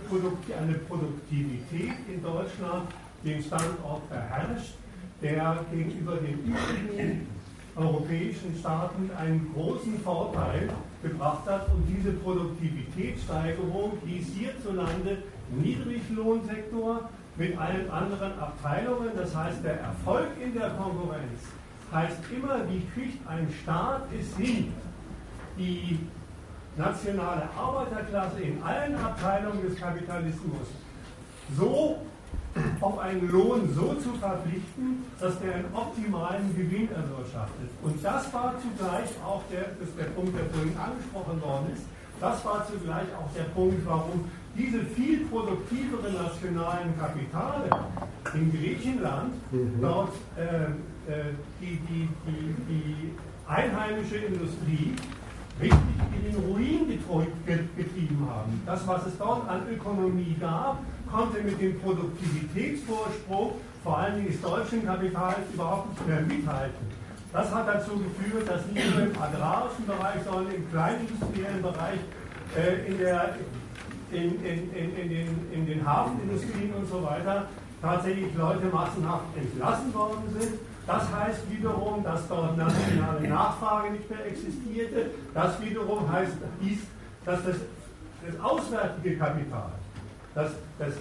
eine 0.59 0.73
Produktivität 0.73 1.97
in 2.07 2.21
Deutschland 2.21 2.89
den 3.23 3.41
Standort 3.41 4.09
beherrscht, 4.09 4.75
der 5.21 5.65
gegenüber 5.71 6.17
den 6.17 6.39
übrigen 6.39 7.36
europäischen 7.77 8.55
Staaten 8.59 9.09
einen 9.17 9.53
großen 9.53 9.99
Vorteil 9.99 10.69
gebracht 11.03 11.47
hat 11.47 11.67
und 11.69 11.85
diese 11.87 12.11
Produktivitätssteigerung 12.13 13.93
hieß 14.05 14.27
hierzulande 14.35 15.23
Niedriglohnsektor 15.51 17.09
mit 17.35 17.57
allen 17.57 17.89
anderen 17.91 18.39
Abteilungen. 18.39 19.11
Das 19.15 19.35
heißt, 19.35 19.63
der 19.63 19.79
Erfolg 19.79 20.29
in 20.43 20.53
der 20.53 20.71
Konkurrenz 20.71 21.41
heißt 21.91 22.19
immer, 22.35 22.67
wie 22.67 22.81
kriegt 22.93 23.27
ein 23.27 23.47
Staat 23.61 24.03
es 24.17 24.35
hin, 24.35 24.73
die 25.57 25.99
nationale 26.75 27.43
Arbeiterklasse 27.57 28.41
in 28.41 28.61
allen 28.61 28.95
Abteilungen 28.95 29.61
des 29.61 29.79
Kapitalismus 29.79 30.67
so 31.57 31.97
auf 32.81 32.99
einen 32.99 33.29
Lohn 33.29 33.69
so 33.75 33.93
zu 33.95 34.13
verpflichten, 34.19 35.05
dass 35.19 35.39
der 35.39 35.55
einen 35.55 35.73
optimalen 35.73 36.55
Gewinn 36.55 36.89
erwirtschaftet. 36.91 37.69
Und 37.81 38.03
das 38.03 38.33
war 38.33 38.55
zugleich 38.61 39.09
auch 39.25 39.41
der, 39.51 39.65
das 39.79 39.89
ist 39.89 39.97
der 39.97 40.11
Punkt, 40.15 40.37
der 40.37 40.45
vorhin 40.45 40.75
angesprochen 40.77 41.41
worden 41.41 41.73
ist, 41.73 41.83
das 42.19 42.43
war 42.43 42.65
zugleich 42.65 43.07
auch 43.15 43.31
der 43.35 43.43
Punkt, 43.53 43.85
warum 43.85 44.25
diese 44.57 44.79
viel 44.79 45.25
produktiveren 45.27 46.13
nationalen 46.13 46.97
Kapitale 46.97 47.69
in 48.33 48.51
Griechenland 48.51 49.33
mhm. 49.51 49.79
dort 49.79 50.13
äh, 50.35 51.11
äh, 51.11 51.33
die, 51.61 51.79
die, 51.87 52.09
die, 52.25 52.55
die 52.67 53.13
einheimische 53.47 54.17
Industrie 54.17 54.95
richtig 55.61 55.79
in 56.15 56.31
den 56.31 56.43
Ruin 56.43 56.87
getrieben 57.75 58.27
haben. 58.29 58.61
Das, 58.65 58.85
was 58.87 59.05
es 59.05 59.17
dort 59.17 59.47
an 59.47 59.61
Ökonomie 59.71 60.35
gab, 60.39 60.79
konnte 61.11 61.41
mit 61.41 61.59
dem 61.61 61.79
Produktivitätsvorsprung, 61.79 63.53
vor 63.83 63.97
allen 63.97 64.15
Dingen 64.15 64.27
des 64.31 64.41
deutschen 64.41 64.85
Kapitals, 64.85 65.37
überhaupt 65.53 65.89
nicht 65.89 66.07
mehr 66.07 66.21
mithalten. 66.21 66.87
Das 67.33 67.53
hat 67.53 67.67
dazu 67.67 67.91
geführt, 67.91 68.49
dass 68.49 68.65
nicht 68.67 68.95
nur 68.95 69.03
im 69.03 69.21
agrarischen 69.21 69.85
Bereich, 69.85 70.23
sondern 70.25 70.53
im 70.53 70.71
kleinindustriellen 70.71 71.61
Bereich, 71.61 71.99
äh, 72.55 72.87
in, 72.87 72.97
der, 72.97 73.35
in, 74.11 74.43
in, 74.43 74.73
in, 74.73 75.09
den, 75.09 75.47
in 75.53 75.65
den 75.65 75.85
Hafenindustrien 75.85 76.73
und 76.73 76.89
so 76.89 77.03
weiter, 77.03 77.47
tatsächlich 77.81 78.33
Leute 78.35 78.65
massenhaft 78.67 79.25
entlassen 79.35 79.93
worden 79.93 80.23
sind 80.39 80.53
das 80.87 81.03
heißt 81.13 81.51
wiederum, 81.51 82.01
dass 82.01 82.25
dort 82.29 82.57
nationale 82.57 83.27
Nachfrage 83.27 83.91
nicht 83.91 84.09
mehr 84.09 84.25
existierte. 84.25 85.11
Das 85.33 85.61
wiederum 85.61 86.09
heißt, 86.09 86.31
dass 87.25 87.43
das, 87.43 87.55
das 88.25 88.39
auswärtige 88.41 89.17
Kapital, 89.17 89.71
das, 90.37 90.51
das 90.77 90.93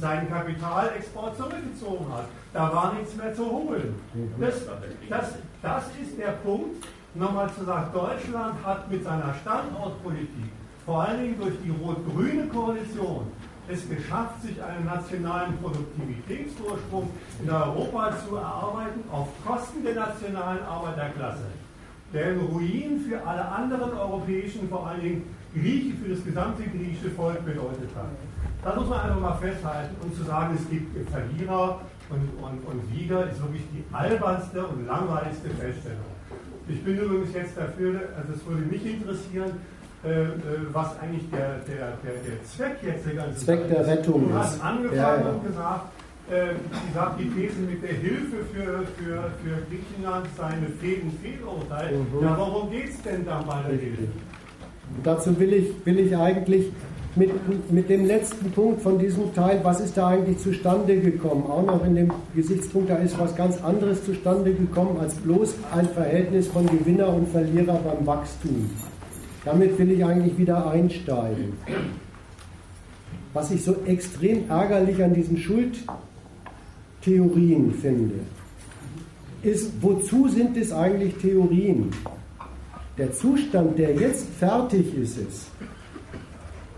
seinen 0.00 0.28
Kapitalexport 0.28 1.36
zurückgezogen 1.36 2.06
hat. 2.12 2.24
Da 2.52 2.74
war 2.74 2.94
nichts 2.94 3.14
mehr 3.14 3.32
zu 3.32 3.48
holen. 3.48 3.94
Das, 4.40 4.66
das, 5.08 5.34
das 5.62 5.84
ist 6.02 6.18
der 6.18 6.32
Punkt, 6.44 6.84
nochmal 7.14 7.48
zu 7.56 7.64
sagen, 7.64 7.92
Deutschland 7.92 8.54
hat 8.64 8.90
mit 8.90 9.04
seiner 9.04 9.32
Standortpolitik, 9.40 10.50
vor 10.84 11.04
allen 11.04 11.22
Dingen 11.22 11.40
durch 11.40 11.54
die 11.64 11.70
rot-grüne 11.70 12.48
Koalition, 12.48 13.28
es 13.68 13.88
geschafft, 13.88 14.42
sich 14.42 14.60
einen 14.60 14.84
nationalen 14.84 15.56
Produktivitätsvorsprung 15.58 17.08
in 17.40 17.48
Europa 17.48 18.12
zu 18.26 18.34
erarbeiten 18.34 19.04
auf 19.12 19.28
Kosten 19.46 19.84
der 19.84 19.94
nationalen 19.94 20.64
Arbeiterklasse, 20.64 21.46
der 22.12 22.36
Ruin 22.36 23.04
für 23.08 23.24
alle 23.24 23.46
anderen 23.46 23.92
europäischen, 23.92 24.68
vor 24.68 24.88
allen 24.88 25.00
Dingen 25.00 25.34
Griechen, 25.54 25.98
für 26.02 26.10
das 26.14 26.24
gesamte 26.24 26.62
griechische 26.62 27.10
Volk 27.10 27.44
bedeutet 27.44 27.90
hat. 27.94 28.10
Das 28.64 28.76
muss 28.76 28.88
man 28.88 29.00
einfach 29.00 29.20
mal 29.20 29.36
festhalten 29.36 29.94
und 30.02 30.16
zu 30.16 30.22
sagen, 30.24 30.56
es 30.56 30.68
gibt 30.70 31.10
Verlierer 31.10 31.80
und, 32.08 32.28
und, 32.42 32.58
und 32.66 32.80
Sieger, 32.92 33.28
ist 33.30 33.40
wirklich 33.42 33.64
die 33.72 33.84
albernste 33.92 34.66
und 34.66 34.86
langweiligste 34.86 35.50
Feststellung. 35.50 36.12
Ich 36.68 36.82
bin 36.84 36.96
übrigens 36.96 37.34
jetzt 37.34 37.56
dafür, 37.56 38.00
also 38.16 38.32
es 38.34 38.46
würde 38.46 38.62
mich 38.62 38.86
interessieren, 38.86 39.52
äh, 40.04 40.22
äh, 40.22 40.28
was 40.72 40.98
eigentlich 41.00 41.28
der, 41.30 41.58
der, 41.66 41.96
der, 42.02 42.12
der 42.26 42.44
Zweck 42.44 42.76
jetzt 42.82 43.06
der 43.06 43.14
ganzen 43.14 43.36
Zweck 43.36 43.68
der 43.68 43.86
Rettung 43.86 44.22
ist. 44.24 44.30
Du 44.30 44.38
hast 44.38 44.64
angefangen 44.64 44.96
ja, 44.96 45.20
ja. 45.20 45.30
und 45.30 45.46
gesagt, 45.46 45.84
äh, 46.30 46.94
sagt, 46.94 47.20
die 47.20 47.30
These 47.30 47.60
mit 47.60 47.82
der 47.82 47.94
Hilfe 47.94 48.36
für, 48.52 48.86
für, 48.96 49.30
für 49.42 49.62
Griechenland 49.68 50.26
sei 50.36 50.46
eine 50.46 50.68
Fehl- 50.68 51.02
und 51.02 51.20
Fehlurteil. 51.20 51.92
Mhm. 51.92 52.22
Ja, 52.22 52.36
worum 52.38 52.70
geht 52.70 52.90
es 52.90 53.02
denn 53.02 53.24
dann 53.26 53.46
bei 53.46 53.62
der 53.62 53.78
Hilfe? 53.78 54.08
Dazu 55.02 55.38
will 55.38 55.52
ich, 55.52 55.66
will 55.84 55.98
ich 55.98 56.16
eigentlich 56.16 56.70
mit, 57.14 57.30
mit 57.70 57.90
dem 57.90 58.06
letzten 58.06 58.50
Punkt 58.52 58.80
von 58.80 58.98
diesem 58.98 59.34
Teil, 59.34 59.60
was 59.62 59.80
ist 59.80 59.96
da 59.96 60.08
eigentlich 60.08 60.38
zustande 60.38 60.98
gekommen? 60.98 61.44
Auch 61.44 61.64
noch 61.64 61.84
in 61.84 61.94
dem 61.94 62.10
Gesichtspunkt, 62.34 62.90
da 62.90 62.96
ist 62.96 63.18
was 63.18 63.36
ganz 63.36 63.62
anderes 63.62 64.04
zustande 64.04 64.52
gekommen 64.52 64.98
als 64.98 65.14
bloß 65.14 65.54
ein 65.74 65.88
Verhältnis 65.88 66.48
von 66.48 66.66
Gewinner 66.66 67.12
und 67.12 67.28
Verlierer 67.28 67.78
beim 67.84 68.06
Wachstum. 68.06 68.70
Damit 69.44 69.78
will 69.78 69.90
ich 69.90 70.02
eigentlich 70.04 70.38
wieder 70.38 70.70
einsteigen. 70.70 71.54
Was 73.34 73.50
ich 73.50 73.64
so 73.64 73.76
extrem 73.86 74.48
ärgerlich 74.48 75.02
an 75.02 75.14
diesen 75.14 75.38
Schuldtheorien 75.38 77.74
finde, 77.74 78.20
ist, 79.42 79.72
wozu 79.80 80.28
sind 80.28 80.56
es 80.56 80.72
eigentlich 80.72 81.16
Theorien? 81.16 81.90
Der 82.98 83.12
Zustand, 83.12 83.78
der 83.78 83.94
jetzt 83.94 84.26
fertig 84.38 84.96
ist, 84.96 85.18
ist, 85.18 85.46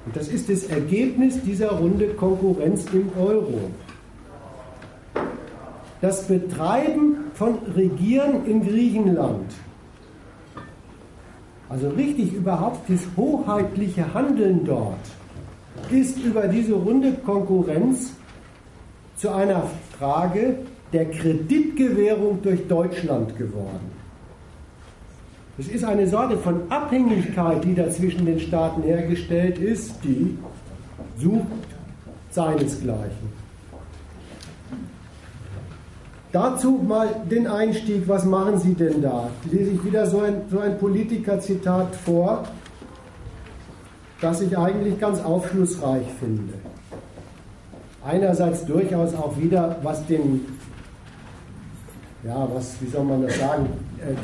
und 0.06 0.14
das 0.14 0.28
ist 0.28 0.50
das 0.50 0.64
Ergebnis 0.64 1.40
dieser 1.42 1.70
Runde 1.70 2.08
Konkurrenz 2.08 2.84
im 2.92 3.10
Euro. 3.18 3.70
Das 6.02 6.26
Betreiben 6.26 7.16
von 7.32 7.58
Regieren 7.74 8.44
in 8.44 8.62
Griechenland 8.62 9.50
also 11.74 11.88
richtig 11.88 12.32
überhaupt 12.32 12.88
das 12.88 13.00
hoheitliche 13.16 14.12
Handeln 14.14 14.64
dort 14.64 15.00
ist 15.90 16.18
über 16.18 16.46
diese 16.46 16.74
runde 16.74 17.14
Konkurrenz 17.24 18.12
zu 19.16 19.30
einer 19.30 19.64
Frage 19.98 20.58
der 20.92 21.10
Kreditgewährung 21.10 22.40
durch 22.42 22.68
Deutschland 22.68 23.36
geworden. 23.36 23.93
Es 25.56 25.68
ist 25.68 25.85
eine 25.85 26.09
Sorte 26.09 26.36
von 26.36 26.62
Abhängigkeit, 26.68 27.62
die 27.62 27.74
da 27.74 27.89
zwischen 27.89 28.26
den 28.26 28.40
Staaten 28.40 28.82
hergestellt 28.82 29.59
ist, 29.59 29.94
die 30.02 30.36
sucht 31.16 31.47
seinesgleichen. 32.31 33.44
Dazu 36.32 36.81
mal 36.85 37.09
den 37.31 37.47
Einstieg, 37.47 38.09
was 38.09 38.24
machen 38.24 38.59
Sie 38.59 38.74
denn 38.74 39.01
da? 39.01 39.31
Lese 39.48 39.70
ich 39.70 39.85
wieder 39.85 40.05
so 40.06 40.18
ein, 40.18 40.43
so 40.51 40.59
ein 40.59 40.76
Politiker-Zitat 40.76 41.94
vor, 41.94 42.43
das 44.20 44.40
ich 44.40 44.59
eigentlich 44.59 44.98
ganz 44.98 45.22
aufschlussreich 45.22 46.06
finde. 46.18 46.55
Einerseits 48.05 48.64
durchaus 48.64 49.14
auch 49.14 49.39
wieder, 49.39 49.76
was 49.85 50.05
den, 50.06 50.44
ja, 52.24 52.48
was, 52.52 52.74
wie 52.81 52.89
soll 52.89 53.05
man 53.05 53.22
das 53.22 53.39
sagen, 53.39 53.68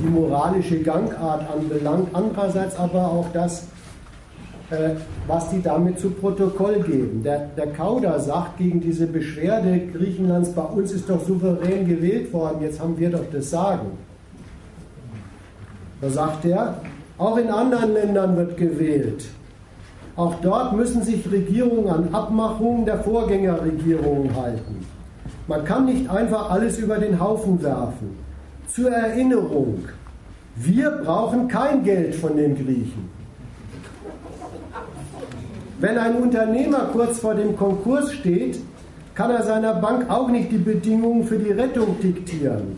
die 0.02 0.08
moralische 0.08 0.80
Gangart 0.80 1.44
anbelangt, 1.50 2.08
andererseits 2.12 2.76
aber 2.76 3.06
auch 3.06 3.26
das, 3.32 3.66
äh, 4.70 4.90
was 5.26 5.50
die 5.50 5.62
damit 5.62 5.98
zu 5.98 6.10
Protokoll 6.10 6.80
geben. 6.80 7.22
Der, 7.22 7.48
der 7.56 7.68
Kauder 7.68 8.20
sagt 8.20 8.58
gegen 8.58 8.80
diese 8.80 9.06
Beschwerde 9.06 9.80
Griechenlands, 9.92 10.50
bei 10.50 10.62
uns 10.62 10.92
ist 10.92 11.08
doch 11.08 11.24
souverän 11.24 11.86
gewählt 11.86 12.32
worden, 12.32 12.62
jetzt 12.62 12.80
haben 12.80 12.98
wir 12.98 13.10
doch 13.10 13.24
das 13.32 13.50
Sagen. 13.50 13.98
Da 16.00 16.08
sagt 16.08 16.44
er, 16.44 16.80
auch 17.18 17.36
in 17.36 17.48
anderen 17.48 17.92
Ländern 17.92 18.36
wird 18.36 18.56
gewählt. 18.56 19.26
Auch 20.16 20.34
dort 20.42 20.74
müssen 20.74 21.02
sich 21.02 21.30
Regierungen 21.30 21.88
an 21.88 22.14
Abmachungen 22.14 22.84
der 22.84 22.98
Vorgängerregierungen 23.00 24.34
halten. 24.34 24.86
Man 25.46 25.64
kann 25.64 25.86
nicht 25.86 26.08
einfach 26.08 26.50
alles 26.50 26.78
über 26.78 26.98
den 26.98 27.20
Haufen 27.20 27.62
werfen. 27.62 28.29
Zur 28.74 28.90
Erinnerung, 28.92 29.80
wir 30.54 30.90
brauchen 30.90 31.48
kein 31.48 31.82
Geld 31.82 32.14
von 32.14 32.36
den 32.36 32.54
Griechen. 32.54 33.10
Wenn 35.80 35.98
ein 35.98 36.16
Unternehmer 36.16 36.90
kurz 36.92 37.18
vor 37.18 37.34
dem 37.34 37.56
Konkurs 37.56 38.12
steht, 38.12 38.60
kann 39.16 39.32
er 39.32 39.42
seiner 39.42 39.74
Bank 39.74 40.08
auch 40.08 40.28
nicht 40.28 40.52
die 40.52 40.58
Bedingungen 40.58 41.24
für 41.24 41.38
die 41.38 41.50
Rettung 41.50 41.98
diktieren. 42.00 42.76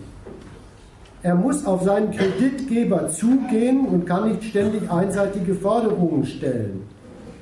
Er 1.23 1.35
muss 1.35 1.66
auf 1.66 1.82
seinen 1.82 2.10
Kreditgeber 2.10 3.10
zugehen 3.10 3.86
und 3.86 4.06
kann 4.06 4.31
nicht 4.31 4.44
ständig 4.44 4.90
einseitige 4.90 5.55
Forderungen 5.55 6.24
stellen. 6.24 6.85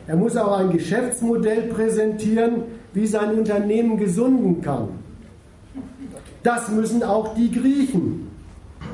Er 0.09 0.17
muss 0.17 0.37
auch 0.37 0.59
ein 0.59 0.71
Geschäftsmodell 0.71 1.69
präsentieren, 1.69 2.65
wie 2.95 3.07
sein 3.07 3.39
Unternehmen 3.39 3.97
gesunden 3.97 4.61
kann. 4.61 4.89
Das 6.43 6.69
müssen 6.69 7.05
auch 7.05 7.35
die 7.35 7.53
Griechen. 7.53 8.30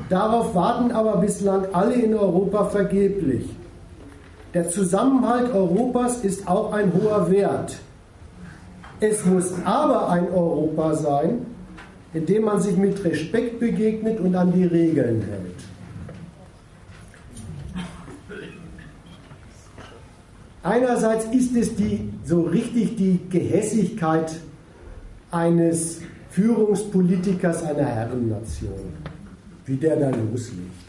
Darauf 0.09 0.55
warten 0.55 0.91
aber 0.91 1.17
bislang 1.17 1.65
alle 1.73 1.95
in 1.95 2.13
Europa 2.13 2.65
vergeblich. 2.65 3.49
Der 4.53 4.69
Zusammenhalt 4.69 5.53
Europas 5.53 6.23
ist 6.23 6.47
auch 6.47 6.71
ein 6.71 6.91
hoher 6.93 7.29
Wert. 7.29 7.77
Es 8.99 9.25
muss 9.25 9.53
aber 9.65 10.09
ein 10.09 10.31
Europa 10.31 10.95
sein, 10.95 11.45
in 12.13 12.25
dem 12.25 12.45
man 12.45 12.61
sich 12.61 12.77
mit 12.77 13.03
Respekt 13.03 13.59
begegnet 13.59 14.19
und 14.19 14.35
an 14.35 14.51
die 14.51 14.65
Regeln 14.65 15.21
hält. 15.21 15.57
Einerseits 20.63 21.25
ist 21.25 21.55
es 21.55 21.75
die, 21.75 22.09
so 22.25 22.41
richtig 22.41 22.95
die 22.97 23.19
Gehässigkeit 23.29 24.35
eines 25.31 26.01
Führungspolitikers 26.31 27.63
einer 27.63 27.85
Herrennation, 27.85 28.93
wie 29.67 29.75
der 29.75 29.97
da 29.97 30.09
loslegt. 30.09 30.87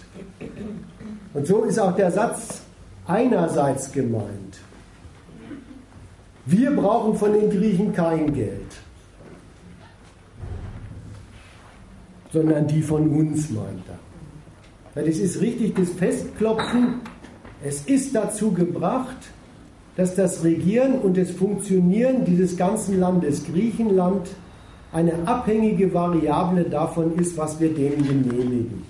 Und 1.35 1.47
so 1.47 1.65
ist 1.65 1.79
auch 1.79 1.95
der 1.95 2.11
Satz 2.11 2.63
einerseits 3.07 3.93
gemeint. 3.93 4.59
Wir 6.47 6.71
brauchen 6.71 7.15
von 7.15 7.33
den 7.33 7.51
Griechen 7.51 7.93
kein 7.93 8.33
Geld, 8.33 8.77
sondern 12.33 12.67
die 12.67 12.83
von 12.83 13.09
uns, 13.09 13.51
meint 13.51 13.85
er. 14.95 15.05
Das 15.05 15.17
ist 15.17 15.41
richtig 15.41 15.75
das 15.75 15.91
Festklopfen. 15.91 17.01
Es 17.63 17.83
ist 17.83 18.15
dazu 18.15 18.53
gebracht, 18.53 19.17
dass 19.97 20.15
das 20.15 20.45
Regieren 20.45 21.01
und 21.01 21.17
das 21.17 21.31
Funktionieren 21.31 22.25
dieses 22.25 22.57
ganzen 22.57 22.99
Landes 22.99 23.45
Griechenland 23.45 24.29
eine 24.93 25.13
abhängige 25.27 25.93
Variable 25.93 26.65
davon 26.65 27.17
ist, 27.19 27.37
was 27.37 27.61
wir 27.61 27.75
denen 27.75 28.03
genehmigen. 28.03 28.85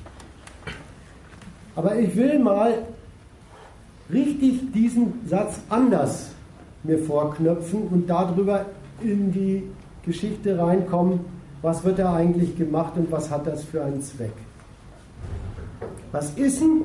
Aber 1.74 1.98
ich 1.98 2.14
will 2.16 2.38
mal 2.38 2.74
richtig 4.12 4.72
diesen 4.72 5.14
Satz 5.26 5.60
anders 5.68 6.30
mir 6.82 6.98
vorknöpfen 6.98 7.82
und 7.88 8.08
darüber 8.08 8.66
in 9.02 9.32
die 9.32 9.64
Geschichte 10.04 10.58
reinkommen, 10.58 11.20
was 11.62 11.84
wird 11.84 11.98
da 11.98 12.14
eigentlich 12.14 12.56
gemacht 12.56 12.94
und 12.96 13.10
was 13.10 13.30
hat 13.30 13.46
das 13.46 13.64
für 13.64 13.84
einen 13.84 14.00
Zweck. 14.00 14.32
Was 16.12 16.30
ist 16.36 16.60
denn, 16.60 16.82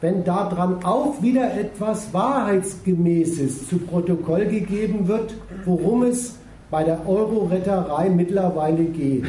wenn 0.00 0.24
daran 0.24 0.84
auch 0.84 1.22
wieder 1.22 1.54
etwas 1.54 2.12
Wahrheitsgemäßes 2.12 3.68
zu 3.68 3.78
Protokoll 3.78 4.46
gegeben 4.46 5.08
wird, 5.08 5.34
worum 5.64 6.02
es 6.02 6.36
bei 6.74 6.82
der 6.82 7.08
Euro-Retterei 7.08 8.10
mittlerweile 8.10 8.82
geht? 8.82 9.26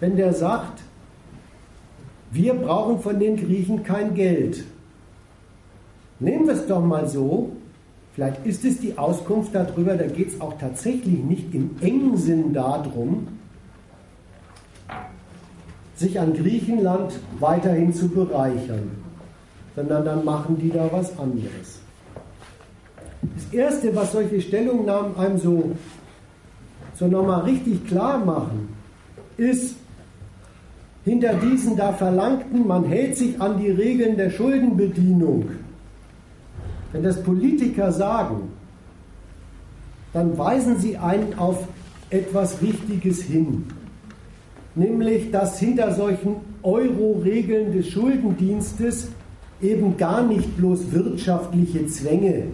Wenn 0.00 0.16
der 0.16 0.32
sagt, 0.32 0.82
wir 2.32 2.54
brauchen 2.54 2.98
von 2.98 3.20
den 3.20 3.36
Griechen 3.36 3.84
kein 3.84 4.14
Geld, 4.14 4.64
Nehmen 6.18 6.46
wir 6.46 6.54
es 6.54 6.66
doch 6.66 6.82
mal 6.82 7.08
so, 7.08 7.50
vielleicht 8.14 8.44
ist 8.44 8.64
es 8.64 8.80
die 8.80 8.96
Auskunft 8.96 9.54
darüber, 9.54 9.94
da 9.94 10.06
geht 10.06 10.28
es 10.28 10.40
auch 10.40 10.58
tatsächlich 10.58 11.18
nicht 11.18 11.54
im 11.54 11.76
engen 11.80 12.16
Sinn 12.16 12.52
darum, 12.52 13.28
sich 15.96 16.18
an 16.18 16.34
Griechenland 16.34 17.12
weiterhin 17.38 17.92
zu 17.92 18.08
bereichern, 18.08 18.90
sondern 19.76 20.04
dann 20.04 20.24
machen 20.24 20.58
die 20.58 20.70
da 20.70 20.88
was 20.90 21.16
anderes. 21.18 21.80
Das 23.22 23.52
Erste, 23.52 23.94
was 23.94 24.10
solche 24.10 24.40
Stellungnahmen 24.40 25.16
einem 25.16 25.38
so, 25.38 25.72
so 26.94 27.06
nochmal 27.06 27.42
richtig 27.42 27.86
klar 27.86 28.24
machen, 28.24 28.68
ist, 29.36 29.76
hinter 31.04 31.34
diesen 31.34 31.76
da 31.76 31.92
verlangten, 31.92 32.66
man 32.66 32.84
hält 32.84 33.16
sich 33.16 33.40
an 33.40 33.58
die 33.58 33.70
Regeln 33.70 34.16
der 34.16 34.30
Schuldenbedienung. 34.30 35.50
Wenn 36.92 37.02
das 37.02 37.22
Politiker 37.22 37.92
sagen, 37.92 38.48
dann 40.12 40.38
weisen 40.38 40.78
sie 40.78 40.96
einen 40.96 41.36
auf 41.38 41.66
etwas 42.08 42.62
Wichtiges 42.62 43.22
hin. 43.22 43.64
Nämlich, 44.76 45.30
dass 45.30 45.58
hinter 45.58 45.92
solchen 45.92 46.36
Euro-Regeln 46.62 47.72
des 47.72 47.88
Schuldendienstes 47.88 49.08
eben 49.60 49.96
gar 49.96 50.22
nicht 50.22 50.56
bloß 50.56 50.92
wirtschaftliche 50.92 51.86
Zwänge 51.86 52.44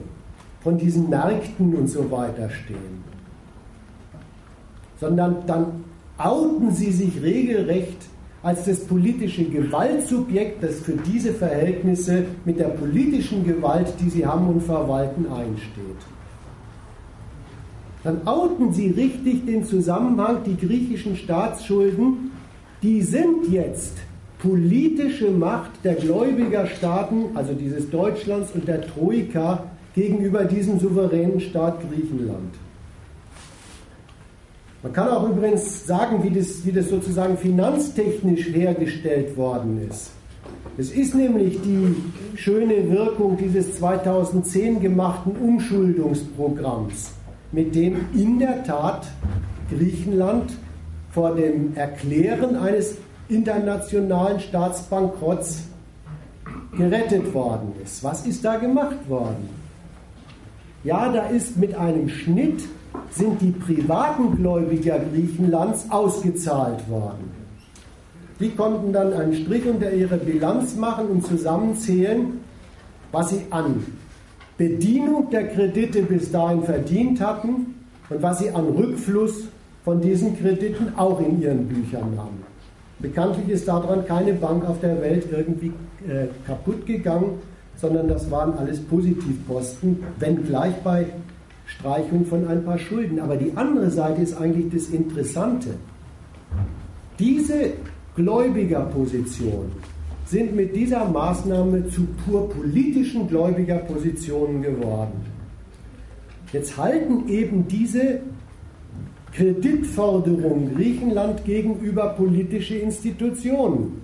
von 0.62 0.77
diesen 0.77 1.09
Märkten 1.09 1.75
und 1.75 1.89
so 1.89 2.11
weiter 2.11 2.51
stehen, 2.51 3.10
sondern 5.01 5.37
dann 5.47 5.85
outen 6.19 6.71
sie 6.71 6.93
sich 6.93 7.23
regelrecht 7.23 7.97
als 8.43 8.65
das 8.65 8.81
politische 8.81 9.45
Gewaltsubjekt, 9.45 10.63
das 10.63 10.81
für 10.81 10.93
diese 10.93 11.33
Verhältnisse 11.33 12.25
mit 12.45 12.59
der 12.59 12.69
politischen 12.69 13.45
Gewalt, 13.45 13.93
die 14.01 14.09
sie 14.09 14.27
haben 14.27 14.49
und 14.49 14.63
verwalten, 14.63 15.27
einsteht. 15.27 16.01
Dann 18.03 18.27
outen 18.27 18.73
sie 18.73 18.89
richtig 18.89 19.45
den 19.45 19.65
Zusammenhang, 19.65 20.39
die 20.45 20.57
griechischen 20.57 21.17
Staatsschulden, 21.17 22.31
die 22.83 23.03
sind 23.03 23.49
jetzt 23.51 23.99
politische 24.39 25.31
Macht 25.31 25.73
der 25.85 25.97
Gläubigerstaaten, 25.97 27.37
also 27.37 27.53
dieses 27.53 27.91
Deutschlands 27.91 28.53
und 28.53 28.67
der 28.67 28.81
Troika, 28.81 29.65
gegenüber 29.95 30.45
diesem 30.45 30.81
souveränen 30.81 31.41
Staat 31.41 31.79
Griechenland. 31.91 32.55
Man 34.82 34.93
kann 34.94 35.09
auch 35.09 35.28
übrigens 35.28 35.86
sagen, 35.86 36.23
wie 36.23 36.31
das, 36.31 36.65
wie 36.65 36.73
das 36.73 36.89
sozusagen 36.89 37.36
finanztechnisch 37.36 38.48
hergestellt 38.48 39.36
worden 39.36 39.86
ist. 39.90 40.12
Es 40.78 40.90
ist 40.90 41.15
nämlich 41.15 41.61
die 41.61 41.94
schöne 42.36 42.90
Wirkung 42.90 43.36
dieses 43.36 43.77
2010 43.77 44.81
gemachten 44.81 45.32
Umschuldungsprogramms, 45.36 47.12
mit 47.52 47.74
dem 47.74 48.07
in 48.15 48.39
der 48.39 48.65
Tat 48.65 49.07
Griechenland 49.70 50.52
vor 51.11 51.35
dem 51.35 51.77
Erklären 51.77 52.57
eines 52.57 52.97
internationalen 53.28 54.40
Staatsbankrotts 54.40 55.65
gerettet 56.77 57.35
worden 57.35 57.73
ist. 57.85 58.02
Was 58.02 58.27
ist 58.27 58.44
da 58.44 58.57
gemacht 58.57 59.09
worden? 59.09 59.48
Ja, 60.85 61.12
da 61.12 61.27
ist 61.27 61.59
mit 61.59 61.74
einem 61.74 62.09
Schnitt 62.09 62.62
sind 63.11 63.41
die 63.41 63.51
privaten 63.51 64.37
Gläubiger 64.37 64.99
Griechenlands 64.99 65.91
ausgezahlt 65.91 66.89
worden. 66.89 67.31
Die 68.39 68.51
konnten 68.51 68.93
dann 68.93 69.12
einen 69.12 69.35
Strich 69.35 69.67
unter 69.67 69.93
ihre 69.93 70.17
Bilanz 70.17 70.77
machen 70.77 71.09
und 71.09 71.27
zusammenzählen, 71.27 72.41
was 73.12 73.31
sie 73.31 73.43
an 73.51 73.85
Bedienung 74.57 75.31
der 75.31 75.49
Kredite 75.49 76.03
bis 76.03 76.31
dahin 76.31 76.62
verdient 76.62 77.21
hatten 77.21 77.75
und 78.09 78.23
was 78.23 78.39
sie 78.39 78.51
an 78.51 78.67
Rückfluss 78.69 79.45
von 79.85 80.01
diesen 80.01 80.39
Krediten 80.39 80.93
auch 80.97 81.21
in 81.21 81.41
ihren 81.41 81.67
Büchern 81.67 82.15
haben. 82.17 82.45
Bekanntlich 82.99 83.49
ist 83.49 83.67
daran 83.67 84.05
keine 84.05 84.35
Bank 84.35 84.69
auf 84.69 84.81
der 84.81 85.01
Welt 85.01 85.27
irgendwie 85.33 85.73
äh, 86.07 86.27
kaputt 86.47 86.85
gegangen, 86.85 87.39
sondern 87.77 88.09
das 88.09 88.31
waren 88.31 88.57
alles 88.59 88.81
Positivposten, 88.81 90.05
wenngleich 90.19 90.75
bei 90.85 91.07
Streichung 91.79 92.27
von 92.27 92.47
ein 92.47 92.65
paar 92.65 92.79
Schulden. 92.79 93.21
Aber 93.21 93.37
die 93.37 93.53
andere 93.57 93.91
Seite 93.91 94.23
ist 94.23 94.35
eigentlich 94.35 94.73
das 94.73 94.89
Interessante. 94.89 95.71
Diese 97.19 97.73
Gläubigerpositionen 98.17 99.73
sind 100.25 100.55
mit 100.55 100.75
dieser 100.75 101.05
Maßnahme 101.07 101.89
zu 101.89 102.07
pur 102.25 102.49
politischen 102.49 103.29
Gläubigerpositionen 103.29 104.63
geworden. 104.63 105.27
Jetzt 106.53 106.77
halten 106.77 107.29
eben 107.29 107.67
diese 107.69 108.21
Kreditforderungen 109.33 110.75
Griechenland 110.75 111.45
gegenüber 111.45 112.11
politische 112.11 112.77
Institutionen. 112.77 114.03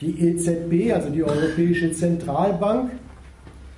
Die 0.00 0.28
EZB, 0.28 0.92
also 0.92 1.10
die 1.10 1.22
Europäische 1.22 1.92
Zentralbank, 1.92 2.90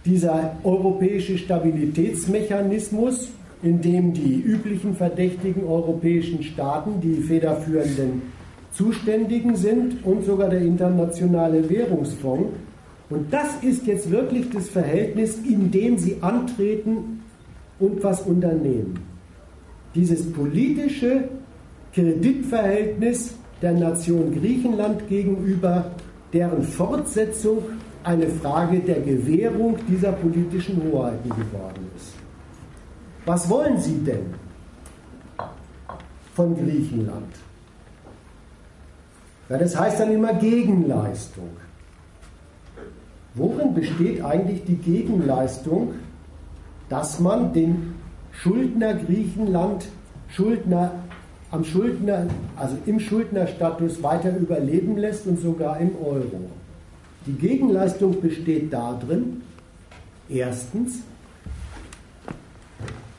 dieser 0.08 0.56
europäische 0.64 1.36
Stabilitätsmechanismus, 1.36 3.28
in 3.62 3.80
dem 3.82 4.14
die 4.14 4.40
üblichen 4.40 4.94
verdächtigen 4.94 5.64
europäischen 5.64 6.42
Staaten 6.42 7.00
die 7.00 7.22
federführenden 7.22 8.22
Zuständigen 8.72 9.56
sind 9.56 10.04
und 10.04 10.24
sogar 10.24 10.48
der 10.48 10.60
internationale 10.60 11.68
Währungsfonds. 11.68 12.50
Und 13.10 13.32
das 13.32 13.62
ist 13.62 13.86
jetzt 13.86 14.10
wirklich 14.10 14.48
das 14.50 14.68
Verhältnis, 14.68 15.38
in 15.46 15.70
dem 15.70 15.98
sie 15.98 16.18
antreten 16.20 17.22
und 17.78 18.02
was 18.02 18.22
unternehmen. 18.22 19.00
Dieses 19.94 20.30
politische 20.32 21.24
Kreditverhältnis 21.92 23.34
der 23.60 23.72
Nation 23.72 24.32
Griechenland 24.32 25.08
gegenüber 25.08 25.90
deren 26.32 26.62
Fortsetzung 26.62 27.58
eine 28.08 28.26
Frage 28.26 28.78
der 28.80 29.00
Gewährung 29.00 29.76
dieser 29.86 30.12
politischen 30.12 30.82
Hoheiten 30.82 31.28
geworden 31.28 31.90
ist. 31.94 32.14
Was 33.26 33.50
wollen 33.50 33.76
Sie 33.78 33.98
denn 34.02 34.32
von 36.34 36.56
Griechenland? 36.56 37.34
Ja, 39.50 39.58
das 39.58 39.78
heißt 39.78 40.00
dann 40.00 40.10
immer 40.10 40.32
Gegenleistung. 40.34 41.50
Worin 43.34 43.74
besteht 43.74 44.24
eigentlich 44.24 44.64
die 44.64 44.76
Gegenleistung, 44.76 45.92
dass 46.88 47.20
man 47.20 47.52
den 47.52 47.94
Schuldner 48.32 48.94
Griechenland 48.94 49.86
Schuldner 50.30 50.92
am 51.50 51.62
Schuldner, 51.62 52.26
also 52.56 52.76
im 52.86 53.00
Schuldnerstatus 53.00 54.02
weiter 54.02 54.34
überleben 54.34 54.96
lässt 54.96 55.26
und 55.26 55.38
sogar 55.38 55.78
im 55.78 55.90
Euro? 56.02 56.57
Die 57.28 57.34
Gegenleistung 57.34 58.22
besteht 58.22 58.72
darin, 58.72 59.42
erstens, 60.30 61.00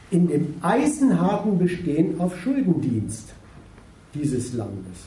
in 0.09 0.27
dem 0.27 0.55
eisenharten 0.63 1.59
Bestehen 1.59 2.19
auf 2.19 2.35
Schuldendienst 2.39 3.29
dieses 4.15 4.53
Landes. 4.53 4.97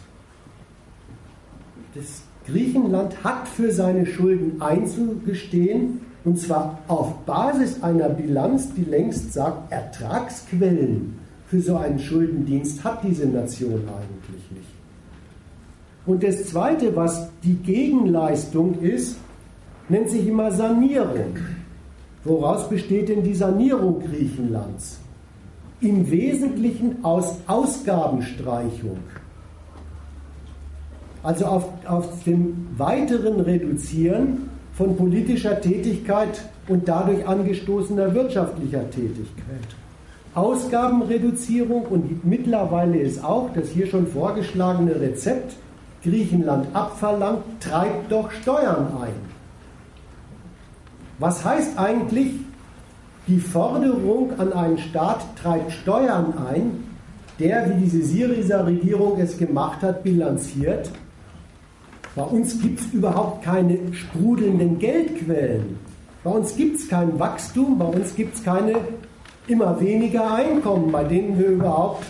Das 1.97 2.23
Griechenland 2.47 3.25
hat 3.25 3.49
für 3.49 3.73
seine 3.73 4.07
Schulden 4.07 4.63
einzugestehen, 4.63 6.03
und 6.25 6.39
zwar 6.39 6.79
auf 6.87 7.25
Basis 7.27 7.83
einer 7.83 8.09
Bilanz, 8.09 8.73
die 8.73 8.85
längst 8.85 9.33
sagt, 9.33 9.73
Ertragsquellen 9.73 11.19
für 11.49 11.61
so 11.61 11.77
einen 11.77 11.99
Schuldendienst 11.99 12.85
hat 12.85 13.03
diese 13.03 13.27
Nation 13.27 13.73
eigentlich 13.89 14.51
nicht. 14.53 14.62
Und 16.05 16.23
das 16.23 16.47
Zweite, 16.47 16.97
was 16.97 17.29
die 17.45 17.55
Gegenleistung 17.55 18.81
ist, 18.81 19.19
nennt 19.89 20.11
sich 20.11 20.27
immer 20.27 20.51
Sanierung. 20.51 21.37
Woraus 22.25 22.69
besteht 22.69 23.09
denn 23.09 23.23
die 23.23 23.35
Sanierung 23.35 24.01
Griechenlands? 24.01 24.99
Im 25.81 26.11
Wesentlichen 26.11 27.05
aus 27.05 27.37
Ausgabenstreichung. 27.47 28.99
Also 31.23 31.47
auf, 31.47 31.69
auf 31.87 32.25
dem 32.25 32.69
weiteren 32.77 33.41
Reduzieren 33.41 34.51
von 34.75 34.97
politischer 34.97 35.61
Tätigkeit 35.61 36.43
und 36.69 36.89
dadurch 36.89 37.27
angestoßener 37.27 38.15
wirtschaftlicher 38.15 38.89
Tätigkeit. 38.91 39.69
Ausgabenreduzierung 40.35 41.83
und 41.87 42.25
mittlerweile 42.25 42.99
ist 42.99 43.23
auch 43.23 43.51
das 43.53 43.69
hier 43.69 43.87
schon 43.87 44.07
vorgeschlagene 44.07 44.99
Rezept 44.99 45.55
Griechenland 46.03 46.67
abverlangt, 46.75 47.43
treibt 47.61 48.11
doch 48.11 48.31
Steuern 48.31 48.89
ein. 49.01 49.15
Was 51.19 51.45
heißt 51.45 51.79
eigentlich, 51.79 52.33
die 53.29 53.39
Forderung 53.39 54.39
an 54.39 54.53
einen 54.53 54.79
Staat 54.79 55.21
treibt 55.41 55.71
Steuern 55.73 56.35
ein, 56.47 56.85
der, 57.39 57.71
wie 57.71 57.85
diese 57.85 58.03
Syriza-Regierung 58.03 59.19
es 59.21 59.39
gemacht 59.39 59.83
hat, 59.83 60.03
bilanziert, 60.03 60.91
bei 62.15 62.23
uns 62.23 62.61
gibt 62.61 62.81
es 62.81 62.87
überhaupt 62.93 63.43
keine 63.43 63.79
sprudelnden 63.93 64.79
Geldquellen. 64.79 65.79
Bei 66.25 66.31
uns 66.31 66.57
gibt 66.57 66.77
es 66.77 66.89
kein 66.89 67.19
Wachstum, 67.19 67.79
bei 67.79 67.87
uns 67.87 68.15
gibt 68.15 68.35
es 68.35 68.45
keine 68.45 68.75
immer 69.47 69.81
weniger 69.81 70.35
Einkommen, 70.35 70.93
bei 70.93 71.05
denen 71.05 71.39
wir 71.39 71.47
überhaupt 71.47 72.05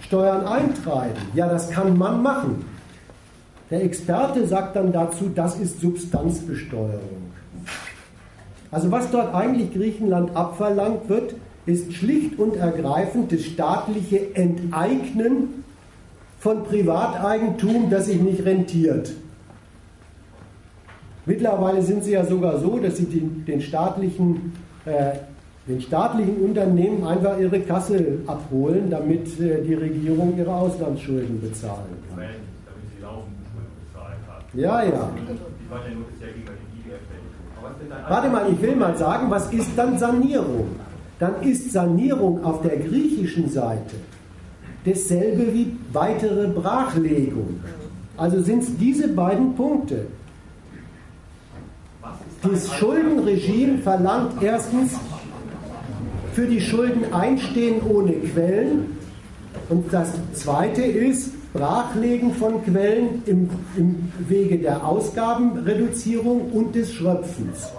Steuern 0.00 0.46
eintreiben. 0.46 1.20
Ja, 1.34 1.48
das 1.48 1.70
kann 1.70 1.96
man 1.98 2.22
machen. 2.22 2.64
Der 3.70 3.84
Experte 3.84 4.46
sagt 4.46 4.76
dann 4.76 4.92
dazu, 4.92 5.30
das 5.34 5.58
ist 5.58 5.80
Substanzbesteuerung. 5.80 7.28
Also 8.70 8.90
was 8.90 9.10
dort 9.10 9.34
eigentlich 9.34 9.72
Griechenland 9.72 10.34
abverlangt 10.36 11.08
wird, 11.08 11.34
ist 11.66 11.92
schlicht 11.92 12.38
und 12.38 12.56
ergreifend 12.56 13.32
das 13.32 13.44
staatliche 13.44 14.34
Enteignen 14.34 15.64
von 16.40 16.64
Privateigentum, 16.64 17.90
das 17.90 18.06
sich 18.06 18.20
nicht 18.20 18.44
rentiert. 18.44 19.12
Mittlerweile 21.26 21.82
sind 21.82 22.04
sie 22.04 22.12
ja 22.12 22.24
sogar 22.24 22.58
so, 22.58 22.78
dass 22.78 22.96
sie 22.96 23.04
den, 23.04 23.44
den 23.44 23.60
staatlichen, 23.60 24.54
äh, 24.86 25.12
den 25.68 25.82
staatlichen 25.82 26.36
Unternehmen 26.38 27.06
einfach 27.06 27.38
ihre 27.38 27.60
Kasse 27.60 28.20
abholen, 28.26 28.88
damit 28.88 29.38
äh, 29.38 29.62
die 29.62 29.74
Regierung 29.74 30.38
ihre 30.38 30.54
Auslandsschulden 30.54 31.38
bezahlen 31.42 31.98
kann. 32.08 32.16
Damit 32.64 32.88
sie 32.96 33.02
laufende 33.02 33.44
Schulden 33.52 33.76
bezahlen 33.84 34.16
kann. 34.26 34.36
Ja, 34.54 34.82
ja. 34.82 35.10
Warte 38.08 38.28
mal, 38.30 38.50
ich 38.50 38.62
will 38.62 38.76
mal 38.76 38.96
sagen, 38.96 39.30
was 39.30 39.52
ist 39.52 39.70
dann 39.76 39.98
Sanierung? 39.98 40.68
Dann 41.18 41.42
ist 41.42 41.72
Sanierung 41.72 42.44
auf 42.44 42.62
der 42.62 42.76
griechischen 42.78 43.48
Seite 43.50 43.96
dasselbe 44.84 45.52
wie 45.52 45.76
weitere 45.92 46.48
Brachlegung. 46.48 47.60
Also 48.16 48.40
sind 48.42 48.62
es 48.62 48.76
diese 48.78 49.08
beiden 49.08 49.54
Punkte. 49.54 50.06
Das 52.42 52.72
Schuldenregime 52.74 53.78
verlangt 53.78 54.42
erstens 54.42 54.98
für 56.32 56.46
die 56.46 56.60
Schulden 56.60 57.12
einstehen 57.12 57.80
ohne 57.82 58.12
Quellen 58.12 58.96
und 59.68 59.92
das 59.92 60.12
zweite 60.34 60.82
ist 60.82 61.32
Brachlegen 61.58 62.32
von 62.34 62.64
Quellen 62.64 63.22
im, 63.26 63.50
im 63.76 64.12
Wege 64.28 64.58
der 64.58 64.86
Ausgabenreduzierung 64.86 66.52
und 66.52 66.74
des 66.74 66.92
Schröpfens. 66.92 67.72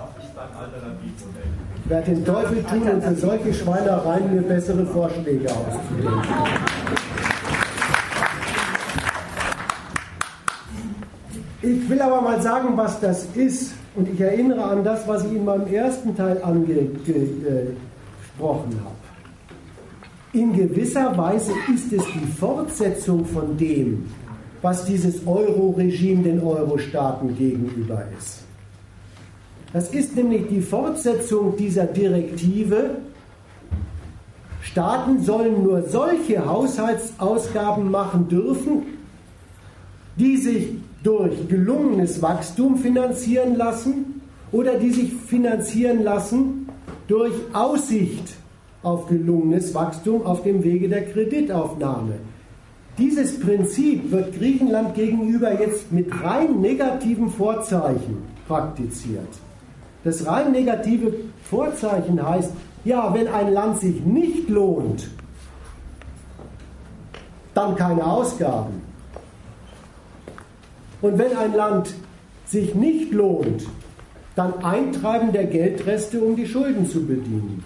Ich 1.83 1.89
werde 1.89 2.11
den 2.11 2.25
Teufel 2.25 2.61
tun 2.63 2.81
und 2.89 3.01
für 3.01 3.15
solche 3.15 3.53
Schweinereien 3.53 4.35
mir 4.35 4.41
bessere 4.41 4.85
Vorschläge 4.85 5.47
auszudenken. 5.49 6.23
Ich 11.61 11.89
will 11.89 12.01
aber 12.01 12.21
mal 12.21 12.41
sagen, 12.41 12.75
was 12.75 12.99
das 12.99 13.27
ist. 13.35 13.73
Und 13.95 14.09
ich 14.09 14.19
erinnere 14.19 14.63
an 14.63 14.83
das, 14.83 15.07
was 15.07 15.23
ich 15.25 15.31
in 15.33 15.45
meinem 15.45 15.67
ersten 15.67 16.15
Teil 16.15 16.41
angesprochen 16.43 17.77
habe. 18.39 18.98
In 20.31 20.53
gewisser 20.53 21.17
Weise 21.17 21.53
ist 21.73 21.91
es 21.91 22.03
die 22.05 22.31
Fortsetzung 22.39 23.25
von 23.25 23.57
dem, 23.57 24.05
was 24.61 24.85
dieses 24.85 25.25
Euro-Regime 25.25 26.21
den 26.21 26.39
Euro-Staaten 26.43 27.35
gegenüber 27.35 28.03
ist. 28.15 28.43
Das 29.73 29.91
ist 29.91 30.15
nämlich 30.15 30.47
die 30.47 30.61
Fortsetzung 30.61 31.57
dieser 31.57 31.85
Direktive. 31.85 32.97
Staaten 34.61 35.23
sollen 35.23 35.63
nur 35.63 35.81
solche 35.89 36.45
Haushaltsausgaben 36.45 37.89
machen 37.89 38.27
dürfen, 38.27 38.83
die 40.15 40.37
sich 40.37 40.67
durch 41.01 41.47
gelungenes 41.47 42.21
Wachstum 42.21 42.77
finanzieren 42.77 43.55
lassen 43.55 44.21
oder 44.51 44.77
die 44.77 44.91
sich 44.91 45.11
finanzieren 45.13 46.03
lassen 46.03 46.69
durch 47.07 47.33
Aussicht 47.53 48.38
auf 48.83 49.07
gelungenes 49.07 49.73
Wachstum 49.73 50.25
auf 50.25 50.43
dem 50.43 50.63
Wege 50.63 50.87
der 50.87 51.05
Kreditaufnahme. 51.05 52.13
Dieses 52.97 53.39
Prinzip 53.39 54.11
wird 54.11 54.37
Griechenland 54.37 54.93
gegenüber 54.93 55.59
jetzt 55.59 55.91
mit 55.91 56.11
rein 56.23 56.59
negativen 56.59 57.29
Vorzeichen 57.29 58.17
praktiziert. 58.47 59.27
Das 60.03 60.25
rein 60.25 60.51
negative 60.51 61.13
Vorzeichen 61.43 62.25
heißt, 62.25 62.51
ja, 62.85 63.13
wenn 63.13 63.27
ein 63.27 63.53
Land 63.53 63.79
sich 63.79 64.03
nicht 64.05 64.49
lohnt, 64.49 65.09
dann 67.53 67.75
keine 67.75 68.05
Ausgaben. 68.05 68.81
Und 71.01 71.17
wenn 71.17 71.35
ein 71.35 71.53
Land 71.53 71.93
sich 72.45 72.75
nicht 72.75 73.11
lohnt, 73.13 73.65
dann 74.35 74.63
Eintreiben 74.63 75.31
der 75.31 75.45
Geldreste, 75.45 76.21
um 76.21 76.35
die 76.35 76.47
Schulden 76.47 76.89
zu 76.89 77.05
bedienen. 77.05 77.63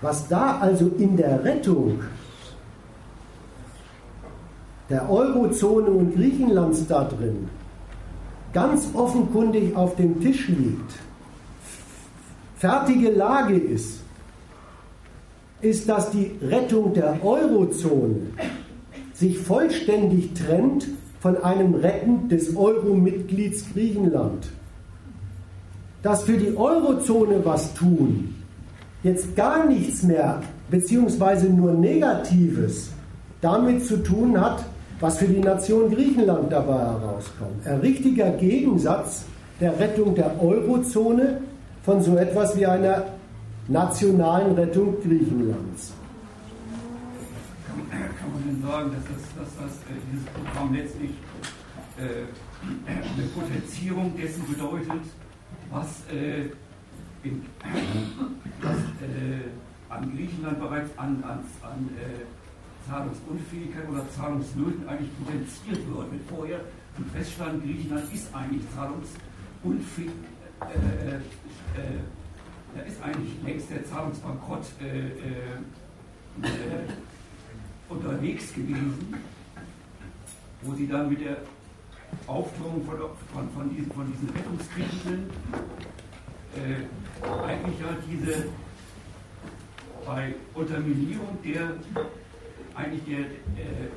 Was 0.00 0.28
da 0.28 0.58
also 0.58 0.90
in 0.98 1.16
der 1.16 1.42
Rettung 1.42 2.00
der 4.88 5.10
Eurozone 5.10 5.90
und 5.90 6.14
Griechenlands 6.14 6.86
da 6.86 7.04
drin 7.04 7.48
ganz 8.52 8.88
offenkundig 8.94 9.76
auf 9.76 9.96
dem 9.96 10.20
Tisch 10.20 10.48
liegt, 10.48 10.92
fertige 12.56 13.10
Lage 13.10 13.56
ist, 13.56 14.00
ist, 15.60 15.88
dass 15.88 16.10
die 16.10 16.32
Rettung 16.40 16.94
der 16.94 17.22
Eurozone 17.24 18.20
sich 19.12 19.38
vollständig 19.38 20.32
trennt 20.34 20.86
von 21.20 21.36
einem 21.42 21.74
Retten 21.74 22.28
des 22.28 22.56
Euro-Mitglieds 22.56 23.72
Griechenland. 23.72 24.48
Dass 26.02 26.22
für 26.22 26.36
die 26.36 26.56
Eurozone 26.56 27.44
was 27.44 27.74
tun, 27.74 28.37
jetzt 29.02 29.36
gar 29.36 29.66
nichts 29.66 30.02
mehr, 30.02 30.42
beziehungsweise 30.70 31.48
nur 31.48 31.72
Negatives 31.72 32.90
damit 33.40 33.86
zu 33.86 34.02
tun 34.02 34.40
hat, 34.40 34.64
was 35.00 35.18
für 35.18 35.28
die 35.28 35.40
Nation 35.40 35.90
Griechenland 35.90 36.50
dabei 36.50 36.78
herauskommt. 36.78 37.64
Ein 37.64 37.80
richtiger 37.80 38.30
Gegensatz 38.30 39.24
der 39.60 39.78
Rettung 39.78 40.14
der 40.14 40.42
Eurozone 40.42 41.40
von 41.84 42.02
so 42.02 42.16
etwas 42.16 42.56
wie 42.56 42.66
einer 42.66 43.04
nationalen 43.68 44.54
Rettung 44.54 44.96
Griechenlands. 45.00 45.92
Kann, 47.90 48.32
man 48.32 48.42
denn 48.44 48.62
sagen, 48.62 48.90
dass, 48.90 49.04
das, 49.04 49.22
dass 49.36 49.56
das, 49.56 49.72
äh, 49.82 49.94
dieses 50.10 50.26
Programm 50.26 50.74
letztlich 50.74 51.10
äh, 51.96 52.26
eine 52.86 53.28
Potenzierung 53.28 54.12
dessen 54.16 54.44
bedeutet, 54.46 55.02
was, 55.70 55.86
äh, 56.12 56.50
in, 57.22 57.44
was 58.60 58.76
äh, 58.76 59.48
an 59.88 60.14
Griechenland 60.14 60.60
bereits 60.60 60.96
an, 60.98 61.22
an, 61.24 61.40
an 61.62 61.88
äh, 61.96 62.88
Zahlungsunfähigkeit 62.88 63.88
oder 63.88 64.08
Zahlungsnöten 64.10 64.88
eigentlich 64.88 65.10
potenziert 65.18 65.86
wird. 65.88 66.06
Vorher 66.28 66.60
zum 66.96 67.04
Feststand, 67.06 67.62
Griechenland 67.62 68.12
ist 68.12 68.34
eigentlich 68.34 68.62
zahlungsunfähig, 68.74 70.10
äh, 70.60 71.16
äh, 71.16 71.20
da 72.74 72.82
ist 72.82 73.02
eigentlich 73.02 73.42
längst 73.44 73.70
der 73.70 73.84
Zahlungsbankrott 73.84 74.66
äh, 74.80 75.08
äh, 75.08 75.12
äh, 76.42 76.88
unterwegs 77.88 78.52
gewesen, 78.52 79.14
wo 80.62 80.74
sie 80.74 80.86
dann 80.86 81.08
mit 81.08 81.20
der 81.20 81.38
Aufführung 82.26 82.84
von, 82.84 82.98
von, 83.32 83.50
von, 83.50 83.70
diesen, 83.70 83.90
von 83.92 84.12
diesen 84.12 84.28
Rettungskrediten 84.30 85.30
äh, 86.56 86.84
eigentlich 87.46 87.80
ja 87.80 87.96
diese 88.08 88.44
bei 90.06 90.34
Unterminierung 90.54 91.38
der 91.44 91.72
eigentlich 92.74 93.04
der, 93.04 93.18
äh, 93.18 93.88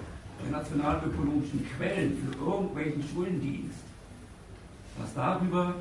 der 0.44 0.52
nationalökonomischen 0.52 1.66
Quellen 1.78 2.18
für 2.18 2.46
irgendwelchen 2.46 3.04
Schuldendienst, 3.14 3.80
was 5.00 5.14
darüber 5.14 5.76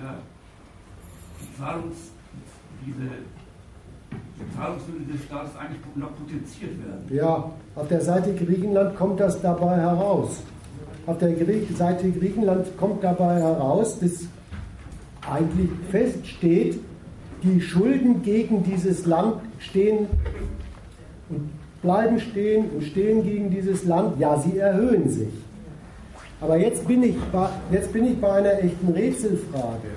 ja, 0.00 0.14
die 1.40 1.58
Zahlungs, 1.58 1.96
diese 2.84 3.10
die 4.10 4.56
Zahlungsmittel 4.56 5.12
des 5.12 5.24
Staates 5.24 5.56
eigentlich 5.56 5.80
noch 5.94 6.16
potenziert 6.16 6.72
werden. 6.84 7.04
Ja, 7.10 7.50
auf 7.74 7.88
der 7.88 8.00
Seite 8.00 8.34
Griechenland 8.34 8.96
kommt 8.96 9.20
das 9.20 9.40
dabei 9.40 9.76
heraus. 9.76 10.40
Auf 11.06 11.18
der 11.18 11.36
Seite 11.76 12.10
Griechenland 12.10 12.76
kommt 12.76 13.04
dabei 13.04 13.40
heraus, 13.40 13.98
dass 14.00 14.26
eigentlich 15.30 15.70
feststeht, 15.90 16.78
die 17.42 17.60
Schulden 17.60 18.22
gegen 18.22 18.62
dieses 18.64 19.06
Land 19.06 19.36
stehen 19.58 20.06
und 21.28 21.50
bleiben 21.82 22.18
stehen 22.18 22.70
und 22.70 22.84
stehen 22.84 23.22
gegen 23.22 23.50
dieses 23.50 23.84
Land. 23.84 24.18
Ja, 24.18 24.38
sie 24.38 24.58
erhöhen 24.58 25.08
sich. 25.08 25.28
Aber 26.40 26.56
jetzt 26.56 26.86
bin 26.86 27.02
ich 27.02 27.16
bei, 27.32 27.48
jetzt 27.70 27.92
bin 27.92 28.06
ich 28.06 28.20
bei 28.20 28.32
einer 28.32 28.58
echten 28.58 28.92
Rätselfrage. 28.92 29.88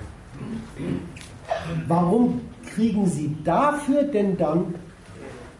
Warum 1.88 2.42
kriegen 2.74 3.08
Sie 3.08 3.36
dafür 3.44 4.04
denn 4.04 4.38
dann 4.38 4.76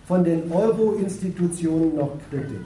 von 0.08 0.24
den 0.24 0.52
Euro-Institutionen 0.52 1.96
noch 1.96 2.12
Kredit? 2.30 2.66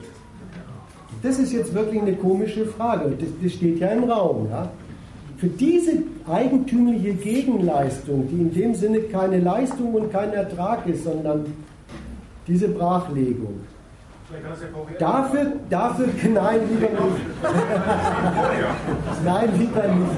Das 1.22 1.38
ist 1.38 1.52
jetzt 1.52 1.72
wirklich 1.72 2.02
eine 2.02 2.14
komische 2.14 2.66
Frage. 2.66 3.16
Das, 3.18 3.28
das 3.42 3.52
steht 3.52 3.78
ja 3.78 3.88
im 3.88 4.04
Raum. 4.04 4.48
Ja? 4.50 4.70
Für 5.42 5.48
diese 5.48 5.94
eigentümliche 6.30 7.14
Gegenleistung, 7.14 8.28
die 8.28 8.42
in 8.42 8.54
dem 8.54 8.76
Sinne 8.76 9.00
keine 9.00 9.40
Leistung 9.40 9.92
und 9.92 10.12
kein 10.12 10.32
Ertrag 10.32 10.86
ist, 10.86 11.02
sondern 11.02 11.46
diese 12.46 12.68
Brachlegung, 12.68 13.58
Dafür, 15.00 15.52
dafür, 15.68 16.06
nein, 16.32 16.60
lieber 16.70 16.90
nicht. 16.90 17.26
nein, 19.24 19.48
lieber 19.58 19.88
nicht. 19.88 20.12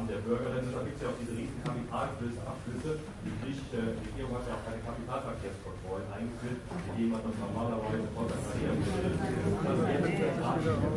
Die 0.00 0.08
haben 0.08 0.16
der 0.16 0.24
Bürgerinnen, 0.24 0.72
da 0.72 0.80
gibt 0.80 0.96
es 0.96 1.02
ja 1.04 1.12
auch 1.12 1.18
diese 1.20 1.36
riesen 1.36 1.60
Kapitalflüsse, 1.60 2.40
Abflüsse. 2.40 3.04
Die 3.20 3.36
griechische 3.44 4.00
Regierung 4.00 4.32
hat 4.32 4.48
ja 4.48 4.56
auch 4.56 4.64
keine 4.64 4.80
Kapitalverkehrskontrollen 4.80 6.08
eingeführt, 6.08 6.56
denen 6.96 7.12
man 7.12 7.20
das 7.20 7.36
normalerweise 7.36 8.08
vor 8.16 8.24
der 8.24 8.40
Karriere 8.40 8.80
Also 8.80 9.80
jetzt 9.92 10.40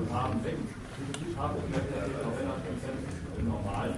haben 0.07 0.39
weg. 0.47 0.55
Guthaben 0.55 1.59
sind 1.67 2.15
auch 2.23 2.35
relativ 2.39 2.79
normal 3.43 3.91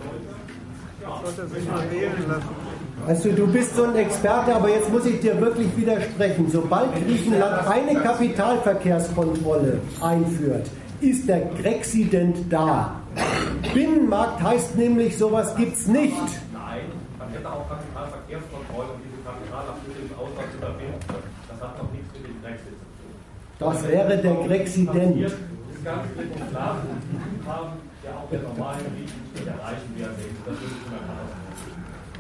also 3.06 3.32
du 3.32 3.46
bist 3.48 3.76
so 3.76 3.84
ein 3.84 3.96
Experte, 3.96 4.56
aber 4.56 4.70
jetzt 4.70 4.92
muss 4.92 5.06
ich 5.06 5.20
dir 5.20 5.40
wirklich 5.40 5.68
widersprechen. 5.78 6.50
Sobald 6.50 6.96
Griechenland 6.96 7.68
eine 7.68 8.00
Kapitalverkehrskontrolle 8.00 9.82
einführt, 10.02 10.66
ist 11.02 11.28
der 11.30 11.42
Grexident 11.62 12.52
da. 12.52 13.05
Binnenmarkt 13.74 14.42
heißt 14.42 14.76
nämlich, 14.76 15.18
sowas 15.18 15.56
gibt 15.56 15.78
es 15.78 15.88
nicht. 15.88 16.16
Nein, 16.54 16.92
man 17.18 17.30
hätte 17.30 17.48
auch 17.52 17.68
Kapitalverkehrskontrolle 17.70 18.90
und 18.96 19.02
diese 19.04 19.22
Kapitalabflüsse 19.24 20.00
im 20.08 20.14
Ausland 20.20 20.48
zu 20.52 20.58
unterbinden. 20.58 21.00
Das 21.48 21.62
hat 21.62 21.78
noch 21.82 21.92
nichts 21.92 22.12
mit 22.14 22.28
dem 22.28 22.42
Brexit 22.42 22.76
zu 22.76 22.88
tun. 22.96 23.14
Das 23.60 23.88
wäre 23.88 24.18
der 24.18 24.36
Grexident. 24.48 25.24
Das 25.24 25.32
ist 25.34 25.84
ganz 25.84 26.04
klipp 26.14 26.32
und 26.36 26.50
klar. 26.50 26.78
haben 27.48 27.72
ja 28.04 28.12
auch 28.16 28.30
der 28.30 28.42
normalen 28.42 28.86
Griechen 28.96 29.22
nicht 29.34 29.48
erreichen 29.48 29.92
werden. 29.98 30.16
Das 30.46 30.56
würde 30.56 30.76
ich 30.76 30.88
immer 30.88 31.46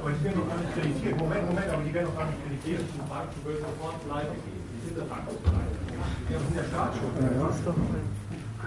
aber 0.06 0.14
die 0.14 0.24
werden 0.24 0.38
noch 0.38 0.50
gar 0.54 0.60
nicht 0.62 0.74
kreditiert. 0.78 1.18
Moment, 1.18 1.46
Moment, 1.50 1.66
aber 1.66 1.82
die 1.82 1.94
werden 1.94 2.08
noch 2.14 2.18
gar 2.20 2.30
nicht 2.30 2.38
kreditiert. 2.46 2.82
Die 2.94 3.10
Banken 3.10 3.40
würden 3.42 3.66
sofort 3.66 3.98
pleite 4.06 4.38
gehen. 4.38 4.62
Die 4.70 4.82
sind 4.86 4.98
der 5.02 5.08
Banken 5.10 5.34
pleite. 5.42 5.76
Ja, 5.98 6.38
das 6.38 6.42
sind 6.46 6.56
ja 6.62 6.66
Staatsschulden. 6.70 7.26
Ja, 7.26 7.42
das 7.42 7.56
ist 7.58 7.66
doch 7.66 7.80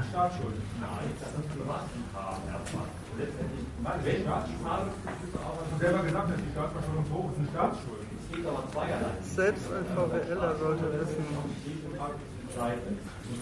Staatsschulden. 0.07 0.63
Nein, 0.81 1.11
das 1.19 1.33
ist 1.35 1.49
Privatguthaben 1.55 2.43
erstmal. 2.49 2.89
Letztendlich, 3.19 3.67
wenn 3.83 4.23
Staatsschulden, 4.23 4.93
Du 5.33 5.39
hast 5.43 5.81
selber 5.81 6.03
gesagt, 6.03 6.29
dass 6.31 6.39
die 6.39 6.53
Staatsverschuldung 6.55 7.07
hoch 7.11 7.31
ist, 7.31 7.37
sind 7.39 7.51
Staatsschulden. 7.51 8.07
Es 8.07 8.27
geht 8.31 8.47
aber 8.47 8.63
zweierlei. 8.71 9.15
Selbst 9.23 9.65
ein 9.73 9.87
VWLer 9.95 10.53
sollte 10.59 10.87
wissen. 10.99 11.25
Und 11.35 11.51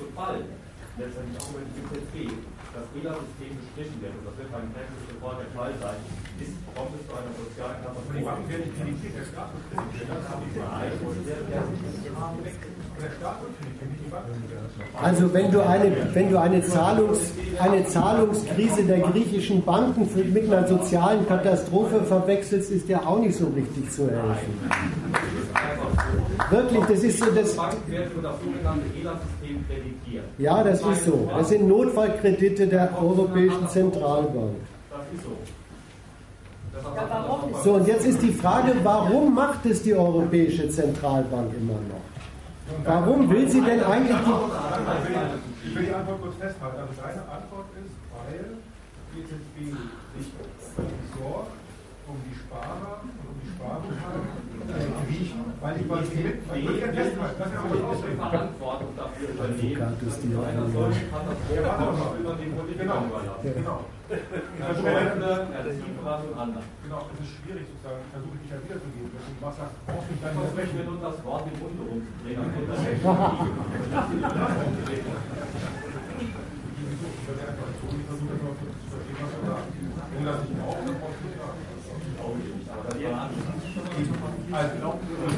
sobald 0.00 0.46
letztendlich 0.96 1.36
auch 1.40 1.50
über 1.52 1.60
die 1.60 1.76
EZB 1.76 2.32
das 2.72 2.88
ELA-System 2.96 3.52
gestrichen 3.60 4.00
wird, 4.00 4.16
und 4.16 4.24
das 4.28 4.36
wird 4.36 4.48
beim 4.52 4.68
Texas 4.72 5.02
sofort 5.12 5.36
der 5.40 5.50
Fall 5.52 5.72
sein, 5.80 6.00
ist, 6.40 6.56
kommt 6.72 6.92
es 6.96 7.04
zu 7.04 7.12
einer 7.12 7.32
sozialen 7.36 7.78
Katastrophe. 7.84 8.16
Die 8.16 8.24
Banken 8.24 8.48
werden 8.48 8.64
nicht 8.64 8.76
kreditiert, 8.80 9.14
der 9.16 9.26
Staat 9.28 9.52
wird 9.52 9.64
kreditiert. 9.76 10.08
Also 15.02 15.32
wenn 15.32 15.50
du 15.50 15.60
eine, 15.60 15.92
wenn 16.14 16.30
du 16.30 16.40
eine, 16.40 16.62
Zahlungs, 16.62 17.32
eine 17.58 17.84
Zahlungskrise 17.86 18.84
der 18.84 19.00
griechischen 19.00 19.62
Banken 19.64 20.08
mit 20.32 20.44
einer 20.52 20.66
sozialen 20.66 21.26
Katastrophe 21.26 22.02
verwechselst, 22.02 22.70
ist 22.70 22.88
ja 22.88 23.00
auch 23.04 23.18
nicht 23.18 23.36
so 23.36 23.46
richtig 23.54 23.90
zu 23.90 24.08
helfen. 24.08 24.70
Wirklich, 26.50 26.84
das 26.84 27.02
ist 27.02 27.18
so 27.18 27.26
das. 27.30 27.56
Ja, 30.38 30.62
das 30.62 30.80
ist 30.80 31.04
so. 31.04 31.30
Das 31.36 31.48
sind 31.48 31.68
Notfallkredite 31.68 32.66
der 32.66 32.90
Europäischen 33.00 33.68
Zentralbank. 33.68 34.56
Das 34.90 35.00
ist 35.14 35.24
so. 35.24 35.36
So, 37.64 37.72
und 37.74 37.88
jetzt 37.88 38.06
ist 38.06 38.22
die 38.22 38.32
Frage, 38.32 38.72
warum 38.82 39.34
macht 39.34 39.64
es 39.66 39.82
die 39.82 39.94
Europäische 39.94 40.68
Zentralbank 40.68 41.52
immer 41.58 41.72
noch? 41.74 42.15
Warum 42.84 43.30
will 43.30 43.48
sie 43.48 43.60
denn 43.60 43.82
eigentlich 43.84 44.16
die. 44.16 45.68
Ich 45.68 45.74
will 45.74 45.86
die 45.86 45.94
Antwort 45.94 46.20
kurz 46.22 46.36
festhalten. 46.36 46.78
Also 46.80 46.92
deine 47.00 47.22
Antwort 47.22 47.66
ist, 47.78 47.94
weil 48.14 48.58
die 49.14 49.20
EZB 49.20 49.76
sich 50.16 50.32
sorgt 51.18 51.52
um 52.08 52.16
die 52.22 52.34
Sparer 52.38 53.02
und 53.02 53.26
um 53.26 53.36
die 53.42 53.50
Weil 55.60 55.74
die 55.74 55.84
quasi 55.84 56.16
mit. 56.16 56.36
Das 56.46 56.58
ja 56.80 56.90
Verantwortung 58.16 58.90
dafür 58.96 59.28
übernehmen. 59.28 59.82
Einer 60.46 60.66
solchen 60.68 61.06
Katastrophe 61.10 62.18
die 62.38 62.78
Genau, 62.78 63.00
genau. 63.42 63.80
Anderen. 66.36 66.66
Genau, 66.84 67.10
es 67.10 67.18
ist 67.26 67.32
schwierig 67.42 67.66
sozusagen, 67.66 67.98
ich 68.06 68.12
versuche 68.14 68.38
dich 68.38 68.50
ja 68.50 68.58
wiederzugeben. 68.62 69.10
Deswegen 69.10 69.42
was 69.42 69.56
sagt, 69.56 69.74
brauchst 69.86 70.10
mich 70.10 70.20
dann 70.22 70.36
Was 70.36 70.54
möchten 70.54 70.78
wir 70.78 70.84
nun 70.86 71.00
das 71.02 71.18
Wort 71.24 71.44
im 71.50 71.58
Mund 71.58 71.74
rumzudrehen? 71.82 72.38
Also, 80.26 80.95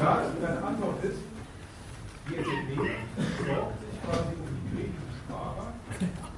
sagst, 0.09 0.41
deine 0.41 0.61
Antwort 0.65 1.03
ist, 1.03 1.21
die 2.25 2.35
EZB 2.41 2.69
sorgt 3.45 3.77
sich 3.81 3.95
quasi 4.01 4.33
um 4.41 4.49
die 4.49 4.65
griechischen 4.73 5.13
Sparer, 5.21 5.67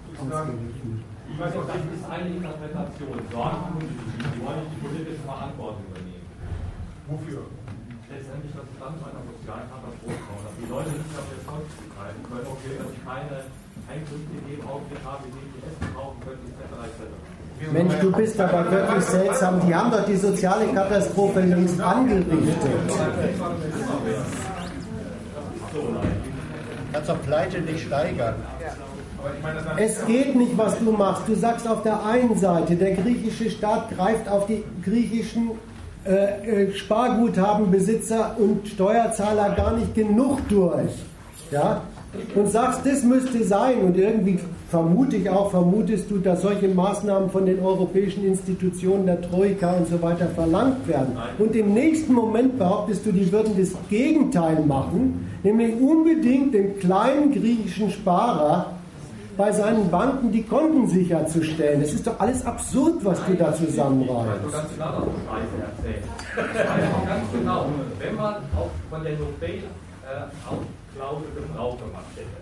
sozusagen 0.07 1.11
ich 1.31 1.39
weiß 1.39 1.55
auch, 1.55 1.63
das 1.63 1.79
ist 1.79 2.05
eine 2.11 2.27
Interpretation. 2.27 3.15
Sorgen 3.31 3.79
nicht. 3.79 3.95
Die 4.19 4.41
wollen 4.43 4.67
nicht 4.67 4.75
die 4.75 4.83
politische 4.83 5.23
Verantwortung 5.23 5.87
übernehmen. 5.87 6.27
Wofür? 7.07 7.47
Letztendlich, 8.11 8.51
dass 8.51 8.67
es 8.67 8.75
dann 8.75 8.99
zu 8.99 9.03
einer 9.07 9.23
sozialen 9.23 9.67
Katastrophe 9.71 10.21
kommt. 10.27 10.43
Dass 10.43 10.55
die 10.59 10.67
Leute 10.67 10.91
nicht 10.91 11.15
auf 11.15 11.31
ihr 11.31 11.41
Zeug 11.47 11.63
zugreifen 11.71 12.21
können, 12.27 12.47
okay, 12.51 12.73
dass 12.75 12.89
sie 12.91 13.01
keine 13.07 13.37
Einkünfte 13.87 14.33
in 14.43 14.45
dem 14.51 14.61
Augenblick 14.67 15.01
haben, 15.07 15.23
in 15.23 15.33
dem 15.39 15.47
sie 15.55 15.61
Essen 15.63 15.87
kaufen 15.95 16.19
können, 16.19 16.43
etc. 16.51 16.67
etc. 16.67 16.99
Mensch, 17.71 17.93
du 18.01 18.11
bist 18.11 18.39
aber 18.39 18.69
wirklich 18.71 19.03
seltsam. 19.05 19.61
Die 19.67 19.73
haben 19.73 19.91
doch 19.91 20.05
die 20.05 20.15
soziale 20.15 20.65
Katastrophe 20.67 21.41
längst 21.41 21.79
angerichtet. 21.79 22.55
Kannst 26.91 27.09
doch 27.09 27.21
Pleite 27.21 27.61
nicht 27.61 27.85
steigern. 27.85 28.35
Es 29.77 30.05
geht 30.05 30.35
nicht, 30.35 30.57
was 30.57 30.79
du 30.79 30.91
machst. 30.91 31.27
Du 31.27 31.35
sagst 31.35 31.67
auf 31.67 31.83
der 31.83 32.03
einen 32.03 32.37
Seite, 32.37 32.75
der 32.75 32.95
griechische 32.95 33.49
Staat 33.49 33.95
greift 33.95 34.27
auf 34.27 34.47
die 34.47 34.63
griechischen 34.83 35.51
äh, 36.03 36.63
äh, 36.63 36.73
Sparguthabenbesitzer 36.73 38.35
und 38.39 38.67
Steuerzahler 38.67 39.51
gar 39.51 39.73
nicht 39.77 39.93
genug 39.93 40.39
durch. 40.49 40.91
Ja? 41.51 41.83
Und 42.35 42.49
sagst, 42.49 42.85
das 42.85 43.03
müsste 43.03 43.43
sein. 43.43 43.81
Und 43.83 43.97
irgendwie 43.97 44.39
vermute 44.69 45.15
ich 45.15 45.29
auch, 45.29 45.51
vermutest 45.51 46.11
du, 46.11 46.17
dass 46.17 46.41
solche 46.41 46.67
Maßnahmen 46.67 47.29
von 47.29 47.45
den 47.45 47.59
europäischen 47.59 48.25
Institutionen 48.25 49.05
der 49.05 49.21
Troika 49.21 49.73
und 49.73 49.87
so 49.87 50.01
weiter 50.01 50.27
verlangt 50.27 50.87
werden. 50.87 51.17
Und 51.37 51.55
im 51.55 51.73
nächsten 51.73 52.13
Moment 52.13 52.57
behauptest 52.57 53.05
du, 53.05 53.11
die 53.11 53.31
würden 53.31 53.55
das 53.57 53.69
Gegenteil 53.89 54.63
machen, 54.65 55.29
nämlich 55.43 55.75
unbedingt 55.79 56.53
den 56.53 56.79
kleinen 56.79 57.31
griechischen 57.31 57.91
Sparer 57.91 58.73
bei 59.37 59.51
seinen 59.51 59.89
Banken 59.89 60.31
die 60.31 60.43
Konten 60.43 60.87
sicherzustellen. 60.87 61.81
Das 61.81 61.93
ist 61.93 62.05
doch 62.05 62.19
alles 62.19 62.45
absurd, 62.45 63.03
was 63.03 63.25
du 63.25 63.33
da 63.33 63.53
zusammenreißt. 63.53 64.41
Ich 64.45 64.51
ganz 64.51 64.69
genau 64.75 64.91
das 64.91 65.15
Scheiße 65.25 65.55
erzählen. 65.65 66.03
Ich 66.31 66.59
weiß 66.59 66.93
auch 66.93 67.07
ganz 67.07 67.25
genau, 67.31 67.65
wenn 67.99 68.15
man 68.15 68.35
auch 68.55 68.69
von 68.89 69.03
der 69.03 69.13
No-Fail-Klausel 70.97 71.31
Gebrauch 71.35 71.77
gemacht 71.79 72.11
hätte, 72.15 72.41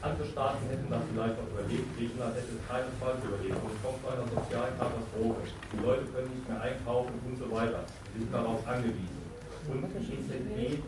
andere 0.00 0.28
Staaten 0.28 0.62
hätten 0.68 0.90
das 0.90 1.02
vielleicht 1.10 1.36
noch 1.40 1.48
überlebt, 1.50 1.88
Griechenland 1.96 2.34
hätte 2.36 2.54
es 2.54 2.62
keinesfalls 2.68 3.18
überlebt. 3.24 3.58
Und 3.58 3.72
es 3.74 3.80
kommt 3.82 3.98
zu 3.98 4.08
einer 4.08 4.28
sozialen 4.30 4.74
Katastrophe. 4.78 5.42
Die 5.72 5.80
Leute 5.82 6.04
können 6.14 6.30
nicht 6.30 6.48
mehr 6.48 6.60
einkaufen 6.62 7.14
und 7.26 7.36
so 7.38 7.50
weiter. 7.50 7.82
Sie 8.14 8.20
sind 8.22 8.32
darauf 8.32 8.62
angewiesen. 8.62 9.18
Und 9.66 9.84
die 9.90 10.06
EZB 10.14 10.78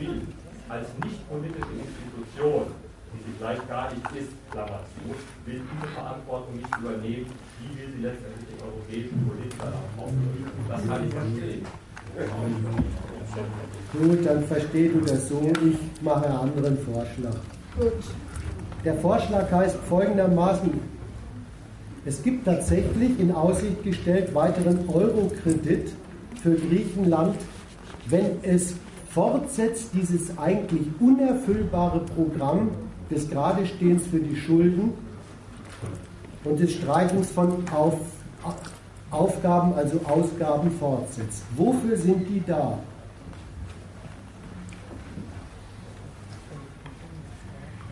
will 0.00 0.22
als 0.68 0.88
nicht 1.04 1.20
politische 1.28 1.76
Institution 1.76 2.72
die 3.14 3.30
sie 3.30 3.38
gleich 3.38 3.68
gar 3.68 3.92
nicht 3.94 4.10
ist, 4.16 4.32
Klammer 4.50 4.80
zu, 4.90 5.14
will 5.46 5.62
diese 5.62 5.92
Verantwortung 5.94 6.56
nicht 6.56 6.76
übernehmen, 6.76 7.30
wie 7.60 7.78
will 7.78 7.92
sie 7.94 8.02
letztendlich 8.02 8.48
den 8.50 8.60
europäischen 8.66 9.28
Politiker 9.28 9.72
auflösen. 9.96 10.50
Das 10.68 10.82
kann 10.86 11.06
ich 11.06 11.14
verstehen. 11.14 11.66
Gut, 13.92 14.26
dann 14.26 14.44
versteh 14.44 14.88
du 14.88 15.00
das 15.00 15.28
so. 15.28 15.40
Ich 15.64 16.02
mache 16.02 16.26
einen 16.26 16.36
anderen 16.36 16.78
Vorschlag. 16.78 17.36
Der 18.84 18.94
Vorschlag 18.94 19.50
heißt 19.50 19.76
folgendermaßen, 19.88 20.70
es 22.06 22.22
gibt 22.22 22.44
tatsächlich 22.44 23.18
in 23.18 23.32
Aussicht 23.32 23.82
gestellt 23.82 24.34
weiteren 24.34 24.88
Euro-Kredit 24.88 25.90
für 26.42 26.54
Griechenland, 26.54 27.36
wenn 28.06 28.42
es 28.42 28.74
fortsetzt 29.08 29.90
dieses 29.94 30.36
eigentlich 30.36 30.82
unerfüllbare 31.00 32.00
Programm 32.00 32.70
des 33.10 33.28
Geradestehens 33.30 34.06
für 34.06 34.18
die 34.18 34.36
Schulden 34.36 34.92
und 36.44 36.60
des 36.60 36.74
Streichens 36.74 37.30
von 37.30 37.64
Auf, 37.74 37.98
Aufgaben, 39.10 39.72
also 39.74 40.00
Ausgaben 40.04 40.70
fortsetzt. 40.72 41.42
Wofür 41.56 41.96
sind 41.96 42.28
die 42.28 42.42
da? 42.46 42.78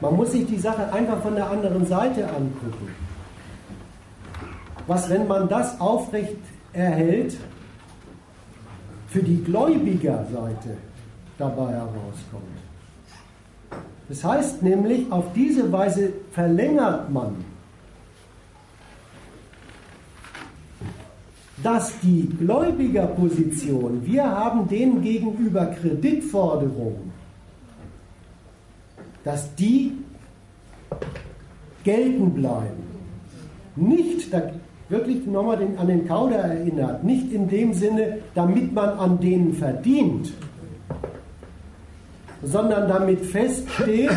Man 0.03 0.17
muss 0.17 0.33
sich 0.33 0.45
die 0.47 0.59
Sache 0.59 0.93
einfach 0.93 1.23
von 1.23 1.37
der 1.37 1.49
anderen 1.49 1.87
Seite 1.87 2.27
angucken. 2.27 2.89
Was, 4.89 5.09
wenn 5.09 5.29
man 5.29 5.49
das 5.49 5.81
aufrecht 5.81 6.39
erhält, 6.73 7.37
für 9.07 9.23
die 9.23 9.45
Gläubigerseite 9.45 10.77
dabei 11.39 11.75
herauskommt. 11.75 12.59
Das 14.09 14.25
heißt 14.25 14.63
nämlich, 14.65 15.11
auf 15.13 15.33
diese 15.35 15.71
Weise 15.71 16.13
verlängert 16.33 17.09
man, 17.09 17.45
dass 21.63 21.93
die 22.01 22.29
Gläubigerposition, 22.41 24.05
wir 24.05 24.25
haben 24.25 24.67
denen 24.67 25.01
gegenüber 25.01 25.67
Kreditforderungen, 25.67 27.12
dass 29.25 29.55
die 29.55 29.93
gelten 31.85 32.33
bleiben. 32.35 32.83
Nicht, 33.77 34.33
da 34.33 34.53
wirklich 34.89 35.27
nochmal 35.27 35.59
an 35.77 35.87
den 35.87 36.07
Kauder 36.07 36.37
erinnert, 36.37 37.03
nicht 37.03 37.33
in 37.33 37.49
dem 37.49 37.73
Sinne, 37.73 38.19
damit 38.35 38.73
man 38.73 38.91
an 38.91 39.19
denen 39.21 39.55
verdient, 39.55 40.33
sondern 42.43 42.89
damit 42.89 43.25
feststeht, 43.25 44.11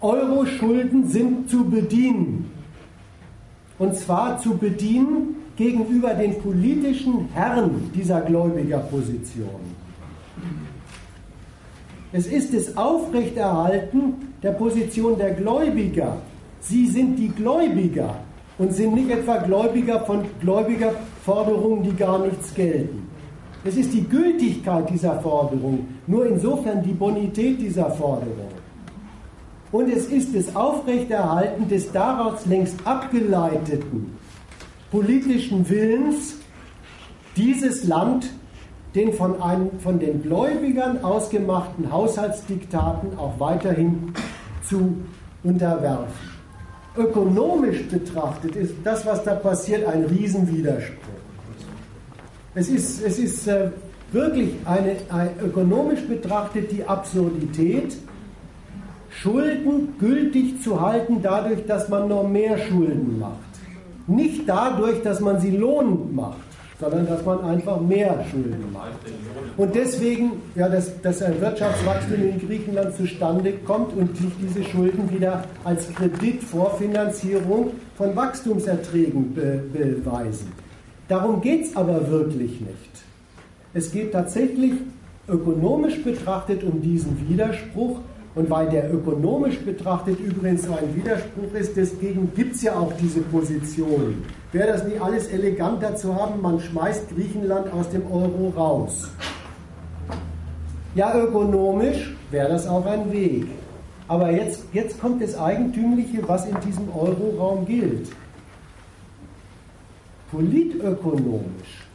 Euro-Schulden 0.00 1.08
sind 1.08 1.50
zu 1.50 1.64
bedienen. 1.64 2.50
Und 3.78 3.96
zwar 3.96 4.38
zu 4.38 4.56
bedienen 4.56 5.36
gegenüber 5.56 6.14
den 6.14 6.38
politischen 6.40 7.28
Herren 7.32 7.90
dieser 7.94 8.20
Gläubigerposition. 8.20 9.74
Es 12.12 12.26
ist 12.26 12.54
das 12.54 12.76
Aufrechterhalten 12.76 14.33
der 14.44 14.52
Position 14.52 15.18
der 15.18 15.30
Gläubiger. 15.32 16.18
Sie 16.60 16.86
sind 16.86 17.16
die 17.16 17.28
Gläubiger 17.28 18.14
und 18.58 18.72
sind 18.72 18.94
nicht 18.94 19.10
etwa 19.10 19.38
Gläubiger 19.38 20.00
von 20.00 20.24
Gläubigerforderungen, 20.40 21.82
die 21.82 21.96
gar 21.96 22.18
nichts 22.24 22.54
gelten. 22.54 23.08
Es 23.64 23.76
ist 23.76 23.94
die 23.94 24.04
Gültigkeit 24.04 24.90
dieser 24.90 25.18
Forderung, 25.20 25.88
nur 26.06 26.26
insofern 26.26 26.82
die 26.82 26.92
Bonität 26.92 27.58
dieser 27.60 27.90
Forderung. 27.90 28.52
Und 29.72 29.90
es 29.90 30.06
ist 30.06 30.36
das 30.36 30.54
Aufrechterhalten 30.54 31.66
des 31.66 31.90
daraus 31.90 32.44
längst 32.46 32.76
abgeleiteten 32.84 34.14
politischen 34.90 35.68
Willens, 35.68 36.36
dieses 37.36 37.82
Land 37.82 38.30
den 38.94 39.12
von, 39.12 39.42
einem, 39.42 39.78
von 39.80 39.98
den 39.98 40.22
Gläubigern 40.22 41.02
ausgemachten 41.02 41.90
Haushaltsdiktaten 41.90 43.18
auch 43.18 43.38
weiterhin 43.40 44.14
zu 44.68 44.96
unterwerfen. 45.42 46.34
Ökonomisch 46.96 47.88
betrachtet 47.88 48.54
ist 48.54 48.74
das, 48.84 49.04
was 49.04 49.24
da 49.24 49.34
passiert, 49.34 49.84
ein 49.86 50.04
Riesenwiderspruch. 50.04 50.98
Es 52.54 52.68
ist, 52.68 53.02
es 53.02 53.18
ist 53.18 53.48
äh, 53.48 53.70
wirklich 54.12 54.50
eine, 54.64 54.96
eine, 55.08 55.30
ökonomisch 55.44 56.06
betrachtet 56.06 56.70
die 56.70 56.84
Absurdität, 56.84 57.96
Schulden 59.10 59.94
gültig 59.98 60.62
zu 60.62 60.80
halten 60.80 61.20
dadurch, 61.20 61.66
dass 61.66 61.88
man 61.88 62.08
noch 62.08 62.28
mehr 62.28 62.58
Schulden 62.58 63.18
macht. 63.18 63.38
Nicht 64.06 64.48
dadurch, 64.48 65.02
dass 65.02 65.20
man 65.20 65.40
sie 65.40 65.50
lohnend 65.50 66.14
macht, 66.14 66.53
sondern 66.80 67.06
dass 67.06 67.24
man 67.24 67.40
einfach 67.44 67.80
mehr 67.80 68.24
Schulden 68.30 68.72
macht. 68.72 68.98
Und 69.56 69.74
deswegen, 69.74 70.32
ja, 70.54 70.68
dass, 70.68 71.00
dass 71.00 71.22
ein 71.22 71.40
Wirtschaftswachstum 71.40 72.22
in 72.22 72.46
Griechenland 72.46 72.96
zustande 72.96 73.52
kommt 73.64 73.96
und 73.96 74.16
sich 74.16 74.30
diese 74.40 74.64
Schulden 74.64 75.10
wieder 75.10 75.44
als 75.62 75.88
Kreditvorfinanzierung 75.94 77.72
von 77.96 78.16
Wachstumserträgen 78.16 79.34
be 79.34 79.62
beweisen. 79.72 80.52
Darum 81.08 81.40
geht 81.40 81.66
es 81.66 81.76
aber 81.76 82.10
wirklich 82.10 82.60
nicht. 82.60 82.90
Es 83.72 83.92
geht 83.92 84.12
tatsächlich 84.12 84.72
ökonomisch 85.28 86.02
betrachtet 86.02 86.64
um 86.64 86.80
diesen 86.80 87.28
Widerspruch. 87.28 88.00
Und 88.34 88.50
weil 88.50 88.68
der 88.68 88.92
ökonomisch 88.92 89.60
betrachtet 89.60 90.18
übrigens 90.18 90.64
so 90.64 90.72
ein 90.72 90.96
Widerspruch 90.96 91.54
ist, 91.54 91.76
deswegen 91.76 92.32
gibt 92.34 92.56
es 92.56 92.62
ja 92.62 92.74
auch 92.74 92.92
diese 93.00 93.20
Position. 93.20 94.24
Wäre 94.54 94.68
das 94.68 94.84
nicht 94.84 95.00
alles 95.00 95.26
eleganter 95.26 95.96
zu 95.96 96.14
haben, 96.14 96.40
man 96.40 96.60
schmeißt 96.60 97.08
Griechenland 97.08 97.72
aus 97.72 97.90
dem 97.90 98.06
Euro 98.08 98.52
raus. 98.56 99.10
Ja, 100.94 101.12
ökonomisch 101.18 102.14
wäre 102.30 102.50
das 102.50 102.64
auch 102.68 102.86
ein 102.86 103.10
Weg. 103.10 103.46
Aber 104.06 104.30
jetzt, 104.30 104.62
jetzt 104.72 105.00
kommt 105.00 105.20
das 105.20 105.36
Eigentümliche, 105.36 106.18
was 106.28 106.46
in 106.46 106.54
diesem 106.60 106.88
Euroraum 106.94 107.66
gilt. 107.66 108.12
Politökonomisch, 110.30 111.88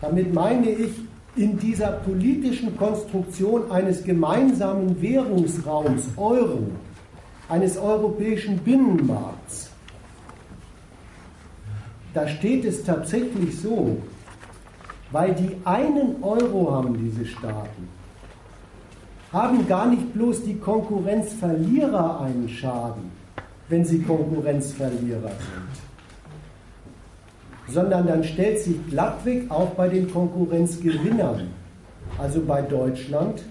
damit 0.00 0.32
meine 0.32 0.70
ich 0.70 0.92
in 1.36 1.58
dieser 1.58 1.88
politischen 1.88 2.78
Konstruktion 2.78 3.70
eines 3.70 4.02
gemeinsamen 4.02 5.02
Währungsraums 5.02 6.04
Euro, 6.16 6.60
eines 7.50 7.76
europäischen 7.76 8.56
Binnenmarkts, 8.56 9.67
da 12.14 12.26
steht 12.26 12.64
es 12.64 12.84
tatsächlich 12.84 13.60
so, 13.60 13.98
weil 15.10 15.34
die 15.34 15.56
einen 15.64 16.22
Euro 16.22 16.72
haben, 16.72 16.98
diese 16.98 17.26
Staaten, 17.26 17.88
haben 19.32 19.66
gar 19.68 19.86
nicht 19.88 20.12
bloß 20.14 20.44
die 20.44 20.56
Konkurrenzverlierer 20.56 22.20
einen 22.20 22.48
Schaden, 22.48 23.10
wenn 23.68 23.84
sie 23.84 24.00
Konkurrenzverlierer 24.02 25.28
sind, 25.28 25.78
sondern 27.74 28.06
dann 28.06 28.24
stellt 28.24 28.60
sich 28.60 28.76
glattweg 28.88 29.50
auch 29.50 29.70
bei 29.70 29.88
den 29.88 30.10
Konkurrenzgewinnern, 30.10 31.48
also 32.18 32.40
bei 32.40 32.62
Deutschland, 32.62 33.42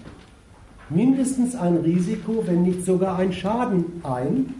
mindestens 0.90 1.54
ein 1.54 1.76
Risiko, 1.76 2.42
wenn 2.46 2.62
nicht 2.62 2.84
sogar 2.84 3.18
ein 3.18 3.32
Schaden 3.32 4.02
ein, 4.02 4.54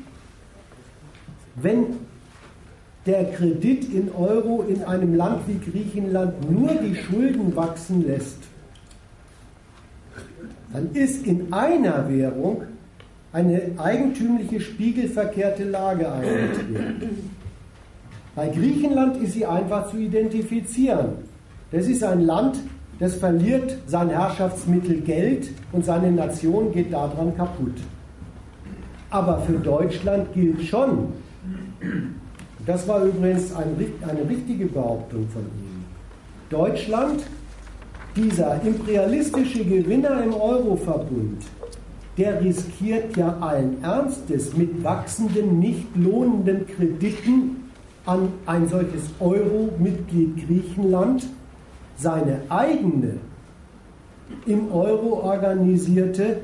wenn 1.56 2.07
der 3.08 3.24
Kredit 3.24 3.90
in 3.92 4.12
Euro 4.12 4.64
in 4.68 4.84
einem 4.84 5.14
Land 5.14 5.40
wie 5.48 5.58
Griechenland 5.58 6.50
nur 6.50 6.74
die 6.74 6.94
Schulden 6.94 7.56
wachsen 7.56 8.06
lässt, 8.06 8.38
dann 10.74 10.92
ist 10.92 11.26
in 11.26 11.50
einer 11.50 12.06
Währung 12.10 12.64
eine 13.32 13.62
eigentümliche 13.78 14.60
spiegelverkehrte 14.60 15.64
Lage 15.64 16.12
eingetreten. 16.12 17.30
Bei 18.36 18.48
Griechenland 18.48 19.16
ist 19.22 19.32
sie 19.32 19.46
einfach 19.46 19.90
zu 19.90 19.96
identifizieren. 19.96 21.08
Das 21.72 21.88
ist 21.88 22.04
ein 22.04 22.20
Land, 22.20 22.58
das 22.98 23.14
verliert 23.14 23.78
sein 23.86 24.10
Herrschaftsmittel 24.10 25.00
Geld 25.00 25.48
und 25.72 25.82
seine 25.82 26.12
Nation 26.12 26.72
geht 26.72 26.92
daran 26.92 27.34
kaputt. 27.34 27.76
Aber 29.08 29.40
für 29.40 29.58
Deutschland 29.58 30.34
gilt 30.34 30.62
schon, 30.64 31.14
das 32.68 32.86
war 32.86 33.02
übrigens 33.02 33.54
ein, 33.56 33.74
eine 34.06 34.28
richtige 34.28 34.66
Behauptung 34.66 35.26
von 35.30 35.40
ihm, 35.42 35.84
Deutschland 36.50 37.22
dieser 38.14 38.60
imperialistische 38.62 39.64
Gewinner 39.64 40.22
im 40.22 40.34
Euroverbund, 40.34 41.46
der 42.18 42.44
riskiert 42.44 43.16
ja 43.16 43.38
allen 43.40 43.82
Ernstes 43.82 44.54
mit 44.54 44.84
wachsenden, 44.84 45.58
nicht 45.58 45.86
lohnenden 45.96 46.66
Krediten 46.66 47.70
an 48.04 48.28
ein 48.44 48.68
solches 48.68 49.04
Euro-Mitglied 49.18 50.46
Griechenland 50.46 51.26
seine 51.96 52.42
eigene 52.50 53.14
im 54.44 54.70
Euro 54.70 55.22
organisierte 55.22 56.40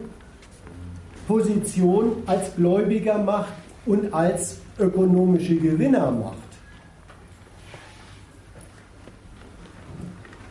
Position 1.29 2.13
als 2.25 2.57
Gläubigermacht 2.57 3.53
und 3.85 4.15
als 4.15 4.64
ökonomische 4.79 5.57
Gewinnermacht 5.57 6.39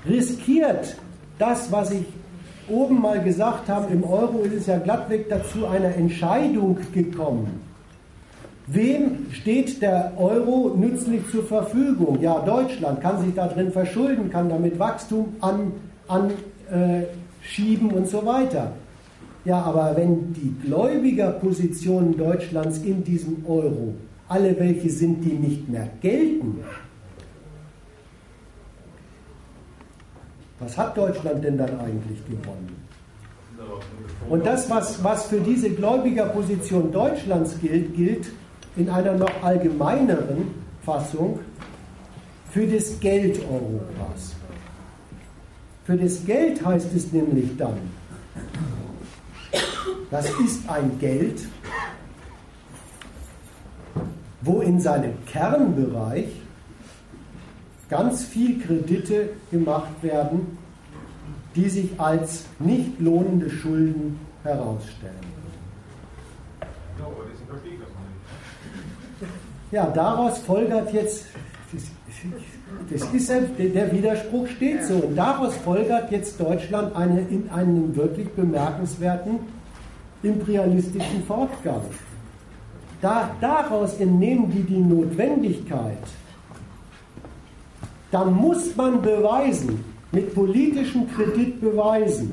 riskiert 0.08 0.98
das, 1.40 1.72
was 1.72 1.92
ich 1.92 2.06
oben 2.70 3.02
mal 3.02 3.22
gesagt 3.22 3.68
habe, 3.70 3.92
im 3.94 4.04
Euro 4.04 4.40
ist 4.40 4.54
es 4.54 4.68
ja 4.68 4.78
glattweg 4.78 5.30
dazu 5.30 5.66
einer 5.68 5.96
Entscheidung 5.96 6.78
gekommen, 6.94 7.62
Wem 8.68 9.28
steht 9.32 9.82
der 9.82 10.14
Euro 10.18 10.74
nützlich 10.78 11.22
zur 11.30 11.44
Verfügung? 11.44 12.22
Ja, 12.22 12.40
Deutschland 12.40 13.02
kann 13.02 13.22
sich 13.22 13.36
da 13.36 13.48
drin 13.48 13.72
verschulden, 13.72 14.30
kann 14.30 14.48
damit 14.48 14.80
Wachstum 14.80 15.36
anschieben 15.42 15.82
an, 16.08 16.32
äh, 16.72 17.94
und 17.94 18.08
so 18.08 18.26
weiter. 18.26 18.72
Ja, 19.44 19.62
aber 19.62 19.98
wenn 19.98 20.34
die 20.34 20.56
Gläubigerpositionen 20.66 22.18
Deutschlands 22.18 22.78
in 22.78 23.04
diesem 23.04 23.46
Euro 23.46 23.96
alle 24.34 24.60
welche 24.60 24.90
sind, 24.90 25.24
die 25.24 25.34
nicht 25.34 25.70
mehr 25.70 25.88
gelten, 26.02 26.64
was 30.60 30.76
hat 30.76 30.98
Deutschland 30.98 31.44
denn 31.44 31.58
dann 31.58 31.80
eigentlich 31.80 32.20
gewonnen? 32.28 32.76
Und 34.30 34.44
das, 34.44 34.70
was, 34.70 35.04
was 35.04 35.28
für 35.28 35.40
diese 35.40 35.70
Gläubigerposition 35.70 36.92
Deutschlands 36.92 37.60
gilt, 37.62 37.96
gilt 37.96 38.26
in 38.76 38.90
einer 38.90 39.14
noch 39.14 39.44
allgemeineren 39.44 40.48
Fassung 40.84 41.40
für 42.50 42.66
das 42.66 43.00
Geld 43.00 43.40
Europas. 43.40 44.36
Für 45.86 45.96
das 45.96 46.26
Geld 46.26 46.66
heißt 46.66 46.88
es 46.96 47.12
nämlich 47.12 47.56
dann, 47.58 47.78
das 50.10 50.28
ist 50.40 50.68
ein 50.68 50.98
Geld, 51.00 51.42
wo 54.44 54.62
in 54.62 54.80
seinem 54.80 55.14
Kernbereich 55.26 56.28
ganz 57.90 58.24
viel 58.26 58.60
Kredite 58.60 59.30
gemacht 59.52 60.02
werden, 60.02 60.58
die 61.56 61.70
sich 61.70 61.90
als 62.00 62.46
nicht 62.60 63.00
lohnende 63.00 63.50
Schulden 63.50 64.20
herausstellen. 64.44 65.34
Ja, 69.72 69.88
daraus 69.88 70.40
folgert 70.40 70.94
jetzt, 70.94 71.26
das 72.92 73.14
ist 73.14 73.30
der 73.30 73.92
Widerspruch 73.92 74.48
steht 74.48 74.84
so, 74.86 74.96
und 74.96 75.16
daraus 75.16 75.56
folgert 75.58 76.12
jetzt 76.12 76.40
Deutschland 76.40 76.96
eine, 76.96 77.22
in 77.22 77.50
einen 77.50 77.96
wirklich 77.96 78.30
bemerkenswerten 78.30 79.40
imperialistischen 80.22 81.24
Fortgang. 81.26 81.82
Da, 83.04 83.32
daraus 83.42 83.96
entnehmen 83.96 84.50
die 84.50 84.64
die 84.64 84.80
Notwendigkeit, 84.80 85.98
da 88.12 88.24
muss 88.24 88.74
man 88.78 89.02
beweisen, 89.02 89.84
mit 90.14 90.34
politischem 90.34 91.10
Kredit 91.14 91.60
beweisen, 91.60 92.32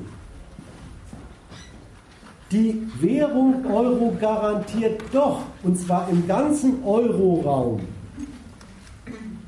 die 2.52 2.86
Währung 3.00 3.66
Euro 3.66 4.16
garantiert 4.20 5.00
doch, 5.12 5.40
und 5.64 5.76
zwar 5.76 6.08
im 6.08 6.28
ganzen 6.28 6.84
Euroraum, 6.84 7.80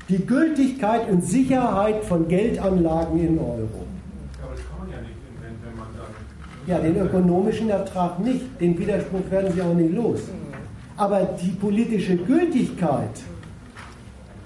die 0.09 0.25
Gültigkeit 0.25 1.09
und 1.09 1.23
Sicherheit 1.23 2.03
von 2.03 2.27
Geldanlagen 2.27 3.17
in 3.25 3.39
Euro. 3.39 3.85
Aber 4.41 4.55
das 4.55 4.67
kann 4.67 4.79
man 4.79 4.89
ja 4.89 4.99
nicht, 4.99 5.15
wenn 5.39 5.77
man 5.77 5.87
dann. 5.95 6.67
Ja, 6.67 6.79
den 6.79 6.97
ökonomischen 6.97 7.69
Ertrag 7.69 8.19
nicht. 8.19 8.59
Den 8.59 8.77
Widerspruch 8.77 9.31
werden 9.31 9.53
Sie 9.53 9.61
auch 9.61 9.73
nicht 9.73 9.93
los. 9.93 10.19
Aber 10.95 11.21
die 11.41 11.51
politische 11.51 12.17
Gültigkeit, 12.17 13.21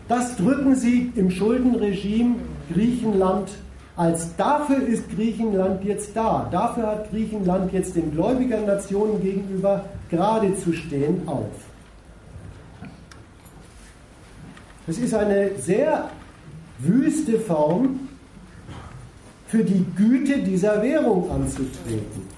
das 0.08 0.38
drücken 0.38 0.76
Sie 0.76 1.12
im 1.16 1.30
Schuldenregime 1.30 2.36
Griechenland 2.74 3.50
als 3.98 4.36
dafür 4.36 4.88
ist 4.88 5.10
Griechenland 5.10 5.84
jetzt 5.84 6.16
da. 6.16 6.48
Dafür 6.52 6.86
hat 6.86 7.10
Griechenland 7.10 7.74
jetzt 7.74 7.96
den 7.96 8.12
Gläubigernationen 8.12 9.22
gegenüber 9.24 9.86
gerade 10.12 10.56
zu 10.56 10.72
stehen 10.72 11.28
auf. 11.28 11.50
Es 14.86 15.00
ist 15.00 15.16
eine 15.16 15.58
sehr 15.58 16.12
wüste 16.78 17.40
Form, 17.40 18.08
für 19.48 19.64
die 19.64 19.86
Güte 19.96 20.40
dieser 20.40 20.82
Währung 20.84 21.32
anzutreten. 21.32 22.37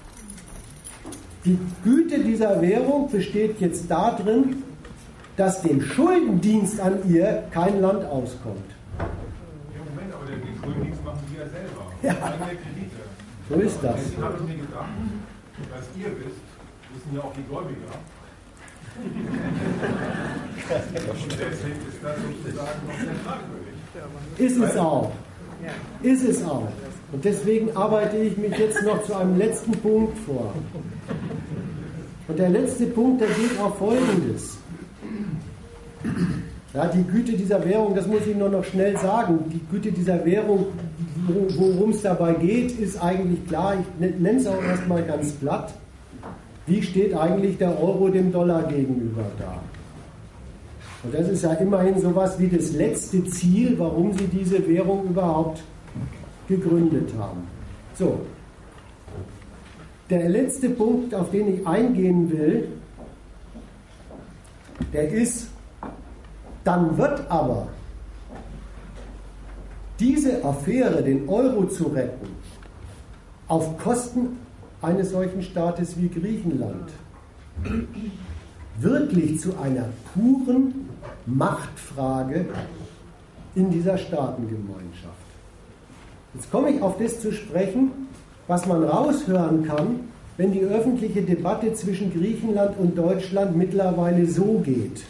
Die 1.44 1.58
Güte 1.82 2.18
dieser 2.22 2.60
Währung 2.60 3.10
besteht 3.10 3.60
jetzt 3.60 3.90
darin, 3.90 4.62
dass 5.36 5.62
dem 5.62 5.80
Schuldendienst 5.80 6.78
an 6.80 6.98
ihr 7.08 7.44
kein 7.50 7.80
Land 7.80 8.04
auskommt. 8.04 8.58
Ja. 12.02 12.14
So 13.48 13.54
ist 13.56 13.78
das. 13.82 13.96
Deswegen 13.96 14.22
habe 14.22 14.34
ich 14.36 14.42
mir 14.42 14.62
gedacht, 14.62 14.88
was 15.70 15.84
ihr 15.98 16.10
wisst, 16.18 16.40
wissen 16.94 17.14
ja 17.14 17.20
auch 17.20 17.32
die 17.32 17.42
Gläubiger. 17.42 17.92
Und 21.10 21.32
deswegen 21.32 21.80
ist 21.88 22.02
das 22.02 22.16
sozusagen 22.16 22.86
noch 22.86 22.98
sehr 23.00 23.14
fragwürdig. 23.24 23.74
Ist 24.38 24.56
es 24.58 24.76
auch. 24.76 25.12
Ist 26.02 26.24
es 26.24 26.44
auch. 26.44 26.68
Und 27.12 27.24
deswegen 27.24 27.76
arbeite 27.76 28.16
ich 28.18 28.36
mich 28.36 28.56
jetzt 28.56 28.82
noch 28.82 29.02
zu 29.04 29.14
einem 29.14 29.36
letzten 29.36 29.72
Punkt 29.72 30.16
vor. 30.18 30.54
Und 32.28 32.38
der 32.38 32.48
letzte 32.48 32.86
Punkt, 32.86 33.20
der 33.20 33.28
geht 33.28 33.58
auf 33.60 33.78
Folgendes. 33.78 34.56
Ja, 36.72 36.86
die 36.86 37.02
Güte 37.02 37.32
dieser 37.32 37.64
Währung, 37.64 37.94
das 37.94 38.06
muss 38.06 38.26
ich 38.26 38.36
nur 38.36 38.48
noch 38.48 38.64
schnell 38.64 38.96
sagen, 38.96 39.40
die 39.52 39.60
Güte 39.70 39.90
dieser 39.90 40.24
Währung 40.24 40.66
worum 41.26 41.90
es 41.90 42.02
dabei 42.02 42.34
geht, 42.34 42.78
ist 42.78 43.02
eigentlich 43.02 43.46
klar. 43.46 43.74
Ich 43.74 44.18
nenne 44.18 44.38
es 44.38 44.46
auch 44.46 44.62
erstmal 44.62 45.02
ganz 45.04 45.32
platt. 45.32 45.72
Wie 46.66 46.82
steht 46.82 47.14
eigentlich 47.14 47.58
der 47.58 47.80
Euro 47.80 48.08
dem 48.08 48.32
Dollar 48.32 48.64
gegenüber 48.64 49.24
da? 49.38 49.60
Und 51.02 51.14
das 51.14 51.28
ist 51.28 51.42
ja 51.42 51.52
immerhin 51.54 51.98
sowas 51.98 52.38
wie 52.38 52.48
das 52.48 52.72
letzte 52.72 53.24
Ziel, 53.24 53.78
warum 53.78 54.12
sie 54.12 54.26
diese 54.26 54.66
Währung 54.68 55.04
überhaupt 55.04 55.62
gegründet 56.46 57.10
haben. 57.18 57.40
So. 57.94 58.20
Der 60.10 60.28
letzte 60.28 60.68
Punkt, 60.70 61.14
auf 61.14 61.30
den 61.30 61.54
ich 61.54 61.66
eingehen 61.66 62.30
will, 62.32 62.68
der 64.92 65.08
ist, 65.08 65.46
dann 66.64 66.98
wird 66.98 67.30
aber 67.30 67.68
diese 70.00 70.44
Affäre, 70.44 71.02
den 71.02 71.28
Euro 71.28 71.66
zu 71.66 71.84
retten, 71.84 72.28
auf 73.46 73.78
Kosten 73.78 74.38
eines 74.82 75.10
solchen 75.10 75.42
Staates 75.42 75.96
wie 75.96 76.08
Griechenland, 76.08 76.90
wirklich 78.80 79.38
zu 79.38 79.56
einer 79.58 79.90
puren 80.12 80.88
Machtfrage 81.26 82.46
in 83.54 83.70
dieser 83.70 83.96
Staatengemeinschaft. 83.96 85.14
Jetzt 86.34 86.50
komme 86.50 86.70
ich 86.70 86.82
auf 86.82 86.98
das 86.98 87.20
zu 87.20 87.32
sprechen, 87.32 87.90
was 88.50 88.66
man 88.66 88.82
raushören 88.82 89.64
kann, 89.64 90.00
wenn 90.36 90.50
die 90.50 90.62
öffentliche 90.62 91.22
Debatte 91.22 91.72
zwischen 91.72 92.12
Griechenland 92.12 92.76
und 92.78 92.98
Deutschland 92.98 93.56
mittlerweile 93.56 94.26
so 94.26 94.60
geht. 94.64 95.04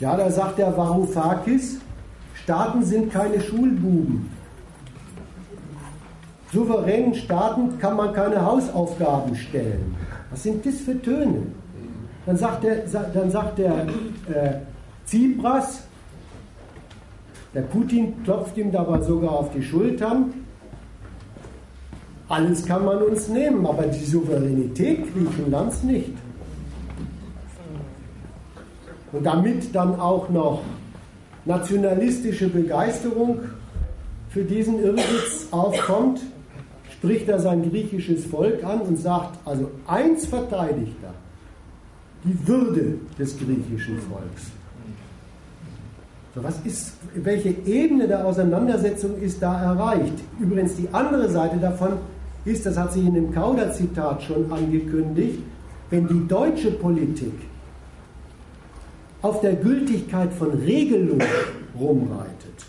Ja, 0.00 0.16
da 0.16 0.30
sagt 0.30 0.58
der 0.58 0.74
Varoufakis, 0.74 1.80
Staaten 2.42 2.82
sind 2.82 3.12
keine 3.12 3.42
Schulbuben. 3.42 4.30
Souveränen 6.50 7.14
Staaten 7.14 7.78
kann 7.78 7.96
man 7.96 8.14
keine 8.14 8.44
Hausaufgaben 8.44 9.36
stellen. 9.36 9.94
Was 10.30 10.44
sind 10.44 10.64
das 10.64 10.76
für 10.76 11.00
Töne? 11.02 11.42
Dann 12.24 12.38
sagt 12.38 12.64
der, 12.64 12.84
dann 13.12 13.30
sagt 13.30 13.58
der 13.58 13.86
äh, 14.32 14.60
Tsipras, 15.04 15.82
der 17.52 17.62
Putin 17.62 18.22
klopft 18.24 18.56
ihm 18.56 18.72
dabei 18.72 19.02
sogar 19.02 19.32
auf 19.32 19.50
die 19.52 19.62
Schultern. 19.62 20.43
Alles 22.34 22.66
kann 22.66 22.84
man 22.84 23.00
uns 23.00 23.28
nehmen, 23.28 23.64
aber 23.64 23.84
die 23.84 24.04
Souveränität 24.04 25.04
Griechenlands 25.14 25.84
nicht. 25.84 26.10
Und 29.12 29.24
damit 29.24 29.72
dann 29.72 30.00
auch 30.00 30.28
noch 30.30 30.62
nationalistische 31.44 32.48
Begeisterung 32.48 33.38
für 34.30 34.42
diesen 34.42 34.82
Irrwitz 34.82 35.46
aufkommt, 35.52 36.22
spricht 36.92 37.28
er 37.28 37.38
sein 37.38 37.70
griechisches 37.70 38.24
Volk 38.24 38.64
an 38.64 38.80
und 38.80 38.96
sagt, 38.98 39.38
also 39.44 39.70
eins 39.86 40.26
verteidigt 40.26 40.96
er, 41.04 41.14
die 42.24 42.48
Würde 42.48 42.98
des 43.16 43.38
griechischen 43.38 44.00
Volks. 44.00 44.50
So, 46.34 46.42
was 46.42 46.58
ist, 46.64 46.94
welche 47.14 47.50
Ebene 47.64 48.08
der 48.08 48.26
Auseinandersetzung 48.26 49.20
ist 49.20 49.40
da 49.40 49.62
erreicht? 49.62 50.14
Übrigens, 50.40 50.74
die 50.74 50.88
andere 50.90 51.30
Seite 51.30 51.58
davon 51.58 51.92
ist, 52.44 52.66
das 52.66 52.76
hat 52.76 52.92
sich 52.92 53.04
in 53.04 53.14
dem 53.14 53.32
Kauder-Zitat 53.32 54.22
schon 54.22 54.50
angekündigt, 54.52 55.38
wenn 55.90 56.06
die 56.08 56.26
deutsche 56.26 56.70
Politik 56.70 57.34
auf 59.22 59.40
der 59.40 59.54
Gültigkeit 59.54 60.32
von 60.32 60.50
Regelungen 60.50 61.22
rumreitet. 61.78 62.66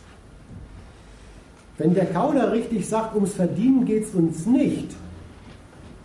Wenn 1.78 1.94
der 1.94 2.06
Kauder 2.06 2.54
richtig 2.54 2.88
sagt, 2.88 3.16
ums 3.16 3.34
Verdienen 3.34 3.84
geht 3.84 4.06
es 4.06 4.14
uns 4.14 4.46
nicht, 4.46 4.96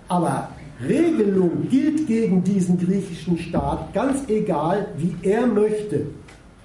aber 0.09 0.49
Regelung 0.83 1.69
gilt 1.69 2.07
gegen 2.07 2.43
diesen 2.43 2.79
griechischen 2.79 3.39
Staat, 3.39 3.93
ganz 3.93 4.29
egal, 4.29 4.89
wie 4.97 5.15
er 5.23 5.47
möchte 5.47 6.07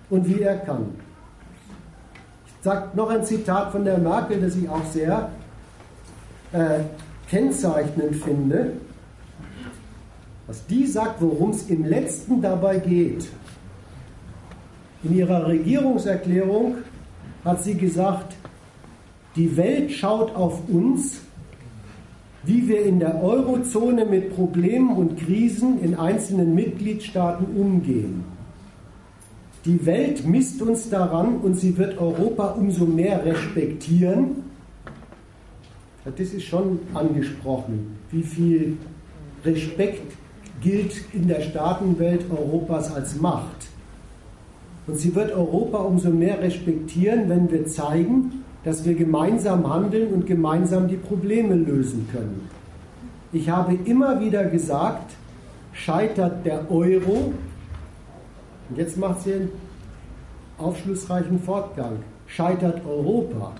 und 0.09 0.27
wie 0.27 0.41
er 0.41 0.57
kann. 0.57 0.87
Ich 2.47 2.53
sage 2.63 2.97
noch 2.97 3.09
ein 3.11 3.23
Zitat 3.23 3.71
von 3.71 3.85
der 3.85 3.99
Merkel, 3.99 4.41
das 4.41 4.55
ich 4.55 4.67
auch 4.67 4.85
sehr 4.85 5.29
äh, 6.55 6.79
kennzeichnend 7.29 8.15
finde, 8.15 8.73
was 10.47 10.65
die 10.67 10.85
sagt, 10.85 11.21
worum 11.21 11.49
es 11.49 11.69
im 11.69 11.85
letzten 11.85 12.41
dabei 12.41 12.77
geht. 12.77 13.27
In 15.03 15.15
ihrer 15.15 15.47
Regierungserklärung 15.47 16.75
hat 17.43 17.63
sie 17.63 17.75
gesagt, 17.75 18.35
die 19.35 19.57
Welt 19.57 19.91
schaut 19.91 20.35
auf 20.35 20.61
uns, 20.69 21.21
wie 22.43 22.67
wir 22.67 22.85
in 22.85 22.99
der 22.99 23.21
Eurozone 23.21 24.05
mit 24.05 24.35
Problemen 24.35 24.95
und 24.95 25.17
Krisen 25.17 25.81
in 25.81 25.95
einzelnen 25.95 26.55
Mitgliedstaaten 26.55 27.45
umgehen. 27.55 28.23
Die 29.65 29.83
Welt 29.85 30.25
misst 30.27 30.61
uns 30.61 30.89
daran 30.89 31.37
und 31.37 31.55
sie 31.55 31.75
wird 31.77 31.97
Europa 31.97 32.51
umso 32.51 32.85
mehr 32.85 33.25
respektieren. 33.25 34.44
Das 36.05 36.19
ist 36.19 36.43
schon 36.43 36.79
angesprochen, 36.93 37.97
wie 38.11 38.21
viel 38.21 38.77
Respekt 39.43 40.13
gilt 40.61 40.93
in 41.13 41.27
der 41.27 41.41
Staatenwelt 41.41 42.25
Europas 42.29 42.93
als 42.93 43.19
Macht. 43.19 43.67
Und 44.85 44.97
sie 44.97 45.15
wird 45.15 45.33
Europa 45.33 45.79
umso 45.79 46.11
mehr 46.11 46.39
respektieren, 46.41 47.27
wenn 47.27 47.51
wir 47.51 47.65
zeigen, 47.65 48.43
dass 48.63 48.85
wir 48.85 48.93
gemeinsam 48.93 49.67
handeln 49.67 50.13
und 50.13 50.27
gemeinsam 50.27 50.87
die 50.87 50.95
Probleme 50.95 51.55
lösen 51.55 52.07
können. 52.11 52.49
Ich 53.33 53.49
habe 53.49 53.77
immer 53.85 54.19
wieder 54.19 54.45
gesagt, 54.45 55.13
scheitert 55.73 56.45
der 56.45 56.71
Euro, 56.71 57.33
und 58.69 58.77
jetzt 58.77 58.97
macht 58.97 59.21
sie 59.21 59.33
einen 59.33 59.49
aufschlussreichen 60.57 61.39
Fortgang, 61.39 61.97
scheitert 62.27 62.85
Europa. 62.85 63.53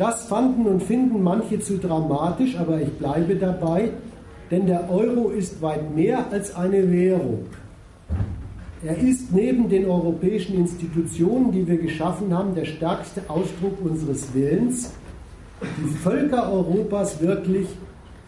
Das 0.00 0.24
fanden 0.24 0.64
und 0.64 0.82
finden 0.82 1.22
manche 1.22 1.60
zu 1.60 1.76
dramatisch, 1.76 2.56
aber 2.56 2.80
ich 2.80 2.88
bleibe 2.88 3.36
dabei, 3.36 3.90
denn 4.50 4.64
der 4.66 4.90
Euro 4.90 5.28
ist 5.28 5.60
weit 5.60 5.94
mehr 5.94 6.24
als 6.32 6.56
eine 6.56 6.90
Währung. 6.90 7.44
Er 8.82 8.96
ist 8.96 9.30
neben 9.30 9.68
den 9.68 9.84
europäischen 9.84 10.54
Institutionen, 10.54 11.52
die 11.52 11.68
wir 11.68 11.76
geschaffen 11.76 12.34
haben, 12.34 12.54
der 12.54 12.64
stärkste 12.64 13.20
Ausdruck 13.28 13.76
unseres 13.84 14.32
Willens, 14.32 14.90
die 15.60 15.94
Völker 15.98 16.50
Europas 16.50 17.20
wirklich 17.20 17.66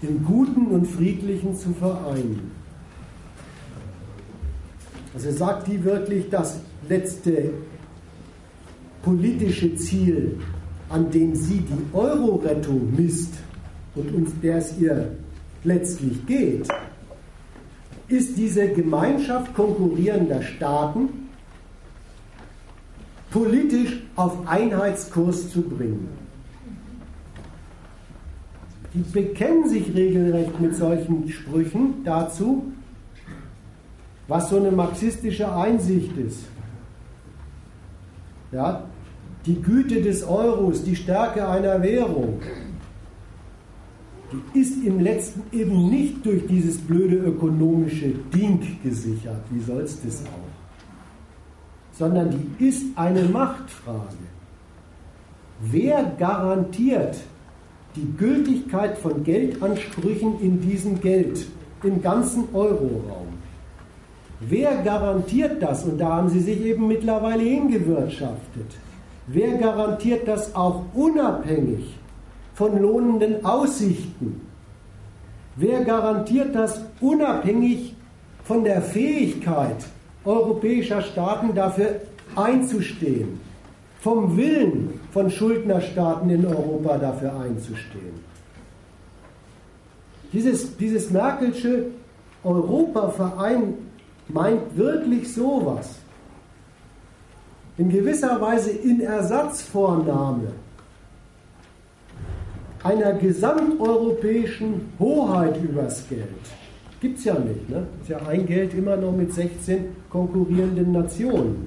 im 0.02 0.22
Guten 0.26 0.66
und 0.66 0.86
Friedlichen 0.86 1.56
zu 1.56 1.70
vereinen. 1.70 2.50
Also 5.14 5.30
sagt 5.30 5.68
die 5.68 5.82
wirklich 5.82 6.28
das 6.28 6.60
letzte 6.86 7.48
politische 9.02 9.74
Ziel, 9.76 10.38
an 10.92 11.10
dem 11.10 11.34
sie 11.34 11.60
die 11.60 11.96
Euro-Rettung 11.96 12.94
misst 12.94 13.32
und 13.94 14.14
um 14.14 14.40
der 14.42 14.58
es 14.58 14.78
ihr 14.78 15.16
letztlich 15.64 16.24
geht, 16.26 16.68
ist 18.08 18.36
diese 18.36 18.68
Gemeinschaft 18.68 19.54
konkurrierender 19.54 20.42
Staaten 20.42 21.08
politisch 23.30 24.02
auf 24.16 24.46
Einheitskurs 24.46 25.50
zu 25.50 25.62
bringen. 25.62 26.08
Die 28.92 29.00
bekennen 29.00 29.66
sich 29.70 29.94
regelrecht 29.94 30.60
mit 30.60 30.76
solchen 30.76 31.26
Sprüchen 31.30 32.04
dazu, 32.04 32.70
was 34.28 34.50
so 34.50 34.58
eine 34.58 34.70
marxistische 34.70 35.50
Einsicht 35.50 36.14
ist. 36.18 36.44
Ja, 38.52 38.84
die 39.46 39.60
Güte 39.60 40.00
des 40.00 40.22
Euros, 40.22 40.84
die 40.84 40.96
Stärke 40.96 41.48
einer 41.48 41.82
Währung, 41.82 42.40
die 44.32 44.60
ist 44.60 44.84
im 44.84 45.00
letzten 45.00 45.42
eben 45.56 45.90
nicht 45.90 46.24
durch 46.24 46.46
dieses 46.46 46.78
blöde 46.78 47.16
ökonomische 47.16 48.14
Ding 48.32 48.78
gesichert, 48.82 49.42
wie 49.50 49.60
soll 49.60 49.82
es 49.82 50.00
das 50.02 50.22
auch, 50.24 51.98
sondern 51.98 52.30
die 52.30 52.64
ist 52.64 52.86
eine 52.96 53.24
Machtfrage. 53.24 54.16
Wer 55.60 56.14
garantiert 56.18 57.18
die 57.94 58.10
Gültigkeit 58.16 58.96
von 58.96 59.22
Geldansprüchen 59.22 60.40
in 60.40 60.60
diesem 60.60 61.00
Geld, 61.00 61.46
im 61.82 62.00
ganzen 62.00 62.44
Euroraum? 62.54 63.28
Wer 64.40 64.82
garantiert 64.82 65.62
das? 65.62 65.84
Und 65.84 65.98
da 65.98 66.16
haben 66.16 66.30
sie 66.30 66.40
sich 66.40 66.60
eben 66.64 66.88
mittlerweile 66.88 67.42
hingewirtschaftet. 67.42 68.66
Wer 69.26 69.56
garantiert 69.58 70.26
das 70.26 70.54
auch 70.54 70.82
unabhängig 70.94 71.94
von 72.54 72.80
lohnenden 72.80 73.44
Aussichten? 73.44 74.40
Wer 75.56 75.84
garantiert 75.84 76.54
das 76.54 76.82
unabhängig 77.00 77.94
von 78.44 78.64
der 78.64 78.82
Fähigkeit 78.82 79.84
europäischer 80.24 81.02
Staaten 81.02 81.54
dafür 81.54 82.00
einzustehen? 82.34 83.40
Vom 84.00 84.36
Willen 84.36 85.00
von 85.12 85.30
Schuldnerstaaten 85.30 86.28
in 86.30 86.44
Europa 86.44 86.98
dafür 86.98 87.38
einzustehen? 87.38 88.32
Dieses, 90.32 90.76
dieses 90.76 91.10
Merkelsche 91.10 91.86
Europaverein 92.42 93.74
meint 94.28 94.76
wirklich 94.76 95.32
sowas. 95.32 96.01
In 97.82 97.88
gewisser 97.88 98.40
Weise 98.40 98.70
in 98.70 99.00
Ersatzvornahme 99.00 100.52
einer 102.84 103.14
gesamteuropäischen 103.14 104.92
Hoheit 105.00 105.60
übers 105.60 106.08
Geld. 106.08 106.28
Gibt 107.00 107.18
es 107.18 107.24
ja 107.24 107.34
nicht. 107.34 107.68
Ne? 107.68 107.88
Ist 108.00 108.10
ja 108.10 108.18
ein 108.18 108.46
Geld 108.46 108.72
immer 108.74 108.96
noch 108.96 109.10
mit 109.10 109.32
16 109.32 109.96
konkurrierenden 110.10 110.92
Nationen. 110.92 111.66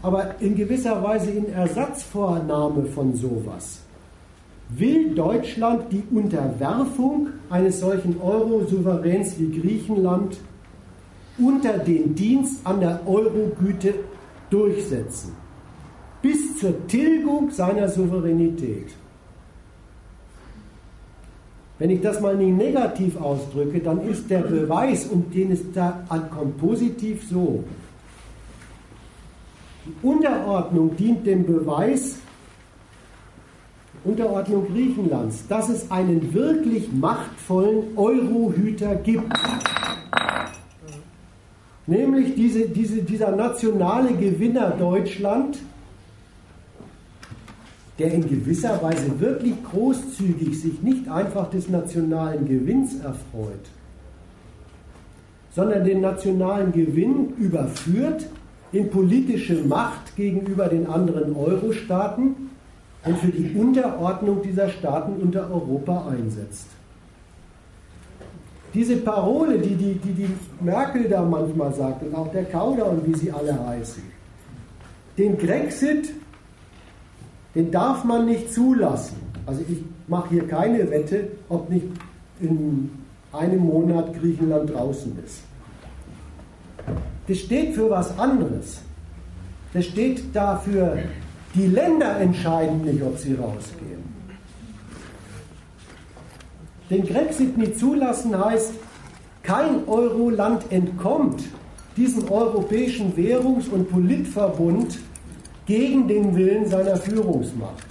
Aber 0.00 0.34
in 0.40 0.54
gewisser 0.54 1.02
Weise 1.02 1.30
in 1.30 1.52
Ersatzvornahme 1.52 2.86
von 2.86 3.14
sowas 3.14 3.82
will 4.70 5.14
Deutschland 5.14 5.92
die 5.92 6.04
Unterwerfung 6.10 7.28
eines 7.50 7.80
solchen 7.80 8.18
Euro-Souveräns 8.18 9.38
wie 9.38 9.60
Griechenland 9.60 10.38
unter 11.36 11.76
den 11.76 12.14
Dienst 12.14 12.66
an 12.66 12.80
der 12.80 13.02
Eurogüte 13.06 13.92
durchsetzen. 14.48 15.39
Bis 16.22 16.58
zur 16.58 16.86
Tilgung 16.86 17.50
seiner 17.50 17.88
Souveränität. 17.88 18.88
Wenn 21.78 21.88
ich 21.88 22.02
das 22.02 22.20
mal 22.20 22.36
nicht 22.36 22.58
negativ 22.58 23.18
ausdrücke, 23.18 23.80
dann 23.80 24.06
ist 24.06 24.28
der 24.28 24.40
Beweis, 24.40 25.06
um 25.06 25.30
den 25.30 25.50
es 25.50 25.72
da 25.72 26.04
ankommt, 26.10 26.58
positiv 26.58 27.26
so. 27.26 27.64
Die 29.86 30.06
Unterordnung 30.06 30.94
dient 30.94 31.26
dem 31.26 31.46
Beweis, 31.46 32.18
Unterordnung 34.04 34.66
Griechenlands, 34.66 35.46
dass 35.48 35.70
es 35.70 35.90
einen 35.90 36.34
wirklich 36.34 36.92
machtvollen 36.92 37.96
Eurohüter 37.96 38.94
gibt. 38.96 39.32
Nämlich 41.86 42.34
diese, 42.34 42.68
diese, 42.68 43.02
dieser 43.02 43.34
nationale 43.34 44.12
Gewinner 44.12 44.70
Deutschland, 44.70 45.58
der 48.00 48.12
in 48.12 48.26
gewisser 48.26 48.82
Weise 48.82 49.20
wirklich 49.20 49.54
großzügig 49.70 50.58
sich 50.58 50.82
nicht 50.82 51.08
einfach 51.08 51.50
des 51.50 51.68
nationalen 51.68 52.46
Gewinns 52.46 52.94
erfreut, 52.96 53.66
sondern 55.54 55.84
den 55.84 56.00
nationalen 56.00 56.72
Gewinn 56.72 57.34
überführt 57.36 58.26
in 58.72 58.88
politische 58.88 59.62
Macht 59.64 60.16
gegenüber 60.16 60.68
den 60.68 60.86
anderen 60.86 61.36
Euro-Staaten 61.36 62.50
und 63.04 63.18
für 63.18 63.32
die 63.32 63.54
Unterordnung 63.54 64.40
dieser 64.42 64.70
Staaten 64.70 65.20
unter 65.20 65.50
Europa 65.50 66.08
einsetzt. 66.08 66.68
Diese 68.72 68.96
Parole, 68.96 69.58
die 69.58 69.74
die, 69.74 69.94
die 69.94 70.12
die 70.12 70.30
Merkel 70.60 71.08
da 71.08 71.22
manchmal 71.22 71.74
sagt 71.74 72.02
und 72.02 72.14
auch 72.14 72.30
der 72.30 72.44
Kauder 72.44 72.88
und 72.88 73.06
wie 73.06 73.14
sie 73.18 73.30
alle 73.30 73.58
heißen, 73.66 74.02
den 75.18 75.36
Grexit 75.36 76.14
den 77.54 77.70
darf 77.70 78.04
man 78.04 78.26
nicht 78.26 78.52
zulassen. 78.52 79.16
Also 79.46 79.62
ich 79.68 79.78
mache 80.06 80.30
hier 80.30 80.46
keine 80.46 80.90
Wette, 80.90 81.28
ob 81.48 81.70
nicht 81.70 81.86
in 82.40 82.90
einem 83.32 83.60
Monat 83.60 84.18
Griechenland 84.18 84.70
draußen 84.70 85.16
ist. 85.24 85.42
Das 87.26 87.38
steht 87.38 87.74
für 87.74 87.90
was 87.90 88.18
anderes. 88.18 88.82
Das 89.72 89.84
steht 89.86 90.34
dafür, 90.34 90.98
die 91.54 91.66
Länder 91.66 92.18
entscheiden 92.18 92.82
nicht, 92.82 93.02
ob 93.02 93.18
sie 93.18 93.34
rausgehen. 93.34 93.90
den 96.90 97.06
Grexit 97.06 97.56
nicht 97.56 97.78
zulassen 97.78 98.36
heißt, 98.36 98.72
kein 99.42 99.86
Euro-Land 99.86 100.70
entkommt 100.70 101.44
diesem 101.96 102.30
europäischen 102.30 103.16
Währungs- 103.16 103.68
und 103.68 103.90
Politverbund 103.90 104.98
gegen 105.70 106.08
den 106.08 106.34
Willen 106.34 106.66
seiner 106.66 106.96
Führungsmacht. 106.96 107.86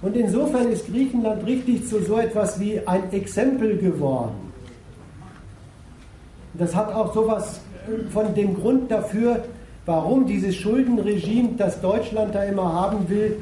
Und 0.00 0.16
insofern 0.16 0.72
ist 0.72 0.86
Griechenland 0.86 1.44
richtig 1.44 1.86
zu 1.86 2.02
so 2.02 2.16
etwas 2.16 2.58
wie 2.58 2.80
ein 2.86 3.12
Exempel 3.12 3.76
geworden. 3.76 4.50
Das 6.54 6.74
hat 6.74 6.90
auch 6.90 7.12
sowas 7.12 7.60
von 8.08 8.34
dem 8.34 8.54
Grund 8.54 8.90
dafür, 8.90 9.44
warum 9.84 10.26
dieses 10.26 10.56
Schuldenregime, 10.56 11.50
das 11.58 11.82
Deutschland 11.82 12.34
da 12.34 12.44
immer 12.44 12.72
haben 12.72 13.10
will, 13.10 13.36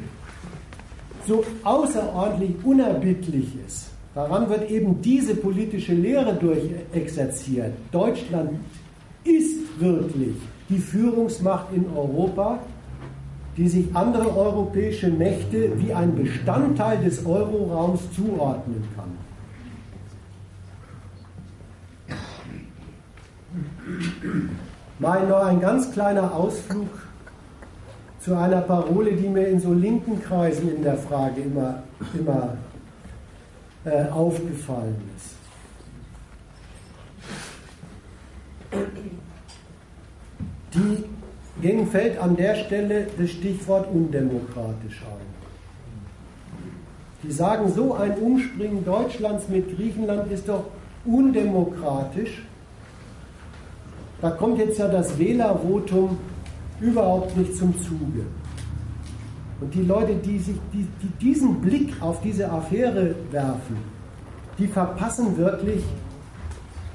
so 1.28 1.44
außerordentlich 1.62 2.57
unerbittlich 2.65 3.47
ist. 3.65 3.90
Daran 4.16 4.51
wird 4.51 4.69
eben 4.69 5.01
diese 5.01 5.36
politische 5.36 5.94
Lehre 5.94 6.35
durchexerziert. 6.35 7.73
Deutschland 7.93 8.51
ist 9.23 9.61
wirklich 9.78 10.35
die 10.69 10.78
Führungsmacht 10.78 11.66
in 11.73 11.86
Europa, 11.97 12.59
die 13.56 13.68
sich 13.68 13.94
andere 13.94 14.36
europäische 14.36 15.10
Mächte 15.10 15.78
wie 15.78 15.92
ein 15.92 16.14
Bestandteil 16.14 17.02
des 17.02 17.24
Euroraums 17.26 18.00
zuordnen 18.14 18.84
kann. 18.96 19.18
Mal 24.98 25.26
noch 25.26 25.44
ein 25.44 25.60
ganz 25.60 25.92
kleiner 25.92 26.34
Ausflug 26.34 26.88
zu 28.20 28.36
einer 28.36 28.60
Parole, 28.60 29.12
die 29.12 29.28
mir 29.28 29.48
in 29.48 29.60
so 29.60 29.72
linken 29.72 30.22
Kreisen 30.22 30.74
in 30.76 30.82
der 30.82 30.96
Frage 30.96 31.42
immer, 31.42 31.82
immer 32.14 32.56
äh, 33.84 34.08
aufgefallen 34.10 34.96
ist. 35.16 35.36
Die, 40.72 41.04
denen 41.56 41.86
fällt 41.86 42.18
an 42.18 42.36
der 42.36 42.54
Stelle 42.54 43.06
das 43.18 43.30
Stichwort 43.30 43.88
undemokratisch 43.92 45.02
ein. 45.02 45.32
Die 47.22 47.32
sagen, 47.32 47.72
so 47.72 47.94
ein 47.94 48.16
Umspringen 48.18 48.84
Deutschlands 48.84 49.48
mit 49.48 49.76
Griechenland 49.76 50.30
ist 50.32 50.48
doch 50.48 50.64
undemokratisch. 51.04 52.42
Da 54.20 54.30
kommt 54.30 54.58
jetzt 54.58 54.78
ja 54.78 54.88
das 54.88 55.18
Wählervotum 55.18 56.18
überhaupt 56.80 57.36
nicht 57.36 57.56
zum 57.56 57.74
Zuge. 57.80 58.26
Und 59.60 59.72
die 59.74 59.82
Leute, 59.82 60.16
die, 60.16 60.38
sich, 60.38 60.56
die, 60.72 60.86
die 61.00 61.24
diesen 61.24 61.60
Blick 61.60 61.94
auf 62.00 62.20
diese 62.22 62.50
Affäre 62.50 63.14
werfen, 63.30 63.76
die 64.58 64.66
verpassen 64.66 65.36
wirklich 65.36 65.84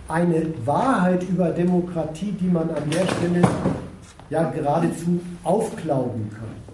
eine 0.09 0.45
Wahrheit 0.65 1.23
über 1.23 1.49
Demokratie, 1.49 2.33
die 2.33 2.47
man 2.47 2.69
an 2.69 2.89
der 2.89 3.07
Stelle 3.07 3.41
ja 4.29 4.49
geradezu 4.49 5.19
aufklauben 5.43 6.29
kann. 6.29 6.67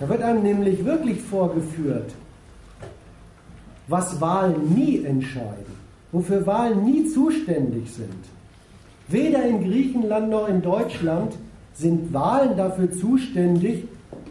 Da 0.00 0.08
wird 0.08 0.22
einem 0.22 0.42
nämlich 0.42 0.84
wirklich 0.84 1.20
vorgeführt, 1.20 2.12
was 3.88 4.20
Wahlen 4.20 4.74
nie 4.74 5.04
entscheiden, 5.04 5.74
wofür 6.12 6.46
Wahlen 6.46 6.84
nie 6.84 7.06
zuständig 7.06 7.90
sind. 7.92 8.24
Weder 9.08 9.44
in 9.44 9.62
Griechenland 9.62 10.30
noch 10.30 10.48
in 10.48 10.62
Deutschland 10.62 11.34
sind 11.74 12.12
Wahlen 12.12 12.56
dafür 12.56 12.90
zuständig, 12.90 13.84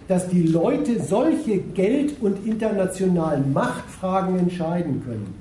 dass 0.07 0.27
die 0.27 0.44
Leute 0.44 1.02
solche 1.02 1.57
Geld- 1.57 2.22
und 2.22 2.45
internationalen 2.45 3.53
Machtfragen 3.53 4.38
entscheiden 4.38 5.03
können. 5.03 5.34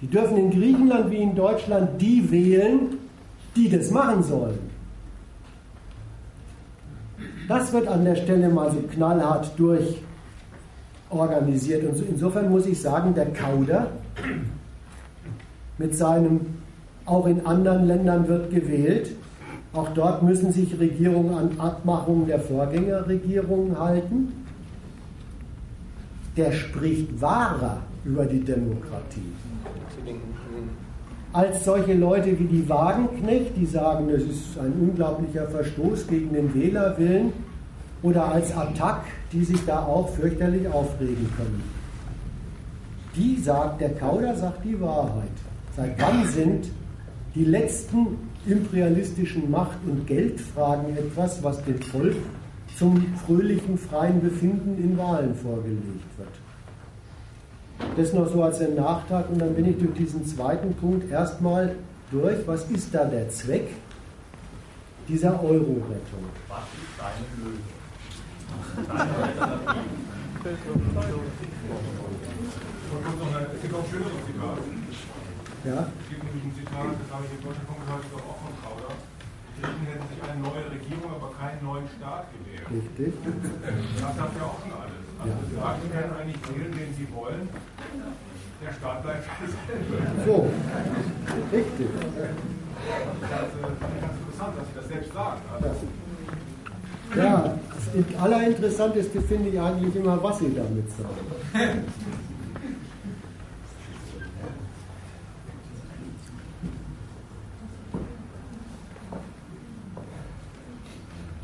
Die 0.00 0.06
dürfen 0.06 0.36
in 0.36 0.50
Griechenland 0.50 1.10
wie 1.10 1.22
in 1.22 1.34
Deutschland 1.34 2.00
die 2.00 2.30
wählen, 2.30 2.98
die 3.58 3.68
das 3.68 3.90
machen 3.90 4.22
sollen. 4.22 4.58
Das 7.48 7.72
wird 7.72 7.88
an 7.88 8.04
der 8.04 8.14
Stelle 8.14 8.48
mal 8.48 8.70
so 8.70 8.78
knallhart 8.92 9.50
durchorganisiert. 11.10 11.84
Und 11.84 12.00
insofern 12.08 12.50
muss 12.50 12.66
ich 12.66 12.80
sagen, 12.80 13.14
der 13.14 13.32
Kauder 13.32 13.88
mit 15.78 15.96
seinem, 15.96 16.40
auch 17.06 17.26
in 17.26 17.44
anderen 17.46 17.86
Ländern 17.86 18.28
wird 18.28 18.50
gewählt, 18.50 19.10
auch 19.72 19.88
dort 19.94 20.22
müssen 20.22 20.52
sich 20.52 20.78
Regierungen 20.78 21.34
an 21.34 21.58
Abmachungen 21.58 22.26
der 22.26 22.40
Vorgängerregierungen 22.40 23.78
halten. 23.78 24.32
Der 26.36 26.52
spricht 26.52 27.20
wahrer 27.20 27.78
über 28.04 28.24
die 28.24 28.40
Demokratie. 28.40 29.32
Als 31.32 31.64
solche 31.64 31.94
Leute 31.94 32.38
wie 32.38 32.44
die 32.44 32.68
Wagenknecht, 32.68 33.52
die 33.56 33.66
sagen, 33.66 34.08
es 34.08 34.22
ist 34.22 34.58
ein 34.58 34.72
unglaublicher 34.80 35.46
Verstoß 35.48 36.06
gegen 36.06 36.32
den 36.32 36.54
Wählerwillen, 36.54 37.32
oder 38.02 38.32
als 38.32 38.56
Attack, 38.56 39.02
die 39.32 39.44
sich 39.44 39.64
da 39.66 39.80
auch 39.80 40.08
fürchterlich 40.10 40.68
aufregen 40.68 41.28
können. 41.36 41.62
Die 43.16 43.40
sagt, 43.40 43.80
der 43.80 43.94
Kauder 43.94 44.36
sagt 44.36 44.64
die 44.64 44.80
Wahrheit. 44.80 45.28
Seit 45.76 46.00
wann 46.00 46.26
sind 46.28 46.70
die 47.34 47.44
letzten 47.44 48.18
imperialistischen 48.46 49.50
Macht- 49.50 49.84
und 49.86 50.06
Geldfragen 50.06 50.96
etwas, 50.96 51.42
was 51.42 51.62
dem 51.64 51.80
Volk 51.82 52.16
zum 52.76 53.04
fröhlichen, 53.26 53.76
freien 53.76 54.20
Befinden 54.20 54.78
in 54.82 54.96
Wahlen 54.96 55.34
vorgelegt 55.34 56.16
wird. 56.16 56.47
Das 57.96 58.12
noch 58.12 58.28
so 58.28 58.42
als 58.42 58.60
ein 58.60 58.74
Nachtrag 58.74 59.28
und 59.30 59.38
dann 59.40 59.54
bin 59.54 59.66
ich 59.66 59.78
durch 59.78 59.94
diesen 59.94 60.26
zweiten 60.26 60.74
Punkt 60.74 61.10
erstmal 61.10 61.76
durch. 62.10 62.46
Was 62.46 62.70
ist 62.70 62.94
da 62.94 63.04
der 63.04 63.28
Zweck 63.30 63.68
dieser 65.08 65.42
Euro-Rettung? 65.42 66.24
Was 66.48 66.58
ist 66.74 66.98
deine 66.98 67.26
Lösung? 67.42 67.64
Es 73.54 73.62
gibt 73.62 73.74
auch 73.74 73.86
schönere 73.90 74.18
Zitate. 74.26 74.62
Ja? 75.64 75.88
Es 76.00 76.08
gibt 76.08 76.22
nämlich 76.24 76.44
ein 76.44 76.54
Zitat, 76.54 76.94
das 76.94 77.10
habe 77.12 77.24
ich 77.26 77.32
im 77.36 77.42
Deutschen 77.44 77.66
Kongress 77.66 78.06
auch 78.14 78.38
von 78.38 78.54
Krauder. 78.62 78.94
Die 79.58 79.62
Griechen 79.62 79.86
hätten 79.90 80.06
sich 80.08 80.22
eine 80.22 80.40
neue 80.40 80.70
Regierung, 80.70 81.10
aber 81.18 81.34
keinen 81.34 81.60
neuen 81.66 81.88
Staat 81.98 82.30
gewählt. 82.32 82.62
Richtig. 82.70 83.12
Das 83.18 84.16
sagt 84.16 84.36
ja 84.38 84.44
auch 84.46 84.62
schon 84.62 84.72
alles. 84.72 84.87
Also 85.20 85.32
die 85.32 85.82
sie 85.82 85.88
können 85.90 86.12
eigentlich 86.18 86.42
wählen, 86.48 86.72
den 86.72 86.94
sie 86.96 87.08
wollen. 87.14 87.48
Der 88.64 88.72
Staat 88.72 89.02
bleibt. 89.02 89.24
So, 90.26 90.50
richtig. 91.52 91.86
Das 93.20 93.42
ist 93.48 93.60
ganz 93.80 94.18
interessant, 94.18 94.52
dass 94.58 94.66
sie 94.68 94.74
das 94.74 94.88
selbst 94.88 95.12
sagen. 95.12 95.40
Also, 95.54 97.20
Ja, 97.20 97.54
das 97.94 98.20
Allerinteressanteste 98.20 99.20
finde 99.22 99.50
ich 99.50 99.60
eigentlich 99.60 99.94
immer, 99.96 100.22
was 100.22 100.38
sie 100.40 100.54
damit 100.54 100.90
sagen. 100.90 101.84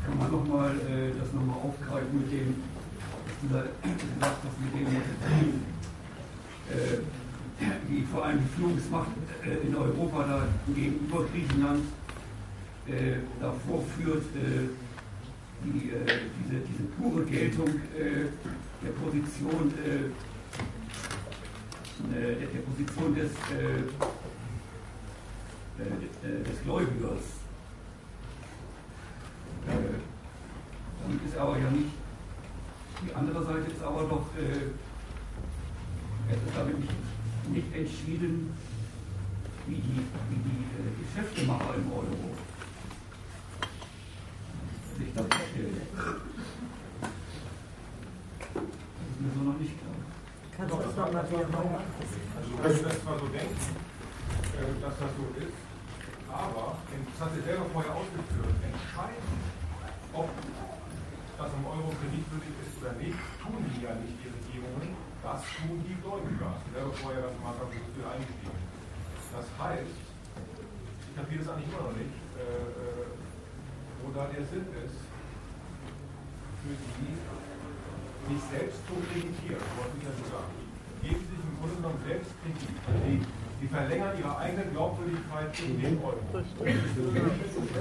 Kann 0.05 0.17
man 0.19 0.31
nochmal 0.31 0.71
äh, 0.71 1.11
das 1.19 1.33
nochmal 1.33 1.57
aufgreifen 1.63 2.19
mit 2.19 2.31
dem, 2.31 2.55
was 3.25 3.33
du 3.41 3.47
da 3.53 3.61
gesagt 3.61 4.37
hast, 4.43 4.59
mit 4.61 4.73
dem 4.73 4.95
äh, 6.69 6.97
wie 7.87 8.01
vor 8.11 8.25
allem 8.25 8.39
die 8.39 8.49
Führungsmacht 8.59 9.11
äh, 9.45 9.67
in 9.67 9.75
Europa 9.75 10.25
da 10.27 10.47
gegenüber 10.73 11.23
Griechenland 11.55 11.83
äh, 12.87 13.15
da 13.39 13.51
vorführt, 13.67 14.25
äh, 14.35 14.69
die, 15.63 15.89
äh, 15.89 16.05
diese, 16.39 16.59
diese 16.59 16.83
pure 16.97 17.23
Geltung 17.25 17.69
äh, 17.69 18.27
der 18.83 18.91
Position 19.03 19.73
äh, 19.83 20.05
äh, 22.13 22.35
der, 22.35 22.47
der 22.47 22.59
Position 22.59 23.15
des, 23.15 23.31
äh, 23.51 23.79
äh, 25.81 26.43
des 26.43 26.61
Gläubigers. 26.63 27.23
Äh, 29.67 29.71
damit 31.01 31.21
ist 31.25 31.37
aber 31.37 31.57
ja 31.57 31.69
nicht, 31.71 31.91
die 33.03 33.13
andere 33.13 33.43
Seite 33.45 33.71
ist 33.71 33.81
aber 33.81 34.03
doch, 34.03 34.27
äh, 34.37 34.71
es 36.31 36.37
ist 36.37 36.55
damit 36.55 36.79
nicht, 36.79 36.93
nicht 37.49 37.75
entschieden, 37.75 38.55
wie 39.67 39.75
die, 39.75 39.97
wie 40.29 40.41
die 40.45 40.61
äh, 40.61 40.93
Geschäftemacher 41.01 41.75
im 41.75 41.91
Euro 41.91 42.05
sich 44.97 45.11
das 45.13 45.25
stellen. 45.25 45.81
Das 48.53 48.61
ist 48.61 49.19
mir 49.19 49.31
so 49.33 49.41
noch 49.41 49.57
nicht 49.57 49.73
klar. 49.81 49.97
Kannst 50.55 50.71
du 50.71 50.77
das 50.77 50.95
nochmal 50.95 51.25
wiederholen? 51.29 51.81
Also, 52.37 52.49
wenn 52.61 52.77
du 52.77 52.83
das 52.83 53.03
mal 53.03 53.17
so 53.19 53.27
denkst, 53.27 53.65
äh, 54.53 54.81
dass 54.81 54.95
das 55.01 55.11
so 55.17 55.25
ist, 55.41 55.57
aber, 56.29 56.77
das 56.77 57.17
hat 57.19 57.33
sie 57.35 57.41
selber 57.41 57.65
vorher 57.73 57.93
ausgeführt, 57.95 58.55
entscheiden, 58.61 59.33
ob 60.13 60.29
das 60.29 61.49
im 61.51 61.65
Euro 61.65 61.89
kreditwürdig 61.99 62.53
ist 62.63 62.79
oder 62.79 62.93
nicht, 63.01 63.17
tun 63.41 63.59
die 63.65 63.81
ja 63.83 63.97
nicht, 63.97 64.15
die 64.23 64.29
Regierungen, 64.29 64.93
Das 65.25 65.41
tun 65.57 65.81
die 65.83 65.97
Gläubiger. 65.99 66.53
Ich 66.63 66.71
wäre 66.75 66.91
vorher 67.01 67.21
ganz 67.27 67.35
am 67.41 67.49
Anfang 67.49 67.67
für 67.73 68.07
eingestiegen. 68.07 68.61
Das 69.35 69.47
heißt, 69.59 69.91
ich 69.91 71.11
kapiere 71.11 71.43
das 71.43 71.51
eigentlich 71.51 71.67
immer 71.67 71.91
noch 71.91 71.97
nicht, 71.99 72.15
äh, 72.39 72.39
äh, 72.39 73.11
wo 73.99 74.07
da 74.15 74.31
der 74.31 74.47
Sinn 74.47 74.63
ist, 74.79 74.95
für 76.63 76.71
die 76.71 77.19
sich 78.31 78.41
selbst 78.47 78.79
zu 78.87 78.95
limitieren, 79.11 79.59
wollte 79.75 79.95
ich 79.99 80.07
ja 80.07 80.15
sagen. 80.31 80.55
Geben 81.03 81.19
sich 81.19 81.35
im 81.35 81.51
Grunde 81.59 81.75
genommen 81.83 81.99
selbst 82.07 82.31
Kredit. 82.39 82.71
Also 82.87 82.99
die, 83.03 83.19
die 83.59 83.67
verlängern 83.67 84.15
ihre 84.15 84.37
eigene 84.39 84.71
Glaubwürdigkeit 84.71 85.51
in 85.59 85.83
den 85.83 85.99
Euro. 85.99 86.23
Das 86.31 86.47
kann 86.55 86.63
man 86.63 86.79
nicht 86.79 86.95
verstehen. 86.95 87.75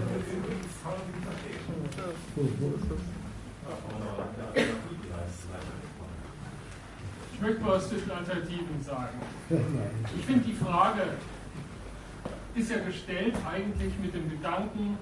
Ich 7.33 7.41
möchte 7.41 7.63
was 7.67 7.89
zu 7.89 7.95
den 7.95 8.11
Alternativen 8.11 8.83
sagen. 8.83 9.23
Ich 10.19 10.25
finde, 10.27 10.45
die 10.45 10.55
Frage 10.55 11.15
ist 12.55 12.64
ja 12.77 12.85
gestellt 12.85 13.35
eigentlich 13.51 13.93
mit 14.03 14.15
dem 14.15 14.31
Gedanken, 14.31 14.99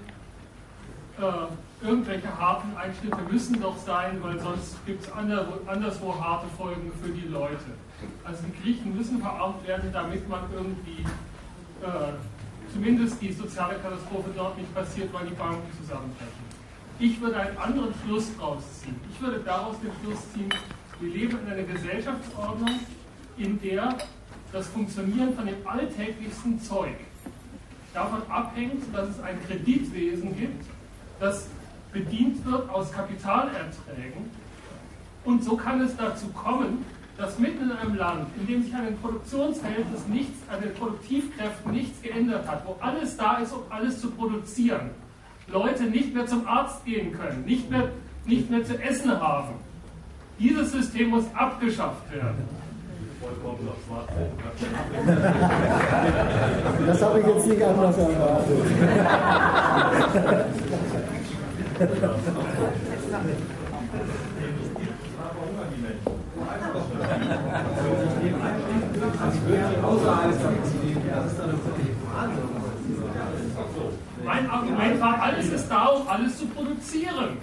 äh, 1.19 1.87
irgendwelche 1.87 2.39
harten 2.39 2.77
Einschnitte 2.77 3.19
müssen 3.31 3.61
doch 3.61 3.77
sein, 3.77 4.19
weil 4.23 4.39
sonst 4.41 4.85
gibt 4.87 5.05
es 5.05 5.13
anderswo 5.13 6.19
harte 6.19 6.47
Folgen 6.57 6.91
für 7.03 7.11
die 7.11 7.29
Leute. 7.29 7.73
Also 8.25 8.43
die 8.45 8.63
Griechen 8.63 8.97
müssen 8.97 9.21
verarmt 9.21 9.67
werden, 9.67 9.91
damit 9.93 10.29
man 10.29 10.41
irgendwie 10.53 11.03
äh, 11.83 12.13
zumindest 12.73 13.21
die 13.21 13.33
soziale 13.33 13.75
Katastrophe 13.75 14.31
dort 14.35 14.57
nicht 14.57 14.75
passiert, 14.75 15.13
weil 15.13 15.27
die 15.27 15.35
Banken 15.35 15.71
zusammenbrechen. 15.81 16.53
Ich 16.99 17.21
würde 17.21 17.37
einen 17.37 17.59
anderen 17.59 17.95
Schluss 18.05 18.37
daraus 18.37 18.63
ziehen. 18.81 18.97
Ich 19.13 19.21
würde 19.21 19.41
daraus 19.41 19.77
den 19.81 19.91
Schluss 20.03 20.33
ziehen, 20.33 20.53
wir 21.01 21.13
leben 21.13 21.39
in 21.45 21.53
einer 21.53 21.65
Gesellschaftsordnung, 21.65 22.81
in 23.37 23.61
der 23.61 23.99
das 24.53 24.69
Funktionieren 24.69 25.35
von 25.35 25.47
dem 25.47 25.67
alltäglichsten 25.67 26.61
Zeug 26.61 26.95
davon 27.95 28.23
abhängt, 28.29 28.83
dass 28.95 29.09
es 29.09 29.21
ein 29.21 29.39
Kreditwesen 29.47 30.37
gibt, 30.37 30.65
das 31.21 31.47
bedient 31.93 32.45
wird 32.45 32.69
aus 32.71 32.91
Kapitalerträgen. 32.93 34.31
Und 35.25 35.45
so 35.45 35.57
kann 35.57 35.81
es 35.81 35.97
dazu 35.97 36.29
kommen, 36.29 36.85
dass 37.17 37.39
mitten 37.39 37.71
in 37.71 37.73
einem 37.73 37.95
Land, 37.95 38.27
in 38.39 38.47
dem 38.47 38.63
sich 38.63 38.75
an 38.75 38.87
den 38.87 38.99
Produktionsverhältnissen 38.99 40.13
nichts, 40.13 40.39
an 40.49 40.63
den 40.63 40.75
Produktivkräften 40.75 41.73
nichts 41.73 42.03
geändert 42.03 42.49
hat, 42.49 42.67
wo 42.67 42.77
alles 42.81 43.17
da 43.17 43.37
ist, 43.37 43.53
um 43.53 43.61
alles 43.71 44.01
zu 44.01 44.11
produzieren, 44.11 44.91
Leute 45.47 45.85
nicht 45.85 46.15
mehr 46.15 46.27
zum 46.27 46.47
Arzt 46.47 46.85
gehen 46.85 47.13
können, 47.13 47.45
nicht 47.45 47.71
mehr, 47.71 47.91
nicht 48.25 48.51
mehr 48.51 48.65
zu 48.65 48.81
essen 48.83 49.11
haben. 49.21 49.55
Dieses 50.39 50.73
System 50.73 51.11
muss 51.11 51.25
abgeschafft 51.35 52.11
werden. 52.11 52.62
Das 56.87 57.03
habe 57.03 57.21
ich 57.21 57.27
jetzt 57.27 57.47
nicht 57.47 57.63
anders 57.63 57.97
erwartet. 57.97 58.59
Mein 74.25 74.51
Argument 74.51 75.01
war, 75.01 75.23
alles 75.23 75.49
ist 75.49 75.69
da, 75.69 75.87
um 75.87 76.09
alles 76.09 76.39
zu 76.39 76.47
produzieren. 76.47 77.39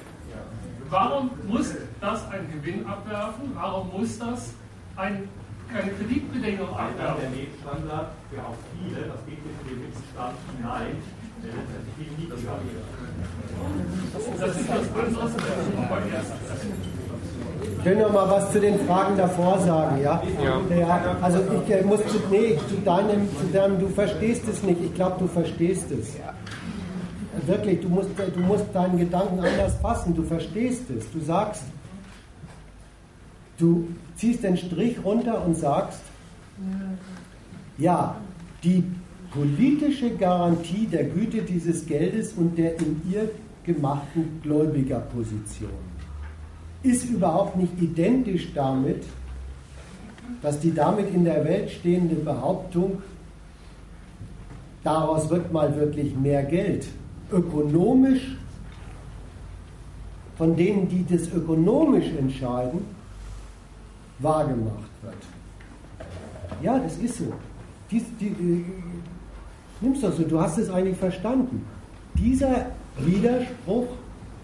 Warum 0.90 1.30
muss 1.48 1.76
das 2.02 2.32
einen 2.32 2.52
Gewinn 2.52 2.86
abwerfen? 2.88 3.52
Warum 3.54 3.92
muss 3.92 4.18
das 4.18 4.54
ein, 4.96 5.30
keine 5.74 5.92
Kreditbedingung 5.92 6.70
abwerfen? 6.70 7.22
Der 7.22 7.30
Nebenstandard 7.30 8.08
für 8.30 8.42
auch 8.42 8.58
viele, 8.74 9.02
das 9.06 9.22
geht 9.26 9.40
in 9.40 9.54
den 9.70 9.78
Mittelstand 9.86 10.36
hinein, 10.58 10.96
der 11.44 11.52
letztendlich 11.56 11.96
viel 11.98 12.12
niedriger 12.18 12.58
Das 14.40 14.58
ist 14.58 14.68
beim 15.90 16.06
ersten. 16.12 17.00
Ich 17.80 17.86
will 17.86 17.96
noch 17.96 18.12
mal 18.12 18.30
was 18.30 18.52
zu 18.52 18.60
den 18.60 18.80
Fragen 18.86 19.18
davor 19.18 19.60
sagen, 19.60 20.02
ja? 20.02 20.22
Ja. 20.44 20.76
ja 20.76 21.18
also 21.22 21.40
ich 21.40 21.86
muss 21.86 22.02
zu, 22.08 22.20
nee, 22.30 22.58
zu 22.68 22.76
deinem, 22.84 23.30
zu 23.38 23.46
deinem, 23.54 23.80
du 23.80 23.88
verstehst 23.88 24.48
es 24.50 24.64
nicht. 24.64 24.82
Ich 24.84 24.94
glaube, 24.96 25.16
du 25.20 25.28
verstehst 25.28 25.90
es. 25.92 26.16
Wirklich, 27.48 27.82
du 27.82 27.88
musst, 27.88 28.10
du 28.18 28.40
musst 28.42 28.66
deinen 28.74 28.98
Gedanken 28.98 29.40
anders 29.40 29.76
fassen. 29.82 30.14
Du 30.14 30.24
verstehst 30.24 30.90
es. 30.90 31.10
Du 31.12 31.22
sagst, 31.22 31.64
du 33.60 33.88
ziehst 34.16 34.44
den 34.44 34.58
Strich 34.58 35.04
runter 35.04 35.46
und 35.46 35.56
sagst, 35.56 36.02
ja, 37.78 38.16
die 38.64 38.84
politische 39.32 40.16
Garantie 40.16 40.88
der 40.88 41.06
Güte 41.06 41.42
dieses 41.42 41.86
Geldes 41.86 42.34
und 42.34 42.58
der 42.58 42.80
in 42.80 43.02
ihr 43.12 43.30
gemachten 43.64 44.40
Gläubigerposition 44.42 45.70
ist 46.84 47.10
überhaupt 47.10 47.58
nicht 47.58 47.74
identisch 47.82 48.54
damit, 48.54 49.04
dass 50.42 50.60
die 50.60 50.74
damit 50.74 51.14
in 51.14 51.26
der 51.26 51.44
Welt 51.44 51.70
stehende 51.70 52.16
Behauptung, 52.16 53.02
daraus 54.84 55.30
wird 55.30 55.52
mal 55.52 55.76
wirklich 55.76 56.16
mehr 56.16 56.44
Geld, 56.44 56.88
ökonomisch, 57.32 58.38
von 60.38 60.56
denen, 60.56 60.88
die 60.88 61.06
das 61.06 61.28
ökonomisch 61.34 62.08
entscheiden, 62.18 62.80
wahrgemacht 64.20 64.90
wird. 65.02 65.16
Ja, 66.62 66.78
das 66.80 66.98
ist 66.98 67.18
so. 67.18 67.34
Dies, 67.90 68.04
die, 68.20 68.28
äh, 68.28 68.66
nimm's 69.82 70.02
doch 70.02 70.14
so, 70.14 70.24
du 70.24 70.40
hast 70.40 70.58
es 70.58 70.70
eigentlich 70.70 70.98
verstanden. 70.98 71.66
Dieser 72.16 72.68
Widerspruch 72.98 73.88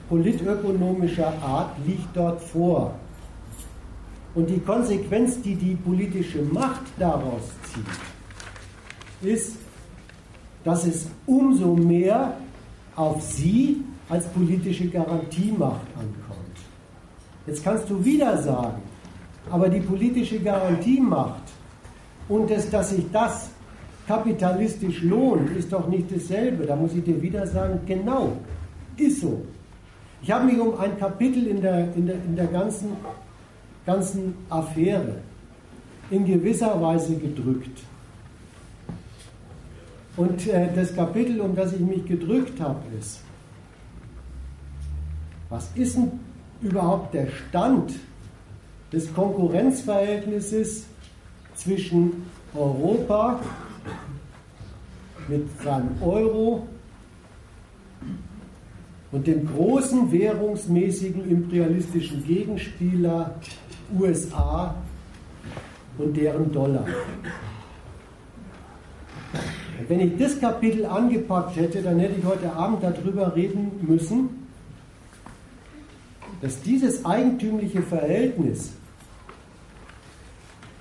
politökonomischer 0.10 1.34
Art 1.42 1.72
liegt 1.86 2.16
dort 2.16 2.42
vor. 2.42 2.96
Und 4.34 4.50
die 4.50 4.60
Konsequenz, 4.60 5.42
die 5.42 5.56
die 5.56 5.76
politische 5.76 6.42
Macht 6.42 6.84
daraus 7.00 7.44
zieht, 7.74 9.30
ist, 9.30 9.58
dass 10.64 10.86
es 10.86 11.08
umso 11.26 11.76
mehr 11.76 12.36
auf 12.96 13.22
sie 13.22 13.84
als 14.10 14.28
politische 14.28 14.88
Garantiemacht 14.88 15.88
ankommt. 15.96 16.58
Jetzt 17.48 17.64
kannst 17.64 17.90
du 17.90 18.04
wieder 18.04 18.42
sagen, 18.42 18.82
aber 19.52 19.70
die 19.70 19.80
politische 19.80 20.40
Garantiemacht 20.40 21.44
und 22.28 22.50
das, 22.50 22.70
dass 22.70 22.90
sich 22.90 23.06
das 23.12 23.50
kapitalistisch 24.08 25.02
lohnt, 25.02 25.56
ist 25.56 25.72
doch 25.72 25.88
nicht 25.88 26.16
dasselbe. 26.16 26.66
Da 26.66 26.76
muss 26.76 26.94
ich 26.94 27.04
dir 27.04 27.22
wieder 27.22 27.46
sagen, 27.48 27.80
genau, 27.86 28.34
ist 28.98 29.22
so. 29.22 29.42
Ich 30.22 30.32
habe 30.32 30.46
mich 30.46 30.60
um 30.60 30.78
ein 30.80 30.98
Kapitel 30.98 31.48
in 31.48 31.62
der, 31.62 31.94
in 31.96 32.08
der, 32.08 32.16
in 32.16 32.36
der 32.36 32.48
ganzen, 32.48 32.90
ganzen 33.86 34.36
Affäre 34.50 35.20
in 36.10 36.26
gewisser 36.26 36.80
Weise 36.82 37.16
gedrückt. 37.16 37.82
Und 40.18 40.48
äh, 40.48 40.70
das 40.74 40.96
Kapitel, 40.96 41.42
um 41.42 41.56
das 41.56 41.74
ich 41.74 41.80
mich 41.80 42.06
gedrückt 42.06 42.60
habe, 42.60 42.80
ist, 43.00 43.20
was 45.50 45.70
ist 45.76 45.96
denn 45.98 46.12
überhaupt 46.62 47.14
der 47.14 47.28
Stand 47.28 47.94
des 48.96 49.14
Konkurrenzverhältnisses 49.14 50.86
zwischen 51.54 52.26
Europa 52.56 53.42
mit 55.28 55.44
seinem 55.62 56.02
Euro 56.02 56.66
und 59.12 59.28
dem 59.28 59.48
großen 59.48 60.10
währungsmäßigen 60.12 61.30
imperialistischen 61.30 62.26
Gegenspieler 62.26 63.36
USA 64.00 64.76
und 65.98 66.16
deren 66.16 66.52
Dollar. 66.54 66.86
Wenn 69.90 70.00
ich 70.00 70.18
das 70.18 70.40
Kapitel 70.40 70.86
angepackt 70.86 71.58
hätte, 71.58 71.82
dann 71.82 72.00
hätte 72.00 72.18
ich 72.18 72.26
heute 72.26 72.52
Abend 72.54 72.82
darüber 72.82 73.36
reden 73.36 73.72
müssen, 73.82 74.30
dass 76.42 76.62
dieses 76.62 77.04
eigentümliche 77.04 77.82
Verhältnis, 77.82 78.72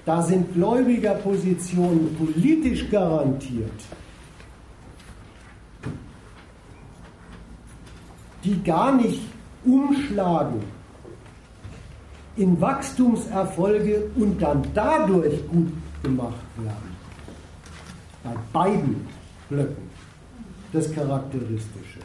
da 0.04 0.22
sind 0.22 0.52
Gläubigerpositionen 0.54 2.14
politisch 2.16 2.90
garantiert, 2.90 3.80
die 8.44 8.62
gar 8.62 8.92
nicht 8.92 9.22
umschlagen 9.64 10.62
in 12.36 12.60
Wachstumserfolge 12.60 14.10
und 14.16 14.42
dann 14.42 14.62
dadurch 14.74 15.46
gut 15.48 15.72
gemacht 16.02 16.34
werden. 16.58 16.94
Bei 18.22 18.34
beiden 18.52 19.06
Blöcken 19.48 19.90
das 20.72 20.92
Charakteristische. 20.92 22.00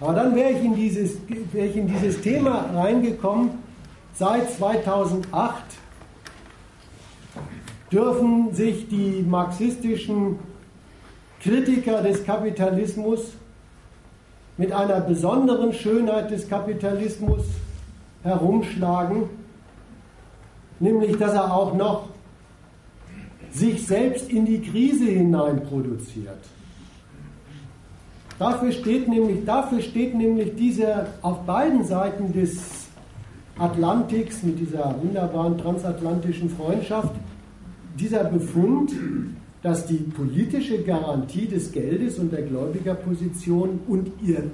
Aber 0.00 0.14
dann 0.14 0.34
wäre 0.34 0.50
ich, 0.50 0.64
in 0.64 0.74
dieses, 0.74 1.16
wäre 1.52 1.68
ich 1.68 1.76
in 1.76 1.86
dieses 1.86 2.20
Thema 2.20 2.66
reingekommen. 2.74 3.50
Seit 4.14 4.50
2008 4.52 5.79
dürfen 7.92 8.54
sich 8.54 8.88
die 8.88 9.24
marxistischen 9.28 10.38
Kritiker 11.42 12.02
des 12.02 12.24
Kapitalismus 12.24 13.32
mit 14.56 14.72
einer 14.72 15.00
besonderen 15.00 15.72
Schönheit 15.72 16.30
des 16.30 16.48
Kapitalismus 16.48 17.44
herumschlagen, 18.22 19.24
nämlich 20.78 21.16
dass 21.16 21.32
er 21.32 21.52
auch 21.52 21.74
noch 21.74 22.10
sich 23.50 23.86
selbst 23.86 24.30
in 24.30 24.44
die 24.44 24.60
Krise 24.60 25.06
hinein 25.06 25.62
produziert. 25.64 26.38
Dafür 28.38 28.72
steht 28.72 29.08
nämlich, 29.08 29.44
dafür 29.44 29.82
steht 29.82 30.14
nämlich 30.14 30.54
dieser 30.56 31.08
auf 31.22 31.40
beiden 31.44 31.84
Seiten 31.84 32.32
des 32.32 32.86
Atlantiks 33.58 34.42
mit 34.42 34.58
dieser 34.58 34.94
wunderbaren 35.02 35.58
transatlantischen 35.58 36.48
Freundschaft, 36.48 37.14
dieser 38.00 38.24
Befund, 38.24 38.92
dass 39.62 39.86
die 39.86 39.98
politische 39.98 40.82
Garantie 40.82 41.46
des 41.46 41.70
Geldes 41.70 42.18
und 42.18 42.32
der 42.32 42.42
Gläubigerposition 42.42 43.80
und 43.86 44.10
ihre 44.22 44.50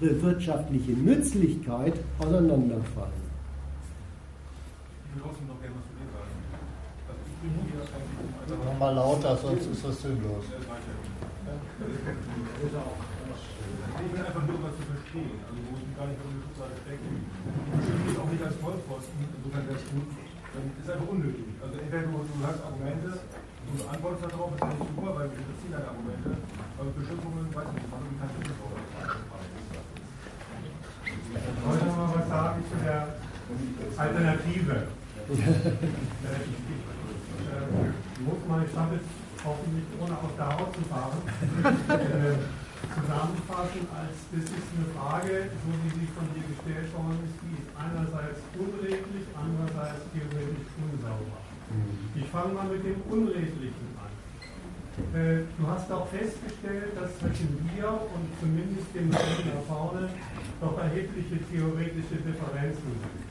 wirtschaftliche 0.00 0.92
Nützlichkeit 0.92 1.94
auseinanderfallen. 2.18 3.20
Nochmal 8.66 8.94
lauter, 8.94 9.36
sonst 9.36 9.66
ist 9.66 9.84
das 9.84 10.02
sinnlos. 10.02 10.44
Ich 14.00 14.12
will 14.12 14.24
einfach 14.24 14.46
nur 14.46 14.62
was 14.62 14.76
zu 14.76 14.82
verstehen, 14.82 15.30
also 15.46 15.58
wo 15.68 15.76
ich 15.76 15.96
gar 15.96 16.06
nicht 16.06 16.20
auf 16.20 16.28
die 16.30 16.40
Schutzseite 16.40 16.76
stecke. 16.84 17.08
Ich 18.10 18.18
auch 18.18 18.30
nicht 18.30 18.44
als 18.44 18.56
Vollpfosten, 18.56 19.20
insofern 19.36 19.64
wäre 19.68 19.76
es 19.76 19.84
gut. 19.88 20.08
Dann 20.52 20.64
ist 20.80 20.90
einfach 20.90 21.08
unnötig. 21.08 21.49
Entweder 21.90 22.06
du, 22.06 22.22
du 22.22 22.46
hast 22.46 22.62
Argumente 22.62 23.18
und 23.18 23.74
du 23.74 23.82
antwortest 23.82 24.30
darauf, 24.30 24.54
ist 24.54 24.62
ja 24.62 24.70
nicht 24.70 24.94
super, 24.94 25.10
weil 25.10 25.26
wir 25.26 25.42
interessieren 25.42 25.74
deine 25.74 25.90
Argumente. 25.90 26.38
Aber 26.78 26.86
Beschimpfungen, 26.94 27.50
weiß 27.50 27.66
ich 27.66 27.82
nicht, 27.82 27.90
wie 27.90 28.14
kannst 28.14 28.34
du 28.38 28.46
das 28.46 28.62
auch 28.62 28.78
Ich 31.18 31.62
wollte 31.66 31.82
noch 31.90 31.98
mal 31.98 32.14
was 32.14 32.30
sagen 32.30 32.62
zu 32.62 32.78
der 32.78 33.18
Alternative. 33.98 34.86
äh, 36.30 36.46
muss 38.22 38.38
man, 38.46 38.62
ich 38.62 38.70
hoffentlich 39.42 39.86
ohne 39.98 40.14
aus 40.14 40.34
der 40.38 40.46
Haut 40.46 40.70
zu 40.70 40.86
fahren, 40.86 41.18
äh, 41.26 42.38
zusammenfassen, 42.86 43.82
als 43.90 44.14
das 44.30 44.46
ist 44.46 44.70
eine 44.78 44.86
Frage, 44.94 45.50
so 45.58 45.74
wie 45.82 45.90
sie 45.90 46.06
von 46.14 46.30
dir 46.38 46.46
gestellt 46.54 46.86
worden 46.94 47.18
ist, 47.26 47.34
die 47.42 47.58
ist 47.58 47.66
einerseits 47.74 48.46
unredlich, 48.54 49.26
andererseits 49.34 50.06
theoretisch 50.14 50.70
unsauber. 50.78 51.39
Ich 52.14 52.26
fange 52.26 52.54
mal 52.54 52.66
mit 52.66 52.84
dem 52.84 53.00
Unredlichen 53.08 53.88
an. 53.98 54.10
Äh, 55.14 55.46
du 55.58 55.66
hast 55.66 55.90
auch 55.92 56.08
festgestellt, 56.08 56.92
dass 56.98 57.18
zwischen 57.18 57.68
dir 57.70 57.88
und 57.88 58.26
zumindest 58.40 58.90
dem 58.94 59.08
Menschen 59.08 59.50
da 59.54 59.60
vorne 59.66 60.08
doch 60.60 60.76
erhebliche 60.78 61.38
theoretische 61.50 62.18
Differenzen 62.26 62.92
sind. 62.98 63.22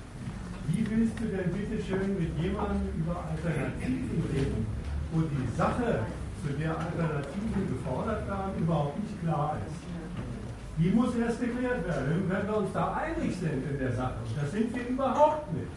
Wie 0.70 0.86
willst 0.90 1.20
du 1.20 1.26
denn 1.26 1.52
bitte 1.52 1.84
schön 1.84 2.18
mit 2.18 2.32
jemandem 2.40 2.88
über 2.95 3.26
Alternativen 3.28 4.24
reden, 4.34 4.66
wo 5.11 5.22
die 5.22 5.57
Sache 5.57 6.06
zu 6.45 6.53
der 6.53 6.72
Alternativen 6.72 7.68
gefordert 7.68 8.28
werden, 8.28 8.52
überhaupt 8.60 8.99
nicht 8.99 9.22
klar 9.22 9.57
ist. 9.66 9.76
Die 10.78 10.90
muss 10.91 11.16
erst 11.16 11.41
geklärt 11.41 11.86
werden. 11.86 12.24
Wenn 12.30 12.48
wir 12.48 12.57
uns 12.57 12.72
da 12.72 12.94
einig 12.94 13.36
sind 13.36 13.70
in 13.70 13.78
der 13.78 13.91
Sache, 13.91 14.16
das 14.40 14.52
sind 14.52 14.74
wir 14.74 14.88
überhaupt 14.88 15.52
nicht, 15.53 15.68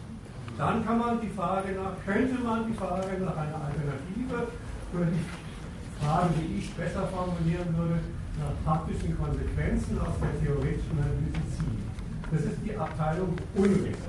dann 0.57 0.85
kann 0.85 0.99
man 0.99 1.21
die 1.21 1.29
Frage 1.29 1.73
nach, 1.73 1.93
könnte 2.05 2.41
man 2.43 2.67
die 2.67 2.73
Frage 2.73 3.23
nach 3.23 3.37
einer 3.37 3.59
Alternative 3.65 4.47
oder 4.93 5.05
die 5.05 6.03
Frage, 6.03 6.29
die 6.37 6.59
ich 6.59 6.73
besser 6.73 7.07
formulieren 7.07 7.75
würde, 7.77 7.99
nach 8.39 8.53
praktischen 8.65 9.17
Konsequenzen 9.17 9.99
aus 9.99 10.15
der 10.21 10.33
theoretischen 10.41 10.97
Analyse 10.97 11.43
ziehen. 11.57 11.83
Das 12.31 12.41
ist 12.41 12.57
die 12.65 12.75
Abteilung 12.75 13.35
Unrecht. 13.55 14.03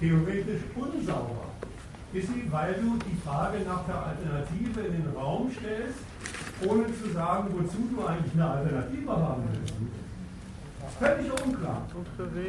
Theoretisch 0.00 0.62
unsauber 0.76 1.48
ist 2.12 2.28
sie, 2.28 2.50
weil 2.50 2.74
du 2.74 2.98
die 3.04 3.16
Frage 3.26 3.58
nach 3.66 3.84
der 3.84 4.06
Alternative 4.06 4.80
in 4.80 5.02
den 5.02 5.16
Raum 5.16 5.50
stellst, 5.50 5.98
ohne 6.66 6.86
zu 6.86 7.12
sagen, 7.12 7.48
wozu 7.52 7.88
du 7.94 8.06
eigentlich 8.06 8.32
eine 8.34 8.50
Alternative 8.50 9.12
haben 9.12 9.42
willst. 9.52 9.74
Völlig 10.98 11.30
unklar. 11.30 11.82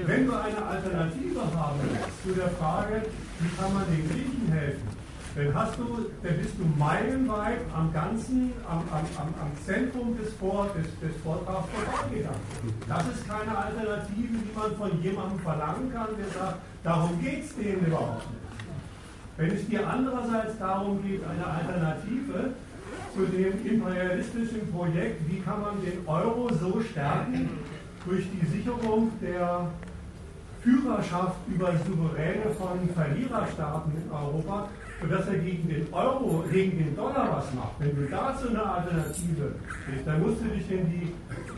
Wenn 0.06 0.26
du 0.26 0.34
eine 0.34 0.66
Alternative 0.66 1.42
haben 1.56 1.80
zu 2.24 2.34
der 2.34 2.50
Frage, 2.50 3.04
wie 3.40 3.56
kann 3.56 3.74
man 3.74 3.86
den 3.86 4.10
Griechen 4.10 4.52
helfen, 4.52 4.88
dann, 5.36 5.54
hast 5.54 5.78
du, 5.78 6.10
dann 6.24 6.38
bist 6.38 6.58
du 6.58 6.66
meilenweit 6.78 7.60
am 7.76 7.94
ganzen, 7.94 8.52
am, 8.68 8.80
am, 8.92 9.06
am 9.22 9.52
Zentrum 9.64 10.18
des, 10.18 10.34
Vor, 10.34 10.68
des, 10.76 10.88
des 11.00 11.22
Vortrags 11.22 11.68
vorbeigegangen. 11.69 12.42
Das 12.88 13.03
ist 13.14 13.28
keine 13.28 13.56
Alternative, 13.56 14.34
die 14.34 14.58
man 14.58 14.76
von 14.76 15.02
jemandem 15.03 15.40
verlangen 15.40 15.94
kann, 15.94 16.08
der 16.18 16.28
sagt, 16.34 16.58
darum 16.84 17.22
geht 17.22 17.45
es 17.45 17.56
denen 17.56 17.86
überhaupt 17.86 18.26
nicht. 18.32 18.50
Wenn 19.38 19.52
es 19.52 19.68
dir 19.68 19.88
andererseits 19.88 20.58
darum 20.58 21.03
geht, 21.03 21.22
eine 21.24 21.45
Alternative 21.45 22.56
zu 23.14 23.26
dem 23.26 23.66
imperialistischen 23.66 24.74
Projekt, 24.74 25.30
wie 25.30 25.40
kann 25.40 25.61
man 25.61 25.82
den 25.82 26.06
Euro 26.08 26.50
so 26.52 26.82
stärken 26.82 27.50
durch 28.10 28.26
die 28.32 28.46
Sicherung 28.48 29.12
der 29.22 29.68
Führerschaft 30.64 31.38
über 31.48 31.72
Souveräne 31.86 32.50
von 32.58 32.90
Verliererstaaten 32.94 33.94
in 33.96 34.12
Europa, 34.12 34.68
sodass 35.02 35.28
er 35.28 35.38
gegen 35.38 35.70
den 35.70 35.94
Euro, 35.94 36.44
gegen 36.52 36.78
den 36.80 36.96
Dollar 36.96 37.38
was 37.38 37.54
macht. 37.54 37.74
Wenn 37.80 37.96
du 37.96 38.10
dazu 38.10 38.50
eine 38.50 38.66
Alternative 38.66 39.54
bist, 39.88 40.06
dann 40.06 40.22
musst 40.22 40.42
du 40.42 40.50
dich 40.50 40.70
in 40.72 40.90
die 40.90 41.14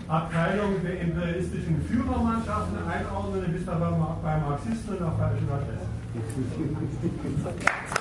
Abteilung 0.07 0.75
der 0.83 1.01
imperialistischen 1.01 1.81
Führermannschaften 1.89 2.77
einordnen, 2.87 3.41
dann 3.41 3.53
bist 3.53 3.67
du 3.67 3.71
aber 3.71 4.17
bei 4.21 4.37
Marxisten 4.37 4.97
und 4.97 5.03
auf 5.03 5.17
falschen 5.17 5.49
Adressen. 5.49 6.01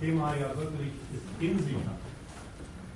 Thema 0.00 0.32
ja 0.34 0.48
wirklich 0.56 0.96
in 1.38 1.58
sich 1.60 1.76
hat. 1.84 2.00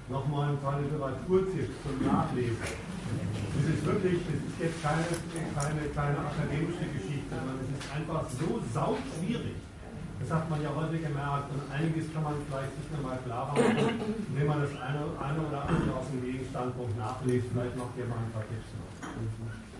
Nochmal 0.08 0.50
ein 0.50 0.58
paar 0.58 0.80
Literaturtipps 0.80 1.76
zum 1.84 2.00
Nachlesen. 2.00 2.56
Das 2.60 3.64
ist 3.68 3.84
wirklich, 3.84 4.20
das 4.24 4.40
ist 4.40 4.58
jetzt 4.60 4.82
keine, 4.82 5.04
keine, 5.52 5.80
keine 5.92 6.18
akademische 6.18 6.88
Geschichte, 6.96 7.28
sondern 7.28 7.60
es 7.60 7.68
ist 7.76 7.88
einfach 7.92 8.24
so 8.28 8.60
sauschwierig. 8.72 9.60
Das 10.20 10.30
hat 10.32 10.48
man 10.48 10.62
ja 10.62 10.72
heute 10.72 10.96
gemerkt 10.96 11.52
und 11.52 11.60
einiges 11.68 12.08
kann 12.12 12.24
man 12.24 12.40
vielleicht 12.48 12.72
nicht 12.72 12.90
nochmal 12.96 13.18
klarer 13.24 13.52
machen, 13.52 14.16
indem 14.28 14.46
man 14.46 14.60
das 14.64 14.72
eine, 14.80 15.04
eine 15.20 15.40
oder 15.44 15.60
andere 15.68 15.92
aus 16.00 16.08
dem 16.08 16.24
Gegenstandpunkt 16.24 16.96
nachliest. 16.96 17.52
Vielleicht 17.52 17.76
macht 17.76 17.92
mal 18.00 18.16
ein 18.24 18.32
paar 18.32 18.48
Tipps 18.48 18.72
noch. 18.80 19.73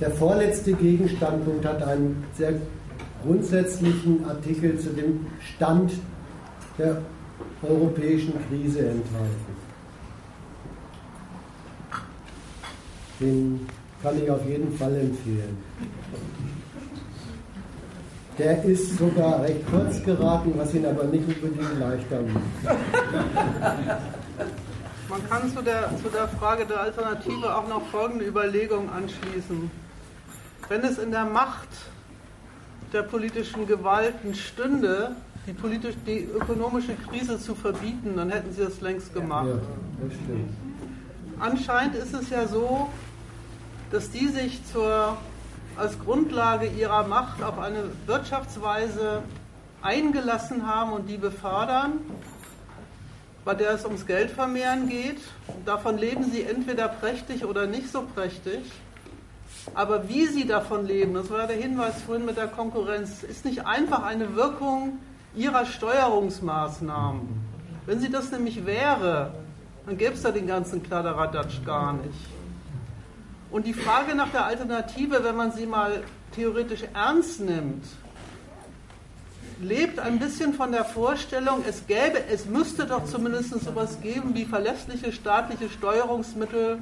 Der 0.00 0.10
vorletzte 0.10 0.72
Gegenstandpunkt 0.72 1.64
hat 1.64 1.82
einen 1.82 2.24
sehr 2.36 2.54
grundsätzlichen 3.22 4.24
Artikel 4.24 4.78
zu 4.78 4.90
dem 4.90 5.26
Stand 5.54 5.92
der 6.78 7.02
europäischen 7.62 8.34
Krise 8.48 8.80
enthalten. 8.80 9.52
Den 13.20 13.60
kann 14.02 14.20
ich 14.20 14.28
auf 14.30 14.44
jeden 14.48 14.76
Fall 14.76 14.96
empfehlen. 14.96 15.56
Der 18.38 18.64
ist 18.64 18.98
sogar 18.98 19.42
recht 19.42 19.60
kurz 19.70 20.02
geraten, 20.02 20.52
was 20.56 20.74
ihn 20.74 20.86
aber 20.86 21.04
nicht 21.04 21.24
unbedingt 21.28 21.78
leichter 21.78 22.22
macht. 22.22 22.78
Man 25.08 25.28
kann 25.28 25.52
zu 25.52 25.62
der, 25.62 25.90
zu 26.02 26.08
der 26.08 26.28
Frage 26.28 26.64
der 26.66 26.80
Alternative 26.80 27.54
auch 27.56 27.68
noch 27.68 27.86
folgende 27.88 28.24
Überlegung 28.24 28.90
anschließen. 28.90 29.70
Wenn 30.68 30.80
es 30.82 30.98
in 30.98 31.10
der 31.10 31.24
Macht 31.24 31.68
der 32.92 33.02
politischen 33.02 33.66
Gewalten 33.66 34.34
stünde, 34.34 35.16
die, 35.46 35.52
politisch, 35.52 35.96
die 36.06 36.24
ökonomische 36.24 36.94
Krise 36.94 37.38
zu 37.38 37.54
verbieten, 37.54 38.16
dann 38.16 38.30
hätten 38.30 38.52
sie 38.52 38.62
das 38.62 38.80
längst 38.80 39.12
gemacht. 39.12 39.48
Ja, 39.48 39.58
Anscheinend 41.40 41.96
ist 41.96 42.14
es 42.14 42.30
ja 42.30 42.46
so, 42.46 42.88
dass 43.90 44.10
die 44.10 44.28
sich 44.28 44.64
zur, 44.72 45.16
als 45.76 45.98
Grundlage 45.98 46.66
ihrer 46.66 47.06
Macht 47.06 47.42
auf 47.42 47.58
eine 47.58 47.84
Wirtschaftsweise 48.06 49.22
eingelassen 49.82 50.66
haben 50.66 50.92
und 50.92 51.08
die 51.08 51.18
befördern, 51.18 51.94
bei 53.44 53.54
der 53.54 53.72
es 53.72 53.84
ums 53.84 54.06
Geldvermehren 54.06 54.88
geht. 54.88 55.20
Davon 55.64 55.98
leben 55.98 56.30
sie 56.30 56.42
entweder 56.42 56.88
prächtig 56.88 57.44
oder 57.44 57.66
nicht 57.66 57.90
so 57.90 58.02
prächtig. 58.02 58.60
Aber 59.74 60.08
wie 60.08 60.26
sie 60.26 60.46
davon 60.46 60.86
leben, 60.86 61.14
das 61.14 61.30
war 61.30 61.46
der 61.46 61.56
Hinweis 61.56 62.02
vorhin 62.02 62.24
mit 62.24 62.36
der 62.36 62.48
Konkurrenz, 62.48 63.22
ist 63.22 63.44
nicht 63.44 63.66
einfach 63.66 64.02
eine 64.02 64.34
Wirkung 64.34 64.98
ihrer 65.34 65.64
Steuerungsmaßnahmen. 65.66 67.28
Wenn 67.86 68.00
sie 68.00 68.10
das 68.10 68.30
nämlich 68.30 68.66
wäre, 68.66 69.34
dann 69.86 69.98
gäbe 69.98 70.14
es 70.14 70.22
da 70.22 70.30
den 70.30 70.46
ganzen 70.46 70.82
Kladderadatsch 70.82 71.64
gar 71.64 71.92
nicht. 71.94 72.14
Und 73.50 73.66
die 73.66 73.74
Frage 73.74 74.14
nach 74.14 74.30
der 74.30 74.46
Alternative, 74.46 75.22
wenn 75.24 75.36
man 75.36 75.52
sie 75.52 75.66
mal 75.66 76.02
theoretisch 76.34 76.84
ernst 76.94 77.40
nimmt, 77.40 77.84
lebt 79.60 79.98
ein 79.98 80.18
bisschen 80.18 80.54
von 80.54 80.72
der 80.72 80.84
Vorstellung, 80.84 81.64
es 81.68 81.86
gäbe, 81.86 82.22
es 82.32 82.46
müsste 82.46 82.86
doch 82.86 83.04
zumindest 83.04 83.50
sowas 83.64 84.00
geben 84.00 84.34
wie 84.34 84.44
verlässliche 84.44 85.12
staatliche 85.12 85.68
Steuerungsmittel, 85.68 86.78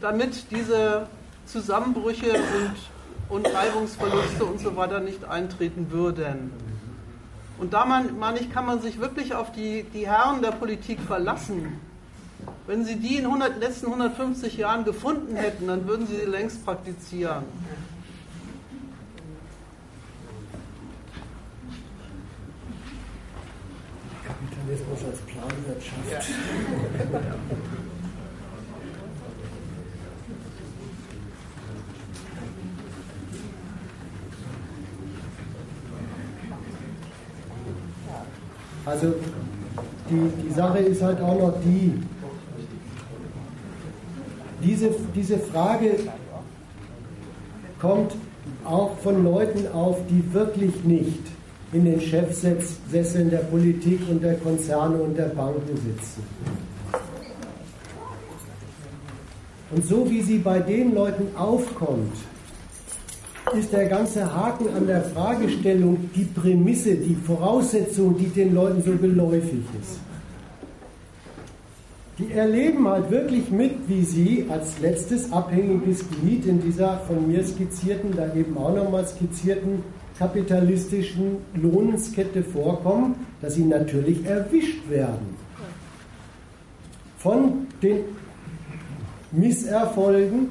damit 0.00 0.50
diese 0.50 1.06
Zusammenbrüche 1.46 2.32
und, 2.32 3.36
und 3.36 3.54
Reibungsverluste 3.54 4.44
und 4.44 4.60
so 4.60 4.76
weiter 4.76 5.00
nicht 5.00 5.24
eintreten 5.24 5.90
würden. 5.90 6.52
Und 7.58 7.74
da 7.74 7.84
man, 7.84 8.18
meine 8.18 8.38
ich, 8.38 8.50
kann 8.50 8.66
man 8.66 8.80
sich 8.80 9.00
wirklich 9.00 9.34
auf 9.34 9.52
die, 9.52 9.84
die 9.92 10.06
Herren 10.06 10.40
der 10.40 10.52
Politik 10.52 10.98
verlassen. 11.00 11.78
Wenn 12.66 12.84
sie 12.84 12.96
die 12.96 13.16
in 13.16 13.24
den 13.24 13.60
letzten 13.60 13.86
150 13.86 14.56
Jahren 14.56 14.84
gefunden 14.84 15.36
hätten, 15.36 15.66
dann 15.66 15.86
würden 15.86 16.06
sie 16.06 16.16
sie 16.16 16.24
längst 16.24 16.64
praktizieren. 16.64 17.44
Kapitalismus 24.70 24.98
als 25.04 25.18
Planwirtschaft. 25.20 26.10
Ja. 26.10 26.20
Also 38.86 39.14
die, 40.08 40.48
die 40.48 40.52
Sache 40.52 40.78
ist 40.78 41.02
halt 41.02 41.20
auch 41.20 41.38
noch 41.38 41.54
die, 41.62 42.02
diese, 44.62 44.90
diese 45.14 45.38
Frage 45.38 45.96
kommt 47.80 48.14
auch 48.64 48.98
von 48.98 49.24
Leuten 49.24 49.68
auf, 49.72 49.98
die 50.08 50.32
wirklich 50.32 50.84
nicht 50.84 51.29
in 51.72 51.84
den 51.84 52.00
Chefsesseln 52.00 53.30
der 53.30 53.38
Politik 53.38 54.00
und 54.10 54.22
der 54.22 54.34
Konzerne 54.34 54.96
und 54.96 55.16
der 55.16 55.28
Banken 55.28 55.76
sitzen. 55.76 56.22
Und 59.70 59.84
so 59.84 60.10
wie 60.10 60.20
sie 60.20 60.38
bei 60.38 60.58
den 60.58 60.94
Leuten 60.94 61.28
aufkommt, 61.36 62.12
ist 63.56 63.72
der 63.72 63.86
ganze 63.86 64.32
Haken 64.32 64.68
an 64.76 64.86
der 64.86 65.02
Fragestellung 65.02 66.10
die 66.14 66.24
Prämisse, 66.24 66.94
die 66.96 67.14
Voraussetzung, 67.14 68.16
die 68.18 68.26
den 68.26 68.54
Leuten 68.54 68.82
so 68.82 68.92
geläufig 68.92 69.62
ist. 69.80 70.00
Die 72.18 72.32
erleben 72.32 72.86
halt 72.86 73.10
wirklich 73.10 73.50
mit, 73.50 73.72
wie 73.88 74.04
sie 74.04 74.46
als 74.50 74.78
letztes 74.80 75.32
abhängiges 75.32 76.04
Glied 76.10 76.46
in 76.46 76.60
dieser 76.60 76.98
von 77.06 77.28
mir 77.28 77.42
skizzierten, 77.42 78.14
da 78.14 78.34
eben 78.34 78.58
auch 78.58 78.74
nochmal 78.74 79.06
skizzierten 79.06 79.82
kapitalistischen 80.20 81.38
Lohnskette 81.54 82.42
vorkommen, 82.42 83.26
dass 83.40 83.54
sie 83.54 83.64
natürlich 83.64 84.24
erwischt 84.26 84.88
werden 84.90 85.34
von 87.16 87.66
den 87.82 88.00
Misserfolgen 89.32 90.48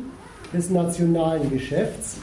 des 0.52 0.72
nationalen 0.72 1.52
Geschäfts. 1.52 2.18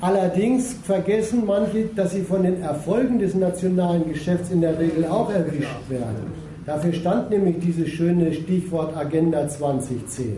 Allerdings 0.00 0.76
vergessen 0.84 1.44
manche, 1.44 1.86
dass 1.96 2.12
sie 2.12 2.22
von 2.22 2.44
den 2.44 2.62
Erfolgen 2.62 3.18
des 3.18 3.34
nationalen 3.34 4.08
Geschäfts 4.08 4.50
in 4.50 4.60
der 4.60 4.78
Regel 4.78 5.06
auch 5.06 5.32
erwischt 5.32 5.88
werden. 5.88 6.32
Dafür 6.64 6.92
stand 6.92 7.30
nämlich 7.30 7.58
dieses 7.58 7.88
schöne 7.88 8.32
Stichwort 8.32 8.96
Agenda 8.96 9.48
2010. 9.48 10.36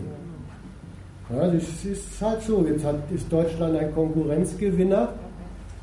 Ja, 1.29 1.47
das 1.47 1.85
ist 1.85 2.19
halt 2.19 2.41
so. 2.41 2.65
Jetzt 2.67 2.83
hat, 2.83 2.95
ist 3.13 3.31
Deutschland 3.31 3.77
ein 3.77 3.93
Konkurrenzgewinner 3.93 5.09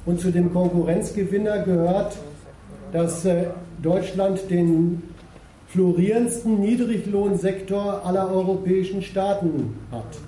und 0.06 0.20
zu 0.20 0.30
dem 0.30 0.52
Konkurrenzgewinner 0.52 1.60
gehört, 1.60 2.16
dass 2.92 3.24
äh, 3.24 3.46
Deutschland 3.82 4.50
den 4.50 5.02
florierendsten 5.68 6.60
Niedriglohnsektor 6.60 8.04
aller 8.04 8.30
europäischen 8.32 9.02
Staaten 9.02 9.74
hat. 9.92 10.18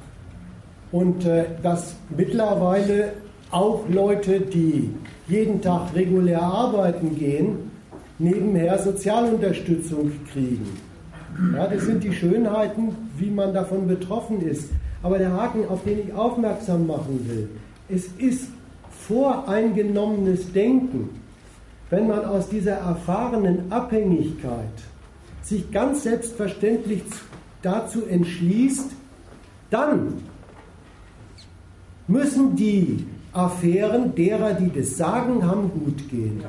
Und 0.93 1.25
äh, 1.27 1.45
dass 1.63 1.97
mittlerweile 2.17 3.15
auch 3.51 3.89
Leute, 3.89 4.41
die 4.41 4.91
jeden 5.29 5.61
Tag 5.61 5.95
regulär 5.95 6.43
arbeiten 6.43 7.17
gehen, 7.17 7.71
nebenher 8.19 8.79
Sozialunterstützung 8.79 10.13
kriegen. 10.33 10.67
Ja, 11.55 11.67
das 11.67 11.87
sind 11.87 12.05
die 12.05 12.13
Schönheiten, 12.13 12.95
wie 13.17 13.31
man 13.31 13.55
davon 13.55 13.87
betroffen 13.87 14.43
ist. 14.43 14.71
Aber 15.03 15.19
der 15.19 15.33
Haken, 15.33 15.67
auf 15.69 15.83
den 15.85 16.01
ich 16.01 16.15
aufmerksam 16.15 16.87
machen 16.87 17.27
will, 17.29 17.49
es 17.89 18.07
ist 18.19 18.49
voreingenommenes 19.09 20.53
Denken, 20.53 21.11
wenn 21.91 22.09
man 22.09 22.25
aus 22.25 22.49
dieser 22.49 22.73
erfahrenen 22.73 23.71
Abhängigkeit 23.71 24.73
sich 25.43 25.71
ganz 25.71 26.05
selbstverständlich 26.05 27.03
dazu 27.63 28.07
entschließt, 28.07 28.91
dann 29.71 30.23
müssen 32.07 32.57
die 32.57 33.05
Affären 33.33 34.15
derer, 34.15 34.55
die 34.55 34.71
das 34.71 34.97
Sagen 34.97 35.47
haben, 35.47 35.71
gut 35.71 36.09
gehen. 36.11 36.43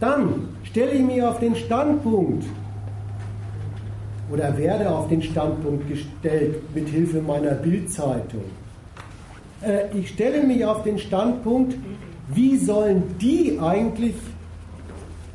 Dann 0.00 0.48
stelle 0.64 0.92
ich 0.92 1.04
mich 1.04 1.22
auf 1.22 1.40
den 1.40 1.56
Standpunkt 1.56 2.44
oder 4.30 4.56
werde 4.56 4.90
auf 4.90 5.08
den 5.08 5.22
Standpunkt 5.22 5.88
gestellt 5.88 6.62
mit 6.74 6.88
Hilfe 6.88 7.22
meiner 7.22 7.52
Bildzeitung. 7.52 8.44
Äh, 9.62 9.96
ich 9.98 10.10
stelle 10.10 10.42
mich 10.42 10.64
auf 10.64 10.82
den 10.82 10.98
Standpunkt, 10.98 11.76
wie 12.34 12.56
sollen 12.56 13.02
die 13.20 13.58
eigentlich 13.58 14.14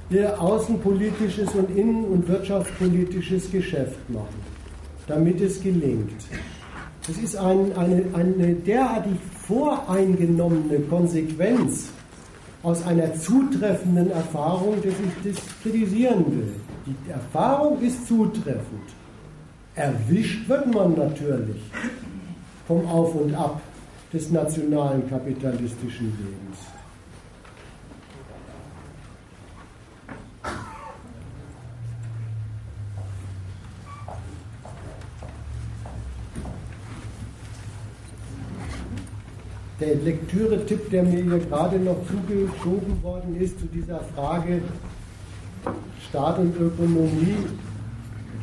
ihr 0.10 0.40
außenpolitisches 0.40 1.50
und 1.56 1.76
innen- 1.76 2.06
und 2.06 2.28
wirtschaftspolitisches 2.28 3.52
Geschäft 3.52 4.10
machen, 4.10 4.42
damit 5.08 5.42
es 5.42 5.62
gelingt. 5.62 6.12
Es 7.10 7.18
ist 7.18 7.36
ein, 7.36 7.76
eine, 7.76 8.06
eine 8.14 8.54
derartig 8.54 9.16
voreingenommene 9.48 10.80
Konsequenz 10.82 11.90
aus 12.62 12.86
einer 12.86 13.14
zutreffenden 13.16 14.12
Erfahrung, 14.12 14.76
dass 14.78 14.94
ich 14.94 15.34
das 15.34 15.44
kritisieren 15.62 16.26
will. 16.28 16.54
Die 16.86 17.12
Erfahrung 17.12 17.82
ist 17.82 18.08
zutreffend. 18.08 18.64
Erwischt 19.76 20.48
wird 20.48 20.74
man 20.74 20.96
natürlich 20.96 21.62
vom 22.68 22.86
Auf 22.88 23.16
und 23.16 23.34
Ab 23.34 23.62
des 24.14 24.30
nationalen 24.30 25.10
kapitalistischen 25.10 26.14
Lebens. 26.18 26.60
der 39.80 39.96
Lektüre-Tipp, 39.96 40.90
der 40.92 41.04
mir 41.04 41.24
hier 41.24 41.40
gerade 41.40 41.78
noch 41.78 41.98
zugeschoben 42.08 43.04
worden 43.04 43.36
ist 43.40 43.60
zu 43.60 43.66
dieser 43.66 44.00
Frage 44.16 44.62
Staat 46.08 46.40
und 46.40 46.56
Ökonomie, 46.60 47.36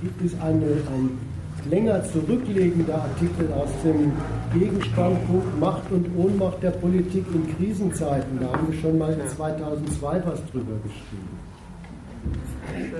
gibt 0.03 0.23
es 0.23 0.39
eine, 0.41 0.67
ein 0.67 1.19
länger 1.67 2.03
zurückliegender 2.05 2.95
Artikel 2.95 3.53
aus 3.53 3.71
dem 3.85 4.13
Gegenstandpunkt 4.53 5.61
Macht 5.61 5.91
und 5.91 6.07
Ohnmacht 6.17 6.63
der 6.63 6.71
Politik 6.71 7.25
in 7.35 7.57
Krisenzeiten. 7.57 8.39
Da 8.41 8.53
haben 8.53 8.73
wir 8.73 8.81
schon 8.81 8.99
mal 8.99 9.17
2002 9.37 10.23
was 10.25 10.41
drüber 10.51 10.77
geschrieben. 10.83 11.51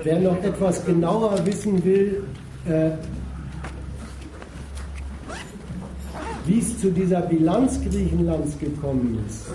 wer 0.03 0.19
noch 0.19 0.43
etwas 0.43 0.85
genauer 0.85 1.45
wissen 1.45 1.83
will, 1.83 2.23
äh, 2.67 2.91
wie 6.45 6.59
es 6.59 6.79
zu 6.79 6.91
dieser 6.91 7.21
Bilanz 7.21 7.79
Griechenlands 7.81 8.57
gekommen 8.59 9.23
ist, 9.27 9.45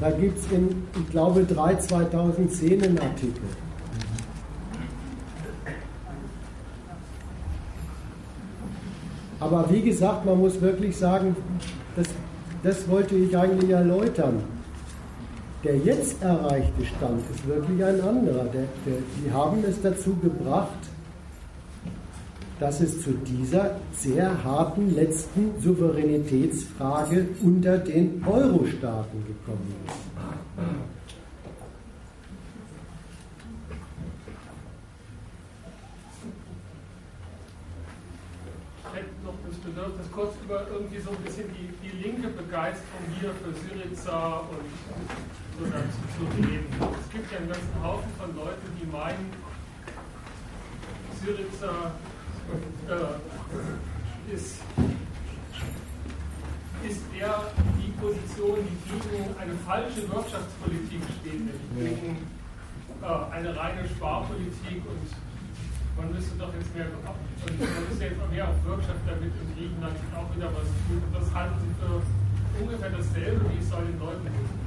da 0.00 0.10
gibt 0.10 0.38
es 0.38 0.52
in, 0.52 0.68
ich 1.00 1.10
glaube, 1.10 1.44
3 1.44 1.76
2010 1.76 2.82
einen 2.82 2.98
Artikel. 2.98 3.42
Aber 9.46 9.70
wie 9.70 9.80
gesagt, 9.80 10.26
man 10.26 10.40
muss 10.40 10.60
wirklich 10.60 10.96
sagen, 10.96 11.36
das, 11.94 12.08
das 12.64 12.88
wollte 12.88 13.14
ich 13.14 13.36
eigentlich 13.36 13.70
erläutern. 13.70 14.42
Der 15.62 15.76
jetzt 15.76 16.20
erreichte 16.20 16.84
Stand 16.84 17.22
ist 17.32 17.46
wirklich 17.46 17.84
ein 17.84 18.00
anderer. 18.00 18.44
Der, 18.44 18.64
der, 18.84 18.98
die 19.24 19.32
haben 19.32 19.62
es 19.64 19.80
dazu 19.80 20.16
gebracht, 20.16 20.70
dass 22.58 22.80
es 22.80 23.02
zu 23.02 23.12
dieser 23.12 23.76
sehr 23.92 24.42
harten 24.42 24.96
letzten 24.96 25.52
Souveränitätsfrage 25.62 27.28
unter 27.40 27.78
den 27.78 28.24
Euro-Staaten 28.26 29.24
gekommen 29.26 29.74
ist. 29.86 29.94
Ich 38.88 39.02
hätte 39.02 39.10
noch 39.24 39.34
das 39.46 39.56
Bedürfnis, 39.58 40.05
kurz 40.16 40.34
über 40.42 40.66
irgendwie 40.72 40.98
so 40.98 41.10
ein 41.10 41.22
bisschen 41.22 41.44
die, 41.52 41.68
die 41.84 41.94
linke 42.02 42.28
Begeisterung 42.28 43.04
hier 43.20 43.30
für 43.36 43.52
Syriza 43.52 44.48
und 44.48 44.64
so 45.58 45.66
dazu 45.66 46.02
zu 46.16 46.24
reden. 46.40 46.66
Es 47.04 47.12
gibt 47.12 47.30
ja 47.30 47.38
einen 47.38 47.48
ganzen 47.48 47.82
Haufen 47.84 48.10
von 48.18 48.34
Leuten, 48.34 48.66
die 48.80 48.86
meinen, 48.86 49.30
Syriza 51.20 51.92
äh, 52.88 54.34
ist, 54.34 54.62
ist 56.88 57.02
eher 57.18 57.42
die 57.76 57.92
Position, 58.00 58.58
die 58.64 59.08
gegen 59.10 59.36
eine 59.38 59.52
falsche 59.66 60.00
Wirtschaftspolitik 60.08 61.02
steht, 61.20 61.44
nämlich 61.76 62.00
gegen 62.00 62.16
äh, 63.02 63.34
eine 63.34 63.54
reine 63.54 63.86
Sparpolitik 63.86 64.80
und 64.88 65.25
man 65.96 66.12
müsste 66.12 66.36
doch 66.38 66.52
jetzt 66.52 66.74
mehr 66.76 66.86
und 66.92 67.04
man 67.04 67.84
müsste 67.88 68.04
jetzt 68.04 68.20
auch 68.20 68.30
mehr 68.30 68.48
auf 68.48 68.58
Wirtschaft 68.64 69.02
damit 69.06 69.32
in 69.32 69.46
Griechenland 69.56 69.96
auch 70.12 70.28
wieder 70.36 70.50
was 70.52 70.68
tun. 70.84 71.00
Und 71.00 71.12
das 71.16 71.28
halten 71.32 71.56
sie 71.64 71.72
für 71.80 72.00
ungefähr 72.60 72.90
dasselbe, 72.90 73.40
wie 73.48 73.58
es 73.60 73.68
soll 73.68 73.84
den 73.84 73.98
Leuten 73.98 74.26
helfen. 74.28 74.66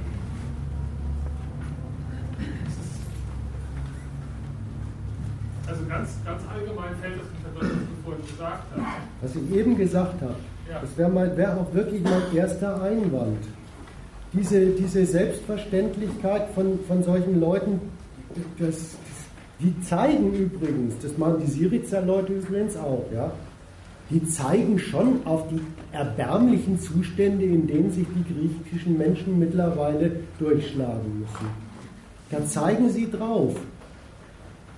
Also 5.66 5.84
ganz, 5.86 6.08
ganz 6.24 6.42
allgemein 6.50 6.96
fällt 7.00 7.14
das 7.20 7.26
unter 7.30 7.60
das, 7.60 7.70
was 7.70 7.78
du 7.78 7.96
vorhin 8.02 8.26
gesagt 8.26 8.64
hast. 8.74 8.82
Was 9.22 9.36
ich 9.36 9.56
eben 9.56 9.76
gesagt 9.76 10.20
habe, 10.20 10.34
ja. 10.68 10.80
das 10.80 10.98
wäre 10.98 11.36
wär 11.36 11.56
auch 11.56 11.72
wirklich 11.72 12.02
mein 12.02 12.34
erster 12.34 12.82
Einwand. 12.82 13.38
Diese, 14.32 14.66
diese 14.70 15.06
Selbstverständlichkeit 15.06 16.48
von, 16.54 16.78
von 16.86 17.02
solchen 17.04 17.38
Leuten, 17.38 17.80
das, 18.58 18.96
die 19.62 19.80
zeigen 19.82 20.32
übrigens, 20.32 20.94
das 21.02 21.18
machen 21.18 21.42
die 21.44 21.50
Syrizer 21.50 22.02
Leute 22.02 22.34
übrigens 22.34 22.76
auch, 22.76 23.04
ja, 23.14 23.32
die 24.10 24.26
zeigen 24.26 24.78
schon 24.78 25.24
auf 25.24 25.48
die 25.48 25.60
erbärmlichen 25.92 26.80
Zustände, 26.80 27.44
in 27.44 27.66
denen 27.66 27.90
sich 27.90 28.06
die 28.14 28.24
griechischen 28.34 28.98
Menschen 28.98 29.38
mittlerweile 29.38 30.12
durchschlagen 30.38 31.20
müssen. 31.20 31.46
Da 32.30 32.44
zeigen 32.44 32.90
sie 32.90 33.10
drauf. 33.10 33.54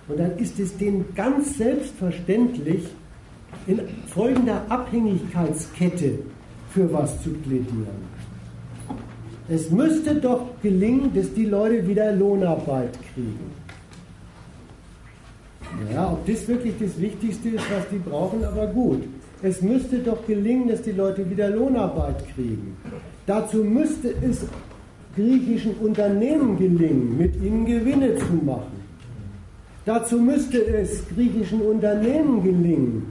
Und 0.08 0.18
dann 0.18 0.36
ist 0.36 0.58
es 0.58 0.76
denen 0.76 1.06
ganz 1.14 1.56
selbstverständlich, 1.56 2.84
in 3.66 3.80
folgender 4.08 4.64
Abhängigkeitskette 4.68 6.18
für 6.70 6.92
was 6.92 7.22
zu 7.22 7.30
plädieren. 7.30 8.12
Es 9.48 9.70
müsste 9.70 10.14
doch 10.14 10.46
gelingen, 10.62 11.12
dass 11.14 11.32
die 11.34 11.44
Leute 11.44 11.86
wieder 11.86 12.12
Lohnarbeit 12.12 12.98
kriegen. 13.12 13.51
Ja, 15.92 16.12
ob 16.12 16.26
das 16.26 16.46
wirklich 16.48 16.74
das 16.80 17.00
Wichtigste 17.00 17.50
ist, 17.50 17.64
was 17.70 17.88
die 17.90 17.98
brauchen, 17.98 18.44
aber 18.44 18.66
gut. 18.66 19.02
Es 19.42 19.60
müsste 19.60 19.98
doch 19.98 20.24
gelingen, 20.26 20.68
dass 20.68 20.82
die 20.82 20.92
Leute 20.92 21.28
wieder 21.28 21.50
Lohnarbeit 21.50 22.24
kriegen. 22.34 22.76
Dazu 23.26 23.58
müsste 23.58 24.14
es 24.22 24.46
griechischen 25.16 25.74
Unternehmen 25.76 26.56
gelingen, 26.58 27.18
mit 27.18 27.36
ihnen 27.42 27.66
Gewinne 27.66 28.16
zu 28.16 28.32
machen. 28.44 28.82
Dazu 29.84 30.18
müsste 30.18 30.64
es 30.64 31.08
griechischen 31.08 31.60
Unternehmen 31.60 32.42
gelingen, 32.42 33.06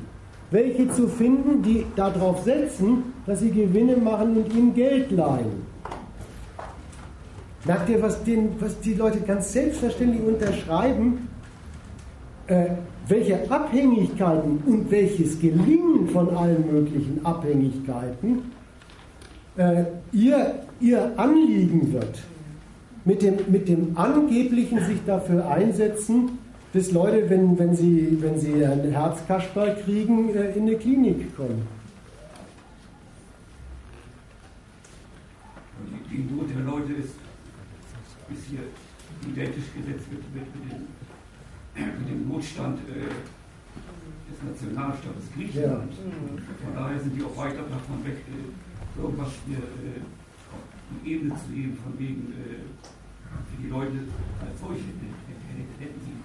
welche 0.51 0.89
zu 0.89 1.07
finden, 1.07 1.61
die 1.61 1.85
darauf 1.95 2.43
setzen, 2.43 3.03
dass 3.25 3.41
sie 3.41 3.51
Gewinne 3.51 3.97
machen 3.97 4.37
und 4.37 4.53
ihnen 4.53 4.73
Geld 4.73 5.11
leihen. 5.11 5.69
Merkt 7.65 7.89
ihr, 7.89 8.01
was, 8.01 8.23
den, 8.23 8.49
was 8.59 8.79
die 8.79 8.95
Leute 8.95 9.19
ganz 9.19 9.51
selbstverständlich 9.51 10.23
unterschreiben? 10.23 11.27
Äh, 12.51 12.71
welche 13.07 13.49
Abhängigkeiten 13.49 14.57
und 14.65 14.91
welches 14.91 15.39
Gelingen 15.39 16.09
von 16.09 16.35
allen 16.35 16.69
möglichen 16.69 17.25
Abhängigkeiten 17.25 18.41
äh, 19.55 19.85
ihr, 20.11 20.55
ihr 20.81 21.17
Anliegen 21.17 21.93
wird. 21.93 22.19
Mit 23.05 23.21
dem, 23.21 23.37
mit 23.47 23.69
dem 23.69 23.97
angeblichen 23.97 24.79
sich 24.83 24.99
dafür 25.05 25.49
einsetzen, 25.49 26.39
dass 26.73 26.91
Leute, 26.91 27.29
wenn, 27.29 27.57
wenn, 27.57 27.73
sie, 27.73 28.17
wenn 28.19 28.37
sie 28.37 28.65
ein 28.65 28.83
Herzkasperl 28.91 29.77
kriegen, 29.85 30.35
äh, 30.35 30.51
in 30.51 30.63
eine 30.63 30.75
Klinik 30.75 31.33
kommen. 31.37 31.65
Die, 36.11 36.17
Not 36.35 36.49
der 36.49 36.65
Leute 36.65 36.91
ist, 36.99 37.15
ist 38.33 38.45
hier 38.49 38.59
identisch 39.25 39.71
gesetzt 39.73 40.05
mit, 40.11 40.35
mit, 40.35 40.43
mit, 40.53 40.71
dem, 40.73 40.87
mit 41.75 42.09
dem 42.09 42.27
Notstand 42.27 42.79
äh, 42.89 43.07
des 44.29 44.39
Nationalstaates 44.43 45.31
Griechenland. 45.35 45.91
Ja. 45.91 46.65
Von 46.65 46.73
daher 46.75 46.99
sind 46.99 47.15
die 47.15 47.23
auch 47.23 47.37
weiter 47.37 47.63
davon 47.69 48.03
weg, 48.03 48.17
äh, 48.27 49.01
irgendwas 49.01 49.29
hier 49.47 49.57
äh, 49.57 50.01
die 50.91 51.13
Ebene 51.13 51.33
zu 51.35 51.55
heben, 51.55 51.77
von 51.77 51.97
wegen 51.97 52.33
für 53.47 53.61
die 53.63 53.69
Leute 53.69 54.03
als 54.43 54.59
solche 54.59 54.83
hätten 55.79 55.99
sie 56.03 56.19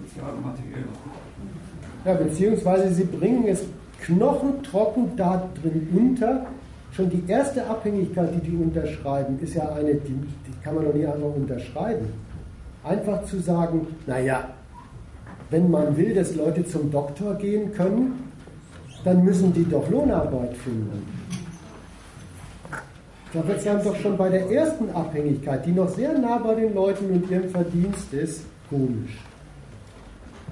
soziale 0.00 0.36
materielle. 0.40 0.86
Ja, 2.04 2.14
beziehungsweise 2.14 2.94
sie 2.94 3.04
bringen 3.04 3.48
es 3.48 3.64
knochentrocken 4.00 5.16
da 5.16 5.48
drin 5.60 5.88
unter. 5.92 6.46
Schon 6.92 7.10
die 7.10 7.24
erste 7.26 7.66
Abhängigkeit, 7.66 8.30
die 8.34 8.50
die 8.50 8.56
unterschreiben, 8.56 9.38
ist 9.40 9.54
ja 9.54 9.68
eine, 9.72 9.94
die, 9.94 10.12
die 10.12 10.62
kann 10.62 10.74
man 10.74 10.84
doch 10.84 10.94
nicht 10.94 11.06
einfach 11.06 11.34
unterschreiben. 11.34 12.06
Einfach 12.84 13.24
zu 13.24 13.40
sagen, 13.40 13.86
naja, 14.06 14.48
wenn 15.52 15.70
man 15.70 15.96
will, 15.96 16.14
dass 16.14 16.34
Leute 16.34 16.66
zum 16.66 16.90
Doktor 16.90 17.34
gehen 17.34 17.72
können, 17.72 18.30
dann 19.04 19.22
müssen 19.22 19.52
die 19.52 19.68
doch 19.68 19.88
Lohnarbeit 19.90 20.56
finden. 20.56 21.06
Da 23.34 23.46
wird 23.46 23.58
es 23.58 23.64
dann 23.64 23.82
doch 23.84 23.96
schon 23.96 24.16
bei 24.16 24.28
der 24.28 24.50
ersten 24.50 24.90
Abhängigkeit, 24.90 25.64
die 25.66 25.72
noch 25.72 25.88
sehr 25.90 26.18
nah 26.18 26.38
bei 26.38 26.54
den 26.54 26.74
Leuten 26.74 27.10
und 27.10 27.30
ihrem 27.30 27.48
Verdienst 27.50 28.12
ist, 28.12 28.44
komisch. 28.68 29.18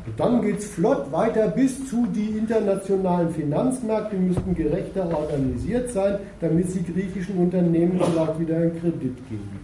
Und 0.07 0.19
dann 0.19 0.43
geht 0.43 0.59
es 0.59 0.67
flott 0.67 1.11
weiter 1.13 1.49
bis 1.49 1.89
zu 1.89 2.07
die 2.07 2.39
internationalen 2.39 3.31
Finanzmärkte 3.31 4.17
müssten 4.17 4.55
gerechter 4.55 5.07
organisiert 5.15 5.91
sein, 5.91 6.19
damit 6.41 6.71
sie 6.71 6.83
griechischen 6.83 7.37
Unternehmen 7.37 8.01
vielleicht 8.03 8.41
wieder 8.41 8.57
einen 8.57 8.81
Kredit 8.81 9.17
geben. 9.29 9.61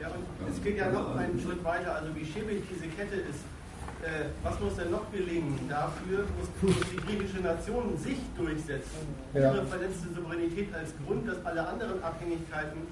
Ja, 0.00 0.08
und 0.08 0.50
es 0.50 0.62
geht 0.62 0.76
ja 0.76 0.90
noch 0.90 1.16
einen 1.16 1.38
Schritt 1.40 1.64
weiter, 1.64 1.96
also 1.96 2.14
wie 2.14 2.24
schimmig 2.26 2.62
diese 2.70 2.86
Kette 2.88 3.16
ist. 3.30 3.40
Äh, 4.02 4.30
was 4.44 4.60
muss 4.60 4.76
denn 4.76 4.90
noch 4.92 5.10
gelingen? 5.10 5.58
Dafür 5.68 6.24
muss, 6.38 6.48
die 6.92 6.96
griechische 6.96 7.40
Nation 7.42 7.98
sich 7.98 8.18
durchsetzen. 8.36 9.10
Ja. 9.34 9.54
Ihre 9.54 9.66
verletzte 9.66 10.14
Souveränität 10.14 10.72
als 10.72 10.94
Grund, 11.04 11.28
dass 11.28 11.44
alle 11.44 11.66
anderen 11.66 12.02
Abhängigkeiten 12.02 12.86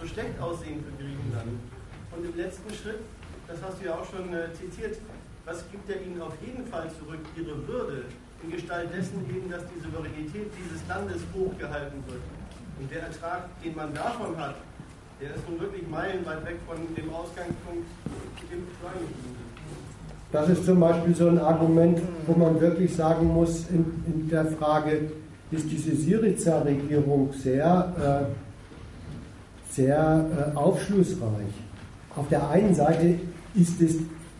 so 0.00 0.06
schlecht 0.06 0.40
aussehen 0.40 0.82
für 0.82 0.96
Griechenland. 0.96 1.60
Und 2.10 2.24
im 2.24 2.36
letzten 2.36 2.72
Schritt, 2.72 3.00
das 3.46 3.58
hast 3.62 3.80
du 3.80 3.84
ja 3.84 3.94
auch 3.94 4.08
schon 4.08 4.32
äh, 4.32 4.48
zitiert, 4.54 4.96
was 5.44 5.62
gibt 5.70 5.88
er 5.90 6.00
ihnen 6.00 6.20
auf 6.22 6.34
jeden 6.40 6.66
Fall 6.66 6.90
zurück? 6.98 7.20
Ihre 7.36 7.68
Würde 7.68 8.04
in 8.42 8.50
Gestalt 8.50 8.92
dessen 8.92 9.28
eben, 9.28 9.50
dass 9.50 9.62
die 9.68 9.80
Souveränität 9.80 10.50
dieses 10.56 10.86
Landes 10.88 11.20
hochgehalten 11.34 12.02
wird. 12.08 12.22
Und 12.80 12.90
der 12.90 13.02
Ertrag, 13.02 13.48
den 13.62 13.76
man 13.76 13.92
davon 13.94 14.36
hat, 14.36 14.56
der 15.20 15.34
ist 15.34 15.48
nun 15.48 15.60
wirklich 15.60 15.86
meilenweit 15.88 16.44
weg 16.44 16.56
von 16.66 16.76
dem 16.94 17.14
Ausgangspunkt, 17.14 17.86
dem 18.50 18.66
Beschleunigen. 18.66 19.45
Das 20.32 20.48
ist 20.48 20.64
zum 20.64 20.80
Beispiel 20.80 21.14
so 21.14 21.28
ein 21.28 21.38
Argument, 21.38 22.00
wo 22.26 22.38
man 22.38 22.60
wirklich 22.60 22.94
sagen 22.94 23.32
muss, 23.32 23.66
in, 23.70 23.84
in 24.06 24.28
der 24.28 24.46
Frage, 24.46 25.02
ist 25.50 25.70
diese 25.70 25.94
Syriza-Regierung 25.94 27.30
sehr, 27.32 28.26
äh, 28.28 29.72
sehr 29.72 30.52
äh, 30.54 30.56
aufschlussreich. 30.56 31.54
Auf 32.16 32.28
der 32.28 32.48
einen 32.50 32.74
Seite 32.74 33.14
ist 33.54 33.80
es 33.80 33.96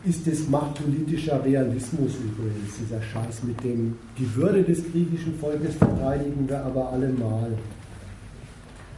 ist 0.06 0.26
es 0.28 0.48
machtpolitischer 0.48 1.44
Realismus 1.44 2.12
übrigens, 2.14 2.76
dieser 2.78 3.02
Scheiß 3.02 3.42
mit 3.42 3.62
dem, 3.64 3.98
die 4.16 4.36
Würde 4.36 4.62
des 4.62 4.84
griechischen 4.84 5.36
Volkes 5.40 5.74
verteidigen 5.74 6.48
wir 6.48 6.64
aber 6.64 6.92
allemal. 6.92 7.50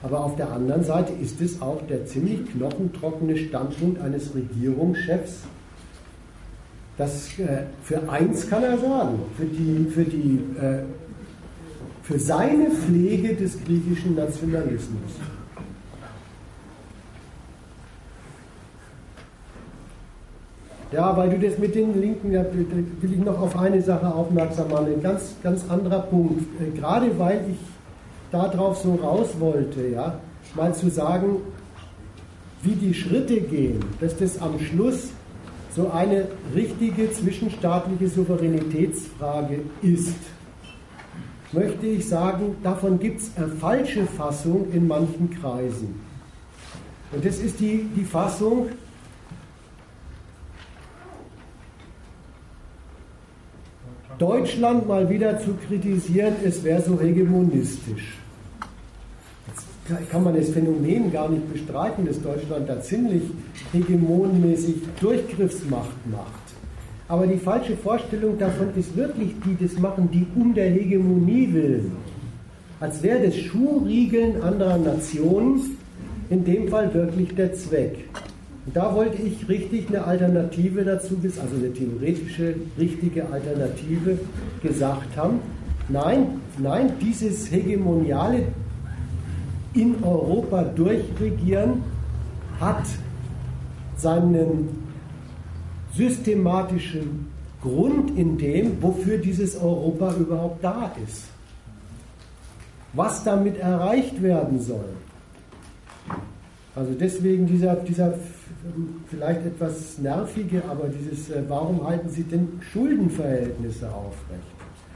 Aber 0.02 0.25
auf 0.25 0.36
der 0.36 0.52
anderen 0.52 0.84
Seite 0.84 1.15
ist 1.15 1.41
es 1.41 1.62
auch 1.62 1.81
der 1.89 2.05
ziemlich 2.05 2.41
knochentrockene 2.52 3.39
Standpunkt 3.39 4.00
eines 4.02 4.34
Regierungschefs, 4.34 5.44
dass 6.98 7.38
äh, 7.38 7.62
für 7.84 8.08
eins 8.10 8.50
kann 8.50 8.64
er 8.64 8.76
sagen, 8.76 9.20
für, 9.36 9.44
die, 9.44 9.88
für, 9.88 10.04
die, 10.04 10.40
äh, 10.60 10.82
für 12.02 12.18
seine 12.18 12.70
Pflege 12.70 13.34
des 13.34 13.56
griechischen 13.64 14.16
Nationalismus. 14.16 15.12
Ja, 20.90 21.16
weil 21.16 21.30
du 21.30 21.38
das 21.38 21.58
mit 21.58 21.74
den 21.74 22.00
Linken, 22.00 22.32
da 22.32 22.44
will 22.52 23.12
ich 23.12 23.18
noch 23.18 23.40
auf 23.40 23.56
eine 23.56 23.80
Sache 23.80 24.12
aufmerksam 24.12 24.70
machen. 24.70 24.86
Ein 24.86 25.02
ganz, 25.02 25.36
ganz 25.42 25.68
anderer 25.68 26.00
Punkt. 26.00 26.40
Äh, 26.60 26.76
gerade 26.76 27.16
weil 27.18 27.44
ich 27.52 27.58
darauf 28.32 28.78
so 28.78 28.94
raus 28.96 29.28
wollte, 29.38 29.86
ja, 29.86 30.18
mal 30.56 30.74
zu 30.74 30.90
sagen, 30.90 31.36
wie 32.62 32.74
die 32.74 32.92
Schritte 32.92 33.40
gehen, 33.40 33.84
dass 34.00 34.16
das 34.16 34.40
am 34.42 34.58
Schluss 34.58 35.10
so 35.74 35.90
eine 35.90 36.28
richtige 36.55 37.12
zwischenstaatliche 37.12 38.08
Souveränitätsfrage 38.08 39.60
ist, 39.82 40.16
möchte 41.52 41.86
ich 41.86 42.08
sagen, 42.08 42.56
davon 42.62 42.98
gibt 42.98 43.20
es 43.20 43.36
eine 43.36 43.48
falsche 43.48 44.06
Fassung 44.06 44.70
in 44.72 44.86
manchen 44.86 45.30
Kreisen. 45.30 46.00
Und 47.12 47.24
das 47.24 47.38
ist 47.38 47.58
die, 47.60 47.88
die 47.97 48.05
Fassung, 48.05 48.68
Deutschland 54.18 54.88
mal 54.88 55.08
wieder 55.08 55.38
zu 55.38 55.55
kritisieren, 55.55 56.34
es 56.44 56.64
wäre 56.64 56.82
so 56.82 57.00
hegemonistisch. 57.00 58.17
Kann 60.10 60.25
man 60.25 60.36
das 60.36 60.50
Phänomen 60.50 61.10
gar 61.10 61.28
nicht 61.28 61.50
bestreiten, 61.52 62.05
dass 62.07 62.20
Deutschland 62.20 62.68
da 62.68 62.81
ziemlich 62.81 63.23
hegemonmäßig 63.73 64.76
Durchgriffsmacht 65.00 66.07
macht. 66.10 66.49
Aber 67.08 67.26
die 67.26 67.39
falsche 67.39 67.76
Vorstellung 67.76 68.39
davon 68.39 68.68
ist 68.76 68.94
wirklich 68.94 69.31
die, 69.44 69.65
das 69.65 69.78
machen 69.78 70.10
die 70.12 70.26
um 70.39 70.52
der 70.52 70.70
Hegemonie 70.70 71.52
willen. 71.52 71.92
Als 72.81 73.02
wäre 73.02 73.25
das 73.25 73.36
Schuhriegeln 73.36 74.42
anderer 74.42 74.76
Nationen 74.76 75.78
in 76.28 76.44
dem 76.44 76.68
Fall 76.68 76.92
wirklich 76.92 77.34
der 77.34 77.55
Zweck. 77.55 78.05
Und 78.67 78.76
da 78.76 78.94
wollte 78.94 79.23
ich 79.23 79.49
richtig 79.49 79.89
eine 79.89 80.05
Alternative 80.05 80.84
dazu, 80.84 81.17
also 81.25 81.57
eine 81.57 81.73
theoretische, 81.73 82.55
richtige 82.78 83.25
Alternative 83.33 84.18
gesagt 84.62 85.17
haben. 85.17 85.41
Nein, 85.89 86.41
nein, 86.58 86.92
dieses 87.00 87.50
hegemoniale 87.50 88.42
in 89.78 90.02
Europa 90.02 90.65
durchregieren 90.65 91.84
hat 92.58 92.84
seinen 93.97 94.68
systematischen 95.94 97.28
Grund 97.62 98.16
in 98.18 98.39
dem, 98.39 98.82
wofür 98.82 99.18
dieses 99.18 99.57
Europa 99.57 100.15
überhaupt 100.15 100.62
da 100.62 100.92
ist. 101.07 101.24
Was 102.92 103.23
damit 103.23 103.58
erreicht 103.58 104.20
werden 104.23 104.60
soll. 104.60 104.89
Also 106.74 106.92
deswegen 106.98 107.47
dieser, 107.47 107.76
dieser 107.76 108.15
vielleicht 109.08 109.47
etwas 109.47 109.98
nervige, 109.98 110.62
aber 110.68 110.89
dieses, 110.89 111.31
äh, 111.31 111.42
warum 111.48 111.86
halten 111.86 112.08
Sie 112.08 112.23
denn 112.23 112.60
Schuldenverhältnisse 112.73 113.89
aufrecht? 113.89 114.42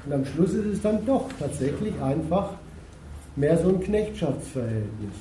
Und 0.07 0.13
am 0.13 0.25
Schluss 0.25 0.53
ist 0.53 0.67
es 0.67 0.83
dann 0.83 1.05
doch 1.07 1.29
tatsächlich 1.39 2.01
einfach 2.01 2.55
mehr 3.37 3.59
so 3.59 3.69
ein 3.69 3.81
Knechtschaftsverhältnis. 3.81 5.15